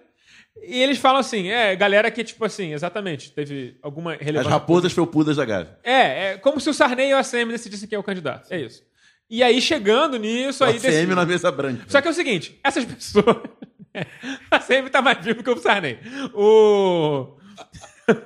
E 0.63 0.83
eles 0.83 0.99
falam 0.99 1.21
assim, 1.21 1.49
é, 1.49 1.75
galera 1.77 2.11
que, 2.11 2.25
tipo 2.25 2.45
assim, 2.45 2.73
exatamente, 2.73 3.33
teve 3.33 3.79
alguma 3.83 4.15
As 4.15 4.21
relevância. 4.21 4.51
raposas 4.51 4.93
felpudas 4.93 5.37
da 5.37 5.45
Gávea. 5.45 5.79
É, 5.83 6.33
é 6.33 6.39
como 6.39 6.61
se 6.61 6.69
o 6.69 6.75
Sarney 6.75 7.11
e 7.11 7.15
o 7.15 7.19
ACM 7.19 7.51
decidissem 7.51 7.89
quem 7.89 7.97
é 7.97 7.99
o 7.99 8.03
candidato. 8.03 8.53
É 8.53 8.61
isso. 8.61 8.83
E 9.29 9.43
aí, 9.43 9.61
chegando 9.61 10.19
nisso, 10.19 10.65
aí 10.65 10.77
O 10.77 10.81
CM 10.81 10.91
decide. 10.93 11.15
na 11.15 11.25
mesa 11.25 11.51
branca. 11.53 11.85
Só 11.89 12.01
que 12.03 12.09
é 12.09 12.11
o 12.11 12.15
seguinte, 12.15 12.59
essas 12.65 12.85
pessoas. 12.93 13.37
a 14.51 14.57
ACM 14.57 14.89
tá 14.91 15.01
mais 15.01 15.25
vivo 15.25 15.43
que 15.43 15.51
o 15.51 15.57
Sarney. 15.57 15.99
O. 16.35 17.37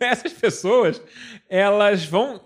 essas 0.00 0.32
pessoas, 0.32 1.00
elas 1.48 2.04
vão 2.04 2.40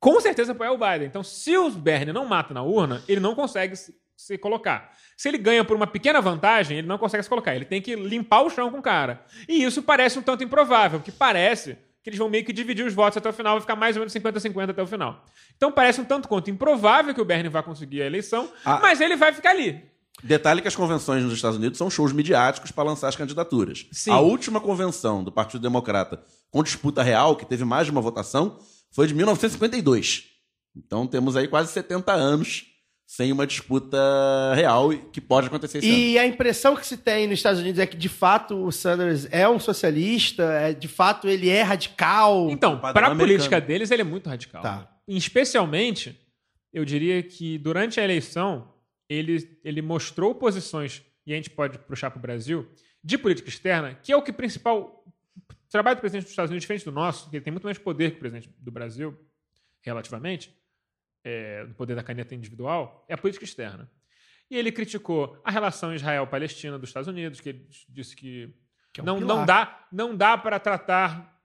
com 0.00 0.20
certeza 0.20 0.52
apoiar 0.52 0.72
o 0.72 0.78
Biden. 0.78 1.06
Então, 1.08 1.22
se 1.24 1.56
o 1.56 1.70
Bernie 1.70 2.12
não 2.12 2.24
mata 2.24 2.54
na 2.54 2.62
urna, 2.62 3.02
ele 3.08 3.20
não 3.20 3.34
consegue 3.34 3.74
se, 4.18 4.36
colocar. 4.36 4.90
Se 5.16 5.28
ele 5.28 5.38
ganha 5.38 5.64
por 5.64 5.76
uma 5.76 5.86
pequena 5.86 6.20
vantagem, 6.20 6.78
ele 6.78 6.86
não 6.88 6.98
consegue 6.98 7.22
se 7.22 7.28
colocar. 7.28 7.54
Ele 7.54 7.64
tem 7.64 7.80
que 7.80 7.94
limpar 7.94 8.42
o 8.42 8.50
chão 8.50 8.70
com 8.70 8.78
o 8.78 8.82
cara. 8.82 9.24
E 9.48 9.62
isso 9.62 9.82
parece 9.82 10.18
um 10.18 10.22
tanto 10.22 10.42
improvável, 10.44 10.98
porque 10.98 11.12
parece 11.12 11.74
que 11.74 11.88
que 12.00 12.10
eles 12.10 12.18
vão 12.18 12.28
meio 12.30 12.44
que 12.44 12.52
dividir 12.52 12.86
os 12.86 12.94
votos 12.94 13.16
até 13.18 13.28
o 13.28 13.32
final, 13.32 13.54
vai 13.54 13.60
ficar 13.60 13.74
mais 13.76 13.96
ou 13.96 14.00
menos 14.00 14.14
50-50 14.14 14.70
até 14.70 14.82
o 14.82 14.86
final. 14.86 15.24
Então 15.56 15.70
parece 15.70 16.00
um 16.00 16.04
tanto 16.04 16.28
quanto 16.28 16.48
improvável 16.48 17.12
que 17.12 17.20
o 17.20 17.24
Bernie 17.24 17.50
vá 17.50 17.62
conseguir 17.62 18.00
a 18.00 18.06
eleição, 18.06 18.48
Ah. 18.64 18.78
mas 18.80 19.00
ele 19.00 19.16
vai 19.16 19.32
ficar 19.32 19.50
ali. 19.50 19.82
Detalhe 20.22 20.62
que 20.62 20.68
as 20.68 20.76
convenções 20.76 21.22
nos 21.22 21.32
Estados 21.34 21.58
Unidos 21.58 21.76
são 21.76 21.90
shows 21.90 22.12
midiáticos 22.12 22.70
para 22.70 22.84
lançar 22.84 23.08
as 23.08 23.16
candidaturas. 23.16 23.86
Sim. 23.92 24.10
A 24.12 24.20
última 24.20 24.60
convenção 24.60 25.22
do 25.22 25.30
Partido 25.30 25.60
Democrata 25.60 26.22
com 26.50 26.62
disputa 26.62 27.02
real, 27.02 27.36
que 27.36 27.44
teve 27.44 27.64
mais 27.64 27.86
de 27.86 27.90
uma 27.90 28.00
votação, 28.00 28.58
foi 28.90 29.06
de 29.06 29.14
1952. 29.14 30.24
Então 30.76 31.06
temos 31.06 31.36
aí 31.36 31.46
quase 31.46 31.72
70 31.72 32.12
anos 32.12 32.64
sem 33.08 33.32
uma 33.32 33.46
disputa 33.46 33.98
real 34.54 34.92
e 34.92 34.98
que 34.98 35.18
pode 35.18 35.46
acontecer 35.46 35.78
esse 35.78 35.88
ano. 35.88 35.96
E 35.96 36.18
a 36.18 36.26
impressão 36.26 36.76
que 36.76 36.86
se 36.86 36.98
tem 36.98 37.26
nos 37.26 37.38
Estados 37.38 37.58
Unidos 37.58 37.80
é 37.80 37.86
que, 37.86 37.96
de 37.96 38.08
fato, 38.08 38.62
o 38.66 38.70
Sanders 38.70 39.26
é 39.30 39.48
um 39.48 39.58
socialista, 39.58 40.42
é, 40.42 40.74
de 40.74 40.86
fato, 40.86 41.26
ele 41.26 41.48
é 41.48 41.62
radical. 41.62 42.50
Então, 42.50 42.78
para 42.78 43.06
a 43.06 43.16
política 43.16 43.62
deles, 43.62 43.90
ele 43.90 44.02
é 44.02 44.04
muito 44.04 44.28
radical. 44.28 44.60
Tá. 44.60 44.94
Especialmente, 45.08 46.20
eu 46.70 46.84
diria 46.84 47.22
que 47.22 47.56
durante 47.56 47.98
a 47.98 48.04
eleição, 48.04 48.74
ele, 49.08 49.58
ele 49.64 49.80
mostrou 49.80 50.34
posições, 50.34 51.02
e 51.26 51.32
a 51.32 51.36
gente 51.36 51.48
pode 51.48 51.78
puxar 51.78 52.10
para 52.10 52.18
o 52.18 52.22
Brasil, 52.22 52.68
de 53.02 53.16
política 53.16 53.48
externa, 53.48 53.94
que 53.94 54.12
é 54.12 54.16
o 54.18 54.22
que 54.22 54.34
principal. 54.34 55.02
O 55.48 55.70
trabalho 55.70 55.96
do 55.96 56.00
presidente 56.00 56.24
dos 56.24 56.32
Estados 56.32 56.50
Unidos, 56.50 56.62
diferente 56.62 56.84
do 56.84 56.92
nosso, 56.92 57.30
que 57.30 57.36
ele 57.36 57.44
tem 57.44 57.52
muito 57.54 57.64
mais 57.64 57.78
poder 57.78 58.10
que 58.10 58.16
o 58.18 58.20
presidente 58.20 58.50
do 58.58 58.70
Brasil, 58.70 59.18
relativamente, 59.80 60.54
é, 61.24 61.64
do 61.66 61.74
poder 61.74 61.94
da 61.96 62.02
caneta 62.02 62.34
individual, 62.34 63.04
é 63.08 63.14
a 63.14 63.18
política 63.18 63.44
externa. 63.44 63.90
E 64.50 64.56
ele 64.56 64.72
criticou 64.72 65.38
a 65.44 65.50
relação 65.50 65.94
Israel-Palestina 65.94 66.78
dos 66.78 66.88
Estados 66.90 67.08
Unidos, 67.08 67.40
que 67.40 67.50
ele 67.50 67.66
disse 67.88 68.16
que, 68.16 68.54
Que 68.92 69.00
é 69.00 69.02
um 69.02 69.06
não, 69.06 69.18
pilar. 69.18 69.36
não 69.36 69.44
dá, 69.46 69.78
não 69.92 70.16
dá 70.16 70.38
para 70.38 70.58
tratar 70.58 71.36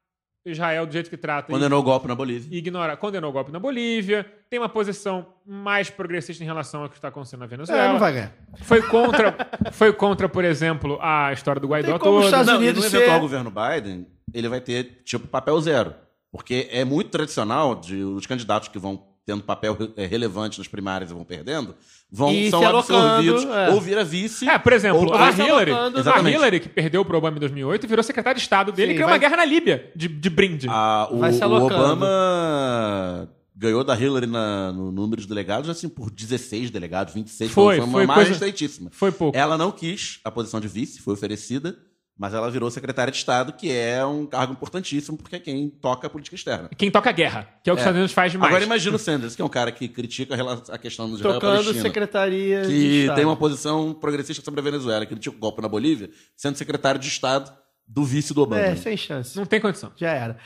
Israel 0.46 0.86
do 0.86 0.92
jeito 0.94 1.10
que 1.10 1.18
trata. 1.18 1.52
e- 1.52 1.54
Condenou 1.54 1.80
o 1.80 1.84
golpe 1.84 2.08
na 2.08 2.16
Bolívia. 2.16 2.58
ignora, 2.58 2.96
condenou 2.98 3.30
o 3.30 3.34
golpe 3.34 3.52
na 3.52 3.60
Bolívia, 3.60 4.26
tem 4.50 4.60
uma 4.60 4.68
posição 4.70 5.34
mais 5.46 5.90
progressista 5.90 6.44
em 6.44 6.46
relação 6.46 6.84
ao 6.84 6.90
que 6.90 6.96
está 6.96 7.08
acontecendo 7.10 7.40
na 7.42 7.46
É, 7.46 7.50
Venezuela. 7.50 7.94
não 7.94 8.00
vai 8.00 8.14
ganhar. 8.14 8.34
Foi 8.62 8.82
contra, 8.84 9.36
foi 9.72 9.94
contra, 9.94 10.28
por 10.30 10.44
exemplo, 10.46 10.98
a 11.02 11.32
história 11.34 11.60
do 11.62 11.68
Guaidó 11.68 11.92
Tem 11.92 12.00
como 12.00 12.20
os. 12.20 12.26
Estados 12.26 12.48
Não, 12.48 12.58
Unidos 12.58 12.84
no 12.84 12.90
ser- 12.90 12.98
eventual 12.98 13.20
governo 13.22 13.52
Biden, 13.52 14.08
ele 14.34 14.48
vai 14.50 14.60
ter, 14.62 15.02
tipo, 15.04 15.28
papel 15.28 15.60
zero. 15.62 15.94
Porque 16.32 16.68
é 16.72 16.84
muito 16.84 17.10
tradicional 17.12 17.76
de 17.76 17.96
os 18.04 18.26
candidatos 18.26 18.68
que 18.68 18.80
vão 18.80 19.13
tendo 19.26 19.42
papel 19.44 19.78
eh, 19.96 20.06
relevante 20.06 20.58
nas 20.60 20.68
primárias 20.68 21.10
e 21.10 21.14
vão 21.14 21.24
perdendo, 21.24 21.74
vão, 22.12 22.32
E 22.34 22.50
são 22.50 22.62
absorvidos 22.66 23.46
é. 23.46 23.70
ou 23.70 23.80
vira 23.80 24.04
vice. 24.04 24.48
É, 24.50 24.58
por 24.60 24.74
exemplo, 24.74 25.06
ou 25.06 25.14
a 25.14 25.32
Hillary, 25.32 25.72
a 25.72 25.92
Exatamente. 25.98 26.36
Hillary, 26.36 26.60
que 26.60 26.70
perdeu 26.70 27.06
pro 27.06 27.18
Obama 27.18 27.38
em 27.38 27.40
2008, 27.40 27.88
virou 27.88 28.04
secretário 28.04 28.38
de 28.38 28.42
Estado 28.44 28.72
dele 28.72 28.88
Sim, 28.90 28.92
e 28.92 28.96
criou 28.96 29.08
vai- 29.10 29.18
uma 29.18 29.22
guerra 29.22 29.38
na 29.38 29.46
Líbia, 29.46 29.92
de, 29.96 30.08
de 30.10 30.30
brinde. 30.30 30.68
Ah, 30.70 31.08
o, 31.10 31.20
Vai 31.20 31.32
se 31.34 31.44
o. 31.44 31.52
Obama 31.54 33.30
ganhou 33.56 33.84
da 33.84 33.96
Hillary 33.96 34.28
na- 34.28 34.72
no 34.74 34.92
número 34.92 35.22
de 35.22 35.28
delegados, 35.28 35.70
assim, 35.70 35.88
por 35.88 36.10
16 36.10 36.70
delegados, 36.70 37.14
26. 37.14 37.52
Foi, 37.52 37.78
foi 37.78 37.86
uma 37.86 37.92
foi 37.94 38.06
margem 38.06 38.24
coisa- 38.26 38.34
estreitíssima. 38.34 38.90
Foi 38.92 39.12
pouco. 39.12 39.38
Ela 39.38 39.58
não 39.58 39.72
quis 39.72 40.20
a 40.26 40.32
posição 40.32 40.60
de 40.60 40.68
vice, 40.68 41.00
foi 41.02 41.14
oferecida, 41.14 41.78
mas 42.18 42.34
ela 42.34 42.50
virou 42.50 42.70
secretária 42.70 43.12
de 43.12 43.18
Estado, 43.18 43.54
que 43.54 43.72
é 43.72 44.06
um 44.06 44.26
cargo 44.26 44.54
importantíssimo, 44.54 45.18
porque 45.18 45.36
é 45.36 45.40
quem 45.40 45.70
toca 45.70 46.08
a 46.08 46.10
política 46.10 46.36
externa. 46.36 46.70
Quem 46.78 46.92
toca 46.92 47.10
a 47.10 47.14
guerra, 47.14 47.50
que 47.64 47.70
é 47.70 47.74
o 47.74 47.76
que 47.76 47.80
os 47.80 47.82
Estados 47.82 47.98
Unidos 47.98 48.14
faz 48.14 48.32
demais. 48.32 48.50
Agora 48.50 48.64
imagina 48.64 48.96
o 48.96 49.00
Sanders, 49.00 49.36
que 49.36 49.42
é 49.42 49.46
um 49.46 49.50
cara 49.50 49.72
que 49.72 49.88
critica 49.88 50.36
a 50.70 50.78
questão 50.78 51.10
do 51.10 51.16
Israel 51.16 51.40
Tocando 51.40 51.74
secretaria 51.74 52.62
de 52.62 52.68
que 52.68 53.00
Estado. 53.02 53.16
tem 53.16 53.26
uma 53.26 53.36
posição 53.36 53.94
progressista 53.94 54.44
sobre 54.44 54.60
a 54.60 54.64
Venezuela, 54.64 55.06
que 55.06 55.14
critica 55.14 55.36
o 55.36 55.40
golpe 55.40 55.62
na 55.62 55.68
Bolívia, 55.68 56.10
sendo 56.36 56.58
secretário 56.58 57.00
de 57.00 57.08
Estado 57.08 57.52
do 57.88 58.04
vice 58.04 58.34
do 58.34 58.42
Obama. 58.42 58.62
É, 58.62 58.76
sem 58.76 58.96
chance. 58.96 59.36
Não 59.36 59.46
tem 59.46 59.60
condição. 59.60 59.92
Já 59.96 60.12
era. 60.12 60.38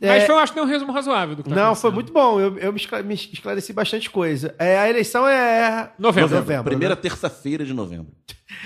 Mas 0.00 0.22
É, 0.22 0.26
foi, 0.26 0.34
eu 0.34 0.38
acho 0.38 0.52
que 0.52 0.58
tem 0.58 0.66
um 0.66 0.70
resumo 0.70 0.92
razoável 0.92 1.36
do 1.36 1.42
que 1.42 1.50
tá 1.50 1.54
Não, 1.56 1.74
foi 1.74 1.90
muito 1.90 2.12
bom. 2.12 2.40
Eu, 2.40 2.56
eu 2.58 2.72
me, 2.72 2.78
esclare- 2.78 3.04
me 3.04 3.14
esclareci 3.14 3.72
bastante 3.72 4.08
coisa. 4.08 4.54
É, 4.58 4.78
a 4.78 4.88
eleição 4.88 5.28
é. 5.28 5.90
Novembro. 5.98 6.36
Novembro, 6.36 6.64
Primeira 6.64 6.94
né? 6.94 7.00
terça-feira 7.00 7.64
de 7.64 7.74
novembro. 7.74 8.06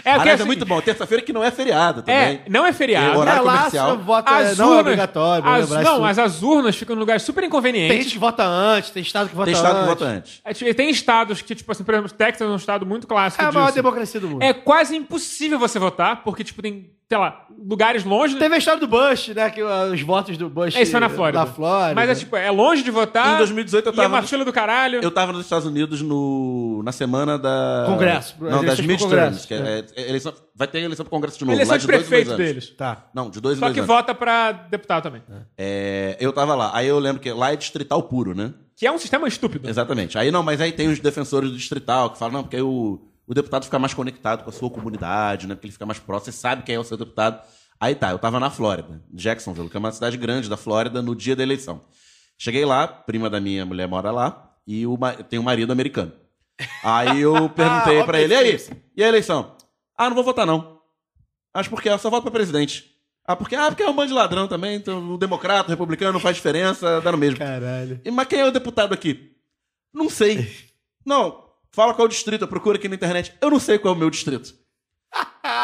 É, 0.05 0.13
Aliás, 0.13 0.41
é 0.41 0.43
é 0.43 0.45
o 0.45 0.47
muito 0.47 0.65
bom. 0.65 0.81
Terça-feira 0.81 1.23
que 1.23 1.33
não 1.33 1.43
é 1.45 1.51
feriado 1.51 2.03
também. 2.03 2.17
É, 2.17 2.43
não 2.49 2.65
é 2.65 2.73
feriado. 2.73 3.15
E 3.15 3.19
horário 3.19 3.41
é, 3.43 3.45
lá 3.45 3.57
comercial. 3.57 3.99
voto 3.99 4.29
As 4.33 4.53
é, 4.53 4.55
não 4.57 4.65
é 4.65 4.69
urnas- 4.69 4.81
obrigatório. 4.81 5.49
as- 5.49 5.61
lembrar 5.71 5.83
não, 5.85 5.93
isso. 5.93 6.01
mas 6.03 6.19
as 6.19 6.43
urnas 6.43 6.77
ficam 6.77 6.97
em 6.97 6.99
lugares 6.99 7.23
super 7.23 7.41
Tem 7.41 7.49
inconvenientes. 7.49 7.97
gente 8.05 8.13
que 8.13 8.19
vota 8.19 8.45
antes, 8.45 8.91
tem 8.91 9.03
estado 9.03 9.29
que 9.29 9.35
vota 9.35 9.47
Tem 9.47 9.55
estado 9.55 9.73
que 9.75 9.79
antes. 9.81 9.89
vota 9.89 10.05
antes. 10.07 10.41
É, 10.45 10.55
tipo, 10.55 10.75
Tem 10.75 10.89
estados 10.91 11.43
que, 11.43 11.55
tipo 11.55 11.71
assim, 11.71 11.85
por 11.85 11.95
exemplo, 11.95 12.13
Texas 12.13 12.49
é 12.49 12.51
um 12.51 12.57
estado 12.57 12.87
muito 12.87 13.07
clássico 13.07 13.43
É 13.45 13.47
a 13.47 13.53
maior 13.53 13.67
disso. 13.67 13.77
democracia 13.77 14.21
do 14.21 14.29
mundo. 14.29 14.43
É 14.43 14.53
quase 14.55 14.97
impossível 14.97 15.59
você 15.59 15.79
votar, 15.79 16.23
porque, 16.25 16.43
tipo, 16.43 16.63
tem, 16.63 16.91
sei 17.09 17.19
lá, 17.19 17.45
lugares 17.65 18.05
longe. 18.05 18.37
Teve 18.37 18.55
a 18.55 18.59
história 18.59 18.81
do 18.81 18.89
Bush, 18.89 19.29
né? 19.29 19.51
Que 19.51 19.63
uh, 19.63 19.93
os 19.93 20.01
votos 20.01 20.37
do 20.39 20.49
Bush. 20.49 20.75
Esse 20.77 20.91
foi 20.91 21.01
na 21.01 21.11
Flórida. 21.17 21.39
Na 21.41 21.47
Flórida. 21.47 21.95
Mas 21.95 22.11
é, 22.11 22.15
tipo, 22.15 22.37
é 22.37 22.51
longe 22.51 22.83
de 22.83 22.91
votar. 22.91 23.35
Em 23.35 23.39
2018 23.39 23.87
eu 23.87 23.93
E 23.93 23.95
é 23.95 23.97
tava 23.97 24.09
uma 24.15 24.21
no- 24.21 24.27
fila 24.29 24.45
do 24.45 24.53
caralho. 24.53 25.01
Eu 25.03 25.11
tava 25.11 25.33
nos 25.33 25.43
Estados 25.43 25.67
Unidos 25.67 26.03
no, 26.03 26.83
na 26.85 26.93
semana 26.93 27.39
da. 27.39 27.85
Congresso. 27.87 28.37
Não, 28.41 28.65
das 28.65 28.81
midterms. 28.81 29.47
Que 29.47 29.55
é, 29.55 29.85
é 29.97 30.09
eleição, 30.09 30.33
vai 30.55 30.67
ter 30.69 30.79
eleição 30.81 31.05
pro 31.05 31.11
Congresso 31.11 31.39
de 31.39 31.45
novo. 31.45 31.57
Eleição 31.57 31.73
lá 31.75 31.79
de 31.79 31.83
de 31.87 31.87
dois 31.87 31.99
dois 32.01 32.09
prefeito 32.09 32.29
anos. 32.33 32.47
deles. 32.47 32.71
Tá. 32.77 33.07
Não, 33.15 33.31
de 33.31 33.41
dois 33.41 33.57
em 33.57 33.61
Só 33.61 33.67
dois 33.67 33.75
que 33.75 33.81
anos. 33.81 33.89
vota 33.89 34.15
pra 34.15 34.53
deputado 34.53 35.03
também. 35.05 35.23
É, 35.57 36.17
eu 36.21 36.33
tava 36.33 36.55
lá. 36.55 36.71
Aí 36.75 36.87
eu 36.87 36.99
lembro 36.99 37.21
que 37.21 37.31
lá 37.33 37.53
é 37.53 37.57
distrital 37.57 38.03
puro, 38.03 38.35
né? 38.35 38.53
Que 38.77 38.87
é 38.87 38.93
um 38.93 38.99
sistema 38.99 39.29
estúpido. 39.29 39.69
Exatamente. 39.69 40.19
Aí 40.19 40.31
não, 40.31 40.43
mas 40.43 40.61
aí 40.61 40.73
tem 40.73 40.89
os 40.89 40.99
defensores 40.99 41.51
do 41.51 41.57
distrital 41.57 42.11
que 42.11 42.19
falam, 42.19 42.35
não, 42.35 42.43
porque 42.43 42.57
aí 42.57 42.63
o, 42.63 43.01
o 43.27 43.33
deputado 43.33 43.65
fica 43.65 43.79
mais 43.79 43.95
conectado 43.95 44.43
com 44.43 44.51
a 44.51 44.53
sua 44.53 44.69
comunidade, 44.69 45.47
né? 45.47 45.55
Porque 45.55 45.67
ele 45.69 45.73
fica 45.73 45.87
mais 45.87 45.99
próximo, 46.01 46.33
você 46.33 46.39
sabe 46.39 46.63
quem 46.65 46.75
é 46.75 46.79
o 46.81 46.85
seu 46.85 46.97
deputado. 46.97 47.41
Aí 47.81 47.95
tá, 47.95 48.11
eu 48.11 48.19
tava 48.19 48.41
na 48.41 48.51
Flórida, 48.51 49.03
Jacksonville, 49.13 49.69
que 49.69 49.77
é 49.77 49.81
uma 49.81 49.93
cidade 49.93 50.17
grande 50.17 50.49
da 50.49 50.57
Flórida, 50.57 51.03
no 51.03 51.15
dia 51.15 51.37
da 51.37 51.43
eleição. 51.43 51.81
Cheguei 52.39 52.65
lá, 52.65 52.87
prima 52.87 53.29
da 53.29 53.41
minha 53.41 53.65
mulher 53.65 53.87
mora 53.89 54.11
lá, 54.11 54.55
e 54.67 54.87
o, 54.87 54.99
tem 55.29 55.39
um 55.39 55.43
marido 55.43 55.73
americano. 55.73 56.13
Aí 56.83 57.21
eu 57.21 57.49
perguntei 57.51 58.03
pra 58.05 58.21
ele, 58.21 58.35
e 58.35 58.37
aí? 58.37 58.61
E 58.97 59.05
a 59.05 59.09
eleição? 59.09 59.57
Ah, 59.97 60.09
não 60.09 60.15
vou 60.15 60.25
votar 60.25 60.47
não. 60.47 60.81
Acho 61.53 61.71
porque 61.71 61.89
eu 61.89 61.99
só 61.99 62.11
voto 62.11 62.23
pra 62.23 62.31
presidente. 62.31 62.95
Ah, 63.27 63.37
porque, 63.37 63.57
ah, 63.57 63.69
porque 63.69 63.83
é 63.83 63.89
um 63.89 63.95
bando 63.95 64.09
de 64.09 64.15
ladrão 64.15 64.47
também, 64.47 64.77
então 64.77 65.15
o 65.15 65.17
democrata, 65.17 65.69
o 65.69 65.71
republicano 65.71 66.13
não 66.13 66.21
faz 66.21 66.37
diferença, 66.37 67.01
dá 67.01 67.11
no 67.11 67.19
mesmo. 67.19 67.39
Caralho. 67.39 68.01
E, 68.05 68.11
Mas 68.11 68.29
quem 68.29 68.41
é 68.41 68.45
o 68.45 68.51
deputado 68.51 68.93
aqui? 68.93 69.33
Não 69.93 70.11
sei. 70.11 70.51
Não, 71.07 71.45
fala 71.71 71.93
qual 71.93 72.07
é 72.07 72.09
o 72.09 72.11
distrito, 72.11 72.43
eu 72.43 72.49
procuro 72.49 72.79
aqui 72.79 72.89
na 72.89 72.95
internet. 72.95 73.35
Eu 73.39 73.51
não 73.51 73.61
sei 73.61 73.79
qual 73.79 73.93
é 73.93 73.97
o 73.97 74.01
meu 74.01 74.09
distrito. 74.09 74.55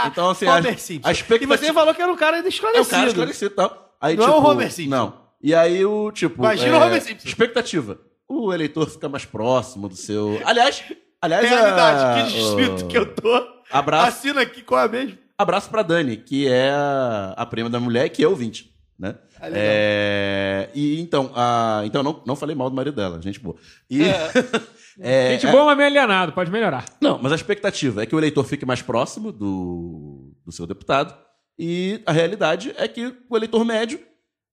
Então, 0.09 0.31
assim, 0.31 0.47
a, 0.47 0.57
Homer 0.57 0.79
Simpson. 0.79 1.09
a 1.09 1.11
E 1.11 1.15
expectativa... 1.15 1.57
você 1.59 1.73
falou 1.73 1.95
que 1.95 2.03
era 2.03 2.13
um 2.13 2.17
cara 2.17 2.37
ainda 2.37 2.49
É 2.49 2.51
esclarecido. 2.51 2.87
o 2.87 2.91
cara 2.91 3.07
esclarecido 3.09 3.53
e 3.53 3.55
tal. 3.57 3.97
Aí, 4.01 4.17
Não 4.17 4.25
é 4.25 4.27
tipo, 4.27 4.39
o 4.41 4.51
Homer 4.51 4.73
Simpson. 4.73 4.91
Não. 4.91 5.21
E 5.43 5.55
aí 5.55 5.85
o, 5.85 6.11
tipo... 6.13 6.43
Imagina 6.43 6.79
o 6.79 6.83
Homer 6.87 7.03
Simpson. 7.03 7.29
Expectativa. 7.29 7.99
O 8.29 8.53
eleitor 8.53 8.89
fica 8.89 9.09
mais 9.09 9.25
próximo 9.25 9.89
do 9.89 9.97
seu... 9.97 10.41
Aliás... 10.45 10.83
Aliás, 11.23 11.47
Realidade, 11.51 11.99
a- 12.23 12.25
que 12.25 12.33
distrito 12.33 12.85
o- 12.85 12.89
que 12.89 12.97
eu 12.97 13.15
tô. 13.15 13.47
Abraço, 13.71 14.09
Assina 14.09 14.41
aqui 14.41 14.63
qual 14.63 14.83
é 14.85 14.89
mesmo. 14.89 15.19
abraço 15.37 15.69
pra 15.69 15.83
Dani, 15.83 16.17
que 16.17 16.49
é 16.49 16.71
a, 16.71 17.35
a 17.37 17.45
prima 17.45 17.69
da 17.69 17.79
mulher, 17.79 18.09
que 18.09 18.25
é 18.25 18.27
ouvinte, 18.27 18.71
né? 18.99 19.17
Ah. 19.39 19.49
É, 19.53 20.71
e 20.75 20.99
então, 20.99 21.31
a, 21.37 21.83
então 21.85 22.03
não, 22.03 22.23
não 22.27 22.35
falei 22.35 22.57
mal 22.57 22.71
do 22.71 22.75
marido 22.77 22.97
dela, 22.97 23.21
gente 23.21 23.39
boa. 23.39 23.55
E, 23.91 24.03
é, 24.03 24.31
Gente 25.03 25.47
é- 25.47 25.51
boa, 25.51 25.65
mas 25.65 25.77
meio 25.77 25.89
alienado, 25.89 26.33
pode 26.33 26.51
melhorar. 26.51 26.85
não, 27.01 27.19
mas 27.23 27.33
a 27.33 27.35
expectativa 27.37 28.03
é 28.03 28.07
que 28.07 28.15
o 28.15 28.19
eleitor 28.19 28.45
fique 28.45 28.67
mais 28.67 28.83
próximo 28.83 29.33
do, 29.33 30.33
do 30.45 30.53
seu 30.53 30.67
deputado. 30.67 31.15
E 31.59 32.01
a 32.07 32.13
realidade 32.13 32.75
é 32.77 32.87
que 32.89 33.15
o 33.29 33.37
eleitor 33.37 33.65
médio, 33.65 34.01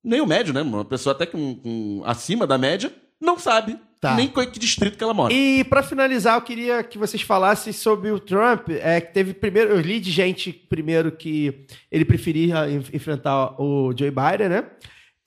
nem 0.04 0.22
o 0.22 0.26
médio, 0.28 0.54
né? 0.54 0.62
Uma 0.62 0.84
pessoa 0.86 1.14
até 1.14 1.26
com, 1.26 1.56
com- 1.56 2.02
acima 2.06 2.46
da 2.48 2.58
média, 2.58 2.92
não 3.20 3.38
sabe 3.40 3.78
Tá. 4.00 4.14
nem 4.16 4.28
qual- 4.28 4.46
que 4.46 4.60
distrito 4.60 4.96
que 4.98 5.04
ela 5.04 5.14
mora. 5.14 5.34
E 5.34 5.64
pra 5.64 5.82
finalizar, 5.82 6.36
eu 6.38 6.42
queria 6.42 6.84
que 6.84 6.98
vocês 6.98 7.22
falassem 7.24 7.74
sobre 7.74 8.12
o 8.12 8.20
Trump. 8.20 8.70
É, 8.70 9.02
que 9.02 9.12
teve 9.14 9.34
primeiro, 9.34 9.72
eu 9.72 9.82
li 9.82 10.00
de 10.00 10.12
gente 10.12 10.52
primeiro 10.54 11.12
que 11.12 11.66
ele 11.92 12.06
preferia 12.06 12.70
en- 12.70 12.84
enfrentar 12.94 13.60
o 13.60 13.92
Joe 13.98 14.12
Biden, 14.12 14.50
né? 14.50 14.70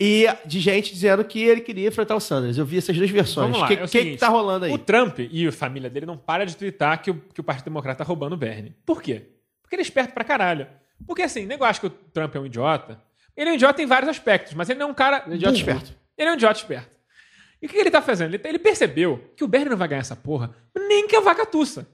E 0.01 0.27
de 0.47 0.61
gente 0.61 0.95
dizendo 0.95 1.23
que 1.23 1.39
ele 1.43 1.61
queria 1.61 1.89
enfrentar 1.89 2.17
o 2.17 2.21
Sanders. 2.21 2.57
Eu 2.57 2.65
vi 2.65 2.79
essas 2.79 2.97
duas 2.97 3.11
versões. 3.11 3.51
Vamos 3.51 3.59
lá, 3.59 3.67
O 3.67 3.69
que, 3.69 3.75
é 3.75 3.77
o 3.77 3.81
que 3.83 3.89
seguinte, 3.89 4.15
que 4.15 4.21
tá 4.21 4.29
rolando 4.29 4.65
aí? 4.65 4.73
O 4.73 4.79
Trump 4.79 5.19
e 5.19 5.47
a 5.47 5.53
família 5.53 5.91
dele 5.91 6.07
não 6.07 6.17
para 6.17 6.47
de 6.47 6.57
twittar 6.57 7.03
que 7.03 7.11
o, 7.11 7.15
que 7.35 7.41
o 7.41 7.45
Partido 7.45 7.67
Democrata 7.67 7.99
tá 7.99 8.05
roubando 8.05 8.33
o 8.33 8.37
Bernie. 8.37 8.75
Por 8.87 9.03
quê? 9.03 9.27
Porque 9.61 9.75
ele 9.75 9.83
é 9.83 9.85
esperto 9.85 10.15
pra 10.15 10.25
caralho. 10.25 10.67
Porque 11.07 11.21
assim, 11.23 11.45
nego 11.45 11.65
acha 11.65 11.81
que 11.81 11.87
o 11.87 11.91
Trump 11.91 12.35
é 12.35 12.41
um 12.41 12.47
idiota. 12.47 12.99
Ele 13.37 13.51
é 13.51 13.53
um 13.53 13.57
idiota 13.57 13.83
em 13.83 13.87
vários 13.87 14.09
aspectos, 14.09 14.55
mas 14.55 14.71
ele 14.71 14.79
não 14.79 14.89
é 14.89 14.91
um 14.91 14.95
cara. 14.95 15.25
Ele 15.27 15.27
é 15.27 15.33
um 15.33 15.37
idiota 15.37 15.53
burro. 15.59 15.71
esperto. 15.71 15.99
Ele 16.17 16.29
é 16.29 16.33
um 16.33 16.35
idiota 16.35 16.59
esperto. 16.59 16.97
E 17.61 17.67
o 17.67 17.69
que 17.69 17.77
ele 17.77 17.91
tá 17.91 18.01
fazendo? 18.01 18.35
Ele, 18.35 18.43
ele 18.43 18.59
percebeu 18.59 19.23
que 19.37 19.45
o 19.45 19.49
Bernie 19.49 19.69
não 19.69 19.77
vai 19.77 19.87
ganhar 19.87 20.01
essa 20.01 20.17
porra, 20.17 20.55
nem 20.75 21.07
que 21.07 21.15
a 21.15 21.21
vaca 21.21 21.45
tussa. 21.45 21.87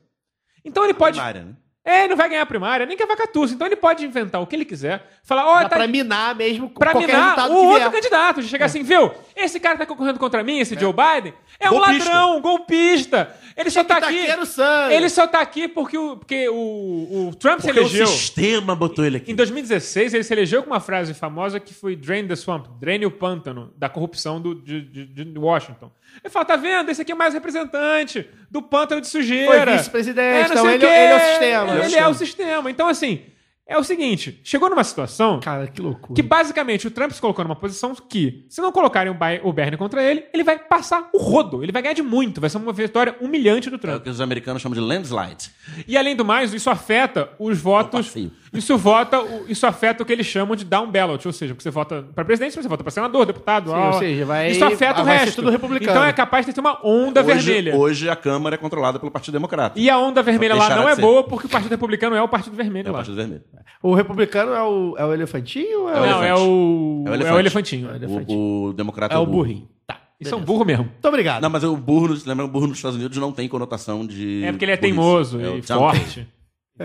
Então 0.65 0.85
ele 0.85 0.95
pode. 0.95 1.17
Primária, 1.17 1.43
né? 1.43 1.57
É, 1.87 2.01
ele 2.01 2.09
não 2.09 2.17
vai 2.17 2.29
ganhar 2.29 2.43
a 2.43 2.47
primária, 2.47 2.85
nem 2.85 2.97
que 2.97 3.03
a 3.05 3.07
vaca 3.07 3.29
tussa. 3.29 3.55
Então 3.55 3.65
ele 3.65 3.77
pode 3.77 4.05
inventar 4.05 4.43
o 4.43 4.47
que 4.47 4.57
ele 4.57 4.65
quiser. 4.65 5.09
Falar, 5.23 5.47
ó, 5.47 5.63
Dá 5.63 5.69
tá 5.69 5.77
pra 5.77 5.87
minar 5.87 6.35
mesmo 6.35 6.69
com 6.69 6.81
pra 6.81 6.91
qualquer 6.91 7.07
minar 7.07 7.23
resultado 7.37 7.53
o 7.55 7.65
outro 7.65 7.79
vier. 7.79 7.93
candidato. 7.93 8.43
De 8.43 8.49
chegar 8.49 8.67
assim, 8.67 8.83
viu? 8.83 9.13
Esse 9.37 9.61
cara 9.61 9.77
tá 9.77 9.85
concorrendo 9.87 10.19
contra 10.19 10.43
mim, 10.43 10.59
esse 10.59 10.75
Joe 10.79 10.93
Biden, 10.93 11.35
é 11.61 11.69
um 11.71 11.75
Golpista. 11.75 12.11
ladrão, 12.11 12.37
um 12.39 12.41
golpista. 12.41 13.35
Ele 13.57 13.71
só 13.71 13.85
tá 13.85 13.99
aqui. 13.99 14.19
Taqueiro 14.21 14.47
sangue. 14.47 14.95
Ele 14.95 15.09
só 15.09 15.27
tá 15.27 15.41
aqui 15.41 15.69
porque 15.69 15.97
o, 15.97 16.17
porque 16.17 16.49
o, 16.49 17.29
o 17.31 17.35
Trump 17.37 17.61
se 17.61 17.67
Porque 17.67 17.79
o 17.81 17.83
elegeu. 17.83 18.07
sistema 18.07 18.75
botou 18.75 19.05
ele 19.05 19.19
aqui. 19.19 19.33
Em 19.33 19.35
2016, 19.35 20.15
ele 20.15 20.25
se 20.25 20.33
elegeu 20.35 20.63
com 20.63 20.71
uma 20.71 20.81
frase 20.81 21.15
famosa 21.15 21.59
que 21.61 21.73
foi 21.75 21.95
Drain 21.97 22.27
the 22.27 22.35
Swamp, 22.37 22.67
drene 22.81 23.07
o 23.07 23.11
pântano 23.11 23.73
da 23.77 23.89
corrupção 23.89 24.41
do, 24.41 24.55
de, 24.55 24.81
de- 24.83 25.07
de 25.25 25.39
Washington. 25.39 25.91
Ele 26.25 26.31
fala, 26.31 26.45
tá 26.45 26.57
vendo? 26.57 26.91
Esse 26.91 27.03
aqui 27.03 27.13
é 27.13 27.15
mais 27.15 27.35
representante 27.35 28.29
do 28.51 28.63
pântano 28.63 29.01
de 29.01 29.07
sujeira. 29.09 29.65
Foi 29.67 29.77
vice-presidente, 29.77 30.55
não 30.55 30.71
então 30.71 30.71
ele- 30.71 30.77
o 30.77 30.89
quê. 30.89 30.95
ele 30.95 31.13
é 31.13 31.17
o 31.17 31.21
sistema. 31.21 31.85
Ele, 31.85 31.97
é 31.97 32.09
o 32.09 32.15
sistema. 32.15 32.71
Então, 32.71 32.89
assim, 32.89 33.23
é 33.69 33.77
o 33.77 33.83
seguinte, 33.83 34.41
chegou 34.45 34.71
numa 34.71 34.85
situação 34.85 35.41
Cara, 35.41 35.67
que 35.67 35.81
loucura. 35.83 36.15
que 36.15 36.23
basicamente 36.23 36.87
o 36.87 36.91
Trump 36.91 37.11
se 37.11 37.21
colocou 37.21 37.45
numa 37.45 37.57
posição 37.57 37.95
que, 37.95 38.45
se 38.49 38.61
não 38.61 38.71
colocarem 38.71 39.13
o, 39.13 39.17
o 39.49 39.53
Bernie 39.53 39.77
contra 39.77 40.03
ele, 40.03 40.25
ele 40.33 40.45
vai 40.45 40.57
passar 40.59 41.11
o 41.13 41.19
rodo. 41.19 41.63
Ele 41.65 41.73
vai 41.73 41.83
ganhar 41.83 41.95
de 41.95 42.03
muito. 42.03 42.41
Vai 42.41 42.49
ser 42.49 42.59
uma 42.59 42.73
vitória 42.73 43.17
humilhante 43.21 43.69
do 43.69 43.75
É 43.75 43.79
o 43.79 43.81
Trump. 43.81 44.03
que 44.05 44.11
os 44.11 44.21
americanos 44.21 44.63
chamam 44.63 44.75
de 44.75 44.81
landslide. 44.81 45.51
E 45.87 45.97
além 45.97 46.15
do 46.15 46.25
mais, 46.25 46.55
isso 46.55 46.71
afeta 46.71 47.31
os 47.39 47.59
votos. 47.59 48.07
passeio. 48.07 48.31
Isso 48.53 48.77
vota, 48.79 49.21
o- 49.21 49.45
isso 49.49 49.67
afeta 49.67 50.03
o 50.03 50.07
que 50.07 50.13
eles 50.13 50.27
chamam 50.27 50.55
de 50.57 50.65
down 50.65 50.91
ballot, 50.91 51.27
ou 51.27 51.33
seja, 51.33 51.55
porque 51.55 51.63
você 51.63 51.71
vota 51.71 52.05
para 52.15 52.25
presidente, 52.25 52.55
você 52.55 52.69
vota 52.69 52.83
para 52.85 52.91
senador, 52.91 53.27
deputado, 53.27 53.71
Sim, 53.71 53.77
ó, 53.77 53.87
ou 53.89 53.93
seja, 53.99 54.25
vai- 54.25 54.51
isso 54.51 54.65
afeta 54.65 55.03
o 55.03 55.05
resto. 55.05 55.37
tudo 55.37 55.51
republicano. 55.51 55.91
Então 55.91 56.05
é 56.05 56.13
capaz 56.13 56.47
de 56.47 56.53
ter 56.53 56.61
uma 56.61 56.79
onda 56.87 57.23
Hoje, 57.23 57.53
vermelha. 57.53 57.77
hoje 57.77 58.09
a 58.09 58.17
Câmara 58.17 58.55
é 58.55 58.59
controlada 58.59 58.99
pelo 58.99 59.11
Partido 59.11 59.35
Democrata. 59.35 59.79
E 59.79 59.91
a 59.91 59.99
onda 59.99 60.23
vermelha 60.23 60.55
lá 60.55 60.71
não 60.77 60.89
é 60.89 60.95
ser. 60.95 61.01
boa 61.01 61.25
porque 61.25 61.47
o 61.47 61.51
Partido 61.51 61.71
Republicano 61.71 62.15
é 62.17 62.23
o 62.23 62.29
Partido 62.29 62.57
Vermelho 62.57 62.87
É 62.89 62.91
o 62.91 62.93
lá. 62.93 62.99
Partido 62.99 63.17
Vermelho. 63.17 63.43
O 63.83 63.95
republicano 63.95 64.53
é 64.53 64.63
o, 64.63 64.95
é 64.99 65.05
o 65.05 65.13
elefantinho 65.13 65.83
ou 65.83 65.91
é, 65.91 65.95
É 65.97 66.01
o 66.01 66.05
o... 66.05 66.07
Não, 66.07 66.25
é 66.25 66.35
o 66.35 66.37
É 66.37 66.37
o 66.37 67.09
é 67.09 67.11
o 67.11 67.15
elefante. 67.41 67.77
elefantinho. 67.77 67.89
O, 68.29 68.65
o 68.69 68.73
democrata 68.73 69.15
É 69.15 69.19
o 69.19 69.27
burrinho. 69.27 69.69
Tá. 69.87 69.99
Isso 70.19 70.35
é 70.35 70.37
um 70.37 70.41
burro 70.41 70.65
mesmo. 70.65 70.85
Muito 70.85 71.07
obrigado. 71.09 71.43
Não, 71.43 71.51
mas 71.51 71.63
o 71.63 71.77
burro, 71.77 72.09
nos- 72.09 72.25
lembra, 72.25 72.45
o 72.45 72.49
burro 72.49 72.67
nos 72.69 72.79
Estados 72.79 72.97
Unidos 72.97 73.19
não 73.19 73.31
tem 73.33 73.47
conotação 73.49 74.07
de. 74.07 74.43
É 74.45 74.51
porque 74.51 74.65
ele 74.65 74.73
é 74.73 74.77
burrice. 74.77 74.95
teimoso 74.95 75.41
É 75.41 75.49
o 75.51 75.59
e 75.59 75.63
forte. 75.63 76.21
E 76.21 76.27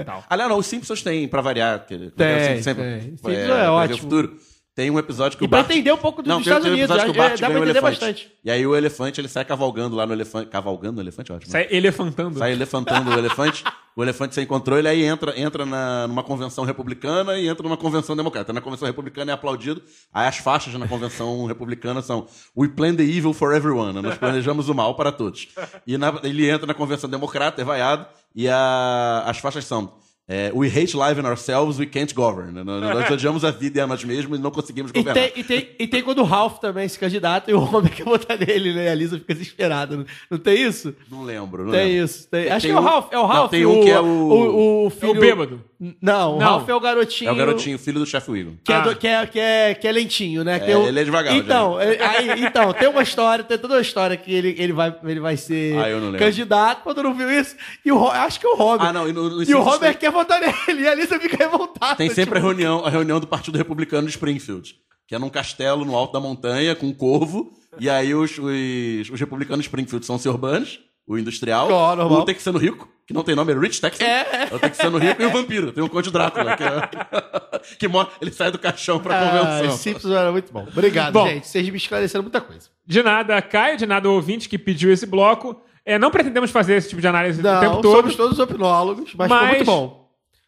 tal. 0.06 0.24
Aliás, 0.30 0.50
não, 0.50 0.58
os 0.58 0.66
Simpsons 0.66 1.02
têm, 1.02 1.28
pra 1.28 1.42
variar. 1.42 1.86
Que, 1.86 1.98
que 1.98 2.10
Tem, 2.12 2.56
eu 2.58 2.64
sempre, 2.64 2.84
tem. 2.84 2.94
é, 2.94 3.00
Simpsons 3.02 3.22
pra 3.22 3.34
é 3.34 3.46
ver 3.46 3.70
ótimo. 3.70 3.98
Futuro. 4.00 4.38
Tem 4.74 4.90
um 4.90 4.98
episódio 4.98 5.38
que 5.38 5.44
E 5.44 5.48
o 5.48 5.50
pra 5.50 5.60
Bart... 5.64 5.70
entender 5.70 5.92
um 5.92 5.98
pouco 5.98 6.22
dos 6.22 6.30
Não, 6.30 6.38
tem, 6.38 6.44
Estados 6.44 6.64
tem 6.64 6.72
um 6.72 6.76
Unidos, 6.76 7.04
que 7.04 7.10
o 7.10 7.14
Bart 7.14 7.32
dá 7.34 7.48
ganha 7.48 7.60
pra 7.60 7.70
entender 7.70 7.82
bastante. 7.82 8.32
E 8.44 8.50
aí 8.50 8.66
o 8.66 8.74
elefante, 8.74 9.20
ele 9.20 9.28
sai 9.28 9.44
cavalgando 9.44 9.98
lá 9.98 10.06
no 10.08 10.14
elefante. 10.14 10.50
Cavalgando 10.50 11.00
o 11.00 11.04
elefante, 11.04 11.30
ótimo. 11.34 11.52
Sai 11.52 11.68
elefantando. 11.70 12.40
Sai 12.40 12.54
elefantando 12.54 13.12
o 13.12 13.14
elefante. 13.20 13.66
O 13.98 14.02
elefante 14.02 14.34
você 14.34 14.42
encontrou 14.44 14.80
ele, 14.80 14.88
aí 14.88 15.04
entra, 15.04 15.38
entra 15.38 15.66
na, 15.66 16.08
numa 16.08 16.24
convenção 16.24 16.64
republicana 16.64 17.38
e 17.38 17.50
entra 17.50 17.62
numa 17.64 17.76
convenção 17.76 18.16
democrata. 18.16 18.54
Na 18.54 18.62
convenção 18.62 18.88
republicana 18.88 19.32
é 19.32 19.34
aplaudido. 19.34 19.84
Aí 20.14 20.26
as 20.26 20.38
faixas 20.38 20.74
na 20.76 20.88
convenção 20.88 21.44
republicana 21.48 22.02
são 22.02 22.26
We 22.58 22.70
plan 22.70 22.96
the 22.96 23.04
evil 23.04 23.34
for 23.34 23.54
everyone. 23.54 24.02
Nós 24.02 24.18
planejamos 24.18 24.70
o 24.70 24.74
mal 24.74 24.96
para 24.96 25.12
todos. 25.12 25.50
E 25.86 25.98
na- 25.98 26.18
ele 26.24 26.50
entra 26.50 26.66
na 26.66 26.74
convenção 26.74 27.10
democrata, 27.10 27.62
é 27.62 27.66
vaiado, 27.66 28.06
e 28.36 28.48
a- 28.48 29.24
as 29.26 29.38
faixas 29.40 29.66
são 29.66 30.00
é, 30.28 30.50
We 30.56 30.68
hate 30.70 30.96
life 30.96 31.20
in 31.20 31.26
ourselves, 31.26 31.78
we 31.78 31.86
can't 31.86 32.14
govern. 32.14 32.54
Nós, 32.64 32.66
nós 32.82 33.10
odiamos 33.12 33.44
a 33.44 33.52
vida 33.52 33.80
e 33.80 33.82
a 33.82 33.88
nós 33.88 34.02
mesmos 34.04 34.40
e 34.40 34.42
não 34.42 34.50
conseguimos 34.52 34.92
E 34.92 34.94
governar. 34.94 35.16
tem, 35.30 35.34
e, 35.36 35.44
tem, 35.44 35.70
e 35.78 35.88
tem 35.88 36.02
quando 36.02 36.20
o 36.20 36.24
Ralph 36.24 36.60
também 36.60 36.88
se 36.88 36.98
candidata 36.98 37.52
e 37.52 37.54
o 37.54 37.60
Homer 37.62 37.92
quer 37.94 38.06
votar 38.06 38.38
nele, 38.40 38.74
né? 38.74 38.86
E 38.86 38.88
a 38.90 38.96
Lisa 38.96 39.18
fica 39.20 39.34
desesperada. 39.34 39.98
Não, 39.98 40.06
não 40.30 40.38
tem 40.38 40.62
isso? 40.64 40.96
Não 41.10 41.24
lembro. 41.24 41.66
Não 41.66 41.72
Tem 41.74 41.86
lembro. 41.90 42.06
isso. 42.06 42.30
tem- 42.30 42.50
Acho 42.50 42.66
tem 42.66 42.72
que 42.72 42.78
é 42.78 42.80
o 42.80 42.84
Ralph. 42.84 43.08
É 43.12 43.18
o 43.18 43.22
Não, 43.24 43.28
Ralph. 43.28 43.52
tem 43.52 43.66
um 43.66 43.82
que 43.84 43.90
é 43.90 44.00
o- 44.00 44.06
o, 44.06 44.84
o 44.86 44.88
É 44.88 44.90
filho... 44.92 45.12
o 45.12 45.20
bêbado. 45.20 45.64
Não, 46.00 46.36
o 46.36 46.40
Não. 46.40 46.46
Ralph 46.48 46.70
é 46.70 46.76
o 46.76 46.80
garotinho. 46.80 47.30
É 47.30 47.32
o 47.34 47.36
garotinho, 47.36 47.80
filho 47.80 47.98
do 48.00 48.06
chefe 48.06 48.30
Wiggum. 48.30 48.56
Que, 48.64 48.72
é, 48.72 48.76
Ah. 48.76 48.80
do- 48.82 48.96
que, 48.96 49.08
é, 49.08 49.26
que, 49.26 49.40
é, 49.40 49.74
que 49.74 49.88
é 49.88 49.92
lentinho, 49.92 50.44
né? 50.44 50.60
Que 50.60 50.66
É, 50.66 50.68
tem 50.68 50.76
o- 50.76 50.88
ele 50.88 51.00
é 51.00 51.04
devagar, 51.04 51.36
Então, 51.36 51.80
é- 51.82 52.00
aí, 52.04 52.44
então, 52.46 52.72
tem 52.72 52.88
uma 52.88 53.02
história, 53.02 53.44
tem 53.44 53.58
toda 53.58 53.74
uma 53.74 53.82
história 53.82 54.16
que 54.16 54.32
ele, 54.32 54.56
ele, 54.60 54.74
vai, 54.74 54.96
ele 55.04 55.20
vai 55.20 55.36
ser 55.38 55.76
Ah, 55.80 55.90
eu 55.90 56.00
não 56.00 56.12
lembro. 56.12 56.20
candidato, 56.20 56.84
quando 56.84 57.02
não 57.02 57.16
viu 57.16 57.32
isso. 57.32 57.56
E 57.84 57.92
o 57.92 57.98
Ho- 57.98 58.12
acho 58.12 58.40
que 58.40 58.46
é 58.46 58.50
o 58.50 58.62
Homer. 58.62 58.86
Ah, 58.90 58.94
não, 58.94 59.10
e 59.10 59.12
no- 59.12 59.24
no 59.30 59.40
e 59.42 59.44
o 59.44 59.46
Simpsons 59.46 59.80
tem- 59.80 59.94
quer 59.96 60.12
votar 60.12 60.40
nele. 60.40 60.82
E 60.84 60.88
a 60.88 60.94
Lisa 60.94 61.20
fica 61.20 61.36
revoltada. 61.38 61.96
Tem 61.96 62.10
sempre 62.10 62.36
tipo, 62.36 62.38
a 62.38 62.40
reunião, 62.50 62.86
a 62.86 62.90
reunião 62.90 63.20
do 63.20 63.26
Partido 63.26 63.58
Republicano 63.58 64.06
de 64.08 64.12
Springfield, 64.14 64.76
que 65.08 65.16
é 65.16 65.18
num 65.20 65.30
castelo 65.30 65.84
no 65.84 65.96
alto 65.96 66.14
da 66.14 66.20
montanha, 66.20 66.76
com 66.76 66.86
um 66.86 66.94
corvo, 66.94 67.52
e 67.80 67.90
aí 67.90 68.14
os, 68.14 68.38
os, 68.38 69.10
os 69.12 69.20
republicanos 69.20 69.64
de 69.64 69.68
Springfield 69.68 70.06
são. 70.06 70.18
Burns, 70.38 70.80
o 71.08 71.18
industrial, 71.18 71.68
Claro, 71.68 72.04
o 72.12 72.26
texano 72.26 72.58
rico, 72.58 72.88
que 73.06 73.14
não 73.14 73.24
tem 73.24 73.36
nome, 73.36 73.52
é 73.52 73.58
Rich 73.60 73.82
Texan, 73.82 74.04
É. 74.06 74.50
o 74.52 74.60
texano 74.60 74.98
rico, 74.98 75.22
e 75.22 75.26
o 75.26 75.30
vampiro, 75.32 75.72
tem 75.74 75.84
o 75.84 75.90
Conde 75.90 76.10
Drácula, 76.12 76.56
que, 76.56 76.64
é, 76.64 76.70
que 77.80 77.88
mora, 77.88 78.10
ele 78.22 78.32
sai 78.32 78.52
do 78.52 78.58
caixão 78.60 79.00
pra 79.00 79.18
Ah, 79.20 79.40
convenção. 79.60 79.78
Simpsons 79.78 80.14
era 80.14 80.32
muito 80.32 80.52
bom. 80.54 80.66
Obrigado, 80.72 81.14
Bom. 81.14 81.28
gente. 81.28 81.48
Vocês 81.48 81.68
me 81.70 81.78
esclareceram 81.78 82.24
muita 82.24 82.40
coisa. 82.40 82.70
De 82.86 83.04
nada, 83.04 83.42
Caio, 83.42 83.78
de 83.78 83.86
nada, 83.86 84.08
o 84.10 84.14
ouvinte 84.14 84.48
que 84.48 84.58
pediu 84.58 84.92
esse 84.92 85.06
bloco. 85.06 85.62
É, 85.86 85.98
não 85.98 86.12
pretendemos 86.12 86.52
fazer 86.52 86.76
esse 86.76 86.90
tipo 86.90 87.02
de 87.02 87.08
análise 87.08 87.40
o 87.40 87.44
Não, 87.44 87.60
tempo 87.60 87.82
todo. 87.82 87.98
somos 87.98 88.16
todos 88.16 88.40
opinólogos, 88.40 89.14
mas, 89.16 89.28
Mas- 89.28 89.40
foi 89.40 89.50
muito 89.50 89.66
bom. 89.66 90.02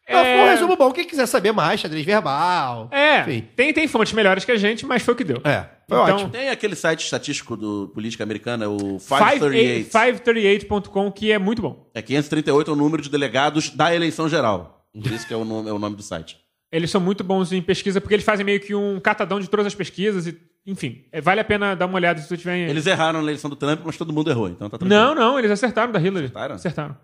Não, 0.07 0.19
É- 0.19 0.23
foi 0.37 0.43
um 0.45 0.49
resumo 0.49 0.75
bom. 0.75 0.91
Quem 0.91 1.05
quiser 1.05 1.25
saber 1.25 1.51
mais, 1.53 1.79
xadrez 1.79 2.05
verbal. 2.05 2.89
É, 2.91 3.21
Enfim. 3.21 3.47
tem, 3.55 3.73
tem 3.73 3.87
fontes 3.87 4.11
melhores 4.13 4.43
que 4.45 4.51
a 4.51 4.57
gente, 4.57 4.85
mas 4.85 5.01
foi 5.01 5.13
o 5.13 5.17
que 5.17 5.23
deu. 5.23 5.41
É, 5.45 5.65
foi 5.87 5.97
Então, 6.01 6.15
ótimo. 6.15 6.29
Tem 6.29 6.49
aquele 6.49 6.75
site 6.75 7.03
estatístico 7.03 7.55
do 7.55 7.91
política 7.93 8.23
americana, 8.23 8.69
o 8.69 8.99
538. 8.99 9.89
538. 9.89 10.67
538.com, 10.67 11.11
que 11.11 11.31
é 11.31 11.39
muito 11.39 11.61
bom. 11.61 11.89
É 11.93 12.01
538 12.01 12.69
é 12.69 12.73
o 12.73 12.75
número 12.75 13.01
de 13.01 13.09
delegados 13.09 13.69
da 13.69 13.93
eleição 13.93 14.27
geral. 14.29 14.87
Por 14.93 15.11
isso 15.11 15.27
que 15.27 15.33
é 15.33 15.37
o 15.37 15.43
nome, 15.43 15.69
é 15.69 15.73
o 15.73 15.79
nome 15.79 15.95
do 15.95 16.03
site. 16.03 16.37
Eles 16.71 16.89
são 16.89 16.99
muito 17.01 17.23
bons 17.23 17.51
em 17.51 17.61
pesquisa, 17.61 18.01
porque 18.01 18.15
eles 18.15 18.25
fazem 18.25 18.45
meio 18.45 18.59
que 18.59 18.73
um 18.73 18.99
catadão 18.99 19.39
de 19.39 19.47
todas 19.47 19.65
as 19.67 19.75
pesquisas 19.75 20.25
e, 20.25 20.35
enfim, 20.65 21.05
é, 21.11 21.21
vale 21.21 21.39
a 21.39 21.43
pena 21.43 21.75
dar 21.75 21.85
uma 21.85 21.95
olhada 21.95 22.19
se 22.19 22.27
você 22.27 22.37
tiver... 22.37 22.67
Eles 22.67 22.87
erraram 22.87 23.19
na 23.19 23.25
eleição 23.25 23.49
do 23.49 23.55
Trump, 23.55 23.81
mas 23.85 23.95
todo 23.97 24.11
mundo 24.11 24.29
errou, 24.31 24.49
então 24.49 24.69
tá 24.69 24.77
tranquilo. 24.77 24.99
Não, 25.03 25.13
não, 25.13 25.37
eles 25.37 25.51
acertaram 25.51 25.91
da 25.91 25.99
Hillary. 25.99 26.25
Acertaram? 26.25 26.55
Acertaram. 26.55 26.97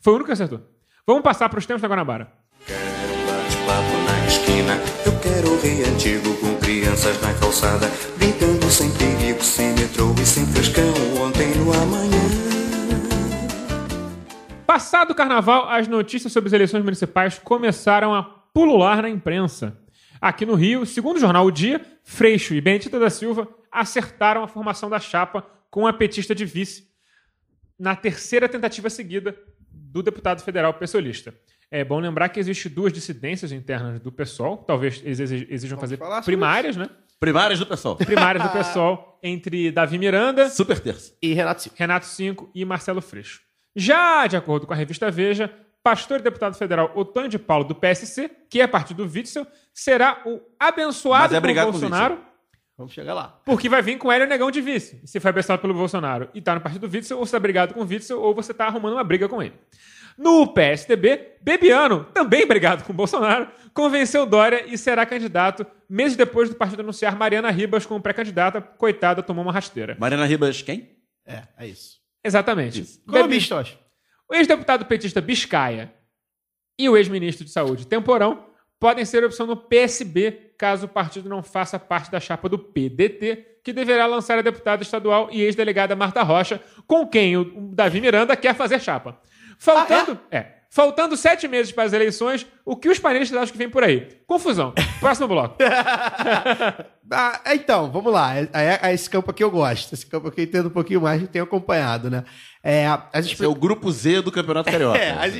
Foi 0.00 0.12
o 0.12 0.16
único 0.16 0.26
que 0.26 0.32
acertou. 0.32 0.60
Vamos 1.06 1.22
passar 1.22 1.48
para 1.48 1.58
os 1.58 1.64
tempos 1.64 1.80
da 1.80 1.88
Guanabara. 1.88 2.30
Quero 2.66 2.78
um 2.80 3.26
bate-papo 3.26 3.96
na 4.04 4.26
esquina. 4.26 4.74
Eu 5.06 5.17
antigo 5.84 6.34
com 6.40 6.56
crianças 6.56 7.20
na 7.20 7.34
calçada, 7.34 7.86
brincando 8.16 8.70
sem 8.70 8.90
perigo, 8.92 9.42
sem 9.42 9.72
metrô 9.74 10.14
e 10.20 10.26
sem 10.26 10.46
frescão. 10.46 10.92
Ontem 11.20 11.54
no 11.56 11.72
amanhã. 11.72 12.18
Passado 14.66 15.10
o 15.10 15.14
carnaval, 15.14 15.68
as 15.68 15.86
notícias 15.88 16.32
sobre 16.32 16.48
as 16.48 16.52
eleições 16.52 16.82
municipais 16.82 17.38
começaram 17.38 18.14
a 18.14 18.22
pulular 18.22 19.02
na 19.02 19.08
imprensa. 19.08 19.78
Aqui 20.20 20.44
no 20.44 20.54
Rio, 20.54 20.84
segundo 20.84 21.16
o 21.16 21.20
jornal 21.20 21.46
O 21.46 21.50
Dia, 21.50 21.80
Freixo 22.02 22.54
e 22.54 22.60
Benedita 22.60 22.98
da 22.98 23.10
Silva 23.10 23.48
acertaram 23.70 24.42
a 24.42 24.48
formação 24.48 24.90
da 24.90 24.98
chapa 24.98 25.46
com 25.70 25.86
a 25.86 25.92
petista 25.92 26.34
de 26.34 26.44
vice 26.44 26.88
na 27.78 27.94
terceira 27.94 28.48
tentativa 28.48 28.90
seguida 28.90 29.38
do 29.70 30.02
deputado 30.02 30.42
federal 30.42 30.74
pessoalista. 30.74 31.32
É 31.70 31.84
bom 31.84 31.98
lembrar 32.00 32.28
que 32.30 32.40
existem 32.40 32.72
duas 32.72 32.92
dissidências 32.92 33.52
internas 33.52 34.00
do 34.00 34.10
PSOL, 34.10 34.56
talvez 34.58 35.02
eles 35.04 35.20
exi- 35.20 35.46
exijam 35.50 35.78
fazer 35.78 35.98
primárias, 36.24 36.76
né? 36.76 36.88
Primárias 37.20 37.58
do 37.58 37.66
pessoal. 37.66 37.96
Primárias 37.98 38.42
do 38.42 38.48
PSOL 38.50 39.18
entre 39.22 39.70
Davi 39.72 39.98
Miranda, 39.98 40.48
Super 40.48 40.78
terça. 40.80 41.12
E 41.20 41.34
Renato 41.34 41.62
Silva. 41.62 41.76
Renato 41.78 42.06
Cinco 42.06 42.50
e 42.54 42.64
Marcelo 42.64 43.02
Freixo. 43.02 43.40
Já, 43.76 44.26
de 44.26 44.36
acordo 44.36 44.66
com 44.66 44.72
a 44.72 44.76
revista 44.76 45.10
Veja, 45.10 45.52
pastor 45.82 46.20
e 46.20 46.22
deputado 46.22 46.54
federal 46.56 46.90
Otônio 46.94 47.28
de 47.28 47.38
Paulo, 47.38 47.64
do 47.64 47.74
PSC, 47.74 48.30
que 48.48 48.60
é 48.60 48.66
partido 48.66 49.04
do 49.04 49.12
Witzel, 49.12 49.46
será 49.74 50.22
o 50.24 50.40
abençoado 50.58 51.34
é 51.34 51.38
por 51.38 51.42
brigado 51.42 51.70
com 51.72 51.76
o 51.76 51.80
Bolsonaro, 51.80 52.18
Vamos 52.78 52.92
chegar 52.92 53.12
lá. 53.14 53.40
porque 53.44 53.68
vai 53.68 53.82
vir 53.82 53.98
com 53.98 54.10
Hélio 54.10 54.26
Negão 54.28 54.50
de 54.50 54.60
vice. 54.60 55.00
Se 55.04 55.18
foi 55.20 55.28
abençoado 55.30 55.60
pelo 55.60 55.74
Bolsonaro 55.74 56.28
e 56.32 56.40
tá 56.40 56.54
no 56.54 56.60
partido 56.60 56.86
do 56.88 56.94
Witzel, 56.94 57.18
ou 57.18 57.26
você 57.26 57.32
tá 57.32 57.40
brigado 57.40 57.74
com 57.74 57.80
o 57.80 57.84
Witzel, 57.86 58.20
ou 58.20 58.32
você 58.34 58.54
tá 58.54 58.66
arrumando 58.66 58.92
uma 58.94 59.04
briga 59.04 59.28
com 59.28 59.42
ele. 59.42 59.54
No 60.18 60.48
PSDB, 60.52 61.36
Bebiano, 61.40 62.04
também 62.12 62.44
brigado 62.44 62.82
com 62.84 62.92
o 62.92 62.96
Bolsonaro, 62.96 63.48
convenceu 63.72 64.26
Dória 64.26 64.64
e 64.66 64.76
será 64.76 65.06
candidato 65.06 65.64
meses 65.88 66.16
depois 66.16 66.48
do 66.48 66.56
partido 66.56 66.80
anunciar 66.80 67.16
Mariana 67.16 67.50
Ribas 67.50 67.86
como 67.86 68.02
pré-candidata. 68.02 68.60
Coitada, 68.60 69.22
tomou 69.22 69.44
uma 69.44 69.52
rasteira. 69.52 69.96
Mariana 69.98 70.26
Ribas, 70.26 70.60
quem? 70.60 70.96
É, 71.24 71.42
é 71.56 71.66
isso. 71.68 71.98
Exatamente. 72.24 72.80
Isso. 72.80 73.00
Bebi- 73.06 73.18
Economista, 73.18 73.54
eu 73.54 73.58
acho. 73.58 73.78
O 74.28 74.34
ex-deputado 74.34 74.84
petista 74.86 75.20
Biscaia 75.20 75.92
e 76.78 76.88
o 76.88 76.96
ex-ministro 76.96 77.44
de 77.44 77.50
Saúde 77.52 77.86
Temporão 77.86 78.46
podem 78.80 79.04
ser 79.04 79.24
opção 79.24 79.46
no 79.46 79.56
PSB, 79.56 80.52
caso 80.58 80.86
o 80.86 80.88
partido 80.88 81.28
não 81.28 81.42
faça 81.42 81.78
parte 81.78 82.10
da 82.10 82.18
chapa 82.20 82.48
do 82.48 82.58
PDT, 82.58 83.60
que 83.64 83.72
deverá 83.72 84.06
lançar 84.06 84.38
a 84.38 84.42
deputada 84.42 84.82
estadual 84.82 85.28
e 85.32 85.42
ex-delegada 85.42 85.94
Marta 85.96 86.22
Rocha, 86.22 86.60
com 86.86 87.06
quem 87.06 87.36
o 87.36 87.70
Davi 87.72 88.00
Miranda 88.00 88.36
quer 88.36 88.54
fazer 88.54 88.80
chapa. 88.80 89.20
Faltando, 89.58 90.20
é, 90.30 90.46
faltando 90.70 91.16
sete 91.16 91.48
meses 91.48 91.72
para 91.72 91.84
as 91.84 91.92
eleições, 91.92 92.46
O 92.70 92.76
que 92.76 92.88
os 92.90 92.98
panelistas 92.98 93.38
acham 93.38 93.52
que 93.52 93.56
vem 93.58 93.70
por 93.70 93.82
aí? 93.82 94.06
Confusão. 94.26 94.74
Próximo 95.00 95.26
bloco. 95.28 95.56
Ah, 97.10 97.40
então, 97.54 97.90
vamos 97.90 98.12
lá. 98.12 98.36
É, 98.36 98.46
é- 98.52 98.80
é 98.82 98.92
esse 98.94 99.08
campo 99.08 99.30
aqui 99.30 99.42
eu 99.42 99.50
gosto. 99.50 99.94
Esse 99.94 100.04
campo 100.04 100.28
aqui 100.28 100.42
eu 100.42 100.44
entendo 100.44 100.66
um 100.66 100.70
pouquinho 100.70 101.00
mais 101.00 101.22
e 101.22 101.26
tenho 101.26 101.42
acompanhado, 101.46 102.10
né? 102.10 102.22
É, 102.62 102.86
as, 103.14 103.24
expli- 103.24 103.46
é 103.46 103.48
o 103.48 103.54
grupo 103.54 103.90
Z 103.90 104.20
do 104.20 104.30
Campeonato 104.30 104.70
Carioca. 104.70 104.98
É, 105.00 105.12
as, 105.12 105.32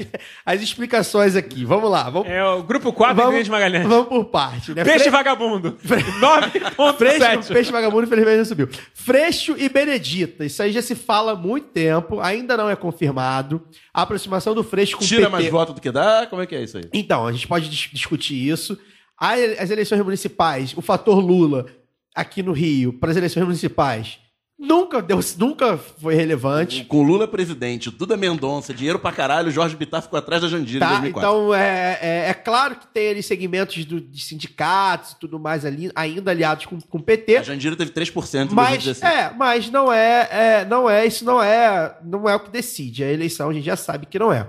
as 0.47 0.63
explicações 0.63 1.37
aqui. 1.37 1.67
Vamos 1.67 1.91
lá. 1.91 2.09
Vamos, 2.09 2.27
É 2.27 2.43
o 2.43 2.63
grupo 2.63 2.91
4 2.91 3.15
do 3.15 3.19
vamos, 3.19 3.35
Inês 3.35 3.49
Magalhães. 3.51 3.87
vamos 3.87 4.09
por 4.09 4.25
parte. 4.27 4.73
Né? 4.73 4.83
Peixe 4.83 5.01
Fre- 5.01 5.11
vagabundo. 5.11 5.77
Freixo, 5.85 6.11
9.7. 6.21 7.53
Peixe 7.53 7.71
Vagabundo, 7.71 8.05
infelizmente, 8.05 8.39
não 8.39 8.45
subiu. 8.47 8.69
Freixo 8.95 9.55
e 9.59 9.69
Benedita. 9.69 10.47
Isso 10.47 10.63
aí 10.63 10.73
já 10.73 10.81
se 10.81 10.95
fala 10.95 11.33
há 11.33 11.37
muito 11.37 11.67
tempo, 11.69 12.19
ainda 12.21 12.57
não 12.57 12.71
é 12.71 12.77
confirmado. 12.77 13.61
A 13.93 14.03
aproximação 14.03 14.55
do 14.55 14.65
Freixo 14.65 14.97
com 14.97 15.05
o 15.05 15.07
Tira 15.07 15.23
PT. 15.23 15.33
mais 15.33 15.49
voto 15.51 15.75
do 15.75 15.81
que 15.83 15.91
dá? 15.91 16.27
Como 16.31 16.41
é 16.41 16.47
que 16.47 16.55
é 16.55 16.63
isso 16.63 16.79
aí? 16.79 16.85
Então, 16.95 17.18
a 17.27 17.33
gente 17.33 17.47
pode 17.49 17.69
dis- 17.69 17.91
discutir 17.93 18.35
isso. 18.49 18.79
As 19.17 19.71
eleições 19.71 20.01
municipais, 20.03 20.73
o 20.77 20.81
fator 20.81 21.19
Lula 21.19 21.67
aqui 22.15 22.43
no 22.43 22.53
Rio, 22.53 22.93
para 22.93 23.11
as 23.11 23.17
eleições 23.17 23.43
municipais, 23.45 24.19
nunca, 24.59 25.01
deu, 25.03 25.19
nunca 25.39 25.77
foi 25.77 26.15
relevante. 26.15 26.85
Com 26.85 27.03
Lula 27.03 27.27
presidente, 27.29 27.91
Duda 27.91 28.17
Mendonça, 28.17 28.73
dinheiro 28.75 28.99
pra 28.99 29.11
caralho, 29.13 29.49
o 29.49 29.51
Jorge 29.51 29.75
Bittar 29.77 30.03
ficou 30.03 30.19
atrás 30.19 30.43
da 30.43 30.49
Jandira 30.49 30.85
em 30.85 30.89
Tá? 30.89 30.91
2004. 31.01 31.29
Então, 31.31 31.55
é, 31.55 31.99
é, 32.01 32.29
é 32.29 32.35
claro 32.35 32.77
que 32.77 32.87
tem 32.89 33.11
ali 33.11 33.23
segmentos 33.23 33.85
do- 33.85 34.01
de 34.01 34.21
sindicatos 34.23 35.13
e 35.13 35.19
tudo 35.19 35.39
mais 35.39 35.65
ali, 35.65 35.91
ainda 35.97 36.31
aliados 36.31 36.67
com, 36.67 36.81
com 36.81 36.99
o 36.99 37.03
PT. 37.03 37.39
A 37.39 37.43
Jandira 37.43 37.75
teve 37.77 37.91
3% 37.91 38.53
em 38.53 38.55
Mas 38.55 38.85
2016. 38.85 39.03
é, 39.13 39.33
mas 39.37 39.69
não 39.71 39.93
é, 39.93 40.29
é, 40.31 40.65
não 40.65 40.89
é, 40.89 41.05
isso 41.07 41.25
não 41.25 41.43
é, 41.43 41.97
não 42.05 42.29
é 42.29 42.37
o 42.37 42.41
que 42.41 42.51
decide. 42.51 43.03
A 43.03 43.13
eleição 43.13 43.51
a 43.51 43.53
gente 43.53 43.65
já 43.67 43.77
sabe 43.77 44.07
que 44.07 44.19
não 44.19 44.33
é. 44.33 44.47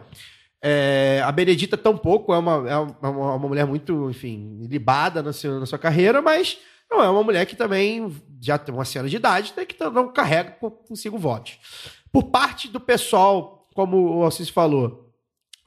É, 0.61 1.21
a 1.23 1.31
Benedita 1.31 1.77
tampouco 1.77 2.33
é 2.33 2.37
uma, 2.37 2.69
é 2.69 2.77
uma, 2.77 3.09
uma 3.35 3.47
mulher 3.47 3.65
muito, 3.65 4.09
enfim, 4.09 4.67
libada 4.69 5.23
no 5.23 5.31
seu, 5.31 5.59
na 5.59 5.65
sua 5.65 5.79
carreira, 5.79 6.21
mas 6.21 6.57
não 6.91 7.01
é 7.01 7.09
uma 7.09 7.23
mulher 7.23 7.45
que 7.45 7.55
também 7.55 8.13
já 8.41 8.57
tem 8.57 8.73
uma 8.73 8.83
senhora 8.83 9.07
de 9.09 9.15
idade, 9.15 9.53
né, 9.55 9.63
que 9.63 9.75
não 9.83 10.11
carrega 10.11 10.51
co- 10.51 10.71
consigo 10.71 11.17
votos. 11.17 11.57
Por 12.11 12.23
parte 12.23 12.67
do 12.67 12.79
pessoal, 12.79 13.67
como 13.73 14.17
o 14.17 14.23
Alcides 14.23 14.49
falou, 14.49 15.13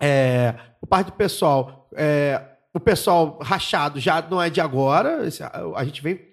é, 0.01 0.55
por 0.81 0.87
parte 0.87 1.07
do 1.07 1.13
pessoal, 1.13 1.89
é, 1.95 2.43
o 2.75 2.81
pessoal 2.81 3.39
rachado 3.41 4.01
já 4.01 4.21
não 4.21 4.43
é 4.43 4.51
de 4.51 4.61
agora. 4.61 5.21
a, 5.77 5.85
gente 5.85 6.03
vem, 6.03 6.29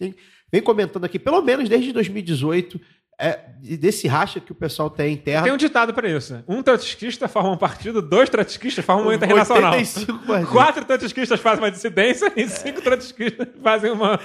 vem 0.51 0.61
comentando 0.61 1.05
aqui, 1.05 1.19
pelo 1.19 1.41
menos 1.41 1.69
desde 1.69 1.93
2018, 1.93 2.81
é, 3.19 3.39
desse 3.77 4.07
racha 4.07 4.39
que 4.39 4.51
o 4.51 4.55
pessoal 4.55 4.89
tem 4.89 5.13
interno. 5.13 5.43
Tem 5.43 5.51
um 5.53 5.57
ditado 5.57 5.93
pra 5.93 6.07
isso. 6.09 6.41
Um 6.47 6.63
trotskista 6.63 7.27
forma 7.27 7.51
um 7.51 7.57
partido, 7.57 8.01
dois 8.01 8.29
trotskistas 8.29 8.85
formam 8.85 9.07
uma 9.07 9.15
internacional. 9.15 9.73
85 9.73 10.19
partidos. 10.25 10.49
Quatro 10.51 10.85
trotskistas 10.85 11.39
fazem 11.41 11.63
uma 11.63 11.69
dissidência 11.69 12.31
e 12.35 12.47
cinco 12.47 12.81
trotskistas 12.81 13.47
fazem 13.61 13.91
uma, 13.91 14.19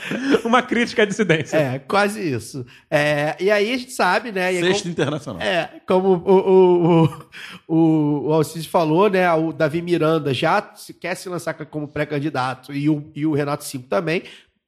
uma 0.45 0.62
crítica 0.62 1.03
à 1.03 1.05
dissidência. 1.05 1.57
É, 1.57 1.79
quase 1.81 2.21
isso. 2.23 2.65
É, 2.89 3.35
e 3.41 3.51
aí 3.51 3.73
a 3.75 3.77
gente 3.77 3.91
sabe, 3.93 4.31
né? 4.31 4.53
e 4.55 4.59
aí 4.59 4.62
Sexto 4.62 4.83
como- 4.83 4.93
internacional. 4.93 5.43
É, 5.43 5.81
como 5.87 6.09
o, 6.09 6.31
o, 6.31 7.05
o, 7.05 7.75
o, 7.77 8.29
o 8.29 8.33
Alcides 8.33 8.66
falou, 8.66 9.11
né? 9.11 9.31
O 9.35 9.53
Davi 9.53 9.83
Miranda 9.83 10.33
já 10.33 10.73
se- 10.77 10.95
quer 10.95 11.16
se 11.16 11.29
lançar 11.29 11.55
como 11.55 11.89
pré-candidato 11.89 12.73
e 12.73 12.89
o, 12.89 13.11
e 13.15 13.27
o 13.27 13.33
Renato 13.33 13.65
Cinco 13.65 13.89
também. 13.89 14.23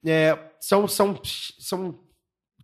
É, 0.05 0.37
são, 0.59 0.87
são, 0.87 1.17
são 1.23 1.97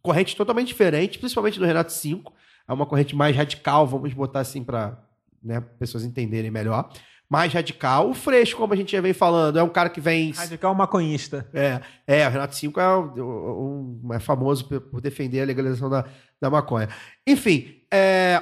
correntes 0.04 0.36
totalmente 0.36 0.68
diferentes, 0.68 1.18
principalmente 1.18 1.58
do 1.58 1.66
Renato 1.66 1.92
Cinco. 1.94 2.32
É 2.68 2.74
uma 2.74 2.86
corrente 2.86 3.16
mais 3.16 3.36
radical, 3.36 3.88
vamos 3.88 4.14
botar 4.14 4.42
assim 4.42 4.64
para 4.64 5.00
né, 5.44 5.62
pessoas 5.80 6.04
entenderem 6.04 6.52
melhor. 6.52 6.92
Mais 7.30 7.52
radical. 7.52 8.10
O 8.10 8.14
Freixo, 8.14 8.56
como 8.56 8.74
a 8.74 8.76
gente 8.76 8.92
já 8.92 9.02
vem 9.02 9.14
falando, 9.14 9.58
é 9.58 9.64
um 9.64 9.70
cara 9.70 9.90
que 9.90 10.00
vem. 10.00 10.32
Radical 10.32 10.76
maconhista. 10.76 11.50
É, 11.54 11.82
é, 12.06 12.28
o 12.28 12.32
Renato 12.32 12.56
Cinco 12.56 12.80
é, 12.80 12.98
um- 12.98 14.02
um- 14.06 14.14
é 14.14 14.20
famoso 14.20 14.66
por, 14.68 14.82
por 14.82 15.02
defender 15.02 15.42
a 15.42 15.46
legalização 15.46 15.90
da, 15.90 16.06
da 16.40 16.50
maconha. 16.50 16.90
Enfim, 17.26 17.82
é, 17.92 18.42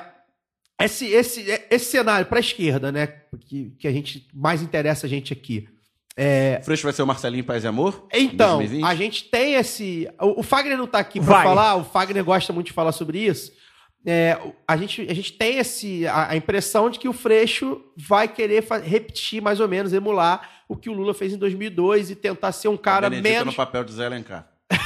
esse, 0.81 1.05
esse, 1.07 1.41
esse 1.69 1.85
cenário 1.85 2.25
para 2.25 2.39
a 2.39 2.41
esquerda, 2.41 2.91
né, 2.91 3.07
que, 3.41 3.69
que 3.79 3.87
a 3.87 3.91
gente 3.91 4.27
mais 4.33 4.61
interessa 4.61 5.05
a 5.05 5.09
gente 5.09 5.31
aqui. 5.31 5.69
É, 6.17 6.59
O 6.61 6.65
Freixo 6.65 6.83
vai 6.83 6.93
ser 6.93 7.01
o 7.01 7.07
Marcelinho 7.07 7.43
Paz 7.43 7.63
e 7.63 7.67
Amor? 7.67 8.05
então, 8.13 8.57
2020? 8.57 8.85
a 8.85 8.95
gente 8.95 9.23
tem 9.29 9.53
esse. 9.55 10.09
O, 10.19 10.41
o 10.41 10.43
Fagner 10.43 10.77
não 10.77 10.87
tá 10.87 10.99
aqui 10.99 11.19
para 11.19 11.41
falar, 11.43 11.75
o 11.75 11.83
Fagner 11.83 12.23
gosta 12.23 12.51
muito 12.51 12.67
de 12.67 12.73
falar 12.73 12.91
sobre 12.91 13.19
isso. 13.19 13.51
É, 14.05 14.37
a, 14.67 14.75
gente, 14.77 15.01
a 15.09 15.13
gente 15.13 15.33
tem 15.33 15.57
esse, 15.59 16.07
a, 16.07 16.31
a 16.31 16.35
impressão 16.35 16.89
de 16.89 16.97
que 16.99 17.07
o 17.07 17.13
Freixo 17.13 17.81
vai 17.95 18.27
querer 18.27 18.65
repetir, 18.83 19.41
mais 19.41 19.59
ou 19.59 19.67
menos, 19.67 19.93
emular 19.93 20.49
o 20.67 20.75
que 20.75 20.89
o 20.89 20.93
Lula 20.93 21.13
fez 21.13 21.33
em 21.33 21.37
2002 21.37 22.09
e 22.11 22.15
tentar 22.15 22.51
ser 22.51 22.67
um 22.67 22.77
cara 22.77 23.09
menos. 23.09 23.45
no 23.45 23.53
papel 23.53 23.83
de 23.83 23.93
Zé 23.93 24.05
Alencar. 24.05 24.47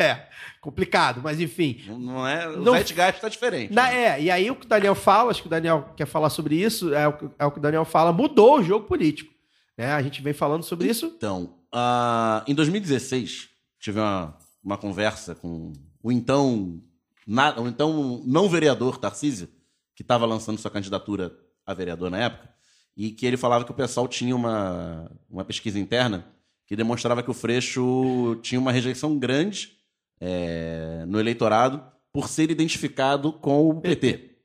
É, 0.00 0.26
complicado, 0.60 1.20
mas 1.24 1.40
enfim. 1.40 1.82
Não, 1.88 1.98
não 1.98 2.28
é... 2.28 2.46
O 2.46 2.60
Não- 2.60 2.72
Zeitgeist 2.74 3.20
tá 3.20 3.28
diferente. 3.28 3.72
Na- 3.72 3.90
né? 3.90 4.04
é, 4.04 4.22
e 4.22 4.30
aí 4.30 4.48
o 4.48 4.54
que 4.54 4.64
o 4.64 4.68
Daniel 4.68 4.94
fala, 4.94 5.32
acho 5.32 5.40
que 5.42 5.48
o 5.48 5.50
Daniel 5.50 5.88
quer 5.96 6.06
falar 6.06 6.30
sobre 6.30 6.54
isso, 6.54 6.94
é 6.94 7.08
o, 7.08 7.12
que- 7.14 7.28
é 7.36 7.44
o 7.44 7.50
que 7.50 7.58
o 7.58 7.60
Daniel 7.60 7.84
fala, 7.84 8.12
mudou 8.12 8.60
o 8.60 8.62
jogo 8.62 8.86
político. 8.86 9.34
Né? 9.78 9.92
A 9.92 10.02
gente 10.02 10.20
vem 10.20 10.32
falando 10.34 10.64
sobre 10.64 10.88
isso. 10.88 11.06
Então, 11.06 11.54
ah, 11.72 12.44
em 12.46 12.54
2016, 12.54 13.48
tive 13.80 14.00
uma, 14.00 14.36
uma 14.62 14.76
conversa 14.76 15.34
com 15.36 15.72
o 16.02 16.10
então, 16.12 16.82
na- 17.26 17.58
o 17.60 17.68
então 17.68 18.20
não 18.26 18.48
vereador 18.48 18.98
Tarcísio, 18.98 19.48
que 19.94 20.02
estava 20.02 20.26
lançando 20.26 20.58
sua 20.58 20.70
candidatura 20.70 21.32
a 21.64 21.72
vereador 21.72 22.10
na 22.10 22.18
época, 22.18 22.48
e 22.96 23.10
que 23.12 23.24
ele 23.24 23.36
falava 23.36 23.64
que 23.64 23.70
o 23.70 23.74
pessoal 23.74 24.08
tinha 24.08 24.34
uma, 24.34 25.10
uma 25.30 25.44
pesquisa 25.44 25.78
interna 25.78 26.26
que 26.66 26.74
demonstrava 26.76 27.22
que 27.22 27.30
o 27.30 27.34
Freixo 27.34 28.36
tinha 28.42 28.60
uma 28.60 28.72
rejeição 28.72 29.16
grande 29.18 29.72
é, 30.20 31.04
no 31.06 31.18
eleitorado 31.20 31.82
por 32.12 32.28
ser 32.28 32.50
identificado 32.50 33.32
com 33.32 33.68
o 33.70 33.80
PT. 33.80 34.38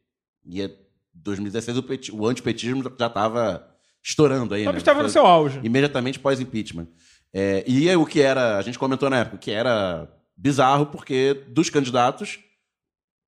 E 0.45 0.61
em 0.61 0.69
2016 1.13 1.77
o, 1.77 1.83
peti- 1.83 2.11
o 2.11 2.27
antipetismo 2.27 2.83
já 2.83 3.07
estava 3.07 3.72
estourando 4.03 4.53
aí, 4.53 4.63
Só 4.65 4.71
né? 4.71 4.77
estava 4.77 4.99
no 4.99 5.05
Foi- 5.05 5.13
seu 5.13 5.25
auge. 5.25 5.59
imediatamente 5.63 6.19
pós-impeachment. 6.19 6.87
É, 7.33 7.63
e 7.65 7.89
é 7.89 7.97
o 7.97 8.05
que 8.05 8.21
era, 8.21 8.57
a 8.57 8.61
gente 8.61 8.77
comentou 8.77 9.09
na 9.09 9.19
época, 9.19 9.37
que 9.37 9.49
era 9.49 10.07
bizarro, 10.35 10.85
porque 10.87 11.33
dos 11.47 11.69
candidatos, 11.69 12.39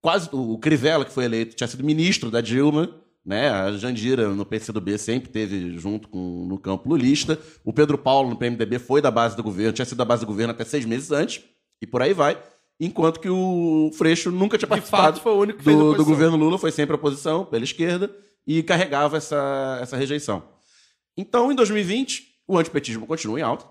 quase 0.02 0.30
o 0.32 0.58
Crivella, 0.60 1.06
que 1.06 1.12
foi 1.14 1.26
eleito, 1.26 1.56
tinha 1.56 1.68
sido 1.68 1.84
ministro 1.84 2.30
da 2.30 2.42
Dilma, 2.42 2.90
né? 3.26 3.50
A 3.50 3.72
Jandira 3.72 4.30
no 4.30 4.46
PCdoB 4.46 4.98
sempre 5.00 5.30
teve 5.30 5.76
junto 5.80 6.08
com 6.08 6.46
no 6.48 6.60
campo 6.60 6.88
lulista. 6.88 7.40
O 7.64 7.74
Pedro 7.74 7.98
Paulo 7.98 8.30
no 8.30 8.36
PMDB 8.36 8.78
foi 8.78 9.02
da 9.02 9.10
base 9.10 9.36
do 9.36 9.42
governo, 9.42 9.74
tinha 9.74 9.86
sido 9.86 9.98
da 9.98 10.06
base 10.06 10.22
do 10.22 10.28
governo 10.28 10.52
até 10.52 10.64
seis 10.64 10.86
meses 10.86 11.12
antes, 11.12 11.44
e 11.82 11.88
por 11.88 12.04
aí 12.04 12.14
vai. 12.14 12.38
Enquanto 12.80 13.20
que 13.20 13.30
o 13.30 13.90
Freixo 13.98 14.30
nunca 14.30 14.58
tinha 14.58 14.68
participado 14.68 15.20
fato, 15.22 15.54
do, 15.64 15.94
do 15.96 16.06
governo 16.06 16.36
Lula, 16.38 16.60
foi 16.60 16.72
sempre 16.72 16.94
oposição, 16.96 17.46
pela 17.46 17.64
esquerda, 17.64 18.12
e 18.46 18.62
carregava 18.62 19.18
essa, 19.18 19.80
essa 19.82 19.98
rejeição. 19.98 20.44
Então, 21.18 21.52
em 21.52 21.56
2020, 21.56 22.24
o 22.48 22.58
antipetismo 22.58 23.06
continua 23.08 23.40
em 23.40 23.44
alta. 23.44 23.66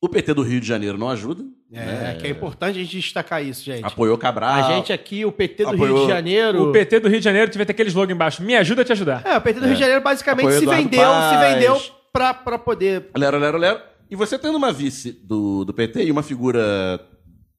O 0.00 0.08
PT 0.08 0.34
do 0.34 0.42
Rio 0.42 0.60
de 0.60 0.66
Janeiro 0.66 0.98
não 0.98 1.08
ajuda. 1.08 1.44
É, 1.72 1.84
né? 1.84 2.14
que 2.20 2.26
é 2.26 2.30
importante 2.30 2.78
a 2.78 2.82
gente 2.82 2.96
destacar 2.98 3.42
isso, 3.42 3.64
gente. 3.64 3.84
Apoiou 3.84 4.18
Cabral. 4.18 4.52
A 4.54 4.62
gente 4.74 4.92
aqui, 4.92 5.24
o 5.24 5.30
PT 5.30 5.62
do 5.62 5.70
apoiou- 5.70 5.98
Rio 5.98 6.06
de 6.06 6.12
Janeiro. 6.12 6.70
O 6.70 6.72
PT 6.72 7.00
do 7.00 7.08
Rio 7.08 7.18
de 7.18 7.24
Janeiro 7.24 7.50
ter 7.50 7.62
aquele 7.62 7.88
slogan 7.88 8.12
embaixo. 8.12 8.42
Me 8.42 8.56
ajuda 8.56 8.82
a 8.82 8.84
te 8.84 8.92
ajudar. 8.92 9.24
É, 9.24 9.36
o 9.36 9.40
PT 9.40 9.60
do 9.60 9.66
Rio 9.66 9.74
de 9.74 9.80
Janeiro 9.80 10.02
basicamente 10.02 10.44
Apoiou 10.44 10.58
se 10.58 10.64
Eduardo 10.64 10.90
vendeu, 10.90 11.00
se 11.04 11.36
Paes. 11.36 11.54
vendeu 11.54 11.82
pra, 12.12 12.34
pra 12.34 12.58
poder. 12.58 13.10
Lero, 13.16 13.38
lero, 13.38 13.58
lero. 13.58 13.80
E 14.10 14.16
você 14.16 14.36
tendo 14.38 14.56
uma 14.56 14.72
vice 14.72 15.12
do, 15.12 15.64
do 15.64 15.72
PT 15.72 16.04
e 16.04 16.10
uma 16.10 16.22
figura 16.22 17.00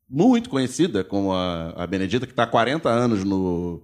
muito 0.07 0.49
conhecida, 0.49 1.03
como 1.03 1.31
a, 1.33 1.69
a 1.77 1.87
Benedita, 1.87 2.27
que 2.27 2.33
está 2.33 2.43
há 2.43 2.47
40 2.47 2.89
anos 2.89 3.23
no, 3.23 3.81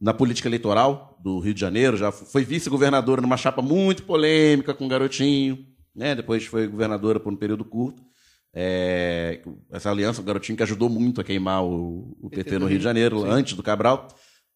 na 0.00 0.14
política 0.14 0.48
eleitoral 0.48 1.18
do 1.22 1.38
Rio 1.38 1.52
de 1.52 1.60
Janeiro, 1.60 1.96
já 1.96 2.10
foi 2.10 2.44
vice-governadora 2.44 3.20
numa 3.20 3.36
chapa 3.36 3.60
muito 3.60 4.04
polêmica 4.04 4.72
com 4.72 4.86
o 4.86 4.88
Garotinho, 4.88 5.66
né? 5.94 6.14
depois 6.14 6.46
foi 6.46 6.66
governadora 6.66 7.20
por 7.20 7.32
um 7.32 7.36
período 7.36 7.64
curto. 7.64 8.02
É, 8.52 9.42
essa 9.70 9.90
aliança, 9.90 10.20
o 10.20 10.24
Garotinho 10.24 10.56
que 10.56 10.62
ajudou 10.62 10.88
muito 10.88 11.20
a 11.20 11.24
queimar 11.24 11.64
o, 11.64 12.16
o 12.20 12.30
PT, 12.30 12.58
no 12.58 12.66
Rio 12.66 12.78
de 12.78 12.84
Janeiro, 12.84 13.24
antes 13.24 13.54
do 13.54 13.62
Cabral. 13.62 14.08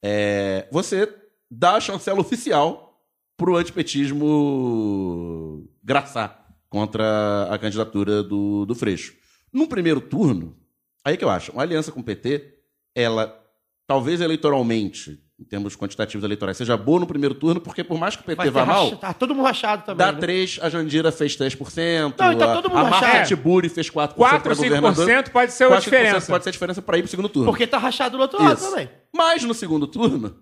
É, 0.03 0.67
você 0.73 1.13
dá 1.51 1.77
a 1.77 1.81
chancela 1.81 2.21
oficial 2.21 3.01
pro 3.37 3.57
antipetismo 3.57 5.69
graçar 5.83 6.45
contra 6.69 7.49
a 7.51 7.59
candidatura 7.59 8.23
do, 8.23 8.65
do 8.65 8.75
Freixo. 8.75 9.15
Num 9.53 9.67
primeiro 9.67 10.01
turno, 10.01 10.57
aí 11.05 11.17
que 11.17 11.25
eu 11.25 11.31
acho, 11.31 11.53
uma 11.53 11.63
aliança 11.63 11.93
com 11.93 12.01
o 12.01 12.05
PT, 12.05 12.55
ela, 12.95 13.41
talvez 13.87 14.21
eleitoralmente, 14.21 15.24
em 15.41 15.45
termos 15.45 15.75
quantitativos 15.77 16.23
eleitorais, 16.25 16.57
seja 16.57 16.77
boa 16.77 17.01
no 17.01 17.07
primeiro 17.09 17.35
turno, 17.35 17.61
porque 17.61 17.83
por 17.83 17.99
mais 17.99 18.15
que 18.15 18.23
o 18.23 18.25
PT 18.25 18.37
Vai 18.37 18.47
ter 18.47 18.51
vá 18.53 18.65
mal, 18.65 18.85
racha- 18.85 18.97
Tá 18.97 19.13
todo 19.13 19.35
mundo 19.35 19.45
rachado 19.45 19.83
também. 19.85 20.07
dá 20.07 20.13
né? 20.13 20.19
3, 20.21 20.61
a 20.63 20.69
Jandira 20.71 21.11
fez 21.11 21.37
3%, 21.37 22.15
Não, 22.19 22.33
então 22.33 22.51
a, 22.51 22.55
todo 22.55 22.69
mundo 22.71 22.79
a 22.79 22.85
Marta 22.91 23.07
rachado. 23.07 23.29
Tiburi 23.29 23.69
fez 23.69 23.91
4% 23.91 24.15
4 24.15 24.41
para 24.41 24.51
ou 24.53 24.57
governador. 24.57 25.07
5% 25.09 25.31
pode 25.31 25.53
ser 25.53 25.65
a 25.65 25.69
4, 25.69 25.83
5% 25.91 25.91
diferença. 25.91 26.27
pode 26.33 26.45
ser 26.45 26.51
a 26.51 26.53
diferença 26.53 26.83
para 26.83 26.99
ir 26.99 27.03
pro 27.03 27.11
segundo 27.11 27.29
turno. 27.29 27.51
Porque 27.51 27.67
tá 27.67 27.79
rachado 27.79 28.17
do 28.17 28.21
outro 28.23 28.41
lado 28.41 28.57
Isso. 28.59 28.71
também. 28.71 28.89
Mas 29.13 29.43
no 29.43 29.55
segundo 29.55 29.87
turno, 29.89 30.37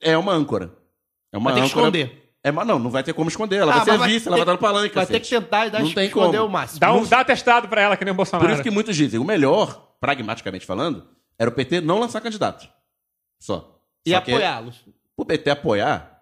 é 0.00 0.18
uma 0.18 0.32
âncora. 0.32 0.72
É 1.32 1.38
uma 1.38 1.52
Vai 1.52 1.60
ter 1.60 1.66
que 1.68 1.72
âncora 1.72 1.86
esconder. 1.98 2.22
É, 2.44 2.50
mas 2.50 2.66
não, 2.66 2.80
não 2.80 2.90
vai 2.90 3.04
ter 3.04 3.12
como 3.12 3.28
esconder. 3.28 3.58
Ela 3.58 3.72
Ah, 3.72 3.76
vai 3.76 3.84
ser 3.84 3.98
mas 3.98 4.12
vice, 4.12 4.26
ela 4.26 4.36
vai 4.36 4.42
estar 4.42 4.52
no 4.52 4.58
palanque. 4.58 4.94
Vai 4.96 5.06
ter 5.06 5.20
que 5.20 5.28
cacete. 5.30 5.40
tentar 5.42 5.66
e 5.66 5.70
dar 5.70 5.80
Não 5.80 5.92
tem 5.92 6.06
esconder 6.08 6.38
como. 6.38 6.48
o 6.48 6.52
máximo. 6.52 6.80
Dá, 6.80 6.92
um, 6.92 7.04
dá 7.06 7.20
atestado 7.20 7.68
pra 7.68 7.82
ela, 7.82 7.96
que 7.96 8.04
nem 8.04 8.10
o 8.12 8.16
Bolsonaro. 8.16 8.48
Por 8.48 8.52
isso 8.52 8.62
que 8.64 8.70
muitos 8.70 8.96
dizem, 8.96 9.20
o 9.20 9.24
melhor, 9.24 9.94
pragmaticamente 10.00 10.66
falando, 10.66 11.06
era 11.38 11.48
o 11.48 11.52
PT 11.52 11.80
não 11.80 12.00
lançar 12.00 12.20
candidato. 12.20 12.68
Só. 13.40 13.71
E 14.06 14.14
apoiá-los. 14.14 14.84
O 15.16 15.24
PT 15.24 15.50
apoiar 15.50 16.20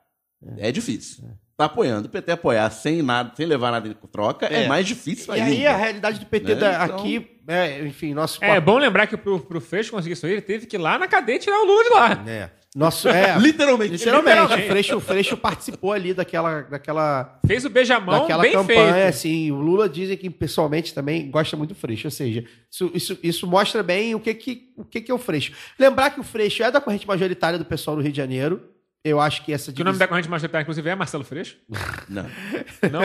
é, 0.59 0.70
difícil. 0.73 1.24
Tá 1.57 1.66
apoiando. 1.66 2.07
O 2.09 2.11
PT 2.11 2.32
apoiar 2.32 2.70
sem 2.70 3.02
nada, 3.02 3.32
sem 3.36 3.44
levar 3.47 3.70
nada 3.70 3.86
em 3.89 3.93
troca, 4.11 4.47
é, 4.47 4.65
É. 4.65 4.66
mais 4.69 4.86
difícil 4.86 5.35
E 5.35 5.40
ainda. 5.40 5.51
aí 5.52 5.66
a 5.66 5.77
realidade 5.77 6.19
do 6.19 6.27
PT 6.27 6.55
Né? 6.55 6.61
da- 6.61 6.85
Então- 6.86 6.97
aqui, 6.98 7.31
é, 7.47 7.81
enfim, 7.86 8.15
nosso... 8.15 8.43
É 8.43 8.59
bom 8.61 8.78
lembrar 8.78 9.07
que 9.07 9.16
pro, 9.16 9.39
pro 9.40 9.61
Freixo 9.61 9.90
conseguir 9.90 10.15
isso 10.15 10.24
aí, 10.27 10.32
ele 10.32 10.40
teve 10.43 10.66
que 10.66 10.77
ir 10.77 10.78
lá 10.78 10.98
na 10.98 11.07
cadeia 11.07 11.36
e 11.36 11.39
tirar 11.39 11.59
o 11.61 11.65
Lula 11.66 11.85
de 11.85 11.90
lá. 11.90 12.24
É. 12.31 12.51
Nosso, 12.75 13.09
é, 13.09 13.37
Literalmente. 13.41 13.93
literalmente, 13.93 14.55
o 14.55 14.69
Freixo, 14.69 14.97
o 14.97 15.01
Freixo 15.01 15.37
participou 15.37 15.93
ali 15.93 16.15
daquela, 16.15 16.63
daquela, 16.63 17.41
Fez 17.45 17.65
o 17.65 17.71
beijamão 17.71 18.21
daquela 18.21 18.43
bem 18.43 18.53
campanha, 18.53 18.93
feito. 18.95 19.09
assim, 19.09 19.51
o 19.51 19.57
Lula 19.57 19.89
dizem 19.89 20.17
que 20.17 20.31
pessoalmente 20.31 20.95
também 20.95 21.29
gosta 21.29 21.57
muito 21.57 21.71
do 21.71 21.75
Freixo, 21.75 22.07
ou 22.07 22.13
seja, 22.13 22.45
isso, 22.71 22.91
isso, 22.95 23.19
isso 23.25 23.47
mostra 23.47 23.83
bem 23.83 24.15
o 24.15 24.21
que 24.21 24.33
que, 24.35 24.71
o 24.77 24.85
que 24.85 25.01
que 25.01 25.11
é 25.11 25.15
o 25.15 25.19
Freixo. 25.19 25.53
Lembrar 25.77 26.11
que 26.11 26.21
o 26.21 26.25
Freixo 26.25 26.63
é 26.63 26.71
da 26.71 26.81
corrente 26.81 27.09
majoritária 27.09 27.59
do 27.59 27.65
pessoal 27.65 27.97
do 27.97 28.03
Rio 28.03 28.13
de 28.13 28.19
Janeiro, 28.19 28.63
eu 29.05 29.18
acho 29.20 29.44
que 29.44 29.52
essa 29.52 29.72
Que 29.72 29.81
o 29.82 29.85
nome 29.85 29.98
da 29.98 30.06
corrente 30.06 30.28
majoritária, 30.28 30.62
inclusive, 30.62 30.89
é 30.89 30.94
Marcelo 30.94 31.24
Freixo? 31.24 31.56
Não. 32.09 32.22
Não? 32.24 33.01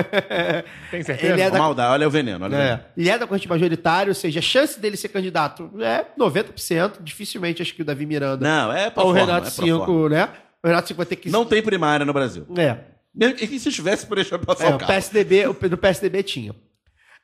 Tem 0.92 1.04
certeza? 1.04 1.34
Ele 1.34 1.42
é 1.42 1.50
da- 1.50 1.58
Maldade, 1.60 1.92
olha 1.94 2.08
o 2.08 2.12
veneno. 2.12 2.44
Olha 2.46 2.56
o 2.56 2.58
veneno. 2.58 2.80
É. 2.80 2.86
Ele 2.98 3.10
é 3.10 3.18
da 3.18 3.26
corrente 3.28 3.48
majoritária, 3.48 4.10
ou 4.12 4.16
seja, 4.16 4.40
a 4.40 4.42
chance 4.42 4.80
dele 4.80 4.98
ser 4.98 5.10
candidato 5.10 5.72
é 5.82 6.06
90%. 6.20 7.02
Dificilmente 7.02 7.62
acho 7.62 7.74
que 7.74 7.82
o 7.82 7.86
Davi 7.86 8.06
Miranda 8.06 8.46
Não, 8.48 8.72
é 8.74 8.86
ou 8.88 8.90
o 8.90 8.92
forma, 8.94 9.20
Renato 9.20 9.48
é 9.48 9.52
pra 9.52 9.52
forma. 9.52 9.86
5, 9.86 10.10
né? 10.10 10.30
O 10.64 10.68
Renato 10.68 10.88
5 10.88 10.98
vai 10.98 11.06
ter 11.06 11.16
que. 11.16 11.30
Não 11.30 11.46
tem 11.46 11.62
primária 11.62 12.06
no 12.06 12.14
Brasil. 12.14 12.46
É. 12.58 12.78
Mesmo 13.14 13.36
que 13.36 13.48
se 13.60 13.72
tivesse, 13.72 14.06
por 14.06 14.16
deixar 14.16 14.38
passar 14.40 14.66
É, 14.66 14.76
o 14.76 14.78
carro. 14.78 14.92
PSDB, 14.92 15.48
o 15.48 15.54
do 15.54 15.78
PSDB 15.78 16.22
tinha. 16.24 16.54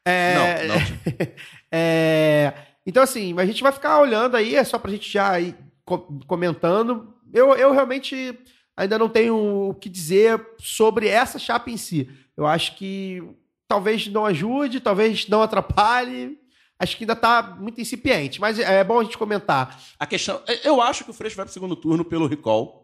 É, 0.05 0.67
Não, 0.67 0.75
não 0.75 0.85
tinha. 0.85 0.99
é, 1.71 2.53
então, 2.85 3.03
assim, 3.03 3.35
a 3.37 3.45
gente 3.45 3.61
vai 3.61 3.71
ficar 3.71 3.99
olhando 3.99 4.37
aí, 4.37 4.55
é 4.55 4.63
só 4.63 4.79
pra 4.79 4.89
gente 4.91 5.11
já 5.11 5.39
ir 5.39 5.55
co- 5.83 6.19
comentando. 6.27 7.13
Eu, 7.33 7.53
eu 7.55 7.71
realmente 7.73 8.37
ainda 8.75 8.97
não 8.97 9.09
tenho 9.09 9.69
o 9.69 9.73
que 9.73 9.89
dizer 9.89 10.39
sobre 10.59 11.07
essa 11.07 11.37
chapa 11.37 11.69
em 11.69 11.77
si. 11.77 12.09
Eu 12.35 12.45
acho 12.45 12.75
que 12.75 13.23
talvez 13.67 14.07
não 14.07 14.25
ajude, 14.25 14.79
talvez 14.79 15.27
não 15.27 15.41
atrapalhe. 15.41 16.37
Acho 16.79 16.97
que 16.97 17.03
ainda 17.03 17.15
tá 17.15 17.55
muito 17.59 17.79
incipiente, 17.79 18.41
mas 18.41 18.57
é 18.57 18.83
bom 18.83 18.99
a 18.99 19.03
gente 19.03 19.17
comentar. 19.17 19.79
A 19.99 20.05
questão. 20.07 20.41
Eu 20.63 20.81
acho 20.81 21.03
que 21.03 21.11
o 21.11 21.13
Freixo 21.13 21.35
vai 21.35 21.45
pro 21.45 21.53
segundo 21.53 21.75
turno 21.75 22.03
pelo 22.03 22.27
recall. 22.27 22.80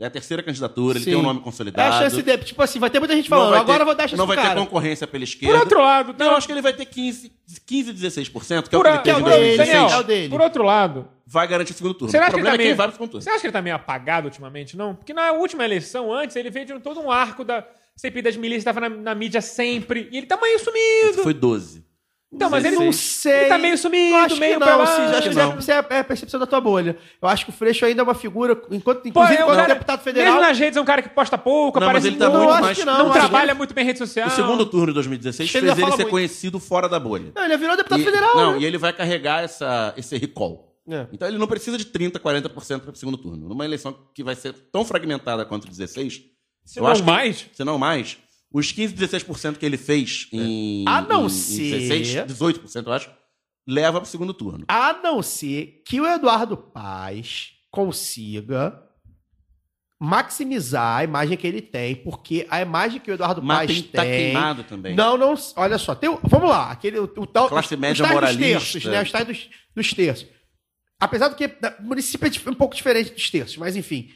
É 0.00 0.06
a 0.06 0.10
terceira 0.10 0.42
candidatura, 0.42 0.96
ele 0.96 1.04
Sim. 1.04 1.10
tem 1.10 1.20
um 1.20 1.22
nome 1.22 1.40
É 1.40 1.42
consolidado. 1.42 1.94
a 1.94 1.98
chance 1.98 2.22
dele, 2.22 2.42
tipo 2.42 2.62
assim, 2.62 2.78
vai 2.78 2.88
ter 2.88 2.98
muita 2.98 3.14
gente 3.14 3.28
falando, 3.28 3.54
agora 3.54 3.76
ter- 3.78 3.82
eu 3.82 3.86
vou 3.86 3.94
dar 3.94 4.04
a 4.04 4.08
chance 4.08 4.16
Não 4.18 4.26
vai 4.26 4.36
ter 4.38 4.42
cara. 4.44 4.58
concorrência 4.60 5.06
pela 5.06 5.20
Por 5.20 5.24
esquerda. 5.28 5.58
outro 5.58 5.78
lado, 5.78 6.14
Não, 6.18 6.26
eu 6.26 6.36
acho 6.36 6.46
que 6.46 6.52
ele 6.54 6.62
vai 6.62 6.72
ter 6.72 6.86
15, 6.86 7.30
15 7.66 7.92
16%, 7.92 8.68
que 8.70 8.74
é 8.74 8.78
o 8.78 8.80
por, 8.82 8.88
que 8.90 8.96
ele 8.96 9.02
teve 9.02 9.20
em 9.20 9.22
é 9.22 9.24
dele, 9.24 9.56
2016. 9.56 9.68
Daniel. 9.68 9.82
Daniel, 9.82 9.98
é 9.98 10.00
o 10.00 10.06
dele. 10.06 10.28
por 10.30 10.40
outro 10.40 10.62
lado, 10.64 11.08
Vai 11.32 11.46
garantir 11.46 11.72
o 11.72 11.76
segundo 11.76 11.94
turno. 11.94 12.10
Será 12.10 12.24
o 12.24 12.26
que 12.26 12.34
ele 12.36 12.42
problema 12.42 12.56
tá 12.56 12.62
é 12.62 12.64
quem 12.64 12.66
meio- 12.66 12.76
vai 12.76 12.86
pro 12.88 12.94
segundo 12.96 13.10
turno. 13.10 13.22
Você 13.22 13.30
acha 13.30 13.40
que 13.40 13.46
ele 13.46 13.52
tá 13.52 13.62
meio 13.62 13.76
apagado 13.76 14.26
ultimamente, 14.26 14.76
não? 14.76 14.96
Porque 14.96 15.12
na 15.12 15.30
última 15.30 15.64
eleição, 15.64 16.12
antes, 16.12 16.34
ele 16.34 16.50
veio 16.50 16.66
de 16.66 16.80
todo 16.80 16.98
um 16.98 17.08
arco 17.08 17.44
da 17.44 17.64
CPI 17.94 18.22
das 18.22 18.36
milícias, 18.36 18.64
tava 18.64 18.80
na, 18.80 18.88
na 18.88 19.14
mídia 19.14 19.40
sempre, 19.40 20.08
e 20.10 20.16
ele 20.16 20.26
tá 20.26 20.36
meio 20.40 20.58
sumido. 20.58 21.22
Foi 21.22 21.32
12. 21.34 21.84
Então, 22.32 22.48
mas 22.48 22.64
ele 22.64 22.76
não 22.76 22.92
sei. 22.92 23.32
Ele 23.40 23.48
tá 23.48 23.58
meio 23.58 23.76
sumido, 23.76 24.14
acho 24.14 24.36
meio 24.36 24.60
que 24.60 24.64
não, 24.64 24.80
acho 24.82 24.92
acho 25.02 25.22
que 25.22 25.28
que 25.30 25.34
não. 25.34 25.58
Isso 25.58 25.70
é 25.72 25.78
a 25.78 26.04
percepção 26.04 26.38
da 26.38 26.46
tua 26.46 26.60
bolha. 26.60 26.96
Eu 27.20 27.28
acho 27.28 27.44
que 27.44 27.50
o 27.50 27.52
Freixo 27.52 27.84
ainda 27.84 28.02
é 28.02 28.04
uma 28.04 28.14
figura, 28.14 28.52
enquanto, 28.70 29.02
Pô, 29.02 29.08
inclusive, 29.08 29.36
é 29.40 29.42
um 29.42 29.48
quando 29.48 29.56
cara- 29.56 29.74
deputado 29.74 30.00
federal. 30.02 30.34
Mesmo 30.34 30.48
nas 30.48 30.56
redes 30.58 30.76
é 30.76 30.80
um 30.80 30.84
cara 30.84 31.02
que 31.02 31.08
posta 31.08 31.36
pouco, 31.36 31.80
Não, 31.80 31.88
mas 31.88 31.96
aparece 31.96 32.06
ele 32.06 32.16
tá 32.18 32.30
pouco, 32.30 32.38
muito 32.44 32.52
acho 32.54 32.62
mais- 32.62 32.78
que 32.78 32.84
não, 32.84 32.98
não, 32.98 33.06
que 33.12 33.18
trabalha 33.18 33.52
muito 33.54 33.74
bem 33.74 33.82
em 33.82 33.86
rede 33.88 33.98
social. 33.98 34.28
O 34.28 34.30
segundo 34.30 34.64
turno 34.64 34.86
de 34.88 34.92
2016 34.94 35.48
Acho 35.48 35.52
que 35.52 35.58
ele 35.58 35.74
fez 35.74 35.78
ele 35.78 35.90
ser 35.90 35.96
muito. 36.02 36.10
conhecido 36.10 36.60
fora 36.60 36.88
da 36.88 37.00
bolha. 37.00 37.32
Não, 37.34 37.44
ele 37.44 37.56
virou 37.56 37.76
deputado 37.76 38.00
E- 38.00 38.04
federal. 38.04 38.36
Não, 38.36 38.52
né? 38.52 38.58
e 38.60 38.64
ele 38.64 38.78
vai 38.78 38.92
carregar 38.92 39.42
essa, 39.42 39.92
esse 39.96 40.16
recall. 40.16 40.68
É. 40.88 41.06
Então 41.12 41.26
ele 41.26 41.36
não 41.38 41.48
precisa 41.48 41.76
de 41.76 41.84
30, 41.86 42.20
40% 42.20 42.80
para 42.82 42.92
o 42.92 42.96
segundo 42.96 43.18
turno. 43.18 43.48
Numa 43.48 43.64
eleição 43.64 43.92
que 44.14 44.22
vai 44.22 44.36
ser 44.36 44.52
tão 44.72 44.84
fragmentada 44.84 45.44
quanto 45.44 45.64
o 45.64 45.68
16, 45.68 46.22
Se 46.64 46.78
eu 46.78 46.84
não 46.84 46.90
acho 46.90 47.02
que- 47.02 47.06
mais, 47.10 47.46
se 47.52 47.64
não 47.64 47.76
mais, 47.76 48.18
os 48.52 48.72
15, 48.72 48.94
16% 48.94 49.56
que 49.58 49.64
ele 49.66 49.76
fez 49.76 50.26
em, 50.32 50.84
A 50.88 51.00
não 51.00 51.26
em, 51.26 51.28
ser- 51.28 51.76
em 51.94 52.02
16, 52.02 52.58
18%, 52.58 52.86
eu 52.86 52.92
acho, 52.92 53.10
leva 53.68 54.00
para 54.00 54.06
o 54.06 54.10
segundo 54.10 54.34
turno. 54.34 54.64
A 54.68 54.92
não 54.94 55.22
ser 55.22 55.82
que 55.86 56.00
o 56.00 56.06
Eduardo 56.06 56.56
Paz 56.56 57.52
consiga 57.70 58.82
maximizar 60.02 60.98
a 60.98 61.04
imagem 61.04 61.36
que 61.36 61.46
ele 61.46 61.60
tem, 61.60 61.94
porque 61.94 62.46
a 62.50 62.60
imagem 62.62 63.00
que 63.00 63.10
o 63.10 63.14
Eduardo 63.14 63.42
Mas 63.42 63.66
Paz 63.66 63.80
tem, 63.82 63.90
tá 63.90 64.02
tem. 64.02 64.12
queimado 64.12 64.64
também. 64.64 64.94
Não, 64.96 65.16
não. 65.16 65.34
Olha 65.56 65.76
só, 65.78 65.94
tem, 65.94 66.08
o- 66.08 66.18
vamos 66.24 66.48
lá. 66.48 66.70
Aquele, 66.70 66.98
o, 66.98 67.04
o 67.04 67.26
tal, 67.26 67.48
Classe 67.48 67.74
os- 67.74 67.80
média 67.80 68.06
moralista. 68.06 68.40
Dos 68.58 68.72
terços, 68.72 68.84
né? 68.90 69.02
Os 69.02 69.10
tais 69.12 69.26
dos, 69.26 69.50
dos 69.76 69.92
terços. 69.92 70.26
Apesar 70.98 71.28
do 71.28 71.36
que 71.36 71.46
o 71.46 71.82
município 71.82 72.26
é 72.46 72.50
um 72.50 72.54
pouco 72.54 72.74
diferente 72.74 73.12
dos 73.12 73.30
terços, 73.30 73.56
mas 73.58 73.76
enfim. 73.76 74.10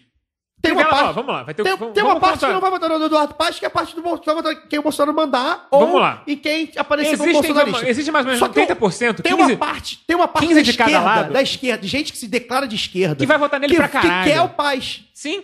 Tem 0.65 0.73
uma 0.73 0.82
Ó, 0.82 0.91
parte, 0.91 1.15
vamos 1.15 1.32
lá, 1.35 1.43
vai 1.43 1.55
ter 1.55 1.62
tem, 1.62 1.77
vamos- 1.77 1.95
tem 1.95 2.03
uma 2.05 2.19
parte 2.20 2.35
que 2.35 2.41
contar. 2.41 2.53
não 2.55 2.61
vai 2.61 2.70
votar 2.70 2.89
no 2.91 3.05
Eduardo 3.05 3.35
Paz, 3.35 3.59
que 3.59 3.65
é 3.65 3.69
a 3.69 3.70
parte 3.70 3.95
do 3.95 4.03
Bolsonaro, 4.03 4.24
vai 4.27 4.35
votar 4.53 4.53
em 4.65 4.69
quem 4.69 4.78
o 4.78 4.82
Bolsonaro 4.82 5.16
mandar, 5.16 5.69
ou 5.70 5.81
Vamos 5.86 6.01
lá. 6.01 6.23
em 6.27 6.36
quem 6.36 6.70
aparecer 6.77 7.16
como 7.19 7.31
Existem, 7.31 7.53
bolsonarista. 7.55 7.89
existe 7.91 8.11
mais 8.11 8.24
ou 8.24 8.32
menos 8.32 8.39
Só 8.41 8.49
que 8.49 8.55
30%, 8.66 9.23
Tem 9.23 9.32
15%, 9.32 9.36
uma 9.51 9.57
parte, 9.57 10.01
tem 10.07 10.16
uma 10.16 10.28
parte 10.28 10.49
15 10.49 10.61
da 10.61 10.62
de 10.70 10.77
cada 10.78 10.91
esquerda, 10.91 11.07
lado. 11.11 11.32
da 11.32 11.43
esquerda, 11.43 11.82
de 11.82 11.89
gente 11.89 12.12
que 12.12 12.19
se 12.19 12.27
declara 12.28 12.66
de 12.66 12.77
esquerda. 12.77 13.16
Que 13.16 13.27
vai 13.27 13.39
votar 13.39 13.61
nele 13.61 13.73
que, 13.73 13.78
pra 13.78 13.89
caralho. 13.89 14.24
Que 14.24 14.31
quer 14.31 14.41
o 14.43 14.49
Paz. 14.49 15.05
Sim, 15.12 15.43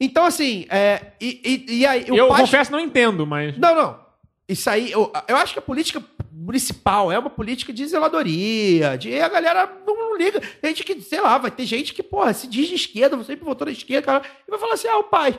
Então, 0.00 0.24
assim, 0.24 0.66
é, 0.68 1.00
e, 1.20 1.64
e, 1.68 1.78
e 1.78 1.86
aí, 1.86 2.04
eu 2.08 2.28
Paz... 2.28 2.40
confesso, 2.40 2.72
não 2.72 2.80
entendo, 2.80 3.26
mas... 3.26 3.56
Não, 3.56 3.74
não. 3.74 4.02
Isso 4.48 4.68
aí, 4.68 4.90
eu, 4.90 5.10
eu 5.28 5.36
acho 5.36 5.52
que 5.52 5.58
a 5.60 5.62
política 5.62 6.02
municipal 6.42 7.10
é 7.12 7.18
uma 7.18 7.30
política 7.30 7.72
de 7.72 7.86
zeladoria, 7.86 8.96
de 8.98 9.18
a 9.20 9.28
galera 9.28 9.70
não, 9.86 10.16
liga. 10.16 10.40
Tem 10.60 10.70
gente 10.74 10.84
que, 10.84 11.00
sei 11.00 11.20
lá, 11.20 11.38
vai 11.38 11.50
ter 11.50 11.64
gente 11.64 11.94
que, 11.94 12.02
porra, 12.02 12.32
se 12.34 12.46
diz 12.46 12.68
de 12.68 12.74
esquerda, 12.74 13.16
você 13.16 13.32
sempre 13.32 13.44
votou 13.44 13.66
na 13.66 13.72
esquerda, 13.72 14.06
cara, 14.06 14.24
e 14.46 14.50
vai 14.50 14.58
falar 14.60 14.74
assim, 14.74 14.88
ah, 14.88 14.98
o 14.98 15.04
Paz. 15.04 15.34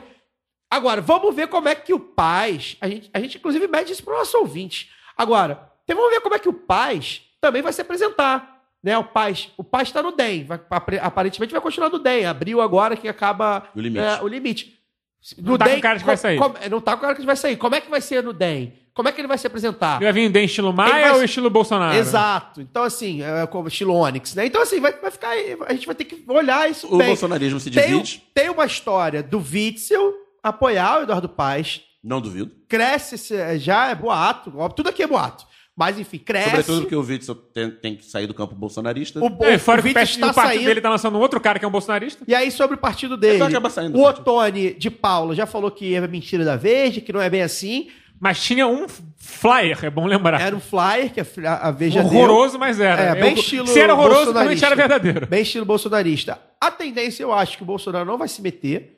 Agora, 0.70 1.00
vamos 1.00 1.34
ver 1.34 1.46
como 1.48 1.68
é 1.68 1.74
que 1.74 1.92
o 1.94 2.00
Paz, 2.00 2.76
a 2.80 2.88
gente, 2.88 3.10
a 3.12 3.20
gente 3.20 3.36
inclusive 3.38 3.68
mede 3.68 3.92
isso 3.92 4.02
para 4.02 4.14
o 4.14 4.18
nosso 4.18 4.36
ouvinte. 4.38 4.90
Agora, 5.16 5.70
então 5.84 5.96
vamos 5.96 6.12
ver 6.12 6.20
como 6.20 6.34
é 6.34 6.38
que 6.38 6.48
o 6.48 6.52
Paz 6.52 7.22
também 7.40 7.62
vai 7.62 7.72
se 7.72 7.80
apresentar. 7.80 8.52
Né, 8.82 8.98
o 8.98 9.04
Paz, 9.04 9.48
o 9.56 9.64
Paz 9.64 9.88
está 9.88 10.02
no 10.02 10.12
DEM, 10.12 10.44
vai- 10.44 10.60
aparentemente 11.00 11.52
vai 11.52 11.60
continuar 11.62 11.88
no 11.88 11.98
DEM. 11.98 12.26
Abriu 12.26 12.60
agora 12.60 12.94
que 12.94 13.08
acaba 13.08 13.66
O 13.74 13.80
limite. 13.80 14.04
é, 14.04 14.22
o 14.22 14.28
limite. 14.28 14.78
Não 15.38 15.56
tá 15.56 15.70
com 15.70 15.80
cara 15.80 15.98
que 15.98 16.04
vai 16.04 16.16
sair. 16.18 16.38
como- 16.38 16.54
não 16.70 16.80
tá 16.82 16.94
com 16.94 17.00
cara 17.00 17.14
que 17.14 17.24
vai 17.24 17.34
sair. 17.36 17.56
Como 17.56 17.74
é 17.74 17.80
que 17.80 17.88
vai 17.88 18.02
ser 18.02 18.22
no 18.22 18.34
DEM? 18.34 18.74
Como 18.94 19.08
é 19.08 19.12
que 19.12 19.20
ele 19.20 19.26
vai 19.28 19.36
se 19.36 19.46
apresentar? 19.46 19.96
Ele 19.96 20.04
vai 20.04 20.12
vir 20.12 20.36
em 20.36 20.44
estilo 20.44 20.72
Maia 20.72 21.08
vai- 21.08 21.12
ou 21.18 21.24
estilo 21.24 21.50
Bolsonaro? 21.50 21.96
Exato. 21.98 22.60
Então, 22.60 22.84
assim, 22.84 23.22
é 23.22 23.44
como 23.46 23.66
estilo 23.66 23.92
Onix, 23.92 24.34
né? 24.36 24.46
Então, 24.46 24.62
assim, 24.62 24.80
vai, 24.80 24.92
vai 24.92 25.10
ficar. 25.10 25.30
aí, 25.30 25.56
A 25.66 25.72
gente 25.72 25.86
vai 25.86 25.94
ter 25.96 26.04
que 26.04 26.22
olhar 26.28 26.70
isso 26.70 26.86
O 26.92 26.98
bem. 26.98 27.08
bolsonarismo 27.08 27.58
se 27.58 27.70
Tem, 27.72 27.88
divide, 27.88 28.22
tem 28.32 28.48
uma 28.50 28.64
história 28.64 29.20
do 29.22 29.38
Witzel 29.38 30.14
apoiar 30.42 31.00
o 31.00 31.02
Eduardo 31.02 31.28
Paz. 31.28 31.80
não 32.02 32.20
duvido. 32.20 32.52
Cresce, 32.68 33.16
esse- 33.16 33.58
já 33.58 33.88
é 33.90 33.94
boato. 33.94 34.52
Tudo 34.76 34.90
aqui 34.90 35.02
é 35.02 35.06
boato. 35.06 35.44
Mas, 35.76 35.98
enfim, 35.98 36.18
cresce. 36.18 36.50
Sobretudo 36.50 36.80
porque 36.82 36.94
o 36.94 37.00
Witzel 37.00 37.34
tem, 37.34 37.68
tem 37.72 37.96
que 37.96 38.04
sair 38.04 38.28
do 38.28 38.34
campo 38.34 38.54
bolsonarista. 38.54 39.18
o, 39.18 39.26
o, 39.26 39.44
É, 39.44 39.58
fora 39.58 39.80
o 39.80 39.82
que 39.82 39.88
o, 39.88 39.90
Witzel 39.90 40.04
PS- 40.06 40.10
está 40.14 40.30
o 40.30 40.34
partido 40.34 40.52
saindo. 40.54 40.66
dele 40.68 40.80
tá 40.80 40.88
lançando 40.90 41.18
um 41.18 41.20
outro 41.20 41.40
cara 41.40 41.58
que 41.58 41.64
é 41.64 41.68
um 41.68 41.70
bolsonarista. 41.72 42.22
E 42.28 42.32
aí, 42.34 42.48
sobre 42.52 42.76
o 42.76 42.78
partido 42.78 43.16
dele, 43.16 43.38
vai 43.38 43.48
acabar 43.48 43.70
saindo 43.70 43.94
do 43.94 43.98
o. 43.98 44.04
Otone 44.08 44.72
de 44.74 44.88
Paulo 44.88 45.34
já 45.34 45.46
falou 45.46 45.68
que 45.72 45.92
é 45.96 46.06
mentira 46.06 46.44
da 46.44 46.54
Veja, 46.54 47.00
que 47.00 47.12
não 47.12 47.20
é 47.20 47.28
bem 47.28 47.42
assim. 47.42 47.88
Mas 48.24 48.42
tinha 48.42 48.66
um 48.66 48.86
flyer, 49.18 49.84
é 49.84 49.90
bom 49.90 50.06
lembrar. 50.06 50.40
Era 50.40 50.56
um 50.56 50.60
flyer 50.60 51.12
que 51.12 51.20
a, 51.20 51.54
a 51.68 51.70
Veja 51.70 52.02
deu. 52.02 52.10
horroroso, 52.10 52.58
mas 52.58 52.80
era. 52.80 53.02
É, 53.02 53.14
bem 53.20 53.32
Eu- 53.34 53.38
estilo 53.38 53.66
Se 53.66 53.78
era 53.78 53.92
horroroso, 53.94 54.24
provavelmente 54.24 54.64
era 54.64 54.74
verdadeiro. 54.74 55.26
Bem 55.26 55.42
estilo 55.42 55.66
bolsonarista. 55.66 56.40
A 56.58 56.70
tendência, 56.70 57.22
eu 57.22 57.34
acho 57.34 57.58
que 57.58 57.62
o 57.62 57.66
Bolsonaro 57.66 58.06
não 58.06 58.16
vai 58.16 58.26
se 58.26 58.40
meter, 58.40 58.92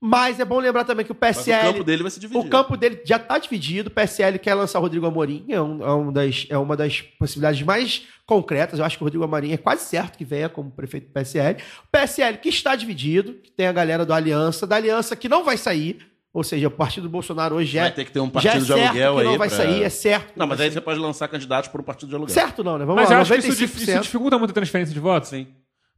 mas 0.00 0.40
é 0.40 0.44
bom 0.44 0.58
lembrar 0.58 0.82
também 0.82 1.06
que 1.06 1.12
o 1.12 1.16
Mas 1.20 1.36
PSL... 1.36 1.68
o 1.68 1.72
campo 1.74 1.84
dele 1.84 2.02
vai 2.02 2.10
se 2.10 2.18
dividir. 2.18 2.40
O 2.44 2.50
campo 2.50 2.76
dele 2.76 3.00
já 3.06 3.18
está 3.18 3.38
dividido. 3.38 3.88
O 3.88 3.92
PSL 3.92 4.36
quer 4.40 4.54
lançar 4.54 4.80
o 4.80 4.82
Rodrigo 4.82 5.06
Amorim. 5.06 5.44
É, 5.48 5.60
um- 5.62 5.80
é 5.84 5.94
um 5.94 6.12
das, 6.12 6.46
é 6.50 6.58
uma 6.58 6.76
das 6.76 7.00
possibilidades 7.00 7.62
mais 7.62 8.02
concretas. 8.26 8.80
Eu 8.80 8.84
acho 8.84 8.96
que 8.98 9.04
o 9.04 9.06
Rodrigo 9.06 9.22
Amorim 9.24 9.52
é 9.52 9.56
quase 9.56 9.84
certo 9.84 10.18
que 10.18 10.24
venha 10.24 10.48
como 10.48 10.72
prefeito 10.72 11.06
do 11.06 11.12
PSL. 11.12 11.56
O 11.84 11.88
PSL 11.92 12.38
que 12.38 12.48
está 12.48 12.74
dividido, 12.74 13.34
que 13.34 13.52
tem 13.52 13.68
a 13.68 13.72
galera 13.72 14.04
do 14.04 14.12
Aliança, 14.12 14.66
da 14.66 14.74
Aliança 14.74 15.14
que 15.14 15.28
não 15.28 15.44
vai 15.44 15.56
sair. 15.56 16.10
Ou 16.34 16.42
seja, 16.42 16.66
o 16.66 16.70
partido 16.70 17.04
do 17.04 17.08
Bolsonaro 17.10 17.56
hoje 17.56 17.72
já, 17.72 17.82
Vai 17.82 17.92
ter 17.92 18.04
que 18.06 18.10
ter 18.12 18.20
um 18.20 18.30
partido 18.30 18.56
é 18.56 18.58
de 18.60 18.64
certo 18.66 18.80
aluguel 18.82 19.14
que 19.14 19.20
aí. 19.20 19.26
não 19.26 19.38
vai 19.38 19.48
pra- 19.48 19.56
sair, 19.58 19.82
é 19.82 19.88
certo. 19.90 20.32
Não, 20.34 20.46
mas 20.46 20.60
aí 20.60 20.70
você 20.72 20.80
pode 20.80 20.98
lançar 20.98 21.28
candidatos 21.28 21.68
por 21.68 21.80
um 21.80 21.84
partido 21.84 22.08
de 22.08 22.14
aluguel. 22.14 22.32
Certo 22.34 22.64
não, 22.64 22.78
né? 22.78 22.86
Vamos 22.86 23.02
Mas 23.02 23.10
lá, 23.10 23.16
eu 23.16 23.20
acho 23.22 23.32
que 23.32 23.38
isso, 23.40 23.56
dif- 23.56 23.74
95%. 23.80 23.92
isso 23.94 24.02
dificulta 24.02 24.38
muito 24.38 24.50
a 24.50 24.54
transferência 24.54 24.94
de 24.94 25.00
votos. 25.00 25.28
Sim. 25.28 25.46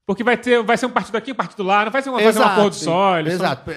Porque 0.04 0.24
vai, 0.24 0.36
ter, 0.36 0.60
vai 0.64 0.76
ser 0.76 0.86
um 0.86 0.90
partido 0.90 1.16
aqui, 1.16 1.30
um 1.30 1.36
partido 1.36 1.62
lá, 1.62 1.84
não 1.84 1.92
vai 1.92 2.02
ser, 2.02 2.10
uma, 2.10 2.20
vai 2.20 2.32
ser 2.32 2.38
um 2.40 2.42
acordo 2.42 2.74
só. 2.74 3.14
são- 3.14 3.26
Exato. 3.26 3.70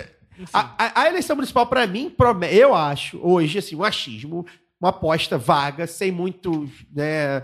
A, 0.51 0.59
a- 0.77 1.01
a 1.03 1.07
eleição 1.09 1.35
municipal, 1.35 1.67
pra 1.67 1.85
mim, 1.85 2.11
eu 2.51 2.73
acho, 2.75 3.19
hoje, 3.21 3.59
assim, 3.59 3.75
um 3.75 3.84
achismo, 3.84 4.45
uma 4.81 4.89
aposta 4.89 5.38
vaga, 5.38 5.85
sem 5.85 6.11
muito 6.11 6.67
né, 6.93 7.43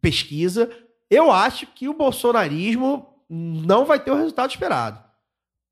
pesquisa. 0.00 0.70
Eu 1.10 1.30
acho 1.30 1.66
que 1.66 1.88
o 1.88 1.94
bolsonarismo 1.94 3.06
não 3.28 3.84
vai 3.84 3.98
ter 4.00 4.10
o 4.10 4.16
resultado 4.16 4.50
esperado. 4.50 5.00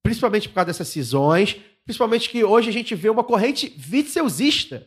Principalmente 0.02 0.48
por 0.48 0.56
causa 0.56 0.66
dessas 0.66 0.88
cisões. 0.88 1.56
Principalmente 1.84 2.28
que 2.30 2.42
hoje 2.44 2.70
a 2.70 2.72
gente 2.72 2.94
vê 2.94 3.08
uma 3.08 3.24
corrente 3.24 3.72
vitseuzista. 3.76 4.86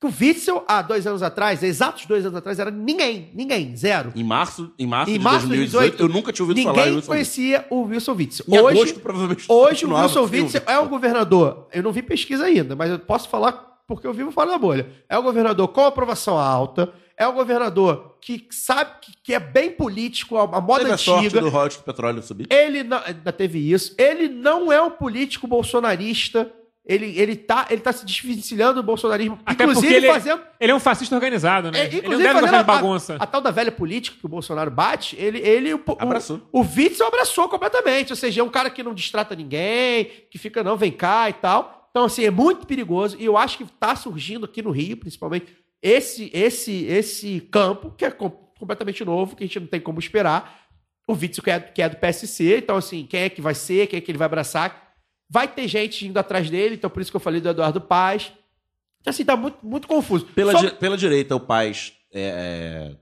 Que 0.00 0.06
o 0.08 0.12
Witzel, 0.20 0.64
há 0.68 0.82
dois 0.82 1.06
anos 1.06 1.22
atrás, 1.22 1.62
exatos 1.62 2.04
dois 2.04 2.26
anos 2.26 2.36
atrás, 2.36 2.58
era 2.58 2.70
ninguém, 2.70 3.30
ninguém, 3.32 3.74
zero. 3.74 4.12
Em 4.14 4.24
março, 4.24 4.72
em 4.78 4.86
março 4.86 5.10
Em 5.10 5.18
de 5.18 5.24
março 5.24 5.46
de 5.46 5.48
2018, 5.48 5.96
2018, 5.96 6.02
eu 6.02 6.08
nunca 6.08 6.32
tinha 6.32 6.44
ouvido 6.44 6.62
falar 6.62 6.86
Ninguém 6.86 7.02
conhecia 7.02 7.66
o 7.70 7.82
Wilson 7.84 8.12
Witzel. 8.12 8.46
Em 8.48 8.58
Hoje, 8.58 8.78
agosto, 8.78 9.00
provavelmente, 9.00 9.46
hoje 9.48 9.86
o 9.86 9.94
Wilson. 9.94 10.24
Witzel 10.24 10.62
é 10.66 10.78
um 10.78 10.88
governador. 10.88 11.68
Eu 11.72 11.82
não 11.82 11.92
vi 11.92 12.02
pesquisa 12.02 12.44
ainda, 12.44 12.76
mas 12.76 12.90
eu 12.90 12.98
posso 12.98 13.28
falar 13.28 13.52
porque 13.86 14.06
eu 14.06 14.12
vivo 14.12 14.30
fora 14.30 14.50
da 14.50 14.58
bolha. 14.58 14.86
É 15.08 15.18
um 15.18 15.22
governador 15.22 15.68
com 15.68 15.82
aprovação 15.86 16.38
alta. 16.38 16.92
É 17.16 17.28
um 17.28 17.32
governador 17.32 18.16
que 18.20 18.46
sabe 18.50 18.90
que, 19.00 19.12
que 19.22 19.34
é 19.34 19.38
bem 19.38 19.70
político, 19.70 20.36
a, 20.36 20.42
a 20.42 20.60
moda 20.60 20.80
Teve 20.80 20.94
a 20.94 20.98
sorte 20.98 21.26
antiga. 21.26 21.40
do 21.40 21.48
royalties 21.48 21.78
do 21.80 21.84
petróleo 21.84 22.22
subir. 22.22 22.46
Ele 22.50 22.82
não, 22.82 23.00
ainda 23.04 23.32
teve 23.32 23.58
isso. 23.72 23.94
Ele 23.96 24.28
não 24.28 24.72
é 24.72 24.82
um 24.82 24.90
político 24.90 25.46
bolsonarista. 25.46 26.50
Ele, 26.86 27.18
ele, 27.18 27.34
tá, 27.34 27.66
ele 27.70 27.80
tá 27.80 27.92
se 27.94 28.04
desvencilhando 28.04 28.74
do 28.74 28.82
bolsonarismo. 28.82 29.38
Até 29.46 29.64
inclusive 29.64 29.94
ele, 29.94 30.06
fazendo. 30.06 30.42
ele 30.60 30.70
é 30.70 30.74
um 30.74 30.80
fascista 30.80 31.14
organizado, 31.14 31.70
né? 31.70 31.78
É, 31.78 31.84
ele 31.86 31.92
não 31.92 31.98
inclusive, 32.00 32.28
deve 32.28 32.40
fazendo 32.40 32.54
a- 32.56 32.62
bagunça. 32.62 33.16
A, 33.18 33.26
tal 33.26 33.40
da 33.40 33.50
velha 33.50 33.72
política 33.72 34.18
que 34.18 34.26
o 34.26 34.28
Bolsonaro 34.28 34.70
bate, 34.70 35.16
ele, 35.18 35.38
ele 35.38 35.72
o, 35.72 35.78
o, 35.78 35.96
Abraçou. 35.98 36.42
o 36.52 36.60
Witzel 36.60 37.06
abraçou 37.06 37.48
completamente. 37.48 38.12
Ou 38.12 38.16
seja, 38.16 38.42
é 38.42 38.44
um 38.44 38.50
cara 38.50 38.68
que 38.68 38.82
não 38.82 38.92
distrata 38.92 39.34
ninguém, 39.34 40.10
que 40.30 40.36
fica, 40.36 40.62
não, 40.62 40.76
vem 40.76 40.92
cá 40.92 41.30
e 41.30 41.32
tal. 41.32 41.88
Então, 41.90 42.04
assim, 42.04 42.24
é 42.24 42.30
muito 42.30 42.66
perigoso. 42.66 43.16
E 43.18 43.24
eu 43.24 43.38
acho 43.38 43.56
que 43.56 43.64
tá 43.64 43.96
surgindo 43.96 44.44
aqui 44.44 44.60
no 44.60 44.70
Rio, 44.70 44.96
principalmente, 44.98 45.46
esse, 45.86 46.30
esse, 46.32 46.84
esse 46.86 47.40
campo, 47.42 47.90
que 47.90 48.04
é 48.06 48.10
com- 48.10 48.30
completamente 48.58 49.04
novo, 49.04 49.36
que 49.36 49.44
a 49.44 49.46
gente 49.46 49.60
não 49.60 49.66
tem 49.66 49.80
como 49.80 49.98
esperar. 49.98 50.62
O 51.06 51.12
Witzel, 51.12 51.44
que 51.44 51.50
é, 51.50 51.60
que 51.60 51.82
é 51.82 51.88
do 51.88 51.96
PSC. 51.96 52.56
Então, 52.58 52.76
assim, 52.76 53.04
quem 53.06 53.20
é 53.20 53.28
que 53.28 53.42
vai 53.42 53.54
ser, 53.54 53.86
quem 53.86 53.98
é 53.98 54.00
que 54.00 54.10
ele 54.10 54.16
vai 54.18 54.24
abraçar. 54.26 54.94
Vai 55.28 55.46
ter 55.46 55.68
gente 55.68 56.06
indo 56.06 56.18
atrás 56.18 56.48
dele, 56.48 56.76
então 56.76 56.88
por 56.88 57.02
isso 57.02 57.10
que 57.10 57.16
eu 57.16 57.20
falei 57.20 57.40
do 57.40 57.48
Eduardo 57.50 57.80
Paz. 57.80 58.32
Então, 59.00 59.10
assim, 59.10 59.24
tá 59.24 59.36
muito, 59.36 59.58
muito 59.62 59.86
confuso. 59.86 60.24
Pela, 60.26 60.52
Sobre- 60.52 60.70
di- 60.70 60.76
pela 60.76 60.96
direita, 60.96 61.36
o 61.36 61.40
Paz 61.40 61.92
é, 62.12 62.92
é, 62.92 62.96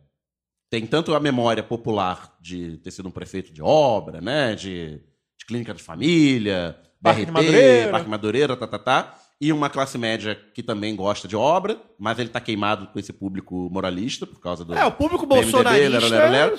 tem 0.68 0.84
tanto 0.86 1.14
a 1.14 1.20
memória 1.20 1.62
popular 1.62 2.36
de 2.40 2.78
ter 2.78 2.90
sido 2.90 3.08
um 3.08 3.12
prefeito 3.12 3.52
de 3.52 3.62
obra, 3.62 4.20
né? 4.20 4.56
De, 4.56 4.96
de 5.38 5.46
clínica 5.46 5.72
de 5.72 5.82
família, 5.82 6.76
Parque 7.00 7.20
BRT, 7.26 7.32
Madureira. 7.32 7.90
Parque 7.92 8.08
Madureira, 8.10 8.56
tá, 8.56 8.66
tá, 8.66 8.78
tá. 8.78 9.18
E 9.44 9.52
uma 9.52 9.68
classe 9.68 9.98
média 9.98 10.38
que 10.54 10.62
também 10.62 10.94
gosta 10.94 11.26
de 11.26 11.34
obra, 11.34 11.76
mas 11.98 12.16
ele 12.20 12.28
tá 12.28 12.40
queimado 12.40 12.86
com 12.86 12.98
esse 13.00 13.12
público 13.12 13.68
moralista 13.72 14.24
por 14.24 14.38
causa 14.40 14.64
do. 14.64 14.72
É, 14.72 14.84
o 14.86 14.92
público 14.92 15.26
PMDB, 15.26 15.50
bolsonarista. 15.50 15.88
lero, 15.98 16.08
lero, 16.08 16.30
lero. 16.32 16.58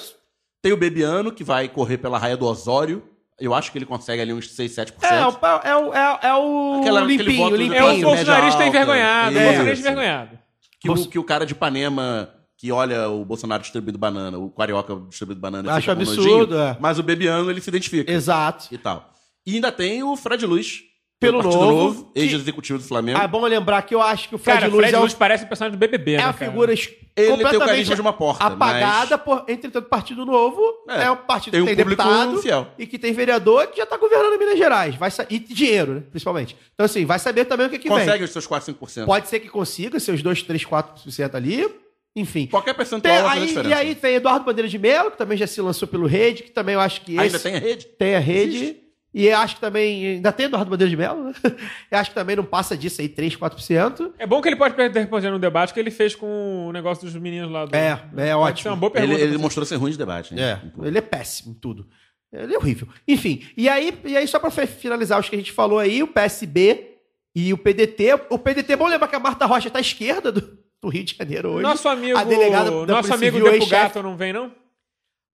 Tem 0.61 0.73
o 0.73 0.77
Bebiano, 0.77 1.31
que 1.31 1.45
vai 1.45 1.69
correr 1.69 1.97
pela 1.97 2.17
raia 2.17 2.35
do 2.35 2.45
Osório. 2.45 3.01
Eu 3.39 3.53
acho 3.53 3.71
que 3.71 3.77
ele 3.77 3.85
consegue 3.85 4.21
ali 4.21 4.33
uns 4.33 4.51
6, 4.51 4.71
7%. 4.75 4.93
É, 5.01 5.25
o, 5.25 5.29
é, 5.63 5.75
o, 5.75 5.93
é, 5.93 6.13
o- 6.13 6.19
é 6.21 6.35
o 6.35 6.79
Aquela- 6.81 7.01
limpinho, 7.01 7.55
limpinho. 7.55 7.73
É 7.73 7.83
o 7.83 8.01
bolsonarista 8.01 8.65
envergonhado. 8.65 9.37
É 9.37 9.41
o 9.41 9.45
bolsonarista 9.45 9.89
envergonhado. 9.89 10.39
Que 10.81 10.91
o, 10.91 11.07
que 11.07 11.19
o 11.19 11.23
cara 11.23 11.45
de 11.45 11.53
Ipanema 11.53 12.29
que 12.57 12.71
olha 12.71 13.09
o 13.09 13.25
Bolsonaro 13.25 13.61
distribuindo 13.61 13.97
banana, 13.97 14.37
o 14.37 14.49
carioca 14.49 14.95
distribuindo 15.09 15.41
banana, 15.41 15.73
Acho 15.73 15.91
absurdo, 15.91 16.55
nojinho, 16.55 16.59
é. 16.59 16.77
mas 16.79 16.97
o 16.99 17.03
Bebiano 17.03 17.49
ele 17.51 17.59
se 17.59 17.69
identifica 17.69 18.09
Exato. 18.09 18.67
e 18.71 18.77
tal. 18.77 19.11
E 19.45 19.55
ainda 19.55 19.69
tem 19.71 20.01
o 20.03 20.15
Fred 20.15 20.45
Luiz, 20.45 20.81
Pelo 21.23 21.37
do 21.41 21.43
Partido 21.49 21.65
Novo, 21.65 22.11
que- 22.13 22.19
ex-executivo 22.19 22.79
do 22.79 22.85
Flamengo. 22.85 23.19
Ah, 23.19 23.23
é 23.23 23.27
bom 23.27 23.41
lembrar 23.45 23.81
que 23.81 23.93
eu 23.95 24.01
acho 24.01 24.29
que 24.29 24.35
o 24.35 24.37
Fred 24.37 24.59
Cara, 24.59 24.71
Luz 24.71 24.79
Fred 24.81 24.95
é, 24.95 24.99
um- 24.99 25.01
Luz 25.01 25.13
parece 25.13 25.45
um 25.45 25.47
personagem 25.47 25.77
do 25.77 25.79
BBB, 25.79 26.13
é 26.13 26.17
né, 26.17 26.23
uma 26.25 26.33
cara? 26.33 26.51
figura 26.51 26.71
ele 27.15 27.43
tem 27.45 27.57
o 27.57 27.59
carisma 27.59 27.93
de 27.95 28.01
uma 28.01 28.13
porta, 28.13 28.43
apagada, 28.45 29.17
por, 29.17 29.45
entretanto, 29.47 29.85
o 29.85 29.89
Partido 29.89 30.25
Novo 30.25 30.61
é, 30.89 31.03
É, 31.03 31.11
um 31.11 31.15
partido 31.15 31.53
tem 31.53 31.61
um 31.61 31.65
que 31.65 31.75
tem 31.75 31.85
deputado 31.85 32.41
fiel. 32.41 32.67
e 32.77 32.87
que 32.87 32.97
tem 32.97 33.13
vereador 33.13 33.67
que 33.67 33.77
já 33.77 33.85
tá 33.85 33.97
governando 33.97 34.37
Minas 34.39 34.57
Gerais. 34.57 34.95
Vai 34.95 35.11
sa- 35.11 35.25
e 35.29 35.37
dinheiro, 35.39 35.93
né, 35.95 36.03
principalmente. 36.09 36.55
Então, 36.73 36.85
assim, 36.85 37.05
vai 37.05 37.19
saber 37.19 37.45
também 37.45 37.67
o 37.67 37.69
que, 37.69 37.77
que 37.79 37.87
vem. 37.89 37.99
Consegue 37.99 38.23
os 38.23 38.31
seus 38.31 38.47
4, 38.47 38.65
5%. 38.73 39.05
Pode 39.05 39.27
ser 39.27 39.39
que 39.39 39.47
consiga 39.49 39.99
seus 39.99 40.21
2, 40.23 40.41
3, 40.41 40.63
4% 40.65 41.35
ali. 41.35 41.67
Enfim. 42.15 42.45
Qualquer 42.45 42.73
Tem- 42.73 42.77
percentual 42.77 43.15
fazer 43.23 43.39
aí, 43.39 43.47
diferença. 43.47 43.69
e 43.69 43.73
aí 43.73 43.95
tem 43.95 44.15
Eduardo 44.15 44.45
Bandeira 44.45 44.67
de 44.69 44.77
Mello, 44.77 45.09
que 45.09 45.17
também 45.17 45.35
já 45.35 45.47
se 45.47 45.59
lançou 45.61 45.87
pelo 45.87 46.05
Rede, 46.05 46.43
que 46.43 46.51
também 46.51 46.75
eu 46.75 46.79
acho 46.81 47.01
que 47.01 47.17
Ainda 47.17 47.37
esse 47.37 47.43
tem 47.43 47.55
a 47.55 47.59
rede? 47.59 47.85
tem 47.87 48.15
a 48.15 48.19
Rede. 48.19 48.55
Existe. 48.57 48.82
E 49.13 49.27
eu 49.27 49.37
acho 49.37 49.55
que 49.55 49.61
também. 49.61 50.07
Ainda 50.15 50.31
tem 50.31 50.47
Eduardo 50.47 50.71
Bandeira 50.71 50.89
de 50.89 50.97
Mello, 50.97 51.25
né? 51.25 51.33
Eu 51.91 51.99
acho 51.99 52.09
que 52.09 52.15
também 52.15 52.35
não 52.35 52.43
passa 52.43 52.75
disso 52.75 52.99
aí, 52.99 53.07
3, 53.07 53.35
4%. 53.37 54.11
É 54.17 54.25
bom 54.25 54.41
que 54.41 54.49
ele 54.49 54.55
pode 54.55 54.75
responder 54.75 55.29
no 55.29 55.37
debate 55.37 55.71
que 55.71 55.79
ele 55.79 55.91
fez 55.91 56.15
com 56.15 56.65
o 56.67 56.71
negócio 56.71 57.05
dos 57.05 57.15
meninos 57.15 57.51
lá 57.51 57.65
do. 57.65 57.75
É, 57.75 58.03
é 58.17 58.35
ótimo. 58.35 58.71
uma 58.71 58.77
boa 58.77 58.91
Ele, 58.95 58.99
pergunta. 59.01 59.21
ele 59.21 59.31
você. 59.33 59.37
mostrou 59.37 59.65
ser 59.67 59.75
ruim 59.75 59.91
de 59.91 59.99
debate. 59.99 60.33
É, 60.33 60.55
né? 60.55 60.61
ele 60.83 60.97
é 60.97 61.01
péssimo 61.01 61.51
em 61.51 61.53
tudo. 61.53 61.87
Ele 62.31 62.55
é 62.55 62.57
horrível. 62.57 62.87
Enfim, 63.07 63.43
e 63.55 63.69
aí, 63.69 63.95
e 64.03 64.17
aí 64.17 64.27
só 64.27 64.39
pra 64.39 64.49
fe- 64.49 64.65
finalizar 64.65 65.19
os 65.19 65.29
que 65.29 65.35
a 65.35 65.37
gente 65.37 65.51
falou 65.51 65.77
aí, 65.77 66.01
o 66.01 66.07
PSB 66.07 66.95
e 67.35 67.53
o 67.53 67.57
PDT. 67.59 68.15
O 68.31 68.39
PDT, 68.39 68.73
é 68.73 68.75
bom 68.75 68.87
lembrar 68.87 69.07
que 69.07 69.15
a 69.15 69.19
Marta 69.19 69.45
Rocha 69.45 69.69
tá 69.69 69.77
à 69.77 69.81
esquerda 69.81 70.31
do, 70.31 70.41
do 70.81 70.89
Rio 70.89 71.03
de 71.03 71.15
Janeiro 71.15 71.49
hoje. 71.51 71.61
Nosso 71.61 71.87
amigo, 71.87 72.17
a 72.17 72.23
delegada 72.23 72.71
da 72.87 72.93
nosso 72.95 73.13
amigo 73.13 73.37
Civil, 73.37 73.51
Depo. 73.51 73.69
Gato 73.69 74.01
não 74.01 74.17
vem, 74.17 74.33
não? 74.33 74.51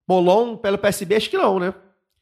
Molon 0.07 0.57
pelo 0.57 0.77
PSB, 0.77 1.15
acho 1.15 1.29
que 1.29 1.37
não, 1.37 1.57
né? 1.59 1.73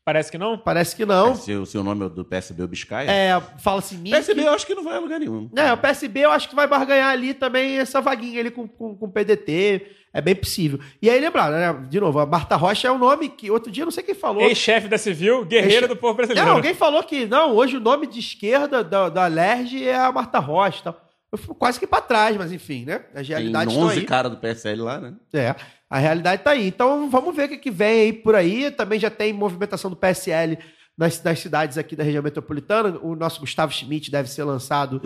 Parece 0.08 0.32
que 0.32 0.38
não? 0.38 0.58
Parece 0.58 0.96
que 0.96 1.06
não. 1.06 1.36
Se, 1.36 1.52
o- 1.54 1.66
se 1.66 1.78
o 1.78 1.84
nome 1.84 2.06
é 2.06 2.10
do 2.10 2.24
PSB 2.24 2.62
é 2.62 2.66
o 2.66 2.68
Biscaia. 2.70 3.12
É, 3.12 3.42
fala-se 3.60 3.94
Nick. 3.96 4.12
PSB 4.12 4.42
eu 4.42 4.54
acho 4.54 4.66
que 4.66 4.74
não 4.74 4.82
vai 4.82 4.96
a 4.96 5.00
lugar 5.00 5.20
nenhum. 5.20 5.50
É, 5.54 5.74
o 5.74 5.78
PSB 5.78 6.22
eu 6.22 6.32
acho 6.32 6.48
que 6.48 6.56
vai 6.56 6.66
barganhar 6.66 7.10
ali 7.10 7.34
também 7.34 7.78
essa 7.78 8.00
vaguinha 8.00 8.40
ali 8.40 8.50
com, 8.50 8.66
com, 8.66 8.96
com 8.96 9.06
o 9.06 9.12
PDT. 9.12 9.86
É 10.14 10.22
bem 10.22 10.34
possível. 10.34 10.80
E 11.02 11.10
aí, 11.10 11.20
lembrando, 11.20 11.52
né? 11.52 11.86
De 11.90 12.00
novo, 12.00 12.20
a 12.20 12.26
Marta 12.26 12.56
Rocha 12.56 12.88
é 12.88 12.92
um 12.92 12.98
nome 12.98 13.28
que 13.28 13.52
outro 13.52 13.70
dia 13.70 13.84
não 13.84 13.92
sei 13.92 14.02
quem 14.02 14.16
falou. 14.16 14.44
Ex-chefe 14.44 14.88
da 14.88 14.98
Civil, 14.98 15.44
guerreiro 15.44 15.88
Ex- 15.88 15.90
do 15.90 15.98
povo 15.98 16.14
brasileiro. 16.14 16.48
Não, 16.48 16.56
alguém 16.56 16.74
falou 16.74 17.04
que 17.04 17.26
não, 17.26 17.54
hoje 17.54 17.76
o 17.76 17.82
nome 17.82 18.08
de 18.08 18.20
esquerda 18.22 18.82
da, 18.86 19.10
da 19.10 19.28
Lerge 19.28 19.86
é 19.86 19.98
a 20.00 20.10
Marta 20.10 20.40
Rocha 20.40 20.80
e 20.80 20.84
tal. 20.84 21.02
Eu 21.30 21.38
fico 21.38 21.54
quase 21.54 21.78
que 21.78 21.86
pra 21.86 22.00
trás, 22.00 22.38
mas 22.38 22.54
enfim, 22.54 22.86
né? 22.86 23.02
As 23.14 23.28
Tem 23.28 23.36
realidades 23.36 23.74
estão 23.74 23.88
11 23.90 24.00
aí. 24.00 24.06
caras 24.06 24.32
do 24.32 24.38
PSL 24.38 24.82
lá, 24.82 24.98
né? 25.02 25.14
É, 25.34 25.54
a 25.90 25.98
realidade 25.98 26.42
tá 26.44 26.52
aí. 26.52 26.68
Então 26.68 27.10
vamos 27.10 27.36
ver 27.36 27.46
o 27.46 27.50
que, 27.50 27.58
que 27.58 27.72
vem 27.72 28.02
aí 28.02 28.14
por 28.14 28.36
aí. 28.36 28.70
Também 28.72 29.00
já 29.00 29.10
tem 29.10 29.32
movimentação 29.34 29.90
do 29.90 29.96
PSL 29.96 30.58
nas, 30.98 31.22
nas 31.24 31.40
cidades 31.40 31.78
aqui 31.78 31.96
da 31.96 32.04
região 32.04 32.24
metropolitana. 32.24 32.98
O 33.02 33.16
nosso 33.16 33.40
Gustavo 33.40 33.72
Schmidt 33.72 34.10
deve 34.12 34.30
ser 34.30 34.44
lançado 34.44 35.00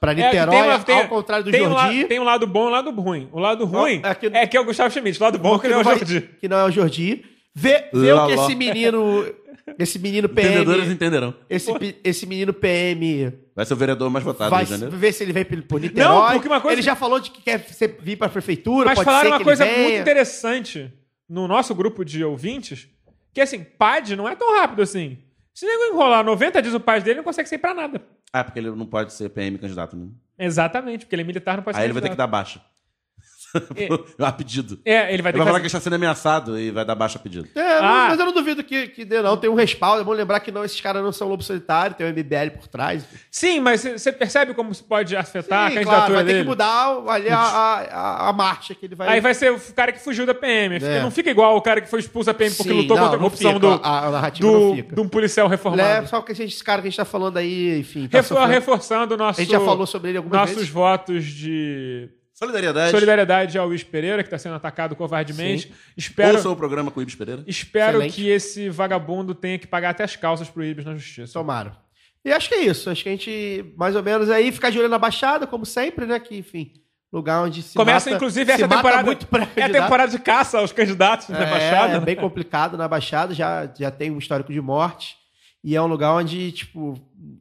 pra 0.00 0.12
É, 0.12 0.14
que 0.14 0.22
Niterói, 0.22 0.50
tem 0.56 0.62
uma- 0.62 0.78
tem- 0.80 0.96
ao 1.02 1.08
contrário 1.08 1.44
do 1.44 1.50
tem 1.50 1.62
um, 1.66 1.70
Jordi. 1.70 2.02
la- 2.02 2.08
tem 2.08 2.20
um 2.20 2.24
lado 2.24 2.46
bom 2.46 2.64
e 2.64 2.68
um 2.68 2.70
lado 2.70 2.90
ruim. 2.92 3.28
O 3.32 3.38
lado 3.40 3.64
ruim 3.64 4.00
é 4.04 4.14
que- 4.14 4.26
é 4.26 4.46
que 4.46 4.56
é 4.56 4.60
o 4.60 4.64
Gustavo 4.64 4.90
Schmidt. 4.92 5.18
O 5.20 5.24
lado 5.24 5.38
bom 5.38 5.56
é 5.56 5.58
que 5.60 5.68
não 5.68 5.78
é 5.78 5.80
o 5.80 5.84
vai- 5.84 5.96
Jordi. 5.98 6.20
que 6.40 6.48
não 6.48 6.58
é 6.58 6.64
o 6.64 6.70
Jordi. 6.70 7.24
Vê, 7.54 7.84
vê 7.92 8.12
o 8.12 8.26
que 8.26 8.32
esse 8.32 8.54
menino. 8.56 9.24
Esse 9.78 9.98
menino 9.98 10.28
Entendedores 10.30 10.82
PM. 10.82 10.94
entenderão. 10.94 11.34
Esse, 11.48 11.70
esse 12.04 12.26
menino 12.26 12.52
PM 12.52 13.32
Vai 13.56 13.64
ser 13.64 13.72
o 13.74 13.76
vereador 13.76 14.10
mais 14.10 14.24
votado 14.24 14.50
vai 14.50 14.64
do 14.64 14.68
Rio 14.68 14.76
de 14.76 14.80
Janeiro. 14.82 14.96
ver 15.00 15.12
se 15.12 15.22
ele 15.24 15.32
vem 15.32 15.44
por 15.44 15.80
Niterói. 15.80 16.32
porque 16.34 16.48
uma 16.48 16.60
coisa 16.60 16.74
Ele 16.74 16.82
que- 16.82 16.86
já 16.86 16.94
falou 16.96 17.18
de 17.20 17.30
que 17.30 17.40
quer 17.42 17.60
ser- 17.60 17.96
vir 18.00 18.16
pra 18.16 18.28
prefeitura, 18.28 18.86
Mas 18.86 18.96
pode 18.96 19.04
falaram 19.06 19.24
ser 19.24 19.32
uma 19.32 19.38
que 19.38 19.44
coisa 19.44 19.64
muito 19.64 20.00
interessante 20.00 20.92
no 21.28 21.48
nosso 21.48 21.74
grupo 21.74 22.04
de 22.04 22.22
ouvintes, 22.24 22.88
que 23.32 23.40
assim, 23.40 23.64
PAD 23.64 24.16
não 24.16 24.28
é 24.28 24.34
tão 24.36 24.52
rápido 24.60 24.82
assim. 24.82 25.18
Se 25.54 25.64
nego 25.66 25.84
enrolar 25.94 26.24
90 26.24 26.60
dias 26.60 26.74
o 26.74 26.80
PAD 26.80 27.04
dele, 27.04 27.16
não 27.18 27.24
consegue 27.24 27.48
sair 27.48 27.58
pra 27.58 27.72
nada. 27.72 28.02
Ah, 28.32 28.42
porque 28.44 28.58
ele 28.58 28.70
não 28.70 28.86
pode 28.86 29.12
ser 29.12 29.28
PM 29.30 29.56
candidato, 29.56 29.96
né? 29.96 30.08
Exatamente, 30.38 31.04
porque 31.06 31.14
ele 31.14 31.22
é 31.22 31.24
militar, 31.24 31.56
não 31.56 31.62
pode 31.64 31.76
Aí 31.76 31.82
ser 31.82 31.86
ele 31.86 31.92
vai 31.92 32.02
ter 32.02 32.10
que 32.10 32.16
dar 32.16 32.26
baixa. 32.26 32.60
É. 33.76 34.24
a 34.24 34.32
pedido. 34.32 34.78
É, 34.84 35.12
ele 35.12 35.22
vai 35.22 35.32
ter 35.32 35.38
Ele 35.38 35.38
vai 35.38 35.44
que 35.44 35.44
falar 35.44 35.60
que 35.60 35.66
está 35.66 35.80
sendo 35.80 35.94
ameaçado 35.94 36.58
e 36.58 36.70
vai 36.70 36.84
dar 36.84 36.94
baixa 36.94 37.18
a 37.18 37.20
pedido. 37.22 37.48
É, 37.54 37.78
Ah. 37.78 38.06
mas 38.10 38.18
eu 38.18 38.26
não 38.26 38.32
duvido 38.32 38.62
que, 38.64 38.88
que 38.88 39.04
dê, 39.04 39.20
não. 39.22 39.36
Tem 39.36 39.48
um 39.50 39.54
respaldo. 39.54 40.00
É 40.00 40.04
bom 40.04 40.12
lembrar 40.12 40.40
que 40.40 40.50
não, 40.52 40.64
esses 40.64 40.80
caras 40.80 41.02
não 41.02 41.12
são 41.12 41.28
lobo 41.28 41.42
solitário, 41.42 41.96
tem 41.96 42.06
o 42.06 42.10
MBL 42.10 42.50
por 42.58 42.66
trás. 42.68 43.04
Sim, 43.30 43.60
mas 43.60 43.82
você 43.82 44.10
percebe 44.12 44.54
como 44.54 44.72
isso 44.72 44.84
pode 44.84 45.16
afetar 45.16 45.70
Sim, 45.70 45.78
a 45.78 45.82
claro, 45.82 45.90
candidatura 45.90 46.14
vai 46.16 46.24
ter 46.24 46.32
dele? 46.32 46.44
que 46.44 46.48
mudar 46.48 47.02
ali 47.08 47.28
a, 47.28 47.38
a, 47.38 47.80
a- 47.82 48.28
a 48.28 48.32
marcha 48.32 48.74
que 48.74 48.86
ele 48.86 48.94
vai. 48.94 49.08
Aí 49.08 49.20
vai 49.20 49.34
ser 49.34 49.52
o 49.52 49.60
cara 49.74 49.92
que 49.92 50.00
fugiu 50.00 50.26
da 50.26 50.34
PM. 50.34 50.76
É. 50.76 51.00
Não 51.02 51.10
fica 51.10 51.30
igual 51.30 51.56
o 51.56 51.62
cara 51.62 51.80
que 51.80 51.88
foi 51.88 52.00
expulso 52.00 52.26
da 52.26 52.34
PM 52.34 52.54
porque 52.54 52.70
Sim, 52.72 52.78
lutou 52.80 52.96
não, 52.96 53.04
contra 53.04 53.16
a 53.16 53.20
corrupção 53.20 53.52
fica, 53.54 53.60
do, 53.60 53.80
a- 53.82 54.26
a 54.26 54.30
do, 54.30 54.74
fica. 54.76 54.94
de 54.96 55.00
um 55.00 55.08
policial 55.08 55.48
reformado. 55.48 55.82
É, 55.88 56.06
só 56.06 56.20
que 56.20 56.32
esse 56.32 56.64
cara 56.64 56.80
que 56.82 56.88
a 56.88 56.90
gente 56.90 56.96
tá 56.98 57.04
falando 57.04 57.36
aí, 57.36 57.78
enfim. 57.78 58.08
Tá 58.08 58.18
Refor- 58.18 58.36
sofrendo- 58.38 58.52
reforçando 58.52 59.14
o 59.14 59.16
nosso, 59.16 59.40
A 59.40 59.44
gente 59.44 59.52
já 59.52 59.60
falou 59.60 59.86
sobre 59.86 60.10
ele 60.10 60.18
algumas 60.18 60.40
nossos 60.40 60.54
vezes. 60.56 60.70
votos 60.70 61.24
de 61.24 62.08
Solidariedade. 62.34 62.90
solidariedade 62.90 63.56
ao 63.58 63.66
Luiz 63.68 63.84
Pereira, 63.84 64.22
que 64.22 64.26
está 64.26 64.38
sendo 64.38 64.56
atacado 64.56 64.96
covardemente. 64.96 65.68
Sim. 65.68 65.74
Espero, 65.96 66.34
Ouça 66.36 66.50
o 66.50 66.56
programa 66.56 66.90
com 66.90 66.98
o 66.98 67.02
Ibis 67.02 67.14
Pereira. 67.14 67.44
espero 67.46 67.98
Excelente. 67.98 68.14
que 68.14 68.28
esse 68.28 68.68
vagabundo 68.68 69.34
tenha 69.34 69.58
que 69.58 69.66
pagar 69.68 69.90
até 69.90 70.02
as 70.04 70.16
calças 70.16 70.48
pro 70.50 70.64
Ibis 70.64 70.84
na 70.84 70.94
justiça. 70.96 71.32
Tomara. 71.32 71.76
E 72.24 72.32
acho 72.32 72.48
que 72.48 72.54
é 72.56 72.62
isso. 72.64 72.90
Acho 72.90 73.02
que 73.04 73.08
a 73.08 73.12
gente, 73.12 73.72
mais 73.76 73.94
ou 73.94 74.02
menos, 74.02 74.28
aí 74.30 74.50
ficar 74.50 74.70
de 74.70 74.78
olho 74.78 74.88
na 74.88 74.98
Baixada, 74.98 75.46
como 75.46 75.64
sempre, 75.64 76.06
né? 76.06 76.18
Que, 76.18 76.36
enfim, 76.36 76.72
lugar 77.12 77.42
onde 77.44 77.62
se 77.62 77.74
Começa, 77.74 78.10
mata- 78.10 78.16
inclusive, 78.16 78.50
essa 78.50 78.66
temporada. 78.66 79.04
muito 79.04 79.28
É 79.54 79.62
a 79.62 79.70
temporada 79.70 80.10
de 80.10 80.18
caça 80.18 80.58
aos 80.58 80.72
candidatos 80.72 81.28
na 81.28 81.38
É, 81.38 81.50
Baixada. 81.50 81.92
é 81.94 81.98
né? 82.00 82.04
bem 82.04 82.16
complicado 82.16 82.76
na 82.76 82.88
Baixada, 82.88 83.32
já, 83.34 83.70
já 83.78 83.90
tem 83.92 84.10
um 84.10 84.18
histórico 84.18 84.52
de 84.52 84.60
morte. 84.60 85.16
E 85.66 85.74
é 85.74 85.80
um 85.80 85.86
lugar 85.86 86.12
onde, 86.12 86.52
tipo, 86.52 86.92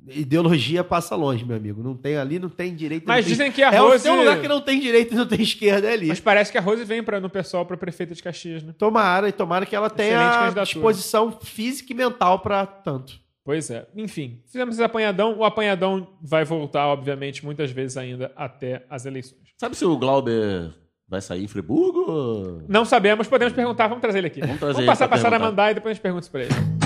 ideologia 0.07 0.81
passa 0.81 1.13
longe, 1.13 1.43
meu 1.43 1.57
amigo. 1.57 1.83
Não 1.83 1.93
tem 1.93 2.15
ali, 2.15 2.39
não 2.39 2.47
tem 2.47 2.73
direito. 2.73 3.03
Mas 3.05 3.17
não 3.17 3.23
tem... 3.23 3.31
dizem 3.33 3.51
que 3.51 3.61
a 3.61 3.69
é, 3.69 3.81
um- 3.81 3.87
Rose- 3.89 4.03
tem 4.03 4.11
um 4.13 4.17
lugar 4.19 4.39
que 4.39 4.47
não 4.47 4.61
tem 4.61 4.79
direito 4.79 5.13
e 5.13 5.17
não 5.17 5.27
tem 5.27 5.41
esquerda 5.41 5.89
é 5.89 5.93
ali. 5.93 6.07
Mas 6.07 6.21
parece 6.21 6.49
que 6.49 6.57
a 6.57 6.61
Rose 6.61 6.85
vem 6.85 7.03
pra, 7.03 7.19
no 7.19 7.29
pessoal 7.29 7.65
para 7.65 7.75
prefeita 7.75 8.15
de 8.15 8.23
Caxias, 8.23 8.63
né? 8.63 8.73
Tomara, 8.77 9.27
e 9.27 9.33
tomara 9.33 9.65
que 9.65 9.75
ela 9.75 9.87
Excelente 9.87 10.53
tenha 10.53 10.63
disposição 10.63 11.37
física 11.41 11.91
e 11.91 11.95
mental 11.95 12.39
pra 12.39 12.65
tanto. 12.65 13.21
Pois 13.43 13.69
é. 13.69 13.85
Enfim, 13.93 14.39
fizemos 14.45 14.75
esse 14.75 14.83
apanhadão. 14.85 15.37
O 15.37 15.43
apanhadão 15.43 16.07
vai 16.21 16.45
voltar, 16.45 16.87
obviamente, 16.87 17.43
muitas 17.43 17.71
vezes 17.71 17.97
ainda 17.97 18.31
até 18.37 18.85
as 18.89 19.05
eleições. 19.05 19.41
Sabe 19.57 19.75
se 19.75 19.83
o 19.83 19.97
Glauber 19.97 20.71
vai 21.09 21.19
sair 21.19 21.43
em 21.43 21.47
Friburgo? 21.49 22.63
Não 22.69 22.85
sabemos, 22.85 23.27
podemos 23.27 23.53
perguntar. 23.53 23.87
Vamos 23.89 24.01
trazer 24.01 24.19
ele 24.19 24.27
aqui. 24.27 24.39
Vamos 24.39 24.59
trazer 24.59 24.75
Vamos 24.75 24.79
ele 24.79 24.87
passar 24.87 25.09
pra 25.09 25.17
para 25.17 25.29
Sara. 25.29 25.39
Mandar 25.39 25.71
e 25.71 25.73
depois 25.73 25.91
a 25.91 25.93
gente 25.95 26.01
pergunta 26.01 26.21
isso 26.23 26.31
pra 26.31 26.43
ele. 26.43 26.82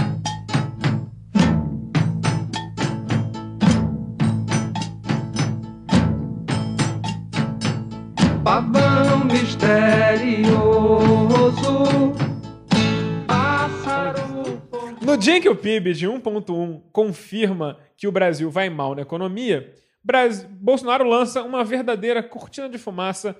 Pavão 8.47 9.25
misterioso, 9.25 10.55
pássaro. 13.27 14.61
No 15.01 15.17
dia 15.17 15.35
em 15.35 15.41
que 15.41 15.49
o 15.49 15.55
PIB 15.55 15.91
de 15.93 16.07
1,1 16.07 16.81
confirma 16.93 17.77
que 17.97 18.07
o 18.07 18.11
Brasil 18.11 18.49
vai 18.49 18.69
mal 18.69 18.95
na 18.95 19.01
economia, 19.01 19.75
Bolsonaro 20.61 21.03
lança 21.03 21.43
uma 21.43 21.61
verdadeira 21.65 22.23
cortina 22.23 22.69
de 22.69 22.77
fumaça, 22.77 23.35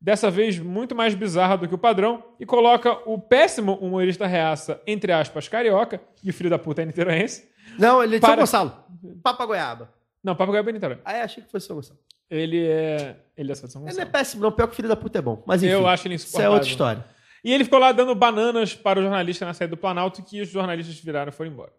dessa 0.00 0.30
vez 0.30 0.56
muito 0.56 0.94
mais 0.94 1.16
bizarra 1.16 1.56
do 1.58 1.66
que 1.66 1.74
o 1.74 1.78
padrão, 1.78 2.22
e 2.38 2.46
coloca 2.46 2.92
o 3.10 3.18
péssimo 3.18 3.74
humorista 3.78 4.24
reaça, 4.24 4.80
entre 4.86 5.10
aspas, 5.10 5.48
carioca, 5.48 6.00
e 6.22 6.30
o 6.30 6.32
filho 6.32 6.48
da 6.48 6.60
puta 6.60 6.80
é 6.80 6.84
niteroense. 6.84 7.50
Não, 7.76 8.00
ele 8.00 8.14
é 8.14 8.18
de 8.20 8.24
São 8.24 8.30
Para- 8.30 8.42
Gonçalo. 8.42 8.84
Papa 9.20 9.46
Goiaba. 9.46 9.92
Não, 10.22 10.36
Gabriel 10.36 10.68
é 10.68 10.72
Niterói. 10.72 10.98
Ah, 11.04 11.14
é, 11.14 11.22
achei 11.22 11.42
que 11.42 11.50
fosse 11.50 11.66
São 11.66 11.74
Gonçalo. 11.74 11.98
Ele 12.30 12.64
é. 12.66 13.16
Ele 13.36 13.52
é 13.52 13.54
São 13.54 13.68
Ele 13.68 13.74
não 13.74 13.86
é 13.86 13.90
Gonçalo. 13.92 14.10
péssimo, 14.10 14.42
não. 14.42 14.52
Pior 14.52 14.66
que 14.66 14.72
o 14.72 14.76
filho 14.76 14.88
da 14.88 14.96
puta 14.96 15.18
é 15.18 15.22
bom. 15.22 15.42
Mas 15.46 15.62
enfim. 15.62 15.72
Eu 15.72 15.86
acho 15.86 16.06
ele 16.06 16.14
Isso 16.14 16.40
é 16.40 16.48
outra 16.48 16.68
história. 16.68 17.04
E 17.44 17.52
ele 17.52 17.64
ficou 17.64 17.78
lá 17.78 17.92
dando 17.92 18.14
bananas 18.14 18.74
para 18.74 18.98
o 18.98 19.02
jornalista 19.02 19.44
na 19.44 19.52
saída 19.52 19.76
do 19.76 19.80
Planalto 19.80 20.22
que 20.22 20.40
os 20.40 20.48
jornalistas 20.48 20.98
viraram 20.98 21.28
e 21.30 21.32
foram 21.32 21.50
embora. 21.50 21.72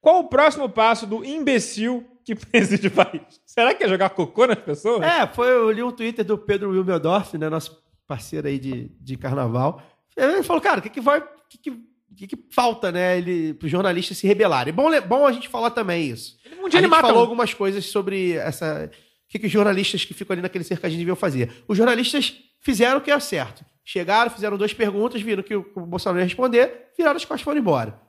Qual 0.00 0.20
o 0.20 0.28
próximo 0.28 0.68
passo 0.68 1.06
do 1.06 1.24
imbecil 1.24 2.06
que 2.24 2.34
preside 2.36 2.86
o 2.86 2.90
país? 2.92 3.22
Será 3.44 3.74
que 3.74 3.82
é 3.82 3.88
jogar 3.88 4.10
cocô 4.10 4.46
nas 4.46 4.58
pessoas? 4.58 5.02
É, 5.02 5.26
foi, 5.26 5.48
eu 5.48 5.70
li 5.72 5.82
um 5.82 5.90
Twitter 5.90 6.24
do 6.24 6.38
Pedro 6.38 6.70
Wilmerdorf, 6.70 7.36
né, 7.36 7.48
nosso 7.48 7.82
parceiro 8.06 8.46
aí 8.46 8.58
de, 8.58 8.88
de 9.00 9.16
carnaval. 9.16 9.82
Ele 10.16 10.42
falou, 10.44 10.62
cara, 10.62 10.78
o 10.78 10.82
que, 10.82 10.90
que 10.90 11.00
vai. 11.00 11.18
O 11.18 11.24
que, 11.48 11.58
que, 11.58 11.82
que, 12.16 12.26
que 12.28 12.44
falta, 12.52 12.92
né, 12.92 13.18
ele, 13.18 13.54
pro 13.54 13.68
jornalista 13.68 14.14
se 14.14 14.26
rebelarem? 14.28 14.72
Bom, 14.72 14.88
bom 15.02 15.26
a 15.26 15.32
gente 15.32 15.48
falar 15.48 15.70
também 15.70 16.08
isso. 16.08 16.36
Um 16.46 16.68
dia 16.68 16.78
a 16.78 16.80
ele 16.80 16.86
gente 16.86 16.88
mata 16.88 17.08
falou 17.08 17.18
um. 17.18 17.22
algumas 17.22 17.52
coisas 17.52 17.84
sobre 17.86 18.34
essa. 18.34 18.88
O 19.26 19.28
que, 19.28 19.38
que 19.40 19.46
os 19.46 19.52
jornalistas 19.52 20.04
que 20.04 20.14
ficam 20.14 20.34
ali 20.34 20.42
naquele 20.42 20.64
cercadinho 20.64 21.00
deviam 21.00 21.16
fazer? 21.16 21.50
Os 21.66 21.76
jornalistas 21.76 22.34
fizeram 22.60 22.98
o 22.98 23.00
que 23.00 23.10
é 23.10 23.18
certo. 23.20 23.64
Chegaram, 23.84 24.30
fizeram 24.30 24.56
duas 24.56 24.72
perguntas, 24.72 25.20
viram 25.20 25.42
que 25.42 25.54
o, 25.54 25.64
Bolsonaro 25.86 26.18
ia 26.20 26.24
responder, 26.24 26.90
viraram 26.96 27.16
as 27.16 27.24
costas 27.24 27.40
e 27.40 27.44
foram 27.44 27.60
embora. 27.60 28.00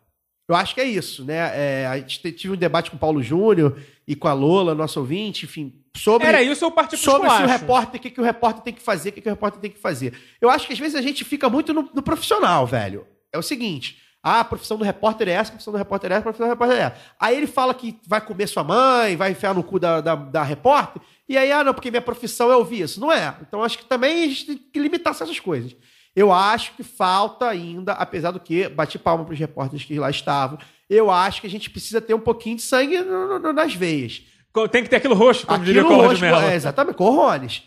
Eu 0.49 0.55
acho 0.55 0.73
que 0.73 0.81
é 0.81 0.85
isso, 0.85 1.25
né? 1.25 1.35
É, 1.53 1.87
a 1.87 1.97
gente 1.97 2.21
te- 2.21 2.31
tive 2.31 2.53
um 2.53 2.57
debate 2.57 2.89
com 2.89 2.95
o 2.95 2.99
Paulo 2.99 3.21
Júnior 3.21 3.77
e 4.07 4.15
com 4.15 4.27
a 4.27 4.33
Lola, 4.33 4.73
nosso 4.73 4.99
ouvinte, 4.99 5.45
enfim, 5.45 5.83
sobre 5.95 6.25
Era 6.25 6.41
isso 6.41 6.63
ou 6.63 6.71
partir 6.71 6.95
pro 6.95 7.11
sobre 7.11 7.29
se 7.29 7.43
o 7.43 7.47
repórter, 7.47 7.99
o 7.99 8.01
que, 8.01 8.09
que 8.09 8.21
o 8.21 8.23
repórter 8.23 8.63
tem 8.63 8.73
que 8.73 8.81
fazer, 8.81 9.09
o 9.09 9.11
que, 9.11 9.21
que 9.21 9.27
o 9.27 9.31
repórter 9.31 9.59
tem 9.59 9.69
que 9.71 9.79
fazer. 9.79 10.13
Eu 10.39 10.49
acho 10.49 10.65
que 10.65 10.73
às 10.73 10.79
vezes 10.79 10.95
a 10.95 11.01
gente 11.01 11.25
fica 11.25 11.49
muito 11.49 11.73
no, 11.73 11.89
no 11.93 12.01
profissional, 12.01 12.65
velho. 12.65 13.05
É 13.33 13.37
o 13.37 13.41
seguinte. 13.43 14.01
Ah, 14.27 14.39
a 14.41 14.43
profissão 14.45 14.77
do 14.77 14.83
repórter 14.83 15.27
é 15.27 15.31
essa, 15.31 15.49
a 15.49 15.51
profissão 15.53 15.71
do 15.73 15.77
repórter 15.77 16.11
é 16.11 16.15
essa, 16.15 16.19
a 16.21 16.23
profissão 16.23 16.47
do 16.47 16.49
repórter 16.49 16.77
é 16.77 16.81
essa. 16.81 16.95
Aí 17.19 17.37
ele 17.37 17.47
fala 17.47 17.73
que 17.73 17.97
vai 18.05 18.19
comer 18.21 18.47
sua 18.47 18.63
mãe, 18.63 19.15
vai 19.15 19.31
enfiar 19.31 19.53
no 19.53 19.63
cu 19.63 19.79
da, 19.79 20.01
da, 20.01 20.15
da 20.15 20.43
repórter, 20.43 21.01
e 21.29 21.37
aí, 21.37 21.51
ah, 21.51 21.63
não, 21.63 21.73
porque 21.73 21.89
minha 21.91 22.01
profissão 22.01 22.51
é 22.51 22.55
ouvir 22.55 22.81
isso. 22.81 22.99
Não 22.99 23.11
é. 23.11 23.35
Então 23.41 23.61
acho 23.63 23.77
que 23.77 23.85
também 23.85 24.23
a 24.23 24.27
gente 24.27 24.45
tem 24.45 24.57
que 24.57 24.79
limitar 24.79 25.11
essas 25.11 25.39
coisas. 25.39 25.75
Eu 26.15 26.31
acho 26.31 26.73
que 26.73 26.83
falta 26.83 27.47
ainda, 27.47 27.91
apesar 27.93 28.31
do 28.31 28.39
que, 28.39 28.67
bati 28.69 28.97
palma 28.97 29.23
para 29.23 29.33
os 29.33 29.39
repórteres 29.39 29.85
que 29.85 29.99
lá 29.99 30.09
estavam, 30.09 30.57
eu 30.89 31.11
acho 31.11 31.41
que 31.41 31.47
a 31.47 31.49
gente 31.49 31.69
precisa 31.69 31.99
ter 32.01 32.13
um 32.13 32.19
pouquinho 32.19 32.55
de 32.55 32.61
sangue 32.63 32.99
no- 33.01 33.39
no- 33.39 33.53
nas 33.53 33.73
veias. 33.75 34.23
Tem 34.71 34.81
que 34.81 34.89
ter 34.89 34.95
aquilo 34.95 35.13
roxo, 35.13 35.45
como 35.45 35.63
diria 35.63 35.83
o 35.83 35.85
Aquilo 35.85 35.99
Collor 36.01 36.15
de 36.15 36.25
roxo, 36.27 36.45
é, 36.47 36.55
exatamente, 36.55 36.95
Corrones. 36.95 37.61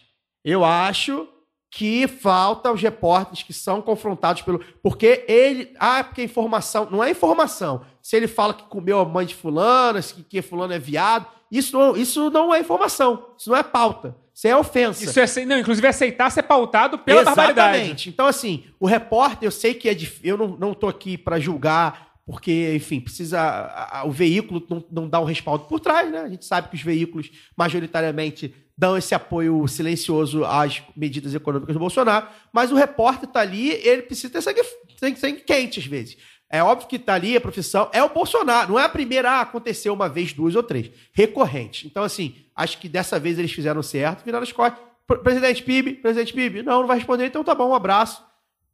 Eu 0.44 0.64
acho 0.64 1.28
que 1.70 2.08
falta 2.08 2.72
os 2.72 2.82
repórteres 2.82 3.42
que 3.44 3.52
são 3.52 3.80
confrontados 3.80 4.42
pelo. 4.42 4.58
Porque 4.82 5.24
ele. 5.28 5.72
Ah, 5.78 6.02
porque 6.02 6.22
informação. 6.24 6.88
Não 6.90 7.02
é 7.04 7.10
informação. 7.10 7.82
Se 8.02 8.16
ele 8.16 8.26
fala 8.26 8.52
que 8.54 8.64
comeu 8.64 8.98
a 8.98 9.04
mãe 9.04 9.24
de 9.24 9.34
fulano, 9.34 10.02
que, 10.02 10.22
que 10.24 10.42
fulano 10.42 10.72
é 10.72 10.78
viado, 10.78 11.26
isso 11.50 11.78
não, 11.78 11.96
isso 11.96 12.28
não 12.30 12.52
é 12.52 12.58
informação. 12.60 13.26
Isso 13.38 13.48
não 13.50 13.56
é 13.56 13.62
pauta. 13.62 14.16
Isso 14.34 14.48
é 14.48 14.56
ofensa. 14.56 15.04
Isso 15.04 15.38
é, 15.40 15.44
não, 15.44 15.58
inclusive 15.58 15.86
aceitar 15.86 16.30
ser 16.30 16.42
pautado 16.44 16.98
pela 16.98 17.22
barbaridade. 17.24 17.76
Exatamente. 17.76 18.08
Então, 18.08 18.26
assim, 18.26 18.64
o 18.80 18.86
repórter, 18.86 19.46
eu 19.46 19.50
sei 19.52 19.74
que 19.74 19.88
é 19.88 19.94
difícil. 19.94 20.22
Eu 20.30 20.36
não, 20.38 20.48
não 20.56 20.74
tô 20.74 20.88
aqui 20.88 21.18
para 21.18 21.38
julgar, 21.38 22.08
porque, 22.26 22.72
enfim, 22.74 23.00
precisa. 23.00 23.38
a- 23.40 24.00
a- 24.00 24.04
o 24.06 24.10
veículo 24.10 24.64
não, 24.68 24.84
não 24.90 25.08
dá 25.08 25.20
um 25.20 25.24
respaldo 25.24 25.64
por 25.66 25.78
trás, 25.78 26.10
né? 26.10 26.20
A 26.22 26.28
gente 26.28 26.44
sabe 26.46 26.68
que 26.68 26.74
os 26.74 26.82
veículos, 26.82 27.30
majoritariamente, 27.56 28.54
dão 28.80 28.96
esse 28.96 29.14
apoio 29.14 29.68
silencioso 29.68 30.42
às 30.42 30.82
medidas 30.96 31.34
econômicas 31.34 31.74
do 31.74 31.78
Bolsonaro, 31.78 32.26
mas 32.50 32.72
o 32.72 32.74
repórter 32.74 33.28
tá 33.28 33.40
ali, 33.40 33.68
ele 33.72 34.00
precisa 34.00 34.32
ter 34.32 34.40
sangue, 34.40 34.62
sangue, 34.98 35.18
sangue 35.20 35.40
quente, 35.42 35.78
às 35.78 35.84
vezes. 35.84 36.16
É 36.48 36.62
óbvio 36.62 36.88
que 36.88 36.98
tá 36.98 37.12
ali 37.12 37.36
a 37.36 37.40
profissão. 37.42 37.90
É 37.92 38.02
o 38.02 38.08
Bolsonaro. 38.08 38.70
Não 38.72 38.78
é 38.80 38.84
a 38.84 38.88
primeira, 38.88 39.30
ah, 39.32 39.40
aconteceu 39.42 39.92
uma 39.92 40.08
vez, 40.08 40.32
duas 40.32 40.56
ou 40.56 40.62
três. 40.62 40.90
Recorrente. 41.12 41.86
Então, 41.86 42.02
assim, 42.02 42.34
acho 42.56 42.78
que 42.78 42.88
dessa 42.88 43.20
vez 43.20 43.38
eles 43.38 43.52
fizeram 43.52 43.82
certo, 43.82 44.24
viraram 44.24 44.42
as 44.44 44.50
costas. 44.50 44.80
Pre- 45.06 45.18
Presidente 45.18 45.62
PIB, 45.62 45.92
presidente 45.96 46.32
PIB, 46.32 46.62
não, 46.62 46.80
não 46.80 46.86
vai 46.88 46.96
responder, 46.96 47.26
então 47.26 47.44
tá 47.44 47.54
bom, 47.54 47.68
um 47.68 47.74
abraço. 47.74 48.24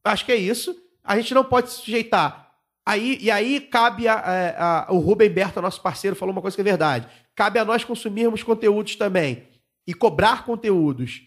Acho 0.04 0.24
que 0.24 0.30
é 0.32 0.36
isso. 0.36 0.74
A 1.02 1.16
gente 1.18 1.34
não 1.34 1.42
pode 1.44 1.70
se 1.70 1.78
sujeitar. 1.80 2.52
Aí, 2.86 3.18
e 3.20 3.28
aí 3.30 3.60
cabe 3.60 4.06
a, 4.06 4.14
a- 4.14 4.84
a- 4.88 4.92
o 4.92 4.98
Rubem 5.00 5.28
Berta, 5.28 5.60
nosso 5.60 5.82
parceiro, 5.82 6.14
falou 6.14 6.32
uma 6.32 6.40
coisa 6.40 6.56
que 6.56 6.60
é 6.60 6.64
verdade. 6.64 7.08
Cabe 7.34 7.58
a 7.58 7.64
nós 7.64 7.82
consumirmos 7.82 8.42
conteúdos 8.44 8.94
também 8.94 9.48
e 9.86 9.94
cobrar 9.94 10.44
conteúdos 10.44 11.22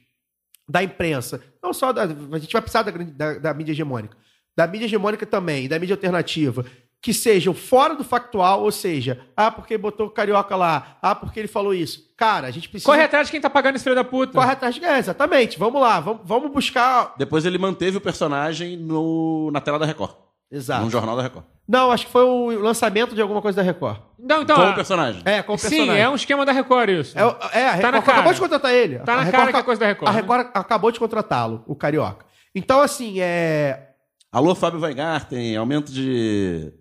da 0.67 0.83
imprensa. 0.83 1.41
Não 1.63 1.73
só 1.73 1.91
da. 1.91 2.03
A 2.03 2.39
gente 2.39 2.53
vai 2.53 2.61
precisar 2.61 2.83
da, 2.83 2.91
da, 2.91 3.39
da 3.39 3.53
mídia 3.53 3.71
hegemônica. 3.71 4.15
Da 4.55 4.67
mídia 4.67 4.85
hegemônica 4.85 5.25
também, 5.25 5.67
da 5.67 5.79
mídia 5.79 5.95
alternativa. 5.95 6.65
Que 7.01 7.13
sejam 7.13 7.53
fora 7.53 7.95
do 7.95 8.03
factual, 8.03 8.61
ou 8.61 8.71
seja, 8.73 9.25
ah, 9.35 9.49
porque 9.49 9.77
botou 9.77 10.07
o 10.07 10.09
carioca 10.09 10.53
lá, 10.57 10.97
ah, 11.01 11.15
porque 11.15 11.39
ele 11.39 11.47
falou 11.47 11.73
isso. 11.73 12.13
Cara, 12.17 12.47
a 12.47 12.51
gente 12.51 12.67
precisa. 12.67 12.91
Corre 12.91 13.03
atrás 13.03 13.27
de 13.27 13.31
quem 13.31 13.39
tá 13.39 13.49
pagando 13.49 13.77
esse 13.77 13.83
filho 13.85 13.95
da 13.95 14.03
puta. 14.03 14.33
Corre 14.33 14.51
atrás 14.51 14.75
de. 14.75 14.83
É, 14.83 14.99
exatamente. 14.99 15.57
Vamos 15.57 15.81
lá, 15.81 16.01
vamos, 16.01 16.21
vamos 16.25 16.51
buscar. 16.51 17.15
Depois 17.17 17.45
ele 17.45 17.57
manteve 17.57 17.95
o 17.95 18.01
personagem 18.01 18.75
no, 18.75 19.49
na 19.49 19.61
tela 19.61 19.79
da 19.79 19.85
Record. 19.85 20.11
Exato. 20.51 20.83
Num 20.83 20.89
jornal 20.89 21.15
da 21.15 21.23
Record. 21.23 21.45
Não, 21.71 21.91
acho 21.91 22.07
que 22.07 22.11
foi 22.11 22.23
o 22.23 22.59
lançamento 22.59 23.13
de 23.13 23.21
alguma 23.21 23.43
coisa 23.43 23.57
da 23.57 23.61
Record. 23.61 23.97
Não, 24.17 24.41
então, 24.41 24.55
Com 24.55 24.61
ah, 24.63 24.71
o 24.71 24.75
personagem. 24.75 25.21
É, 25.23 25.43
com 25.43 25.53
o 25.53 25.57
Sim, 25.57 25.69
personagem. 25.69 26.01
é 26.01 26.09
um 26.09 26.15
esquema 26.15 26.43
da 26.43 26.51
Record 26.51 26.89
isso. 26.89 27.15
É, 27.15 27.21
é, 27.21 27.25
a 27.67 27.71
Record 27.73 27.81
Tá 27.81 27.91
na 27.91 28.01
cara. 28.01 28.11
acabou 28.17 28.33
de 28.33 28.39
contratar 28.39 28.73
ele. 28.73 28.99
Tá 28.99 29.13
A 29.13 29.15
na 29.17 29.21
Record 29.21 29.39
cara 29.39 29.53
que 29.53 29.59
é 29.59 29.63
coisa 29.63 29.79
da 29.79 29.85
Record, 29.85 30.09
A 30.09 30.13
né? 30.13 30.21
Record 30.21 30.47
acabou 30.55 30.91
de 30.91 30.99
contratá-lo, 30.99 31.63
o 31.67 31.75
Carioca. 31.75 32.25
Então, 32.55 32.81
assim, 32.81 33.21
é. 33.21 33.89
Alô, 34.31 34.55
Fábio 34.55 34.79
Weingarten, 34.81 35.55
aumento 35.57 35.91
de, 35.91 36.73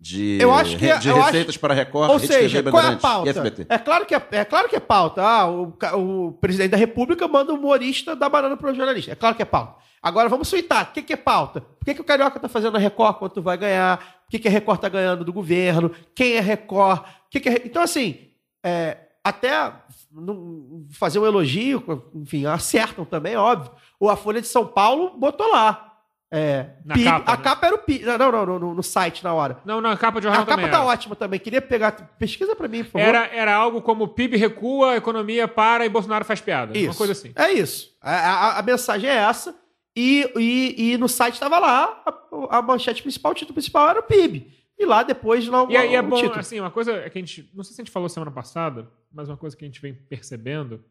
de, 0.00 0.38
Eu 0.40 0.54
acho 0.54 0.76
que 0.76 0.88
é- 0.88 0.98
de 0.98 1.08
eu 1.08 1.20
receitas 1.20 1.56
para 1.56 1.74
a 1.74 1.76
Record, 1.76 2.08
Ou 2.10 2.20
seja, 2.20 2.62
qual 2.62 2.82
é 2.84 2.92
a 2.94 2.96
pauta? 2.96 3.26
e 3.26 3.30
SBT. 3.30 3.66
É 3.68 3.78
claro 3.78 4.06
que 4.06 4.14
é, 4.14 4.22
é 4.30 4.44
claro 4.44 4.68
que 4.68 4.76
é 4.76 4.80
pauta. 4.80 5.20
Ah, 5.20 5.50
o, 5.50 5.74
o 5.96 6.32
presidente 6.34 6.70
da 6.70 6.76
República 6.76 7.26
manda 7.26 7.52
o 7.52 7.56
humorista 7.56 8.14
dar 8.14 8.28
banana 8.28 8.56
para 8.56 8.70
o 8.70 8.74
jornalista. 8.74 9.10
É 9.10 9.16
claro 9.16 9.34
que 9.34 9.42
é 9.42 9.44
pauta. 9.44 9.74
Agora 10.00 10.28
vamos 10.28 10.46
suitar. 10.46 10.84
O 10.84 10.92
que, 10.92 11.02
que 11.02 11.12
é 11.12 11.16
pauta? 11.16 11.60
Por 11.60 11.84
que, 11.84 11.94
que 11.94 12.00
o 12.00 12.04
Carioca 12.04 12.38
tá 12.38 12.48
fazendo 12.48 12.76
a 12.76 12.78
Record? 12.78 13.16
Quanto 13.16 13.42
vai 13.42 13.56
ganhar? 13.58 14.17
O 14.28 14.30
que, 14.30 14.38
que 14.38 14.46
a 14.48 14.50
Record 14.50 14.78
tá 14.80 14.88
ganhando 14.90 15.24
do 15.24 15.32
governo? 15.32 15.90
Quem 16.14 16.34
é 16.34 16.40
Record? 16.40 17.02
Que 17.30 17.40
que 17.40 17.48
é... 17.48 17.62
Então, 17.64 17.82
assim, 17.82 18.28
é, 18.62 18.98
até 19.24 19.72
não- 20.12 20.84
fazer 20.92 21.18
um 21.18 21.24
elogio, 21.26 21.82
enfim, 22.14 22.44
acertam 22.44 23.04
também, 23.06 23.36
óbvio. 23.36 23.72
Ou 23.98 24.10
a 24.10 24.16
Folha 24.16 24.40
de 24.40 24.46
São 24.46 24.66
Paulo 24.66 25.16
botou 25.18 25.50
lá. 25.50 25.86
É, 26.30 26.72
Na 26.84 26.92
PIB. 26.94 27.06
capa, 27.06 27.32
a 27.32 27.36
né? 27.38 27.42
capa 27.42 27.66
era 27.68 27.74
o 27.74 27.78
PIB. 27.78 28.04
Não, 28.04 28.18
não, 28.30 28.44
no, 28.46 28.58
no- 28.58 28.74
no 28.74 28.82
site 28.82 29.24
na 29.24 29.32
hora. 29.32 29.60
Não, 29.64 29.80
não, 29.80 29.88
a 29.90 29.96
capa 29.96 30.20
de 30.20 30.24
jornal 30.24 30.42
A 30.42 30.46
capa 30.46 30.60
tá 30.68 30.76
era. 30.76 30.84
ótima 30.84 31.16
também. 31.16 31.40
Queria 31.40 31.62
pegar. 31.62 31.92
Pesquisa 32.18 32.54
pra 32.54 32.68
mim, 32.68 32.84
por 32.84 32.90
favor. 32.92 33.06
Era, 33.06 33.26
era 33.34 33.54
algo 33.54 33.80
como 33.80 34.06
PIB 34.08 34.36
recua, 34.36 34.94
economia 34.96 35.48
para 35.48 35.86
e 35.86 35.88
Bolsonaro 35.88 36.26
faz 36.26 36.42
piada. 36.42 36.76
Isso. 36.76 36.88
Uma 36.90 36.94
coisa 36.96 37.12
assim. 37.14 37.32
É 37.34 37.50
isso. 37.50 37.96
A, 38.02 38.12
a- 38.14 38.58
a 38.58 38.62
mensagem 38.62 39.08
é 39.08 39.14
essa. 39.14 39.54
E, 40.00 40.32
e, 40.36 40.92
e 40.92 40.96
no 40.96 41.08
site 41.08 41.34
estava 41.34 41.58
lá, 41.58 42.04
a, 42.06 42.58
a 42.58 42.62
manchete 42.62 43.02
principal, 43.02 43.32
o 43.32 43.34
título 43.34 43.54
principal 43.54 43.88
era 43.88 43.98
o 43.98 44.02
PIB. 44.04 44.46
E 44.78 44.86
lá 44.86 45.02
depois 45.02 45.48
não 45.48 45.68
E 45.68 45.76
aí 45.76 45.92
é 45.96 46.00
o 46.00 46.04
bom, 46.04 46.14
título. 46.14 46.38
assim, 46.38 46.60
uma 46.60 46.70
coisa 46.70 46.92
é 46.92 47.10
que 47.10 47.18
a 47.18 47.20
gente. 47.20 47.50
Não 47.52 47.64
sei 47.64 47.74
se 47.74 47.80
a 47.80 47.84
gente 47.84 47.90
falou 47.92 48.08
semana 48.08 48.30
passada, 48.30 48.88
mas 49.10 49.28
uma 49.28 49.36
coisa 49.36 49.56
que 49.56 49.64
a 49.64 49.66
gente 49.66 49.80
vem 49.80 49.92
percebendo 49.92 50.84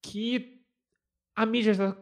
que 0.00 0.62
a 1.36 1.44
mídia 1.44 1.72
está. 1.72 1.94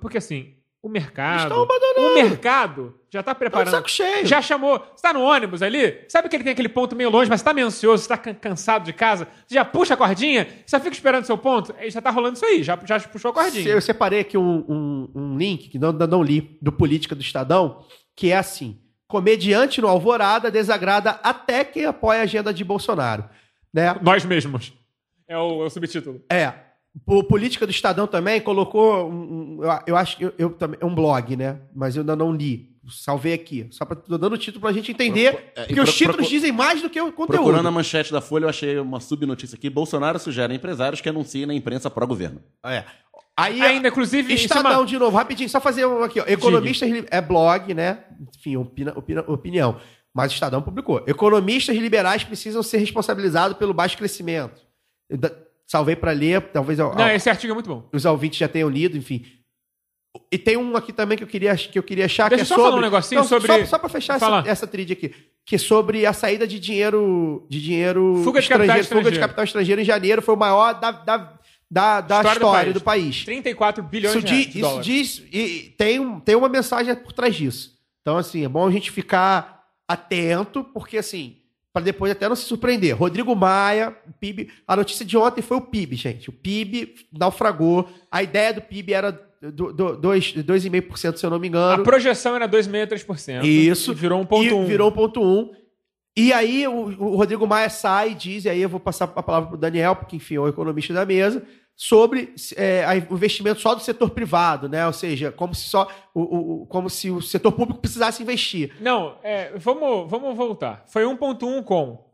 Porque 0.00 0.16
assim, 0.16 0.54
o 0.86 0.88
mercado. 0.90 1.42
Estão 1.44 1.62
abandonando. 1.62 2.10
O 2.12 2.14
mercado 2.14 2.94
já 3.10 3.20
está 3.20 3.32
Tá 3.32 3.38
preparando. 3.38 3.70
saco 3.70 3.90
cheio. 3.90 4.26
Já 4.26 4.42
chamou. 4.42 4.78
Você 4.94 5.00
tá 5.02 5.12
no 5.14 5.22
ônibus 5.22 5.62
ali? 5.62 6.04
Sabe 6.08 6.28
que 6.28 6.36
ele 6.36 6.44
tem 6.44 6.52
aquele 6.52 6.68
ponto 6.68 6.94
meio 6.94 7.08
longe, 7.08 7.30
mas 7.30 7.40
você 7.40 7.44
tá 7.44 7.54
meio 7.54 7.66
ansioso, 7.66 8.02
você 8.02 8.08
tá 8.08 8.18
can- 8.18 8.34
cansado 8.34 8.84
de 8.84 8.92
casa? 8.92 9.26
Você 9.46 9.54
já 9.54 9.64
puxa 9.64 9.94
a 9.94 9.96
cordinha, 9.96 10.46
só 10.66 10.78
fica 10.78 10.94
esperando 10.94 11.24
seu 11.24 11.38
ponto? 11.38 11.74
Aí 11.78 11.90
já 11.90 12.02
tá 12.02 12.10
rolando 12.10 12.34
isso 12.36 12.44
aí, 12.44 12.62
já, 12.62 12.78
já 12.84 13.00
puxou 13.00 13.30
a 13.30 13.34
cordinha. 13.34 13.68
Eu 13.70 13.80
separei 13.80 14.20
aqui 14.20 14.36
um, 14.36 14.64
um- 14.68 15.10
um 15.14 15.38
link 15.38 15.68
que 15.70 15.78
não, 15.78 15.90
não 15.92 16.22
li, 16.22 16.58
do 16.60 16.70
Política 16.70 17.14
do 17.14 17.22
Estadão, 17.22 17.82
que 18.14 18.30
é 18.30 18.36
assim: 18.36 18.78
comediante 19.08 19.80
no 19.80 19.88
Alvorada 19.88 20.50
desagrada 20.50 21.18
até 21.22 21.64
quem 21.64 21.86
apoia 21.86 22.20
a 22.20 22.24
agenda 22.24 22.52
de 22.52 22.62
Bolsonaro. 22.64 23.24
Né? 23.72 23.96
Nós 24.02 24.24
mesmos. 24.24 24.72
É 25.26 25.38
o, 25.38 25.62
é 25.62 25.66
o 25.66 25.70
subtítulo. 25.70 26.20
É. 26.30 26.52
O 27.06 27.24
Política 27.24 27.66
do 27.66 27.70
Estadão 27.70 28.06
também 28.06 28.40
colocou, 28.40 29.10
um, 29.10 29.58
eu, 29.62 29.78
eu 29.88 29.96
acho 29.96 30.16
que 30.16 30.24
eu, 30.24 30.34
eu 30.38 30.50
também, 30.50 30.78
é 30.80 30.86
um 30.86 30.94
blog, 30.94 31.36
né? 31.36 31.58
Mas 31.74 31.96
eu 31.96 32.00
ainda 32.02 32.14
não 32.14 32.32
li. 32.32 32.72
Salvei 32.88 33.32
aqui. 33.32 33.66
Só 33.70 33.84
pra, 33.84 33.96
tô 33.96 34.16
dando 34.18 34.34
o 34.34 34.38
título 34.38 34.60
pra 34.60 34.70
gente 34.72 34.92
entender. 34.92 35.32
Procu- 35.32 35.48
é, 35.56 35.64
porque 35.66 35.80
os 35.80 35.88
pro- 35.88 35.92
títulos 35.96 36.16
procu- 36.16 36.30
dizem 36.30 36.52
mais 36.52 36.82
do 36.82 36.90
que 36.90 37.00
o 37.00 37.06
conteúdo. 37.10 37.26
Procurando 37.38 37.66
a 37.66 37.70
manchete 37.70 38.12
da 38.12 38.20
Folha, 38.20 38.44
eu 38.44 38.48
achei 38.48 38.78
uma 38.78 39.00
subnotícia 39.00 39.56
aqui. 39.56 39.68
Bolsonaro 39.70 40.18
sugere 40.18 40.52
a 40.52 40.56
empresários 40.56 41.00
que 41.00 41.08
anunciem 41.08 41.46
na 41.46 41.54
imprensa 41.54 41.90
pró-governo. 41.90 42.40
É. 42.64 42.84
Aí 43.36 43.60
Ainda, 43.60 43.88
inclusive, 43.88 44.32
é 44.32 44.36
Estadão, 44.36 44.80
uma- 44.80 44.86
de 44.86 44.96
novo, 44.98 45.16
rapidinho, 45.16 45.48
só 45.48 45.60
fazer 45.60 45.84
um 45.86 46.04
aqui, 46.04 46.20
ó. 46.20 46.24
Economistas 46.28 46.88
li- 46.88 47.06
é 47.10 47.20
blog, 47.20 47.74
né? 47.74 48.04
Enfim, 48.36 48.56
opina, 48.56 48.92
opina- 48.94 49.24
opinião. 49.26 49.80
Mas 50.14 50.30
o 50.30 50.34
Estadão 50.34 50.62
publicou. 50.62 51.02
Economistas 51.06 51.74
liberais 51.76 52.22
precisam 52.22 52.62
ser 52.62 52.76
responsabilizados 52.78 53.56
pelo 53.56 53.74
baixo 53.74 53.96
crescimento. 53.98 54.60
Da- 55.10 55.32
salvei 55.66 55.96
para 55.96 56.12
ler, 56.12 56.40
talvez 56.52 56.78
Não, 56.78 57.08
esse 57.08 57.28
artigo 57.30 57.52
é 57.52 57.54
muito 57.54 57.68
bom. 57.68 57.88
os 57.92 58.04
ouvintes 58.04 58.38
já 58.38 58.48
tenham 58.48 58.68
lido, 58.68 58.96
enfim. 58.96 59.24
E 60.30 60.38
tem 60.38 60.56
um 60.56 60.76
aqui 60.76 60.92
também 60.92 61.18
que 61.18 61.24
eu 61.24 61.28
queria, 61.28 61.56
que 61.56 61.76
eu 61.76 61.82
queria 61.82 62.04
achar 62.04 62.28
Deixa 62.28 62.44
que 62.44 62.46
é 62.46 62.48
só 62.48 62.54
sobre... 62.54 62.70
falar 62.70 62.78
um 62.78 62.84
negocinho 62.84 63.20
Não, 63.20 63.26
sobre- 63.28 63.48
Só, 63.48 63.66
só 63.66 63.78
para 63.80 63.88
fechar 63.88 64.14
essa, 64.16 64.26
Fala. 64.26 64.44
essa 64.46 64.66
trilha 64.66 64.92
aqui. 64.92 65.12
Que 65.44 65.56
é 65.56 65.58
sobre 65.58 66.06
a 66.06 66.12
saída 66.12 66.46
de 66.46 66.60
dinheiro... 66.60 67.44
De 67.50 67.60
dinheiro 67.60 68.20
Fuga 68.22 68.40
de 68.40 68.48
capital 68.48 68.66
Fuga 68.68 68.74
de 68.74 68.80
estrangeiro. 68.84 69.18
capital 69.20 69.44
estrangeiro 69.44 69.80
em 69.80 69.84
janeiro. 69.84 70.22
Foi 70.22 70.34
o 70.34 70.38
maior 70.38 70.72
da, 70.78 70.92
da, 70.92 71.34
da, 71.68 72.00
da 72.00 72.22
história, 72.32 72.72
do 72.72 72.80
país. 72.80 73.24
34 73.24 73.82
bilhões 73.82 74.14
Isso, 74.14 74.24
de, 74.24 74.32
reais, 74.34 74.48
isso 74.50 74.60
dólares. 74.60 74.86
diz. 74.86 75.22
E 75.32 75.74
tem, 75.76 76.20
tem 76.20 76.36
uma 76.36 76.48
mensagem 76.48 76.94
por 76.94 77.12
trás 77.12 77.34
disso. 77.34 77.76
Então, 78.02 78.16
assim, 78.16 78.44
é 78.44 78.48
bom 78.48 78.68
a 78.68 78.70
gente 78.70 78.92
ficar 78.92 79.64
atento, 79.88 80.62
porque, 80.62 80.96
assim, 80.96 81.38
para 81.74 81.82
depois 81.84 82.12
até 82.12 82.28
não 82.28 82.36
se 82.36 82.44
surpreender. 82.44 82.96
Rodrigo 82.96 83.34
Maia, 83.34 83.94
o 84.08 84.12
PIB. 84.12 84.48
A 84.66 84.76
notícia 84.76 85.04
de 85.04 85.16
ontem 85.16 85.42
foi 85.42 85.56
o 85.56 85.60
PIB, 85.60 85.96
gente. 85.96 86.30
O 86.30 86.32
PIB 86.32 86.94
naufragou. 87.12 87.88
A 88.08 88.22
ideia 88.22 88.52
do 88.54 88.60
PIB 88.62 88.92
era 88.94 89.10
do, 89.42 89.72
do, 89.72 89.96
dois- 89.96 90.32
2,5%, 90.32 91.16
se 91.16 91.26
eu 91.26 91.30
não 91.30 91.38
me 91.40 91.48
A 91.48 91.50
engano. 91.50 91.82
projeção 91.82 92.36
era 92.36 92.48
2,63%. 92.48 93.44
Isso. 93.44 93.90
E 93.90 93.94
virou 93.96 94.24
1,1%. 94.24 94.62
E 94.62 94.66
virou 94.66 94.92
1,1. 94.92 95.50
E 96.16 96.32
aí 96.32 96.64
o, 96.68 96.72
o 96.72 97.16
Rodrigo 97.16 97.44
Maia 97.44 97.68
sai 97.68 98.12
e 98.12 98.14
diz, 98.14 98.44
e 98.44 98.48
aí 98.48 98.62
eu 98.62 98.68
vou 98.68 98.78
passar 98.78 99.06
a 99.06 99.22
palavra 99.22 99.48
para 99.48 99.56
o 99.56 99.60
Daniel, 99.60 99.96
porque 99.96 100.14
enfim 100.14 100.36
é 100.36 100.40
o 100.40 100.46
economista 100.46 100.94
da 100.94 101.04
mesa, 101.04 101.42
sobre 101.76 102.34
é, 102.56 102.84
o 103.10 103.14
investimento 103.14 103.60
só 103.60 103.74
do 103.74 103.80
setor 103.82 104.10
privado, 104.10 104.68
né? 104.68 104.86
Ou 104.86 104.92
seja, 104.92 105.32
como 105.32 105.54
se 105.54 105.68
só 105.68 105.90
o, 106.14 106.62
o- 106.62 106.66
como 106.66 106.88
se 106.88 107.10
o 107.10 107.20
setor 107.20 107.52
público 107.52 107.80
precisasse 107.80 108.22
investir. 108.22 108.74
Não, 108.80 109.18
é, 109.22 109.52
vamos, 109.56 110.08
vamos 110.10 110.36
voltar. 110.36 110.84
Foi 110.86 111.02
1,1 111.04 111.64
com 111.64 112.04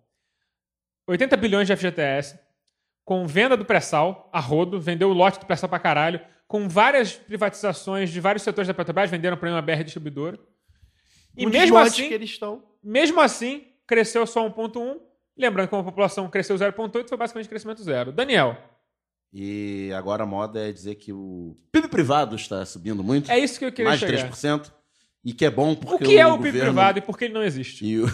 80 1.07 1.37
bilhões 1.37 1.67
de 1.67 1.77
FGTS, 1.77 2.39
com 3.05 3.27
venda 3.27 3.57
do 3.57 3.65
pré-sal 3.65 4.29
a 4.33 4.41
rodo, 4.41 4.81
vendeu 4.81 5.11
o 5.11 5.13
lote 5.13 5.41
do 5.41 5.47
pré-sal 5.47 5.69
pra 5.69 5.79
caralho, 5.79 6.21
com 6.47 6.69
várias 6.69 7.13
privatizações 7.15 8.11
de 8.11 8.21
vários 8.21 8.43
setores 8.43 8.67
da 8.69 8.75
Petrobras, 8.75 9.11
venderam 9.11 9.37
para 9.37 9.51
uma 9.51 9.63
BR 9.63 9.83
distribuidora. 9.85 10.39
E 11.37 11.47
Um 11.47 11.51
mesmo 11.51 11.77
assim, 11.79 12.09
que 12.09 12.15
eles 12.15 12.31
estão. 12.31 12.63
mesmo 12.83 13.21
assim, 13.21 13.67
cresceu 13.87 14.27
só 14.27 14.49
1,1. 14.49 14.99
Lembrando 15.37 15.69
que 15.69 15.75
a 15.75 15.83
população 15.83 16.29
cresceu 16.29 16.57
0,8, 16.57 17.09
foi 17.09 17.17
basicamente 17.19 17.49
crescimento 17.49 17.83
zero. 17.83 18.13
Daniel, 18.13 18.57
E 19.33 19.93
agora 19.97 20.25
a 20.25 20.27
moda 20.27 20.69
é 20.69 20.73
dizer 20.73 20.97
que 20.97 21.13
o 21.13 21.57
PIB 21.71 21.89
privado 21.89 22.35
está 22.35 22.65
subindo 22.67 23.03
muito. 23.05 23.31
é 23.31 23.39
isso 23.39 23.59
que 23.59 23.65
eu 23.65 23.71
queria 23.73 23.91
mais 23.91 24.01
de 24.01 24.07
chegar. 24.07 24.31
3%. 24.31 24.73
E 25.25 25.33
que 25.33 25.45
é 25.45 25.51
bom 25.51 25.73
O 25.73 25.77
porque 25.77 26.05
que 26.05 26.19
é 26.19 26.27
o 26.27 26.33
PIB 26.39 26.51
governo- 26.53 26.67
privado 26.73 26.99
e 26.99 27.03
por 27.03 27.17
que 27.19 27.27
ele 27.27 27.35
não 27.35 27.43
existe? 27.43 27.85
E 27.87 28.01
o... 28.01 28.07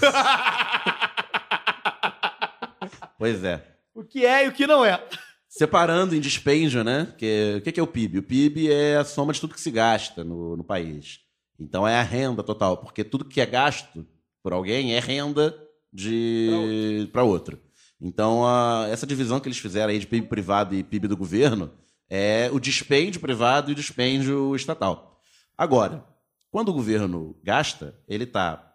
pois 3.19 3.43
é. 3.45 3.63
O 3.95 4.05
que 4.05 4.27
é 4.27 4.45
e 4.45 4.49
o 4.49 4.53
que 4.53 4.67
não 4.67 4.85
é. 4.85 5.03
Separando 5.49 6.15
em 6.15 6.21
dispêndio, 6.21 6.85
né? 6.85 7.15
Que, 7.17 7.57
o 7.59 7.63
que 7.63 7.73
que 7.73 7.81
é 7.81 7.83
o 7.83 7.87
PIB? 7.87 8.19
O 8.19 8.23
PIB 8.23 8.71
é 8.71 8.97
a 8.97 9.05
soma 9.05 9.33
de 9.33 9.41
tudo 9.41 9.55
que 9.55 9.61
se 9.61 9.71
gasta 9.71 10.23
no, 10.23 10.57
no 10.57 10.65
país. 10.65 11.21
Então 11.59 11.89
é 11.89 11.97
a 11.99 12.03
renda 12.03 12.43
total, 12.43 12.77
porque 12.77 13.03
tudo 13.03 13.25
que 13.25 13.41
é 13.41 13.47
gasto 13.47 14.07
por 14.43 14.53
alguém 14.53 14.95
é 14.95 15.01
renda 15.01 15.57
de 15.91 17.09
para 17.13 17.25
outro. 17.25 17.59
Então 18.01 18.47
a- 18.47 18.87
essa 18.91 19.07
divisão 19.07 19.41
que 19.41 19.49
eles 19.49 19.59
fizeram 19.59 19.91
aí 19.91 19.99
de 19.99 20.07
PIB 20.07 20.27
privado 20.29 20.75
e 20.75 20.83
PIB 20.85 21.09
do 21.09 21.17
governo 21.17 21.71
é 22.09 22.51
o 22.53 22.61
dispêndio 22.61 23.21
privado 23.21 23.71
e 23.71 23.73
o 23.73 23.77
dispêndio 23.77 24.55
estatal. 24.55 25.21
Agora, 25.57 26.05
quando 26.51 26.69
o 26.69 26.73
governo 26.75 27.37
gasta, 27.43 27.99
ele 28.07 28.25
está 28.25 28.75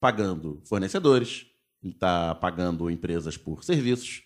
pagando 0.00 0.60
fornecedores, 0.64 1.46
ele 1.82 1.92
está 1.92 2.34
pagando 2.34 2.90
empresas 2.90 3.36
por 3.36 3.64
serviços, 3.64 4.22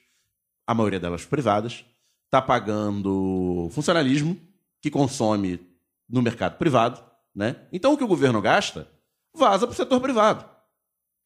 a 0.66 0.74
maioria 0.74 0.98
delas 1.00 1.24
privadas, 1.24 1.84
está 2.26 2.40
pagando 2.40 3.68
funcionalismo 3.72 4.40
que 4.80 4.90
consome 4.90 5.60
no 6.08 6.22
mercado 6.22 6.56
privado, 6.56 7.02
né? 7.34 7.66
Então 7.72 7.92
o 7.92 7.96
que 7.98 8.04
o 8.04 8.08
governo 8.08 8.40
gasta 8.40 8.88
vaza 9.34 9.66
para 9.66 9.74
o 9.74 9.76
setor 9.76 10.00
privado, 10.00 10.44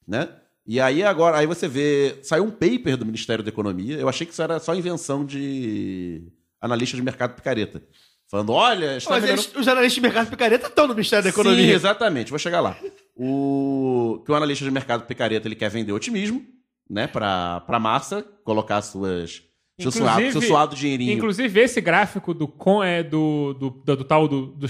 né? 0.06 0.28
E 0.66 0.80
aí 0.80 1.02
agora, 1.02 1.36
aí 1.38 1.46
você 1.46 1.68
vê, 1.68 2.16
saiu 2.22 2.44
um 2.44 2.50
paper 2.50 2.96
do 2.96 3.04
Ministério 3.04 3.44
da 3.44 3.50
Economia. 3.50 3.96
Eu 3.96 4.08
achei 4.08 4.26
que 4.26 4.32
isso 4.32 4.40
era 4.42 4.58
só 4.58 4.74
invenção 4.74 5.24
de 5.24 6.22
analista 6.60 6.96
de 6.96 7.02
mercado 7.02 7.34
picareta, 7.34 7.82
falando, 8.30 8.52
olha, 8.52 8.96
está 8.96 9.10
Mas 9.10 9.22
melhorando- 9.24 9.46
eles- 9.48 9.60
os 9.60 9.68
analistas 9.68 9.94
de 9.94 10.00
mercado 10.00 10.30
picareta 10.30 10.66
estão 10.68 10.86
no 10.88 10.94
Ministério 10.94 11.22
da 11.22 11.28
Economia. 11.30 11.66
Sim, 11.66 11.70
exatamente. 11.72 12.30
Vou 12.30 12.38
chegar 12.38 12.60
lá. 12.60 12.76
O 13.14 14.22
que 14.24 14.32
o 14.32 14.34
analista 14.34 14.64
de 14.64 14.70
mercado 14.70 15.04
picareta 15.06 15.46
ele 15.46 15.54
quer 15.54 15.68
vender 15.70 15.92
otimismo, 15.92 16.44
né, 16.88 17.06
para 17.06 17.60
para 17.60 17.78
massa, 17.78 18.24
colocar 18.42 18.80
suas 18.82 19.42
seu 19.78 19.90
suado, 19.90 20.32
seu 20.32 20.40
suado 20.42 20.74
dinheirinho. 20.76 21.12
Inclusive, 21.12 21.60
esse 21.60 21.80
gráfico 21.80 22.32
do, 22.32 22.46
com, 22.48 22.82
é, 22.82 23.02
do, 23.02 23.54
do, 23.54 23.70
do, 23.70 23.96
do 23.96 24.04
tal 24.04 24.26
do, 24.28 24.46
do 24.46 24.66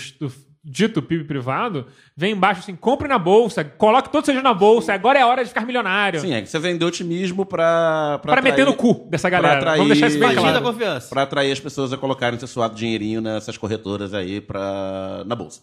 dito 0.64 1.02
PIB 1.02 1.24
privado 1.24 1.86
vem 2.16 2.32
embaixo 2.32 2.60
assim: 2.60 2.74
compre 2.74 3.06
na 3.06 3.18
bolsa, 3.18 3.62
coloque 3.62 4.10
todo 4.10 4.22
o 4.22 4.24
seu 4.24 4.32
dinheiro 4.32 4.48
na 4.48 4.54
bolsa, 4.54 4.94
agora 4.94 5.18
é 5.18 5.22
a 5.22 5.26
hora 5.26 5.42
de 5.42 5.48
ficar 5.48 5.66
milionário. 5.66 6.20
Sim, 6.20 6.32
é 6.32 6.40
que 6.40 6.48
você 6.48 6.58
vendeu 6.58 6.88
otimismo 6.88 7.44
para 7.44 8.18
Pra 8.22 8.40
meter 8.40 8.64
no 8.64 8.74
cu 8.74 9.06
dessa 9.10 9.28
galera. 9.28 9.60
pra 9.60 9.72
Vamos 9.76 9.88
deixar 9.88 10.06
isso 10.08 10.18
bem 10.18 10.28
atrair- 10.30 10.42
claro. 10.52 10.58
a 10.68 10.72
confiança. 10.72 11.08
para 11.10 11.22
atrair 11.22 11.52
as 11.52 11.60
pessoas 11.60 11.92
a 11.92 11.96
colocarem 11.98 12.38
seu 12.38 12.48
suado 12.48 12.74
dinheirinho 12.74 13.20
nessas 13.20 13.56
corretoras 13.58 14.14
aí 14.14 14.40
pra, 14.40 15.22
na 15.26 15.34
bolsa. 15.36 15.60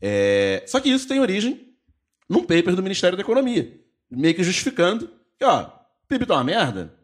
É, 0.00 0.62
só 0.66 0.78
que 0.80 0.88
isso 0.88 1.08
tem 1.08 1.20
origem 1.20 1.68
num 2.28 2.40
paper 2.44 2.74
do 2.76 2.82
Ministério 2.82 3.16
da 3.16 3.22
Economia, 3.22 3.72
meio 4.10 4.34
que 4.34 4.42
justificando 4.44 5.08
que, 5.38 5.44
ó, 5.44 5.66
PIB 6.08 6.26
tá 6.26 6.34
uma 6.34 6.44
merda, 6.44 6.94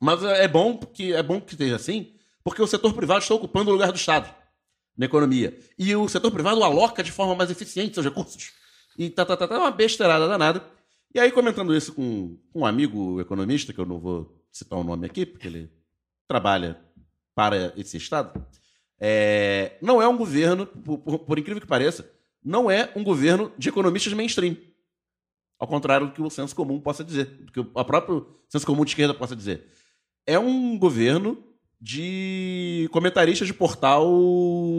mas 0.00 0.22
é 0.22 0.46
bom 0.46 0.76
que 0.76 1.12
é 1.14 1.22
bom 1.22 1.40
que 1.40 1.52
esteja 1.54 1.76
assim, 1.76 2.12
porque 2.44 2.60
o 2.62 2.66
setor 2.66 2.92
privado 2.92 3.20
está 3.20 3.34
ocupando 3.34 3.70
o 3.70 3.72
lugar 3.72 3.90
do 3.90 3.96
Estado 3.96 4.28
na 4.96 5.06
economia. 5.06 5.58
E 5.78 5.94
o 5.94 6.08
setor 6.08 6.30
privado 6.30 6.62
aloca 6.62 7.02
de 7.02 7.12
forma 7.12 7.34
mais 7.34 7.50
eficiente 7.50 7.94
seus 7.94 8.06
recursos. 8.06 8.52
E 8.98 9.10
tá, 9.10 9.24
tá, 9.26 9.36
tá, 9.36 9.46
tá 9.46 9.58
uma 9.58 9.70
besteirada 9.70 10.26
danada. 10.26 10.64
E 11.14 11.20
aí, 11.20 11.30
comentando 11.30 11.74
isso 11.74 11.92
com, 11.94 12.38
com 12.52 12.60
um 12.60 12.66
amigo 12.66 13.20
economista, 13.20 13.72
que 13.72 13.78
eu 13.78 13.86
não 13.86 13.98
vou 13.98 14.42
citar 14.50 14.78
o 14.78 14.84
nome 14.84 15.06
aqui, 15.06 15.24
porque 15.26 15.46
ele 15.46 15.70
trabalha 16.28 16.80
para 17.34 17.72
esse 17.76 17.96
Estado, 17.96 18.44
é, 18.98 19.76
não 19.82 20.00
é 20.00 20.08
um 20.08 20.16
governo, 20.16 20.66
por, 20.66 20.98
por- 20.98 21.18
por 21.20 21.38
incrível 21.38 21.60
que 21.60 21.66
pareça, 21.66 22.10
não 22.42 22.70
é 22.70 22.90
um 22.96 23.04
governo 23.04 23.52
de 23.58 23.68
economistas 23.68 24.12
mainstream. 24.14 24.56
Ao 25.58 25.66
contrário 25.68 26.06
do 26.08 26.12
que 26.12 26.22
o 26.22 26.30
senso 26.30 26.54
comum 26.54 26.80
possa 26.80 27.02
dizer, 27.04 27.24
do 27.26 27.52
que 27.52 27.60
o 27.60 27.84
próprio 27.84 28.26
senso 28.48 28.66
comum 28.66 28.84
de 28.84 28.90
esquerda 28.90 29.14
possa 29.14 29.34
dizer. 29.36 29.66
É 30.26 30.38
um 30.38 30.78
governo 30.78 31.42
de 31.80 32.88
comentaristas 32.92 33.46
de 33.46 33.54
portal 33.54 34.06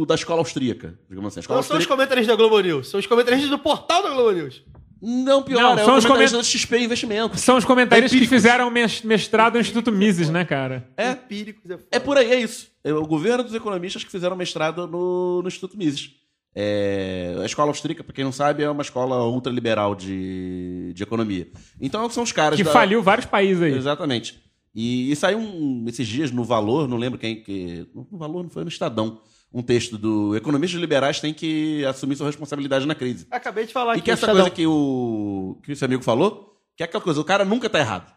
da 0.07 0.15
escola 0.15 0.39
austríaca. 0.39 0.97
Digamos 1.09 1.37
assim. 1.37 1.47
Não 1.53 1.63
são 1.63 1.77
os 1.77 1.85
comentaristas 1.85 2.27
da 2.27 2.35
Globo 2.35 2.59
News, 2.59 2.89
são 2.89 2.99
os 2.99 3.05
comentaristas 3.05 3.49
do 3.49 3.59
portal 3.59 4.03
da 4.03 4.09
Globo 4.09 4.31
News. 4.31 4.63
Não, 4.99 5.43
pior, 5.43 5.61
Não, 5.61 5.73
é 5.73 5.85
são 5.85 5.95
os 5.95 6.05
comentarista 6.05 6.37
coment- 6.37 6.43
da 6.43 6.43
XP 6.43 6.79
Investimentos. 6.79 7.41
São 7.41 7.55
os 7.55 7.63
comentários 7.63 8.11
que 8.11 8.25
fizeram 8.25 8.71
mes- 8.71 9.03
mestrado 9.03 9.53
no 9.53 9.61
Instituto 9.61 9.91
Mises, 9.91 10.27
né, 10.31 10.43
cara? 10.43 10.89
É, 10.97 11.11
Empíricos 11.11 11.69
é. 11.69 11.77
É 11.91 11.99
por 11.99 12.17
aí, 12.17 12.31
é 12.31 12.39
isso. 12.39 12.67
É 12.83 12.91
o 12.91 13.05
governo 13.05 13.43
dos 13.43 13.53
economistas 13.53 14.03
que 14.03 14.09
fizeram 14.09 14.35
mestrado 14.35 14.87
no, 14.87 15.43
no 15.43 15.47
Instituto 15.47 15.77
Mises. 15.77 16.13
É, 16.55 17.35
a 17.39 17.45
escola 17.45 17.69
austríaca, 17.69 18.03
para 18.03 18.11
quem 18.15 18.23
não 18.23 18.31
sabe, 18.31 18.63
é 18.63 18.69
uma 18.71 18.81
escola 18.81 19.23
ultraliberal 19.27 19.93
de, 19.93 20.91
de 20.95 21.03
economia. 21.03 21.47
Então 21.79 22.09
são 22.09 22.23
os 22.23 22.31
caras 22.31 22.57
Que 22.57 22.63
da- 22.63 22.71
faliu 22.71 23.03
vários 23.03 23.27
países 23.27 23.61
aí. 23.61 23.73
Exatamente. 23.75 24.41
E, 24.79 25.11
e 25.11 25.15
saiu 25.15 25.39
um- 25.39 25.85
esses 25.87 26.07
dias 26.07 26.29
no 26.29 26.43
Valor, 26.43 26.87
não 26.87 26.97
lembro 26.97 27.17
quem 27.17 27.41
que. 27.41 27.87
No 27.95 28.05
Valor 28.17 28.43
não 28.43 28.49
foi 28.51 28.61
no 28.63 28.69
Estadão. 28.69 29.19
Um 29.51 29.63
texto 29.63 29.97
do 29.97 30.35
Economistas 30.35 30.79
Liberais 30.79 31.19
têm 31.19 31.33
que 31.33 31.83
assumir 31.85 32.15
sua 32.15 32.27
responsabilidade 32.27 32.85
na 32.85 32.93
crise. 32.93 33.25
Acabei 33.31 33.65
de 33.65 33.73
falar 33.73 33.93
E 33.93 33.95
aqui. 33.95 34.01
que 34.03 34.11
essa 34.11 34.25
Estadão. 34.25 34.41
coisa 34.43 34.55
que 34.55 34.67
o, 34.67 35.57
que 35.63 35.71
esse 35.71 35.83
amigo 35.83 36.03
falou, 36.03 36.53
que 36.75 36.83
é 36.83 36.85
aquela 36.85 37.03
coisa, 37.03 37.19
o 37.19 37.23
cara 37.23 37.43
nunca 37.43 37.67
tá 37.69 37.79
errado. 37.79 38.13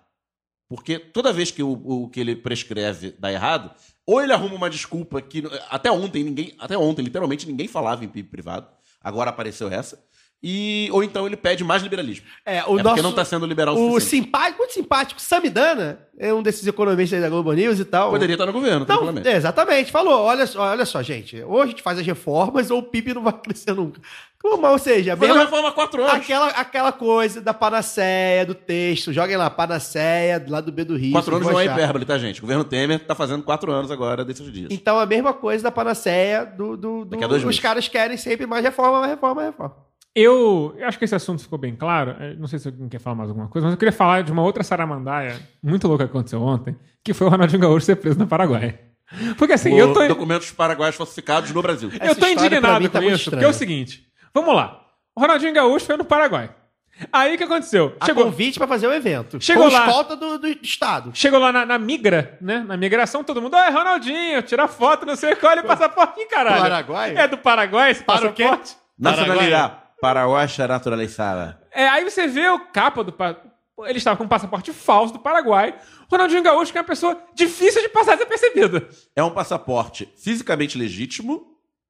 Porque 0.69 0.99
toda 0.99 1.33
vez 1.33 1.51
que 1.51 1.63
o, 1.63 1.73
o 1.73 2.09
que 2.11 2.21
ele 2.21 2.37
prescreve 2.37 3.15
dá 3.19 3.33
errado, 3.33 3.71
ou 4.07 4.21
ele 4.21 4.33
arruma 4.33 4.55
uma 4.55 4.69
desculpa 4.69 5.23
que 5.23 5.43
até 5.71 5.91
ontem 5.91 6.23
ninguém, 6.23 6.55
até 6.59 6.77
ontem 6.77 7.03
literalmente 7.03 7.47
ninguém 7.47 7.67
falava 7.69 8.05
em 8.05 8.09
PIB 8.09 8.29
privado, 8.29 8.67
agora 9.01 9.31
apareceu 9.31 9.69
essa. 9.69 9.99
E, 10.43 10.89
ou 10.91 11.05
então 11.05 11.27
ele 11.27 11.37
pede 11.37 11.63
mais 11.63 11.83
liberalismo. 11.83 12.25
É, 12.47 12.59
o 12.59 12.59
é 12.59 12.65
porque 12.65 12.83
nosso. 12.83 13.03
não 13.03 13.11
está 13.11 13.25
sendo 13.25 13.45
liberal 13.45 13.77
o 13.77 13.95
o 13.97 14.01
simpático, 14.01 14.59
muito 14.59 14.73
simpático, 14.73 15.21
Samidana, 15.21 15.99
é 16.19 16.33
um 16.33 16.43
desses 16.43 16.67
economistas 16.67 17.19
aí 17.19 17.23
da 17.23 17.29
Globo 17.29 17.53
News 17.53 17.79
e 17.79 17.85
tal. 17.85 18.11
Poderia 18.11 18.35
estar 18.35 18.47
no 18.47 18.53
governo, 18.53 18.87
tranquilamente. 18.87 19.29
é, 19.29 19.37
exatamente, 19.37 19.91
falou. 19.91 20.23
Olha 20.23 20.47
só, 20.47 20.63
olha 20.63 20.87
só, 20.87 21.03
gente. 21.03 21.43
Ou 21.43 21.61
a 21.61 21.67
gente 21.67 21.83
faz 21.83 21.99
as 21.99 22.07
reformas 22.07 22.71
ou 22.71 22.79
o 22.79 22.83
PIB 22.83 23.13
não 23.15 23.23
vai 23.23 23.35
crescer 23.41 23.75
nunca. 23.75 24.01
Ou 24.43 24.79
seja, 24.79 25.15
mesmo, 25.17 25.35
reforma 25.35 25.69
há 25.69 25.73
quatro 25.73 26.03
anos. 26.03 26.15
aquela, 26.15 26.49
aquela 26.49 26.93
coisa 26.93 27.43
da 27.43 27.53
panaceia, 27.53 28.47
do 28.47 28.55
texto. 28.55 29.13
Joguem 29.13 29.37
lá, 29.37 29.51
panaceia, 29.51 30.43
lá 30.49 30.63
do 30.63 30.73
B 30.73 30.85
do 30.85 30.97
Rio. 30.97 31.13
Quatro 31.13 31.37
anos 31.37 31.47
não 31.47 31.61
é 31.61 31.67
hipérbole, 31.67 32.07
tá, 32.07 32.17
gente? 32.17 32.39
O 32.39 32.43
governo 32.43 32.65
Temer 32.65 33.01
tá 33.01 33.15
fazendo 33.15 33.43
quatro 33.43 33.71
anos 33.71 33.91
agora 33.91 34.25
desses 34.25 34.51
dias. 34.51 34.69
Então 34.71 34.99
a 34.99 35.05
mesma 35.05 35.35
coisa 35.35 35.65
da 35.65 35.71
panaceia 35.71 36.47
do. 36.47 36.75
do, 36.75 37.05
do 37.05 37.19
os 37.19 37.45
meses. 37.45 37.61
caras 37.61 37.87
querem 37.87 38.17
sempre 38.17 38.47
mais 38.47 38.65
reforma, 38.65 39.01
mais 39.01 39.11
reforma, 39.11 39.35
mais 39.35 39.49
reforma. 39.49 39.90
Eu, 40.15 40.75
eu 40.77 40.89
acho 40.89 40.99
que 40.99 41.05
esse 41.05 41.15
assunto 41.15 41.43
ficou 41.43 41.59
bem 41.59 41.75
claro. 41.77 42.17
Eh, 42.19 42.35
Não 42.37 42.49
sei 42.49 42.59
se 42.59 42.69
alguém 42.69 42.89
quer 42.89 42.99
falar 42.99 43.15
mais 43.17 43.29
alguma 43.29 43.49
coisa, 43.49 43.67
mas 43.67 43.75
eu 43.75 43.79
queria 43.79 43.93
falar 43.93 44.23
de 44.23 44.33
uma 44.33 44.43
outra 44.43 44.63
saramandaia 44.65 45.41
muito 45.63 45.87
louca 45.87 46.05
que 46.05 46.11
aconteceu 46.11 46.43
ontem, 46.43 46.77
que 47.05 47.15
foi 47.15 47.27
o 47.27 47.31
Ronaldinho 47.31 47.61
Gaúcho 47.61 47.87
ser 47.87 47.97
preso 47.97 48.19
no 48.19 48.27
Paraguai. 48.27 48.79
Porque 49.39 49.53
assim, 49.55 49.75
eu 49.75 49.93
tô, 49.93 50.07
Documentos 50.07 50.51
paraguaios 50.53 50.95
falsificados 50.97 51.51
no 51.51 51.61
Brasil. 51.63 51.91
eu 51.93 51.99
tô 51.99 52.05
Essa 52.05 52.13
história, 52.13 52.37
pra 52.37 52.47
indignado 52.47 52.81
mim, 52.83 52.89
tá 52.89 53.01
com 53.01 53.09
isso, 53.11 53.31
porque 53.31 53.45
é 53.45 53.49
o 53.49 53.53
seguinte: 53.53 54.07
vamos 54.33 54.55
lá. 54.55 54.85
O 55.17 55.21
Ronaldinho 55.21 55.53
Gaúcho 55.53 55.87
foi 55.87 55.97
no 55.97 56.05
Paraguai. 56.05 56.51
Aí 57.13 57.35
o 57.35 57.39
que 57.39 57.45
aconteceu? 57.45 57.97
A 57.99 58.07
Chegou, 58.07 58.25
convite 58.25 58.59
pra 58.59 58.69
fazer 58.69 58.87
o 58.87 58.93
evento. 58.93 59.41
Chegou 59.41 59.69
com 59.69 59.73
lá. 59.73 59.87
escolta 59.87 60.15
do, 60.15 60.39
do 60.39 60.47
Estado. 60.63 61.11
chegou 61.15 61.41
lá 61.41 61.51
na, 61.51 61.65
na 61.67 61.79
migra, 61.79 62.37
né? 62.41 62.63
Na 62.67 62.77
migração, 62.77 63.25
todo 63.25 63.41
mundo, 63.41 63.55
ah, 63.57 63.71
Ronaldinho, 63.71 64.43
tira 64.43 64.69
foto, 64.69 65.07
não 65.07 65.17
sei 65.17 65.35
qual, 65.35 65.53
olha 65.53 65.63
o 65.63 65.67
passaporte, 65.67 66.25
caralho. 66.27 66.63
Paraguai? 66.63 67.15
É 67.17 67.27
do 67.27 67.39
Paraguai 67.39 67.91
esse 67.91 68.05
Para 68.05 68.29
o 68.29 68.33
quê? 68.33 68.45
passaporte? 68.45 68.77
Nacionalidade. 68.99 69.80
Paraguaia 70.01 70.49
naturalizada. 70.69 71.61
É, 71.73 71.89
aí 71.89 72.05
você 72.09 72.27
vê 72.27 72.49
o 72.49 72.59
capa 72.73 73.05
do. 73.05 73.13
pa- 73.13 73.37
Ele 73.85 73.99
estava 73.99 74.17
com 74.17 74.25
um 74.25 74.29
passaporte 74.29 74.73
falso 74.73 75.13
do 75.15 75.19
Paraguai. 75.19 75.75
Ronaldinho 76.11 76.43
Gaúcho, 76.43 76.73
que 76.73 76.79
é 76.79 76.81
uma 76.81 76.87
pessoa 76.87 77.17
difícil 77.35 77.81
de 77.83 77.89
passar 77.89 78.15
desapercebida. 78.15 78.89
É 79.17 79.23
um 79.23 79.31
passaporte 79.31 80.07
fisicamente 80.23 80.77
legítimo, 80.77 81.47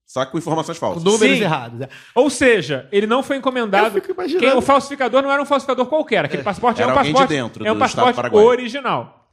só 0.06 0.24
que 0.24 0.32
com 0.32 0.38
informações 0.38 0.78
Com 0.78 0.86
falsas. 0.86 1.02
números 1.04 1.36
Sim. 1.38 1.42
errados. 1.42 1.80
é. 1.80 1.88
Ou 2.14 2.28
seja, 2.30 2.88
ele 2.92 3.06
não 3.06 3.22
foi 3.22 3.36
encomendado. 3.38 3.86
Eu 3.86 3.90
fico 4.02 4.12
imaginando. 4.12 4.46
Quem, 4.46 4.56
o 4.56 4.60
falsificador 4.62 5.22
não 5.22 5.30
era 5.32 5.42
um 5.42 5.46
falsificador 5.46 5.86
qualquer. 5.86 6.24
Aquele 6.24 6.42
passaporte 6.42 6.80
Era 6.82 6.90
é 6.90 6.94
um 6.94 6.98
alguém 6.98 7.12
de 7.12 7.18
passaporte. 7.18 7.42
dentro 7.42 7.66
é 7.66 7.70
um 7.72 7.74
do 7.74 7.80
passaporte 7.80 8.36
original. 8.36 9.28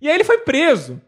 E 0.00 0.08
aí 0.08 0.14
ele 0.14 0.24
foi 0.24 0.38
preso. 0.38 1.00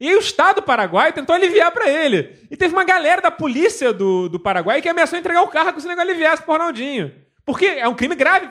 E 0.00 0.08
aí 0.08 0.14
o 0.14 0.20
Estado 0.20 0.62
Paraguai 0.62 1.12
tentou 1.12 1.34
aliviar 1.34 1.70
pra 1.72 1.88
ele. 1.88 2.38
E 2.50 2.56
teve 2.56 2.72
uma 2.72 2.84
galera 2.84 3.20
da 3.20 3.30
polícia 3.30 3.92
do, 3.92 4.28
do 4.28 4.38
Paraguai 4.38 4.80
que 4.80 4.88
ameaçou 4.88 5.18
entregar 5.18 5.42
o 5.42 5.48
carro 5.48 5.78
se 5.80 5.86
o 5.86 5.88
negócio 5.88 6.10
aliviasse 6.10 6.42
pro 6.42 6.52
Ronaldinho. 6.52 7.12
Porque 7.44 7.66
é 7.66 7.88
um 7.88 7.94
crime 7.94 8.14
grave 8.14 8.48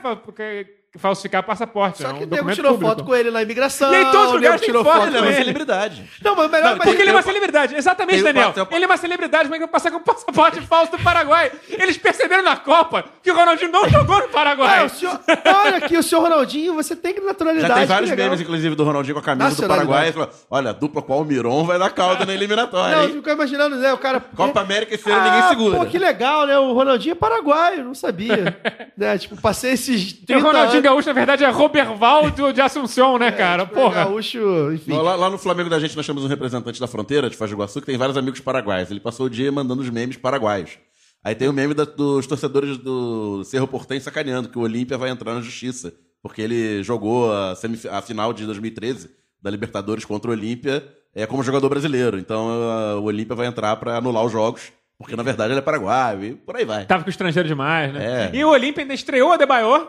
falsificar 0.96 1.42
passaporte. 1.42 2.02
Só 2.02 2.08
é 2.08 2.12
que 2.12 2.14
um 2.14 2.16
o 2.16 2.20
nego 2.20 2.36
documento 2.36 2.56
tirou 2.56 2.72
público. 2.72 2.90
foto 2.94 3.04
com 3.04 3.14
ele 3.14 3.30
na 3.30 3.42
imigração. 3.42 3.92
E 3.92 3.96
aí 3.96 4.04
todos 4.06 4.26
os 4.26 4.32
o 4.32 4.34
lugares 4.36 4.60
tirou 4.62 4.84
foto 4.84 4.96
foto 4.96 5.02
com 5.02 5.08
Ele 5.08 5.16
é 5.16 5.20
uma 5.20 5.28
ele. 5.28 5.36
celebridade. 5.36 6.10
Não, 6.24 6.34
mas 6.36 6.46
o 6.46 6.48
melhor 6.48 6.70
Não, 6.70 6.76
mas 6.78 6.86
Porque 6.88 7.02
ele 7.02 7.10
é 7.10 7.14
uma 7.14 7.22
celebridade. 7.22 7.74
Exatamente, 7.74 8.22
tem 8.22 8.22
o 8.22 8.34
Daniel. 8.34 8.68
Ele 8.70 8.84
é 8.84 8.86
uma 8.86 8.96
celebridade, 8.96 9.48
mas 9.50 9.58
vai 9.58 9.68
passar 9.68 9.90
com 9.90 9.98
um 9.98 10.02
passaporte 10.02 10.60
falso 10.66 10.92
do 10.92 10.98
Paraguai. 10.98 11.52
Eles 11.68 11.96
perceberam 11.98 12.42
na 12.42 12.56
Copa 12.56 13.04
que 13.22 13.30
o 13.30 13.34
Ronaldinho 13.34 13.70
não 13.70 13.88
jogou 13.88 14.20
no 14.20 14.28
Paraguai. 14.28 14.80
Ah, 14.80 14.84
o 14.84 14.88
senhor, 14.88 15.20
olha 15.64 15.76
aqui, 15.76 15.96
o 15.96 16.02
senhor 16.02 16.22
Ronaldinho, 16.22 16.74
você 16.74 16.96
tem 16.96 17.12
que 17.12 17.20
naturalidade. 17.20 17.68
Já 17.68 17.74
tem 17.74 17.82
que 17.84 17.88
vários 17.88 18.10
memes, 18.10 18.40
inclusive, 18.40 18.74
do 18.74 18.84
Ronaldinho 18.84 19.14
com 19.14 19.20
a 19.20 19.22
camisa 19.22 19.62
do. 19.62 19.68
Paraguai. 19.68 20.08
e 20.08 20.28
Olha, 20.50 20.72
dupla 20.72 21.02
com 21.02 21.12
o 21.12 21.16
Almiron 21.16 21.64
vai 21.64 21.78
dar 21.78 21.90
calda 21.90 22.24
na 22.24 22.32
eliminatória, 22.32 22.96
Não, 22.96 23.02
eu 23.04 23.10
fico 23.14 23.28
imaginando, 23.30 23.76
né? 23.76 23.92
O 23.92 23.98
cara. 23.98 24.20
Copa 24.20 24.60
América 24.60 24.94
esse 24.94 25.10
ano 25.10 25.22
ninguém 25.22 25.48
segura. 25.48 25.78
Pô, 25.78 25.86
que 25.86 25.98
legal, 25.98 26.46
né? 26.46 26.58
O 26.58 26.72
Ronaldinho 26.72 27.12
é 27.12 27.14
paraguaio, 27.14 27.84
não 27.84 27.94
sabia. 27.94 28.58
né? 28.96 29.18
Tipo, 29.18 29.40
passei 29.40 29.72
esses 29.72 30.10
E 30.10 30.26
30 30.26 30.38
o 30.38 30.42
Ronaldinho. 30.78 30.82
Gaúcho, 30.82 31.08
na 31.08 31.12
verdade, 31.12 31.44
é 31.44 31.48
Roberval 31.50 32.30
de 32.30 32.60
Assunção, 32.60 33.18
né, 33.18 33.30
cara? 33.32 33.64
tipo, 33.64 33.74
Porra. 33.74 34.04
Gaúcho, 34.04 34.72
enfim. 34.72 34.92
Lá, 34.92 35.14
lá 35.16 35.30
no 35.30 35.38
Flamengo 35.38 35.68
da 35.70 35.78
gente 35.78 35.96
nós 35.96 36.06
temos 36.06 36.24
um 36.24 36.28
representante 36.28 36.80
da 36.80 36.86
fronteira 36.86 37.28
de 37.30 37.36
Foz 37.36 37.50
do 37.50 37.54
Iguaçu 37.54 37.80
que 37.80 37.86
tem 37.86 37.96
vários 37.98 38.16
amigos 38.16 38.40
paraguaios. 38.40 38.90
Ele 38.90 39.00
passou 39.00 39.26
o 39.26 39.30
dia 39.30 39.50
mandando 39.52 39.82
os 39.82 39.90
memes 39.90 40.16
paraguaios. 40.16 40.78
Aí 41.24 41.34
tem 41.34 41.48
o 41.48 41.52
meme 41.52 41.74
da- 41.74 41.84
dos 41.84 42.26
torcedores 42.26 42.76
do 42.78 43.42
Cerro 43.44 43.66
Portem 43.66 43.98
sacaneando 44.00 44.48
que 44.48 44.58
o 44.58 44.62
Olímpia 44.62 44.96
vai 44.96 45.10
entrar 45.10 45.34
na 45.34 45.40
justiça. 45.40 45.92
Porque 46.22 46.42
ele 46.42 46.82
jogou 46.82 47.32
a, 47.32 47.54
semif- 47.54 47.88
a 47.88 48.02
final 48.02 48.32
de 48.32 48.44
2013 48.44 49.10
da 49.42 49.50
Libertadores 49.50 50.04
contra 50.04 50.30
o 50.30 50.34
Olímpia 50.34 50.84
é, 51.14 51.26
como 51.26 51.42
jogador 51.42 51.68
brasileiro. 51.68 52.18
Então 52.18 52.48
ah, 52.50 52.96
o 52.98 53.04
Olímpia 53.04 53.36
vai 53.36 53.46
entrar 53.46 53.76
pra 53.76 53.96
anular 53.98 54.24
os 54.24 54.32
jogos, 54.32 54.72
porque 54.98 55.14
na 55.14 55.22
verdade 55.22 55.52
ele 55.52 55.60
é 55.60 55.62
paraguaio 55.62 56.24
e 56.24 56.34
por 56.34 56.56
aí 56.56 56.64
vai. 56.64 56.86
Tava 56.86 57.02
com 57.04 57.08
o 57.08 57.10
estrangeiro 57.10 57.46
demais, 57.48 57.92
né? 57.92 58.30
É. 58.32 58.36
E 58.36 58.44
o 58.44 58.48
Olímpia 58.50 58.82
ainda 58.82 58.94
estreou 58.94 59.32
a 59.32 59.36
Debayor. 59.36 59.86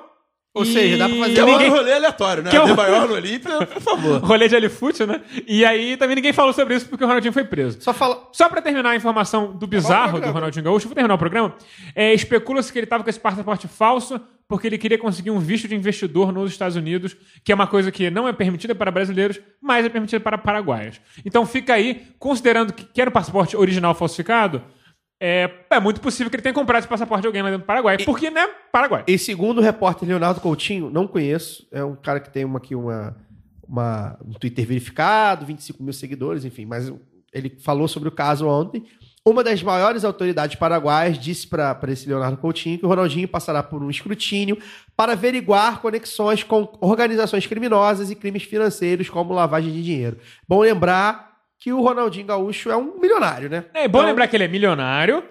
Ou 0.53 0.65
seja, 0.65 0.97
dá 0.97 1.07
pra 1.07 1.17
fazer 1.19 1.34
Que 1.35 1.39
é 1.39 1.43
um 1.43 1.47
ninguém... 1.51 1.69
rolê 1.69 1.93
aleatório, 1.93 2.43
né? 2.43 2.49
Que 2.49 2.57
é 2.57 2.63
um- 2.63 2.76
maior 2.76 3.07
no 3.07 3.13
Olímpia, 3.13 3.65
por 3.67 3.81
favor. 3.81 4.19
Rolê 4.26 4.47
de 4.47 4.55
Alifute, 4.55 5.05
né? 5.05 5.21
E 5.47 5.63
aí 5.63 5.95
também 5.95 6.15
ninguém 6.15 6.34
falou 6.34 6.51
sobre 6.53 6.76
isso 6.76 6.88
porque 6.88 7.03
o 7.03 7.07
Ronaldinho 7.07 7.31
foi 7.31 7.43
preso. 7.43 7.77
Só 7.81 7.93
fala. 7.93 8.27
Só 8.34 8.49
pra 8.49 8.59
terminar 8.61 8.89
a 8.89 8.95
informação 8.95 9.55
do 9.55 9.67
bizarro 9.67 10.19
do. 10.19 10.31
Ronaldinho 10.31 10.65
Gaúcho, 10.65 10.88
vou 10.88 10.95
terminar 10.95 11.13
o 11.13 11.17
programa. 11.19 11.53
É, 11.95 12.13
Especula-se 12.13 12.73
que 12.73 12.80
ele 12.80 12.88
tava 12.88 13.03
com 13.03 13.09
esse 13.09 13.19
passaporte 13.19 13.67
falso 13.67 14.19
porque 14.47 14.65
ele 14.65 14.80
queria 14.80 14.97
conseguir 14.97 15.30
um 15.30 15.38
visto 15.38 15.67
de 15.67 15.76
investidor 15.76 16.31
nos 16.31 16.49
Estados 16.51 16.76
Unidos, 16.76 17.15
que 17.43 17.51
é 17.51 17.55
uma 17.55 17.67
coisa 17.67 17.91
que 17.91 18.09
não 18.09 18.27
é 18.27 18.34
permitida 18.34 18.73
para 18.73 18.89
brasileiros, 18.89 19.39
mas 19.61 19.85
é 19.85 19.89
permitida 19.89 20.19
para 20.19 20.39
paraguaios. 20.39 20.99
Então 21.23 21.45
fica 21.45 21.76
aí, 21.76 22.07
considerando 22.17 22.73
que 22.73 22.84
que 22.85 22.99
era 22.99 23.11
o 23.11 23.13
passaporte 23.13 23.55
original 23.55 23.93
falsificado, 23.93 24.63
é, 25.19 25.49
é 25.69 25.79
muito 25.79 25.99
possível 25.99 26.29
que 26.29 26.35
ele 26.37 26.43
tenha 26.43 26.53
comprado 26.53 26.79
esse 26.79 26.87
passaporte 26.87 27.21
de 27.21 27.27
alguém 27.27 27.41
lá 27.41 27.49
dentro 27.49 27.63
do 27.63 27.67
Paraguai. 27.67 27.97
Porque, 28.05 28.29
né? 28.29 28.47
Paraguai. 28.71 29.03
E 29.05 29.17
segundo 29.17 29.57
o 29.57 29.61
repórter 29.61 30.07
Leonardo 30.07 30.39
Coutinho, 30.39 30.89
não 30.89 31.07
conheço, 31.07 31.67
é 31.71 31.83
um 31.83 31.95
cara 31.95 32.19
que 32.19 32.29
tem 32.29 32.45
uma, 32.45 32.57
aqui 32.57 32.73
uma, 32.73 33.15
uma, 33.67 34.17
um 34.25 34.31
Twitter 34.31 34.65
verificado, 34.65 35.45
25 35.45 35.83
mil 35.83 35.93
seguidores, 35.93 36.45
enfim, 36.45 36.65
mas 36.65 36.91
ele 37.33 37.57
falou 37.59 37.87
sobre 37.87 38.07
o 38.07 38.11
caso 38.11 38.47
ontem. 38.47 38.85
Uma 39.25 39.43
das 39.43 39.61
maiores 39.61 40.05
autoridades 40.05 40.55
paraguaias 40.55 41.19
disse 41.19 41.45
para 41.45 41.77
esse 41.89 42.07
Leonardo 42.07 42.37
Coutinho 42.37 42.79
que 42.79 42.85
o 42.85 42.89
Ronaldinho 42.89 43.27
passará 43.27 43.61
por 43.61 43.83
um 43.83 43.89
escrutínio 43.89 44.57
para 44.95 45.11
averiguar 45.11 45.81
conexões 45.81 46.41
com 46.41 46.67
organizações 46.79 47.45
criminosas 47.45 48.09
e 48.09 48.15
crimes 48.15 48.43
financeiros, 48.43 49.09
como 49.09 49.33
lavagem 49.33 49.73
de 49.73 49.83
dinheiro. 49.83 50.17
Bom 50.47 50.61
lembrar 50.61 51.28
que 51.60 51.73
o 51.73 51.81
Ronaldinho 51.81 52.26
Gaúcho 52.26 52.69
é 52.72 52.77
um 52.77 52.98
milionário, 52.99 53.49
né? 53.49 53.65
É 53.73 53.88
bom 53.88 53.99
Então, 53.99 54.10
lembrar 54.10 54.27
que 54.27 54.36
ele 54.36 54.45
é 54.45 54.48
milionário, 54.48 55.23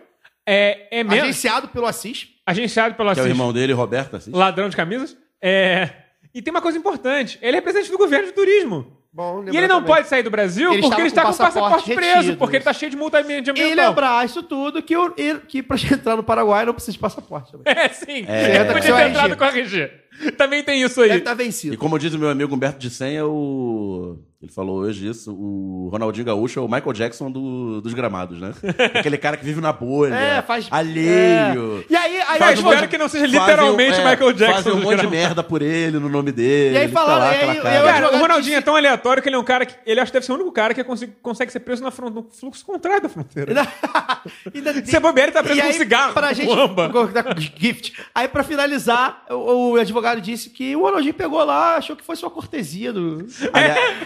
é, 0.47 0.99
é 1.01 1.05
mesmo, 1.05 1.23
Agenciado 1.25 1.69
pelo 1.69 1.87
Assis. 1.87 2.29
agenciado 2.47 2.95
pelo 2.95 3.13
Que 3.13 3.19
é 3.21 3.23
o 3.23 3.25
Assis, 3.25 3.35
irmão 3.35 3.53
dele, 3.53 3.73
Roberto 3.73 4.17
Assis. 4.17 4.33
ladrão 4.33 4.69
de 4.69 4.77
camisas. 4.77 5.17
É, 5.43 5.91
e 6.35 6.43
tem 6.43 6.51
uma 6.51 6.61
coisa 6.63 6.77
importante: 6.79 7.39
ele 7.41 7.53
é 7.53 7.61
representante 7.61 7.91
do 7.91 7.99
governo 7.99 8.27
de 8.27 8.33
turismo. 8.33 8.97
Bom, 9.11 9.43
E 9.51 9.57
ele 9.57 9.67
não 9.67 9.83
pode 9.83 10.07
sair 10.07 10.23
do 10.23 10.31
Brasil 10.31 10.71
Ele 10.71 10.83
porque 10.83 11.01
ele 11.01 11.09
está 11.09 11.23
com 11.23 11.29
o 11.31 11.33
com 11.33 11.43
o 11.43 11.47
passaporte, 11.47 11.71
passaporte 11.77 11.95
preso, 11.97 12.17
retido. 12.19 12.37
porque 12.37 12.57
ele 12.57 12.61
está 12.61 12.73
cheio 12.75 12.91
de 12.91 12.97
multa 12.97 13.23
de 13.23 13.33
E 13.33 13.39
ambiental. 13.51 13.89
lembrar 13.89 14.25
isso 14.27 14.43
tudo 14.43 14.83
que, 14.83 14.95
o, 14.97 15.13
e- 15.17 15.35
que 15.49 15.63
pra 15.63 15.77
entrar 15.93 16.15
no 16.15 16.23
Paraguai 16.23 16.67
não 16.67 16.75
precisa 16.75 16.93
de 16.93 16.99
passaporte 16.99 17.51
também. 17.51 17.65
É, 17.75 17.89
sim. 17.89 18.25
É. 18.29 18.57
Ele 18.61 18.73
podia 18.73 18.95
ter 18.95 19.09
entrado 19.09 19.35
com 19.37 19.45
a 19.45 19.49
RG. 19.49 19.91
Também 20.37 20.63
tem 20.63 20.83
isso 20.83 21.01
aí. 21.01 21.09
Deve 21.09 21.21
estar 21.21 21.33
E 21.33 21.37
vencido. 21.37 21.79
como 21.79 21.99
diz 21.99 22.13
o 22.13 22.19
meu 22.19 22.29
amigo 22.29 22.55
Humberto 22.55 22.79
de 22.79 22.91
Senha, 22.91 23.27
o... 23.27 24.19
ele 24.41 24.53
falou 24.53 24.77
hoje 24.79 25.09
isso, 25.09 25.33
o 25.35 25.89
Ronaldinho 25.91 26.25
Gaúcho 26.27 26.61
é 26.61 26.63
o 26.63 26.69
Michael 26.69 26.93
Jackson 26.93 27.29
do- 27.29 27.81
dos 27.81 27.93
gramados, 27.93 28.41
né? 28.41 28.53
Aquele 28.95 29.19
cara 29.19 29.37
que 29.37 29.45
vive 29.45 29.61
na 29.61 29.73
bolha, 29.73 30.15
É, 30.15 30.43
faz- 30.43 30.69
alheio. 30.71 31.85
E 31.91 31.97
aí, 31.97 32.21
aí, 32.21 32.39
Mas 32.39 32.55
espero 32.59 32.75
fazem- 32.75 32.89
que 32.89 32.99
não 32.99 33.09
seja 33.09 33.25
Fazem 33.27 33.41
um- 33.41 33.43
literalmente 33.43 34.01
é, 34.01 34.09
Michael 34.11 34.33
Jackson. 34.35 34.55
Fazem 34.63 34.73
um 34.73 34.77
monte 34.77 34.85
de 34.91 34.95
gramados. 34.97 35.11
merda 35.19 35.43
por 35.43 35.61
ele, 35.61 35.99
no 35.99 36.09
nome 36.09 36.31
dele. 36.31 36.75
E 36.75 36.79
aí 36.79 36.85
ele 36.85 36.93
tá 36.93 37.01
falaram, 37.01 37.25
aí- 37.27 37.57
e 37.57 37.61
aí 37.61 37.83
cara. 37.83 38.15
o 38.17 38.19
Ronaldinho 38.21 38.57
é 38.57 38.61
tão 38.61 38.77
aleatório 38.77 39.21
que 39.23 39.29
ele 39.29 39.35
é 39.35 39.39
um 39.41 39.45
cara 39.45 39.67
que. 39.67 39.75
Ele 39.85 39.99
acho 39.99 40.13
que 40.13 40.17
deve 40.17 40.27
ser 40.27 40.31
o 40.33 40.35
único 40.37 40.53
cara 40.53 40.73
que 40.73 40.85
consegue, 40.85 41.13
consegue 41.21 41.51
ser 41.51 41.61
preso 41.61 41.83
na 41.83 41.91
fron- 41.91 42.11
no 42.11 42.23
fluxo 42.31 42.65
contrário 42.65 43.03
da 43.03 43.09
fronteira. 43.09 43.53
Se 44.85 44.97
é 44.97 45.01
bobeira, 45.01 45.31
ele 45.31 45.35
tá 45.35 45.43
preso 45.43 45.61
com 45.61 45.69
um 45.69 45.73
cigarro. 45.73 46.13
Pra 46.15 46.29
com 46.29 46.35
gente. 46.35 47.53
gift. 47.59 47.93
Aí, 48.15 48.29
pra 48.29 48.45
finalizar, 48.45 49.25
o, 49.31 49.73
o 49.73 49.77
advogado 49.77 50.21
disse 50.21 50.51
que 50.51 50.77
o 50.77 50.83
Ronaldinho 50.83 51.15
pegou 51.15 51.43
lá, 51.45 51.77
achou 51.77 51.97
que 51.97 52.05
fosse 52.05 52.23
uma 52.25 52.31
cortesia 52.31 52.93
do. 52.93 53.27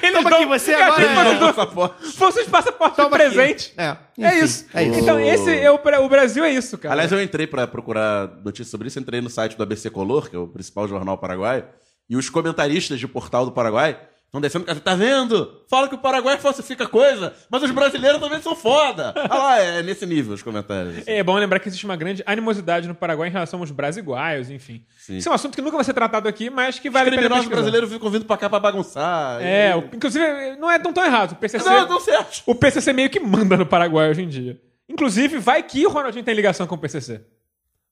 Eles 0.02 0.21
Toma 0.22 0.30
dão- 0.30 0.38
aqui, 0.40 0.46
você 0.48 0.74
eu 0.74 0.78
achei 0.78 0.84
agora 0.84 0.94
que 0.96 1.02
é- 1.04 1.14
fosse 1.14 1.38
do- 1.38 1.54
Passaporte. 1.54 2.90
De 2.92 2.96
Toma 2.96 3.16
aqui. 3.16 3.24
presente. 3.30 3.72
É, 3.76 3.84
É 3.84 3.96
enfim, 4.28 4.44
isso. 4.44 4.66
É 4.74 4.82
isso. 4.84 5.00
Então, 5.00 5.20
esse 5.20 5.50
é 5.58 5.70
o, 5.70 5.74
o 5.76 6.08
Brasil 6.08 6.44
é 6.44 6.50
isso, 6.50 6.76
cara. 6.78 6.94
Aliás, 6.94 7.10
eu 7.12 7.22
entrei 7.22 7.46
pra 7.46 7.66
procurar 7.66 8.28
notícias 8.44 8.68
sobre 8.68 8.88
isso, 8.88 8.98
entrei 8.98 9.20
no 9.20 9.30
site 9.30 9.56
do 9.56 9.62
ABC 9.62 9.90
Color, 9.90 10.28
que 10.30 10.36
é 10.36 10.38
o 10.38 10.46
principal 10.48 10.86
jornal 10.88 11.16
paraguaio, 11.18 11.64
e 12.08 12.16
os 12.16 12.28
comentaristas 12.28 12.98
de 13.00 13.06
portal 13.08 13.44
do 13.44 13.52
Paraguai 13.52 13.98
estão 14.32 14.40
descendo, 14.40 14.64
cara, 14.64 14.80
tá 14.80 14.94
vendo? 14.94 15.62
Fala 15.68 15.86
que 15.88 15.94
o 15.94 15.98
Paraguai 15.98 16.38
falsifica 16.38 16.86
coisa, 16.88 17.34
mas 17.50 17.62
os 17.62 17.70
brasileiros 17.70 18.18
também 18.18 18.40
são 18.40 18.56
foda. 18.56 19.12
Ah 19.28 19.36
lá, 19.36 19.58
é 19.60 19.82
nesse 19.82 20.06
nível 20.06 20.32
os 20.32 20.42
comentários. 20.42 20.96
assim. 20.98 21.10
É 21.10 21.22
bom 21.22 21.34
lembrar 21.36 21.58
que 21.58 21.68
existe 21.68 21.84
uma 21.84 21.96
grande 21.96 22.22
animosidade 22.24 22.88
no 22.88 22.94
Paraguai 22.94 23.28
em 23.28 23.32
relação 23.32 23.60
aos 23.60 23.70
brasiguaios, 23.70 24.48
enfim. 24.50 24.84
Sim. 24.98 25.18
Isso 25.18 25.28
é 25.28 25.32
um 25.32 25.34
assunto 25.34 25.54
que 25.54 25.60
nunca 25.60 25.76
vai 25.76 25.84
ser 25.84 25.92
tratado 25.92 26.26
aqui, 26.28 26.48
mas 26.48 26.78
que 26.78 26.88
vale 26.88 27.10
a 27.10 27.12
pena 27.12 27.28
pesquisar. 27.28 27.50
brasileiros 27.54 27.92
ficam 27.92 28.08
vindo 28.10 28.24
pra 28.24 28.38
cá 28.38 28.48
pra 28.48 28.58
bagunçar. 28.58 29.42
É, 29.42 29.72
e- 29.72 29.74
o- 29.74 29.90
inclusive, 29.92 30.56
não 30.58 30.70
é 30.70 30.78
tão 30.78 30.92
tão 30.94 31.04
errado. 31.04 31.32
O 31.32 31.36
PCC, 31.36 31.68
Não, 31.68 31.86
não 31.88 32.00
certo. 32.00 32.42
o 32.46 32.54
PCC 32.54 32.92
meio 32.94 33.10
que 33.10 33.20
manda 33.20 33.56
no 33.58 33.66
Paraguai 33.66 34.08
hoje 34.08 34.22
em 34.22 34.28
dia. 34.28 34.58
Inclusive, 34.88 35.38
vai 35.38 35.62
que 35.62 35.86
o 35.86 35.90
Ronaldinho 35.90 36.24
tem 36.24 36.34
ligação 36.34 36.66
com 36.66 36.74
o 36.74 36.78
PCC. 36.78 37.20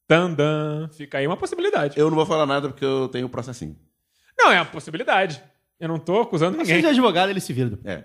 Tandam. 0.08 0.88
Fica 0.92 1.18
aí 1.18 1.26
uma 1.26 1.36
possibilidade. 1.36 1.98
Eu 1.98 2.08
não 2.08 2.16
vou 2.16 2.26
falar 2.26 2.46
nada 2.46 2.68
porque 2.68 2.84
eu 2.84 3.08
tenho 3.08 3.28
processinho. 3.28 3.76
Não, 4.38 4.50
é 4.50 4.56
uma 4.56 4.64
possibilidade. 4.66 5.42
Eu 5.80 5.88
não 5.88 5.98
tô 5.98 6.20
acusando 6.20 6.52
Se 6.52 6.58
ninguém. 6.58 6.78
ele 6.78 6.86
é 6.86 6.90
advogado, 6.90 7.30
ele 7.30 7.40
se 7.40 7.52
vira. 7.52 7.78
É. 7.84 8.04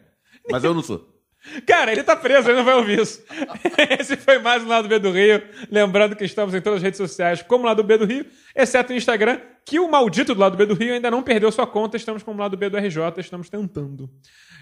Mas 0.49 0.63
eu 0.63 0.73
não 0.73 0.81
sou. 0.81 1.13
Cara, 1.67 1.91
ele 1.91 2.03
tá 2.03 2.15
preso, 2.15 2.49
ele 2.49 2.57
não 2.57 2.65
vai 2.65 2.75
ouvir 2.75 2.99
isso. 2.99 3.23
Esse 3.99 4.15
foi 4.15 4.39
mais 4.39 4.63
um 4.63 4.67
Lado 4.67 4.87
B 4.87 4.97
do 4.97 5.11
Rio. 5.11 5.43
Lembrando 5.69 6.15
que 6.15 6.23
estamos 6.23 6.55
em 6.55 6.61
todas 6.61 6.77
as 6.77 6.83
redes 6.83 6.97
sociais 6.97 7.41
como 7.41 7.65
Lado 7.65 7.83
B 7.83 7.97
do 7.97 8.05
Rio, 8.05 8.25
exceto 8.55 8.93
o 8.93 8.95
Instagram, 8.95 9.39
que 9.63 9.79
o 9.79 9.89
maldito 9.89 10.33
do 10.33 10.41
Lado 10.41 10.57
B 10.57 10.65
do 10.65 10.73
Rio 10.73 10.93
ainda 10.93 11.11
não 11.11 11.21
perdeu 11.21 11.51
sua 11.51 11.67
conta. 11.67 11.97
Estamos 11.97 12.23
como 12.23 12.39
Lado 12.39 12.57
B 12.57 12.69
do 12.69 12.77
RJ, 12.77 13.19
estamos 13.19 13.49
tentando. 13.49 14.09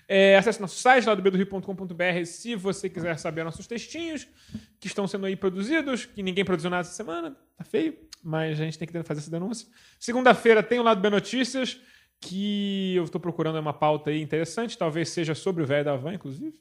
É, 0.07 0.35
acesse 0.35 0.59
nosso 0.59 0.77
site, 0.77 1.05
ladobedorio.com.br, 1.05 2.25
se 2.25 2.55
você 2.55 2.89
quiser 2.89 3.17
saber 3.17 3.43
nossos 3.43 3.65
textinhos 3.65 4.27
que 4.79 4.87
estão 4.87 5.07
sendo 5.07 5.25
aí 5.25 5.35
produzidos, 5.35 6.05
que 6.05 6.21
ninguém 6.21 6.43
produziu 6.43 6.69
nada 6.69 6.81
essa 6.81 6.91
semana, 6.93 7.37
tá 7.57 7.63
feio, 7.63 7.97
mas 8.21 8.59
a 8.59 8.65
gente 8.65 8.77
tem 8.77 8.87
que 8.87 9.03
fazer 9.03 9.21
essa 9.21 9.31
denúncia. 9.31 9.67
Segunda-feira 9.97 10.61
tem 10.61 10.79
o 10.79 10.83
Lado 10.83 10.99
B 10.99 11.09
Notícias, 11.09 11.79
que 12.27 12.95
eu 12.95 13.03
estou 13.03 13.19
procurando 13.21 13.59
uma 13.59 13.73
pauta 13.73 14.09
aí 14.09 14.21
interessante, 14.21 14.77
talvez 14.77 15.09
seja 15.09 15.33
sobre 15.35 15.63
o 15.63 15.65
velho 15.65 15.85
da 15.85 15.95
van, 15.95 16.13
inclusive. 16.15 16.53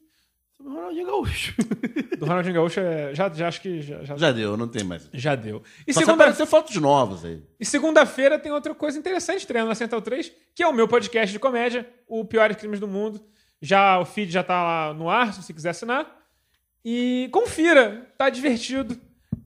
Sobre 0.57 0.73
o 0.73 0.75
Ronaldinho 0.77 1.07
Gaúcho. 1.07 1.55
Do 2.19 2.27
Ronaldinho 2.27 2.55
Gaúcho, 2.55 2.81
é, 2.81 3.15
já, 3.15 3.29
já 3.31 3.49
acho 3.49 3.61
que 3.61 3.81
já, 3.83 4.05
já, 4.05 4.17
Já 4.17 4.33
deu, 4.33 4.57
não 4.57 4.69
tem 4.69 4.85
mais. 4.85 5.09
já 5.13 5.35
deu. 5.35 5.63
E 5.87 5.93
Só 5.93 6.01
se 6.01 6.07
segunda- 6.07 6.25
aparecer 6.25 6.47
fotos 6.47 6.77
novas 6.77 7.25
aí. 7.25 7.43
e 7.59 7.65
segunda-feira 7.65 8.39
tem 8.39 8.53
outra 8.53 8.75
coisa 8.75 8.99
interessante 8.99 9.39
estreando 9.41 9.69
na 9.69 9.75
Central 9.75 10.03
3, 10.03 10.31
que 10.55 10.63
é 10.63 10.69
o 10.69 10.73
meu 10.73 10.87
podcast 10.87 11.33
de 11.33 11.39
comédia, 11.39 11.89
o 12.07 12.25
Piores 12.25 12.57
Crimes 12.57 12.79
do 12.81 12.87
Mundo. 12.89 13.21
Já 13.61 13.99
o 13.99 14.05
feed 14.05 14.31
já 14.33 14.43
tá 14.43 14.63
lá 14.63 14.95
no 14.95 15.09
ar, 15.09 15.33
se 15.33 15.43
você 15.43 15.53
quiser 15.53 15.71
assinar. 15.71 16.07
E 16.85 17.29
confira, 17.33 18.07
tá 18.19 18.29
divertido. 18.29 18.99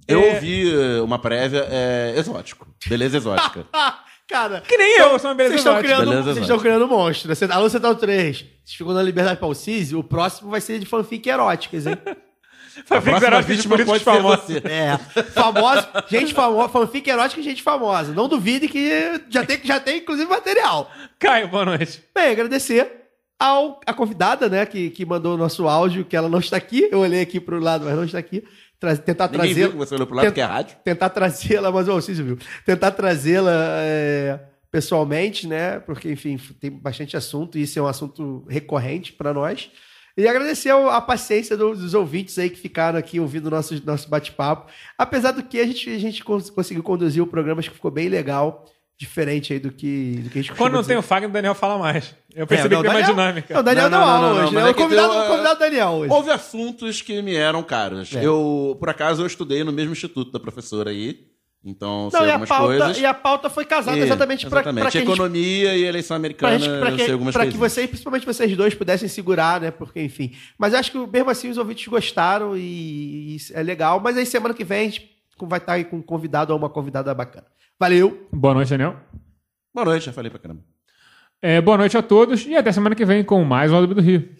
Eu 0.09 0.21
É, 0.21 0.35
ouvi 0.35 0.71
eh, 0.73 1.01
uma 1.03 1.19
prévia 1.19 1.67
é, 1.71 2.15
exótico. 2.17 2.67
Beleza 2.89 3.17
exótica. 3.19 3.67
Cara, 4.29 4.61
Que 4.61 4.77
nem 4.77 4.99
eu, 4.99 5.13
eu 5.13 5.19
sou 5.19 5.31
uma 5.31 5.37
beleza 5.37 5.55
vocês 5.55 5.67
estão 5.67 5.83
criando, 5.83 6.11
Beleza 6.11 6.23
vocês 6.25 6.39
estão 6.39 6.59
criando 6.59 6.89
monstro. 6.89 7.29
Né? 7.29 7.55
Alô, 7.55 7.71
Central 7.71 7.95
3. 7.95 8.37
Vocês 8.39 8.77
ficam 8.77 8.93
na 8.93 9.03
Liberdade 9.03 9.39
Palcise, 9.39 9.95
o 9.95 10.03
próximo 10.03 10.51
vai 10.51 10.61
ser 10.61 10.81
de 10.81 10.87
fanfic 10.87 11.29
eróticas, 11.29 11.87
hein? 11.87 11.97
Próxima 12.87 13.17
eróticas 13.17 13.47
de 13.47 13.53
vítima 13.55 13.77
políticos 13.77 14.03
pode 14.03 14.05
ser 14.05 14.23
famosos. 14.23 14.45
você. 14.45 14.63
É. 14.69 14.99
Famoso, 15.33 15.89
gente 16.09 16.35
famosa, 16.35 16.69
fanfic 16.69 17.09
erótica 17.09 17.41
e 17.41 17.45
gente 17.45 17.63
famosa. 17.63 18.13
Não 18.13 18.29
duvide 18.29 18.69
que 18.69 18.91
já 19.31 19.47
tem, 19.47 19.61
já 19.65 19.81
tem 19.81 19.99
inclusive, 19.99 20.29
material. 20.29 20.91
Caio, 21.19 21.49
boa 21.49 21.65
noite. 21.65 22.03
Bem, 22.15 22.33
agradecer 22.33 23.07
ao, 23.39 23.81
a 23.87 23.95
convidada, 23.95 24.49
né, 24.49 24.67
que, 24.67 24.91
que 24.91 25.07
mandou 25.07 25.35
o 25.35 25.39
nosso 25.39 25.69
áudio, 25.69 26.05
que 26.05 26.17
ela 26.17 26.29
não 26.29 26.39
está 26.39 26.57
aqui. 26.57 26.89
Eu 26.91 26.99
olhei 27.01 27.21
aqui 27.21 27.39
pro 27.41 27.61
lado, 27.61 27.85
mas 27.85 27.95
não 27.95 28.05
está 28.05 28.19
aqui. 28.19 28.45
Tra 28.79 28.97
tentar 28.97 29.27
Ninguém 29.31 29.55
trazer. 29.55 29.69
viu 29.69 29.79
você 29.79 29.95
olhou 29.95 30.07
pro 30.07 30.17
lado, 30.17 30.33
que 30.33 30.41
é 30.41 30.45
rádio. 30.45 30.77
tentar 30.85 31.09
trazê-la, 31.11 31.73
mas 31.73 31.89
o 31.89 31.93
Alcísio 31.93 32.25
viu. 32.25 32.39
Tentar 32.65 32.91
trazê-la 32.91 33.51
é, 33.81 34.39
pessoalmente, 34.71 35.47
né? 35.47 35.79
Porque, 35.81 36.11
enfim, 36.11 36.39
tem 36.61 36.71
bastante 36.71 37.17
assunto 37.17 37.57
e 37.57 37.63
isso 37.63 37.79
é 37.79 37.83
um 37.83 37.87
assunto 37.87 38.45
recorrente 38.49 39.13
para 39.15 39.33
nós. 39.33 39.71
E 40.19 40.27
agradecer 40.27 40.71
a 40.71 41.01
paciência 41.01 41.57
dos, 41.59 41.93
ouvintes 41.93 42.39
aí 42.39 42.49
que 42.49 42.59
ficaram 42.59 42.99
aqui 42.99 43.21
ouvindo 43.21 43.47
o 43.47 43.51
nosso, 43.51 43.83
nosso 43.85 44.09
bate-papo. 44.09 44.71
Apesar 44.97 45.33
do 45.33 45.43
que 45.43 45.61
a 45.61 45.67
gente, 45.67 45.91
a 45.91 45.99
gente 45.99 46.25
cons- 46.25 46.49
conseguiu 46.49 46.83
conduzir 46.83 47.23
o 47.23 47.27
programa, 47.27 47.61
acho 47.61 47.69
que 47.71 47.77
ficou 47.77 47.91
bem 47.91 48.09
legal, 48.09 48.65
diferente 48.99 49.53
aí 49.53 49.59
do 49.59 49.71
que, 49.71 50.21
do 50.25 50.31
que 50.31 50.39
a 50.39 50.43
gente 50.43 50.55
Quando 50.55 50.73
não 50.75 50.83
tem 50.83 50.97
o. 50.97 51.03
Fagner, 51.03 51.29
o 51.29 51.33
Daniel 51.33 51.55
fala 51.55 51.79
mais. 51.79 52.15
Eu 52.35 52.45
É, 52.45 52.47
percebi 52.47 52.75
não, 52.75 52.83
que 52.83 52.89
tem 52.89 52.97
uma 52.97 53.03
Daniel- 53.07 53.15
dinâmica. 53.27 53.55
Não, 53.55 53.61
o 53.61 53.65
Daniel 53.65 53.91
Não, 53.91 54.01
não, 54.01 54.07
não, 54.07 54.21
não, 54.21 54.35
não, 54.37 54.45
hoje, 54.45 54.55
mas 54.55 54.65
né? 54.65 54.69
é 54.69 54.73
O 54.73 54.75
convidado, 54.75 55.13
deu, 55.13 55.23
o 55.23 55.27
convidado 55.29 55.59
Daniel 55.59 55.89
hoje. 55.91 56.13
Houve 56.13 56.31
assuntos 56.31 57.03
que 57.03 57.23
me 57.23 57.35
eram 57.35 57.63
caros. 57.63 58.15
É. 58.15 58.25
Eu, 58.25 58.77
por 58.79 58.89
acaso, 58.89 59.23
eu 59.23 59.27
estudei 59.27 59.63
no 59.65 59.73
mesmo 59.73 59.93
instituto 59.93 60.31
da 60.33 60.41
professora 60.41 60.91
aí. 60.91 61.27
Então, 61.69 62.05
Não, 62.05 62.11
sei 62.13 62.31
algumas 62.31 62.49
pauta, 62.49 62.65
coisas. 62.67 62.99
e 62.99 63.05
a 63.05 63.13
pauta 63.13 63.51
foi 63.51 63.65
casada 63.65 63.99
E- 63.99 64.03
exatamente 64.03 64.47
para 64.49 64.63
que 64.63 64.69
a 64.69 64.73
gente 64.89 64.99
Economia 64.99 65.75
e 65.77 65.83
eleição 65.85 66.15
Pra, 66.15 66.17
americana, 66.17 66.59
gente- 66.61 66.79
pra 66.79 66.93
que, 66.93 67.03
sei 67.05 67.13
algumas 67.13 67.35
pra 67.35 67.47
que 67.47 67.57
vocês, 67.57 67.89
principalmente 67.91 68.25
vocês 68.25 68.57
dois, 68.57 68.73
pudessem 68.73 69.09
segurar, 69.09 69.61
né? 69.61 69.73
Porque, 69.73 70.01
enfim. 70.01 70.33
Mas 70.57 70.75
eu 70.75 70.79
acho 70.79 70.93
que 70.93 70.99
mesmo 70.99 71.29
assim 71.29 71.51
os 71.51 71.59
ouvintes 71.59 71.89
gostaram 71.89 72.57
e, 72.57 73.35
e 73.35 73.37
é 73.53 73.63
legal. 73.65 73.99
Mas 73.99 74.17
aí 74.17 74.25
semana 74.25 74.55
que 74.55 74.63
vem 74.63 74.79
a 74.79 74.85
gente 74.85 75.16
vai 75.41 75.59
estar 75.59 75.75
aí 75.75 75.85
com 75.85 75.97
um 75.97 76.03
convidado 76.03 76.53
ou 76.53 76.59
uma 76.59 76.71
convidada 76.71 77.13
bacana. 77.13 77.47
Valeu! 77.79 78.27
Boa 78.33 78.55
noite, 78.55 78.71
Daniel. 78.71 78.97
Boa 79.75 79.85
noite, 79.85 80.07
já 80.07 80.13
falei 80.13 80.31
pra 80.31 80.39
caramba. 80.39 80.63
É, 81.43 81.61
boa 81.61 81.77
noite 81.77 81.99
a 81.99 82.03
todos 82.03 82.47
e 82.47 82.57
até 82.57 82.73
semana 82.73 82.95
que 82.95 83.05
vem 83.05 83.23
com 83.23 83.45
mais 83.45 83.71
um 83.71 83.87
B 83.87 83.95
do 83.95 84.01
Rio. 84.01 84.31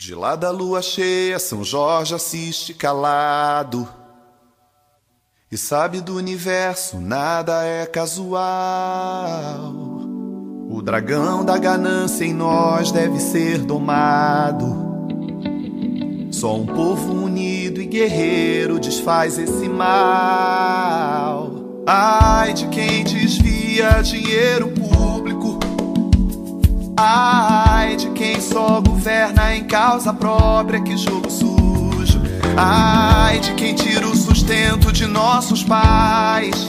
De 0.00 0.14
lá 0.14 0.34
da 0.36 0.50
lua 0.50 0.80
cheia, 0.80 1.38
São 1.38 1.62
Jorge 1.62 2.14
assiste 2.14 2.72
calado. 2.72 3.86
E 5.52 5.56
sabe 5.58 6.00
do 6.00 6.16
universo, 6.16 6.98
nada 6.98 7.64
é 7.64 7.86
casual. 7.86 8.42
O 10.68 10.82
dragão 10.82 11.44
da 11.44 11.56
ganância 11.56 12.24
em 12.24 12.34
nós 12.34 12.90
deve 12.90 13.20
ser 13.20 13.58
domado. 13.58 14.85
Só 16.36 16.54
um 16.54 16.66
povo 16.66 17.14
unido 17.14 17.80
e 17.80 17.86
guerreiro 17.86 18.78
desfaz 18.78 19.38
esse 19.38 19.70
mal. 19.70 21.50
Ai 21.86 22.52
de 22.52 22.66
quem 22.66 23.02
desvia 23.04 24.02
dinheiro 24.02 24.68
público. 24.68 25.58
Ai 26.94 27.96
de 27.96 28.10
quem 28.10 28.38
só 28.38 28.82
governa 28.82 29.56
em 29.56 29.64
causa 29.64 30.12
própria, 30.12 30.78
que 30.82 30.98
jogo 30.98 31.30
sujo. 31.30 32.20
Ai 32.54 33.40
de 33.40 33.54
quem 33.54 33.74
tira 33.74 34.06
o 34.06 34.14
sustento 34.14 34.92
de 34.92 35.06
nossos 35.06 35.64
pais. 35.64 36.68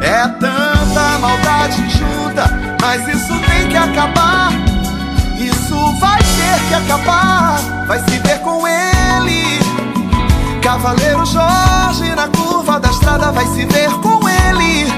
É 0.00 0.28
tanta 0.28 1.18
maldade 1.18 1.90
junta, 1.90 2.76
mas 2.80 3.02
isso 3.08 3.32
tem 3.48 3.68
que 3.68 3.76
acabar. 3.76 4.63
Acabar, 6.76 7.60
vai 7.86 7.98
se 8.00 8.18
ver 8.18 8.40
com 8.40 8.66
ele. 8.66 9.60
Cavaleiro 10.60 11.24
Jorge 11.24 12.14
na 12.16 12.26
curva 12.28 12.80
da 12.80 12.90
estrada 12.90 13.30
vai 13.30 13.46
se 13.46 13.64
ver 13.64 13.90
com 14.02 14.20
ele. 14.28 14.92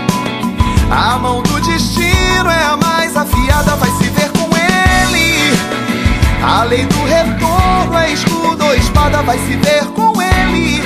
A 0.90 1.18
mão 1.18 1.42
do 1.42 1.60
destino 1.60 2.48
é 2.50 2.64
a 2.64 2.76
mais 2.78 3.14
afiada, 3.14 3.76
vai 3.76 3.90
se 3.90 4.04
ver 4.08 4.30
com 4.30 4.48
ele. 4.56 5.58
A 6.42 6.62
lei 6.64 6.86
do 6.86 7.04
retorno 7.04 7.98
é 7.98 8.10
escudo 8.10 8.64
ou 8.64 8.74
espada, 8.74 9.22
vai 9.22 9.38
se 9.38 9.56
ver 9.56 9.84
com 9.94 10.12
ele. 10.22 10.82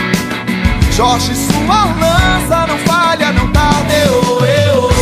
Jorge, 0.91 1.35
sua 1.37 1.85
lança 2.01 2.67
não 2.67 2.79
falha, 2.79 3.31
não 3.33 3.51
tarda. 3.53 3.95
Eu, 3.95 4.41
eu, 4.41 4.91
eu, 4.91 5.00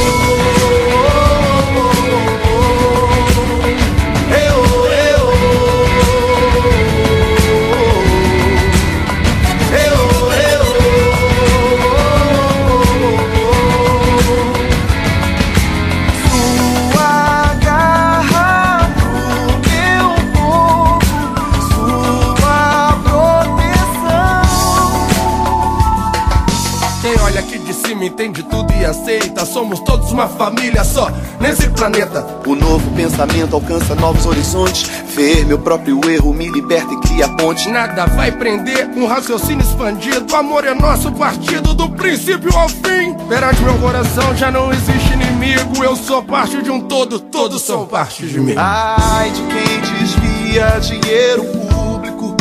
aceita. 28.88 29.44
Somos 29.44 29.80
todos 29.80 30.10
uma 30.10 30.28
família 30.28 30.84
só 30.84 31.10
nesse 31.40 31.68
planeta. 31.70 32.26
O 32.46 32.54
novo 32.54 32.90
pensamento 32.94 33.54
alcança 33.54 33.94
novos 33.94 34.26
horizontes. 34.26 34.90
Ver 35.14 35.44
meu 35.44 35.58
próprio 35.58 36.00
erro 36.10 36.32
me 36.32 36.48
liberta 36.48 36.92
e 36.92 37.00
cria 37.00 37.28
pontes. 37.28 37.66
Nada 37.66 38.06
vai 38.06 38.32
prender 38.32 38.88
um 38.96 39.06
raciocínio 39.06 39.64
expandido. 39.64 40.32
O 40.32 40.36
amor 40.36 40.64
é 40.64 40.74
nosso 40.74 41.12
partido 41.12 41.74
do 41.74 41.90
princípio 41.90 42.54
ao 42.56 42.68
fim. 42.68 43.14
Perante 43.28 43.62
meu 43.62 43.78
coração 43.78 44.36
já 44.36 44.50
não 44.50 44.72
existe 44.72 45.12
inimigo. 45.12 45.82
Eu 45.82 45.96
sou 45.96 46.22
parte 46.22 46.62
de 46.62 46.70
um 46.70 46.80
todo, 46.80 47.20
todos 47.20 47.62
são 47.62 47.86
parte 47.86 48.26
de 48.26 48.40
mim. 48.40 48.54
Ai 48.56 49.30
de 49.30 49.42
quem 49.42 49.80
desvia 49.80 50.78
dinheiro 50.80 51.44
público. 51.44 52.36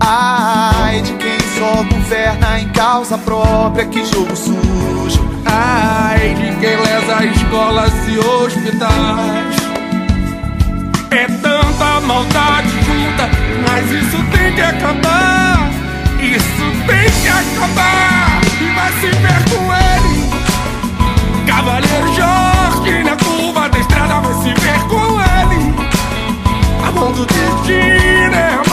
Ai 0.00 1.00
de 1.02 1.12
quem 1.14 1.38
só 1.58 1.82
governa 1.82 2.60
em 2.60 2.68
causa 2.68 3.18
própria, 3.18 3.86
que 3.86 4.04
jogo 4.04 4.36
sujo. 4.36 4.95
De 5.56 6.54
quem 6.60 6.76
lesa 6.76 7.24
escolas 7.24 7.92
e 8.08 8.18
hospitais. 8.18 9.56
É 11.10 11.26
tanta 11.40 12.00
maldade 12.00 12.68
junta, 12.84 13.30
mas 13.66 13.90
isso 13.90 14.22
tem 14.32 14.52
que 14.52 14.60
acabar. 14.60 15.70
Isso 16.20 16.72
tem 16.86 17.10
que 17.22 17.28
acabar. 17.28 18.40
E 18.60 18.74
vai 18.74 18.92
se 18.92 19.06
ver 19.06 19.42
com 19.50 19.64
ele. 19.74 21.46
Cavaleiro 21.46 22.14
Jorge 22.14 23.02
na 23.02 23.16
curva 23.16 23.68
da 23.68 23.78
estrada 23.78 24.20
vai 24.20 24.34
se 24.34 24.52
ver 24.60 24.80
com 24.88 25.20
ele. 25.20 25.74
A 26.86 26.90
mão 26.90 27.12
do 27.12 27.24
destino 27.24 28.34
é 28.34 28.54
a 28.54 28.66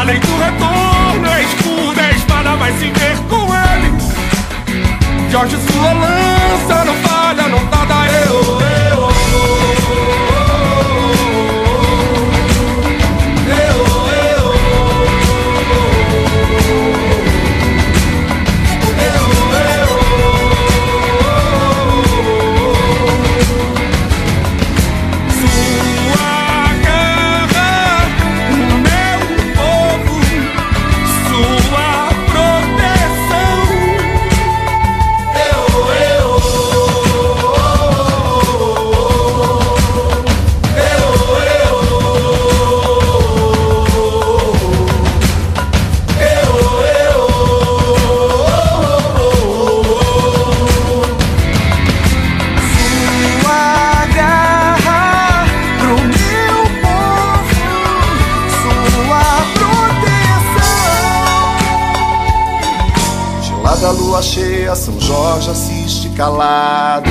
Além 0.00 0.18
do 0.20 0.36
retorno, 0.36 1.28
é 1.28 1.42
escudo, 1.44 2.00
é 2.00 2.10
espada, 2.12 2.56
vai 2.56 2.72
se 2.72 2.90
ver 2.90 3.16
com 3.28 3.44
ele. 3.54 5.30
Jorge, 5.30 5.56
sua 5.72 5.92
lança 5.92 6.84
não 6.84 6.94
falha, 6.96 7.48
não 7.48 7.66
tarda 7.68 7.94
eu. 8.26 8.60
eu. 8.60 8.83
São 64.74 65.00
Jorge 65.00 65.50
assiste 65.50 66.08
calado. 66.10 67.08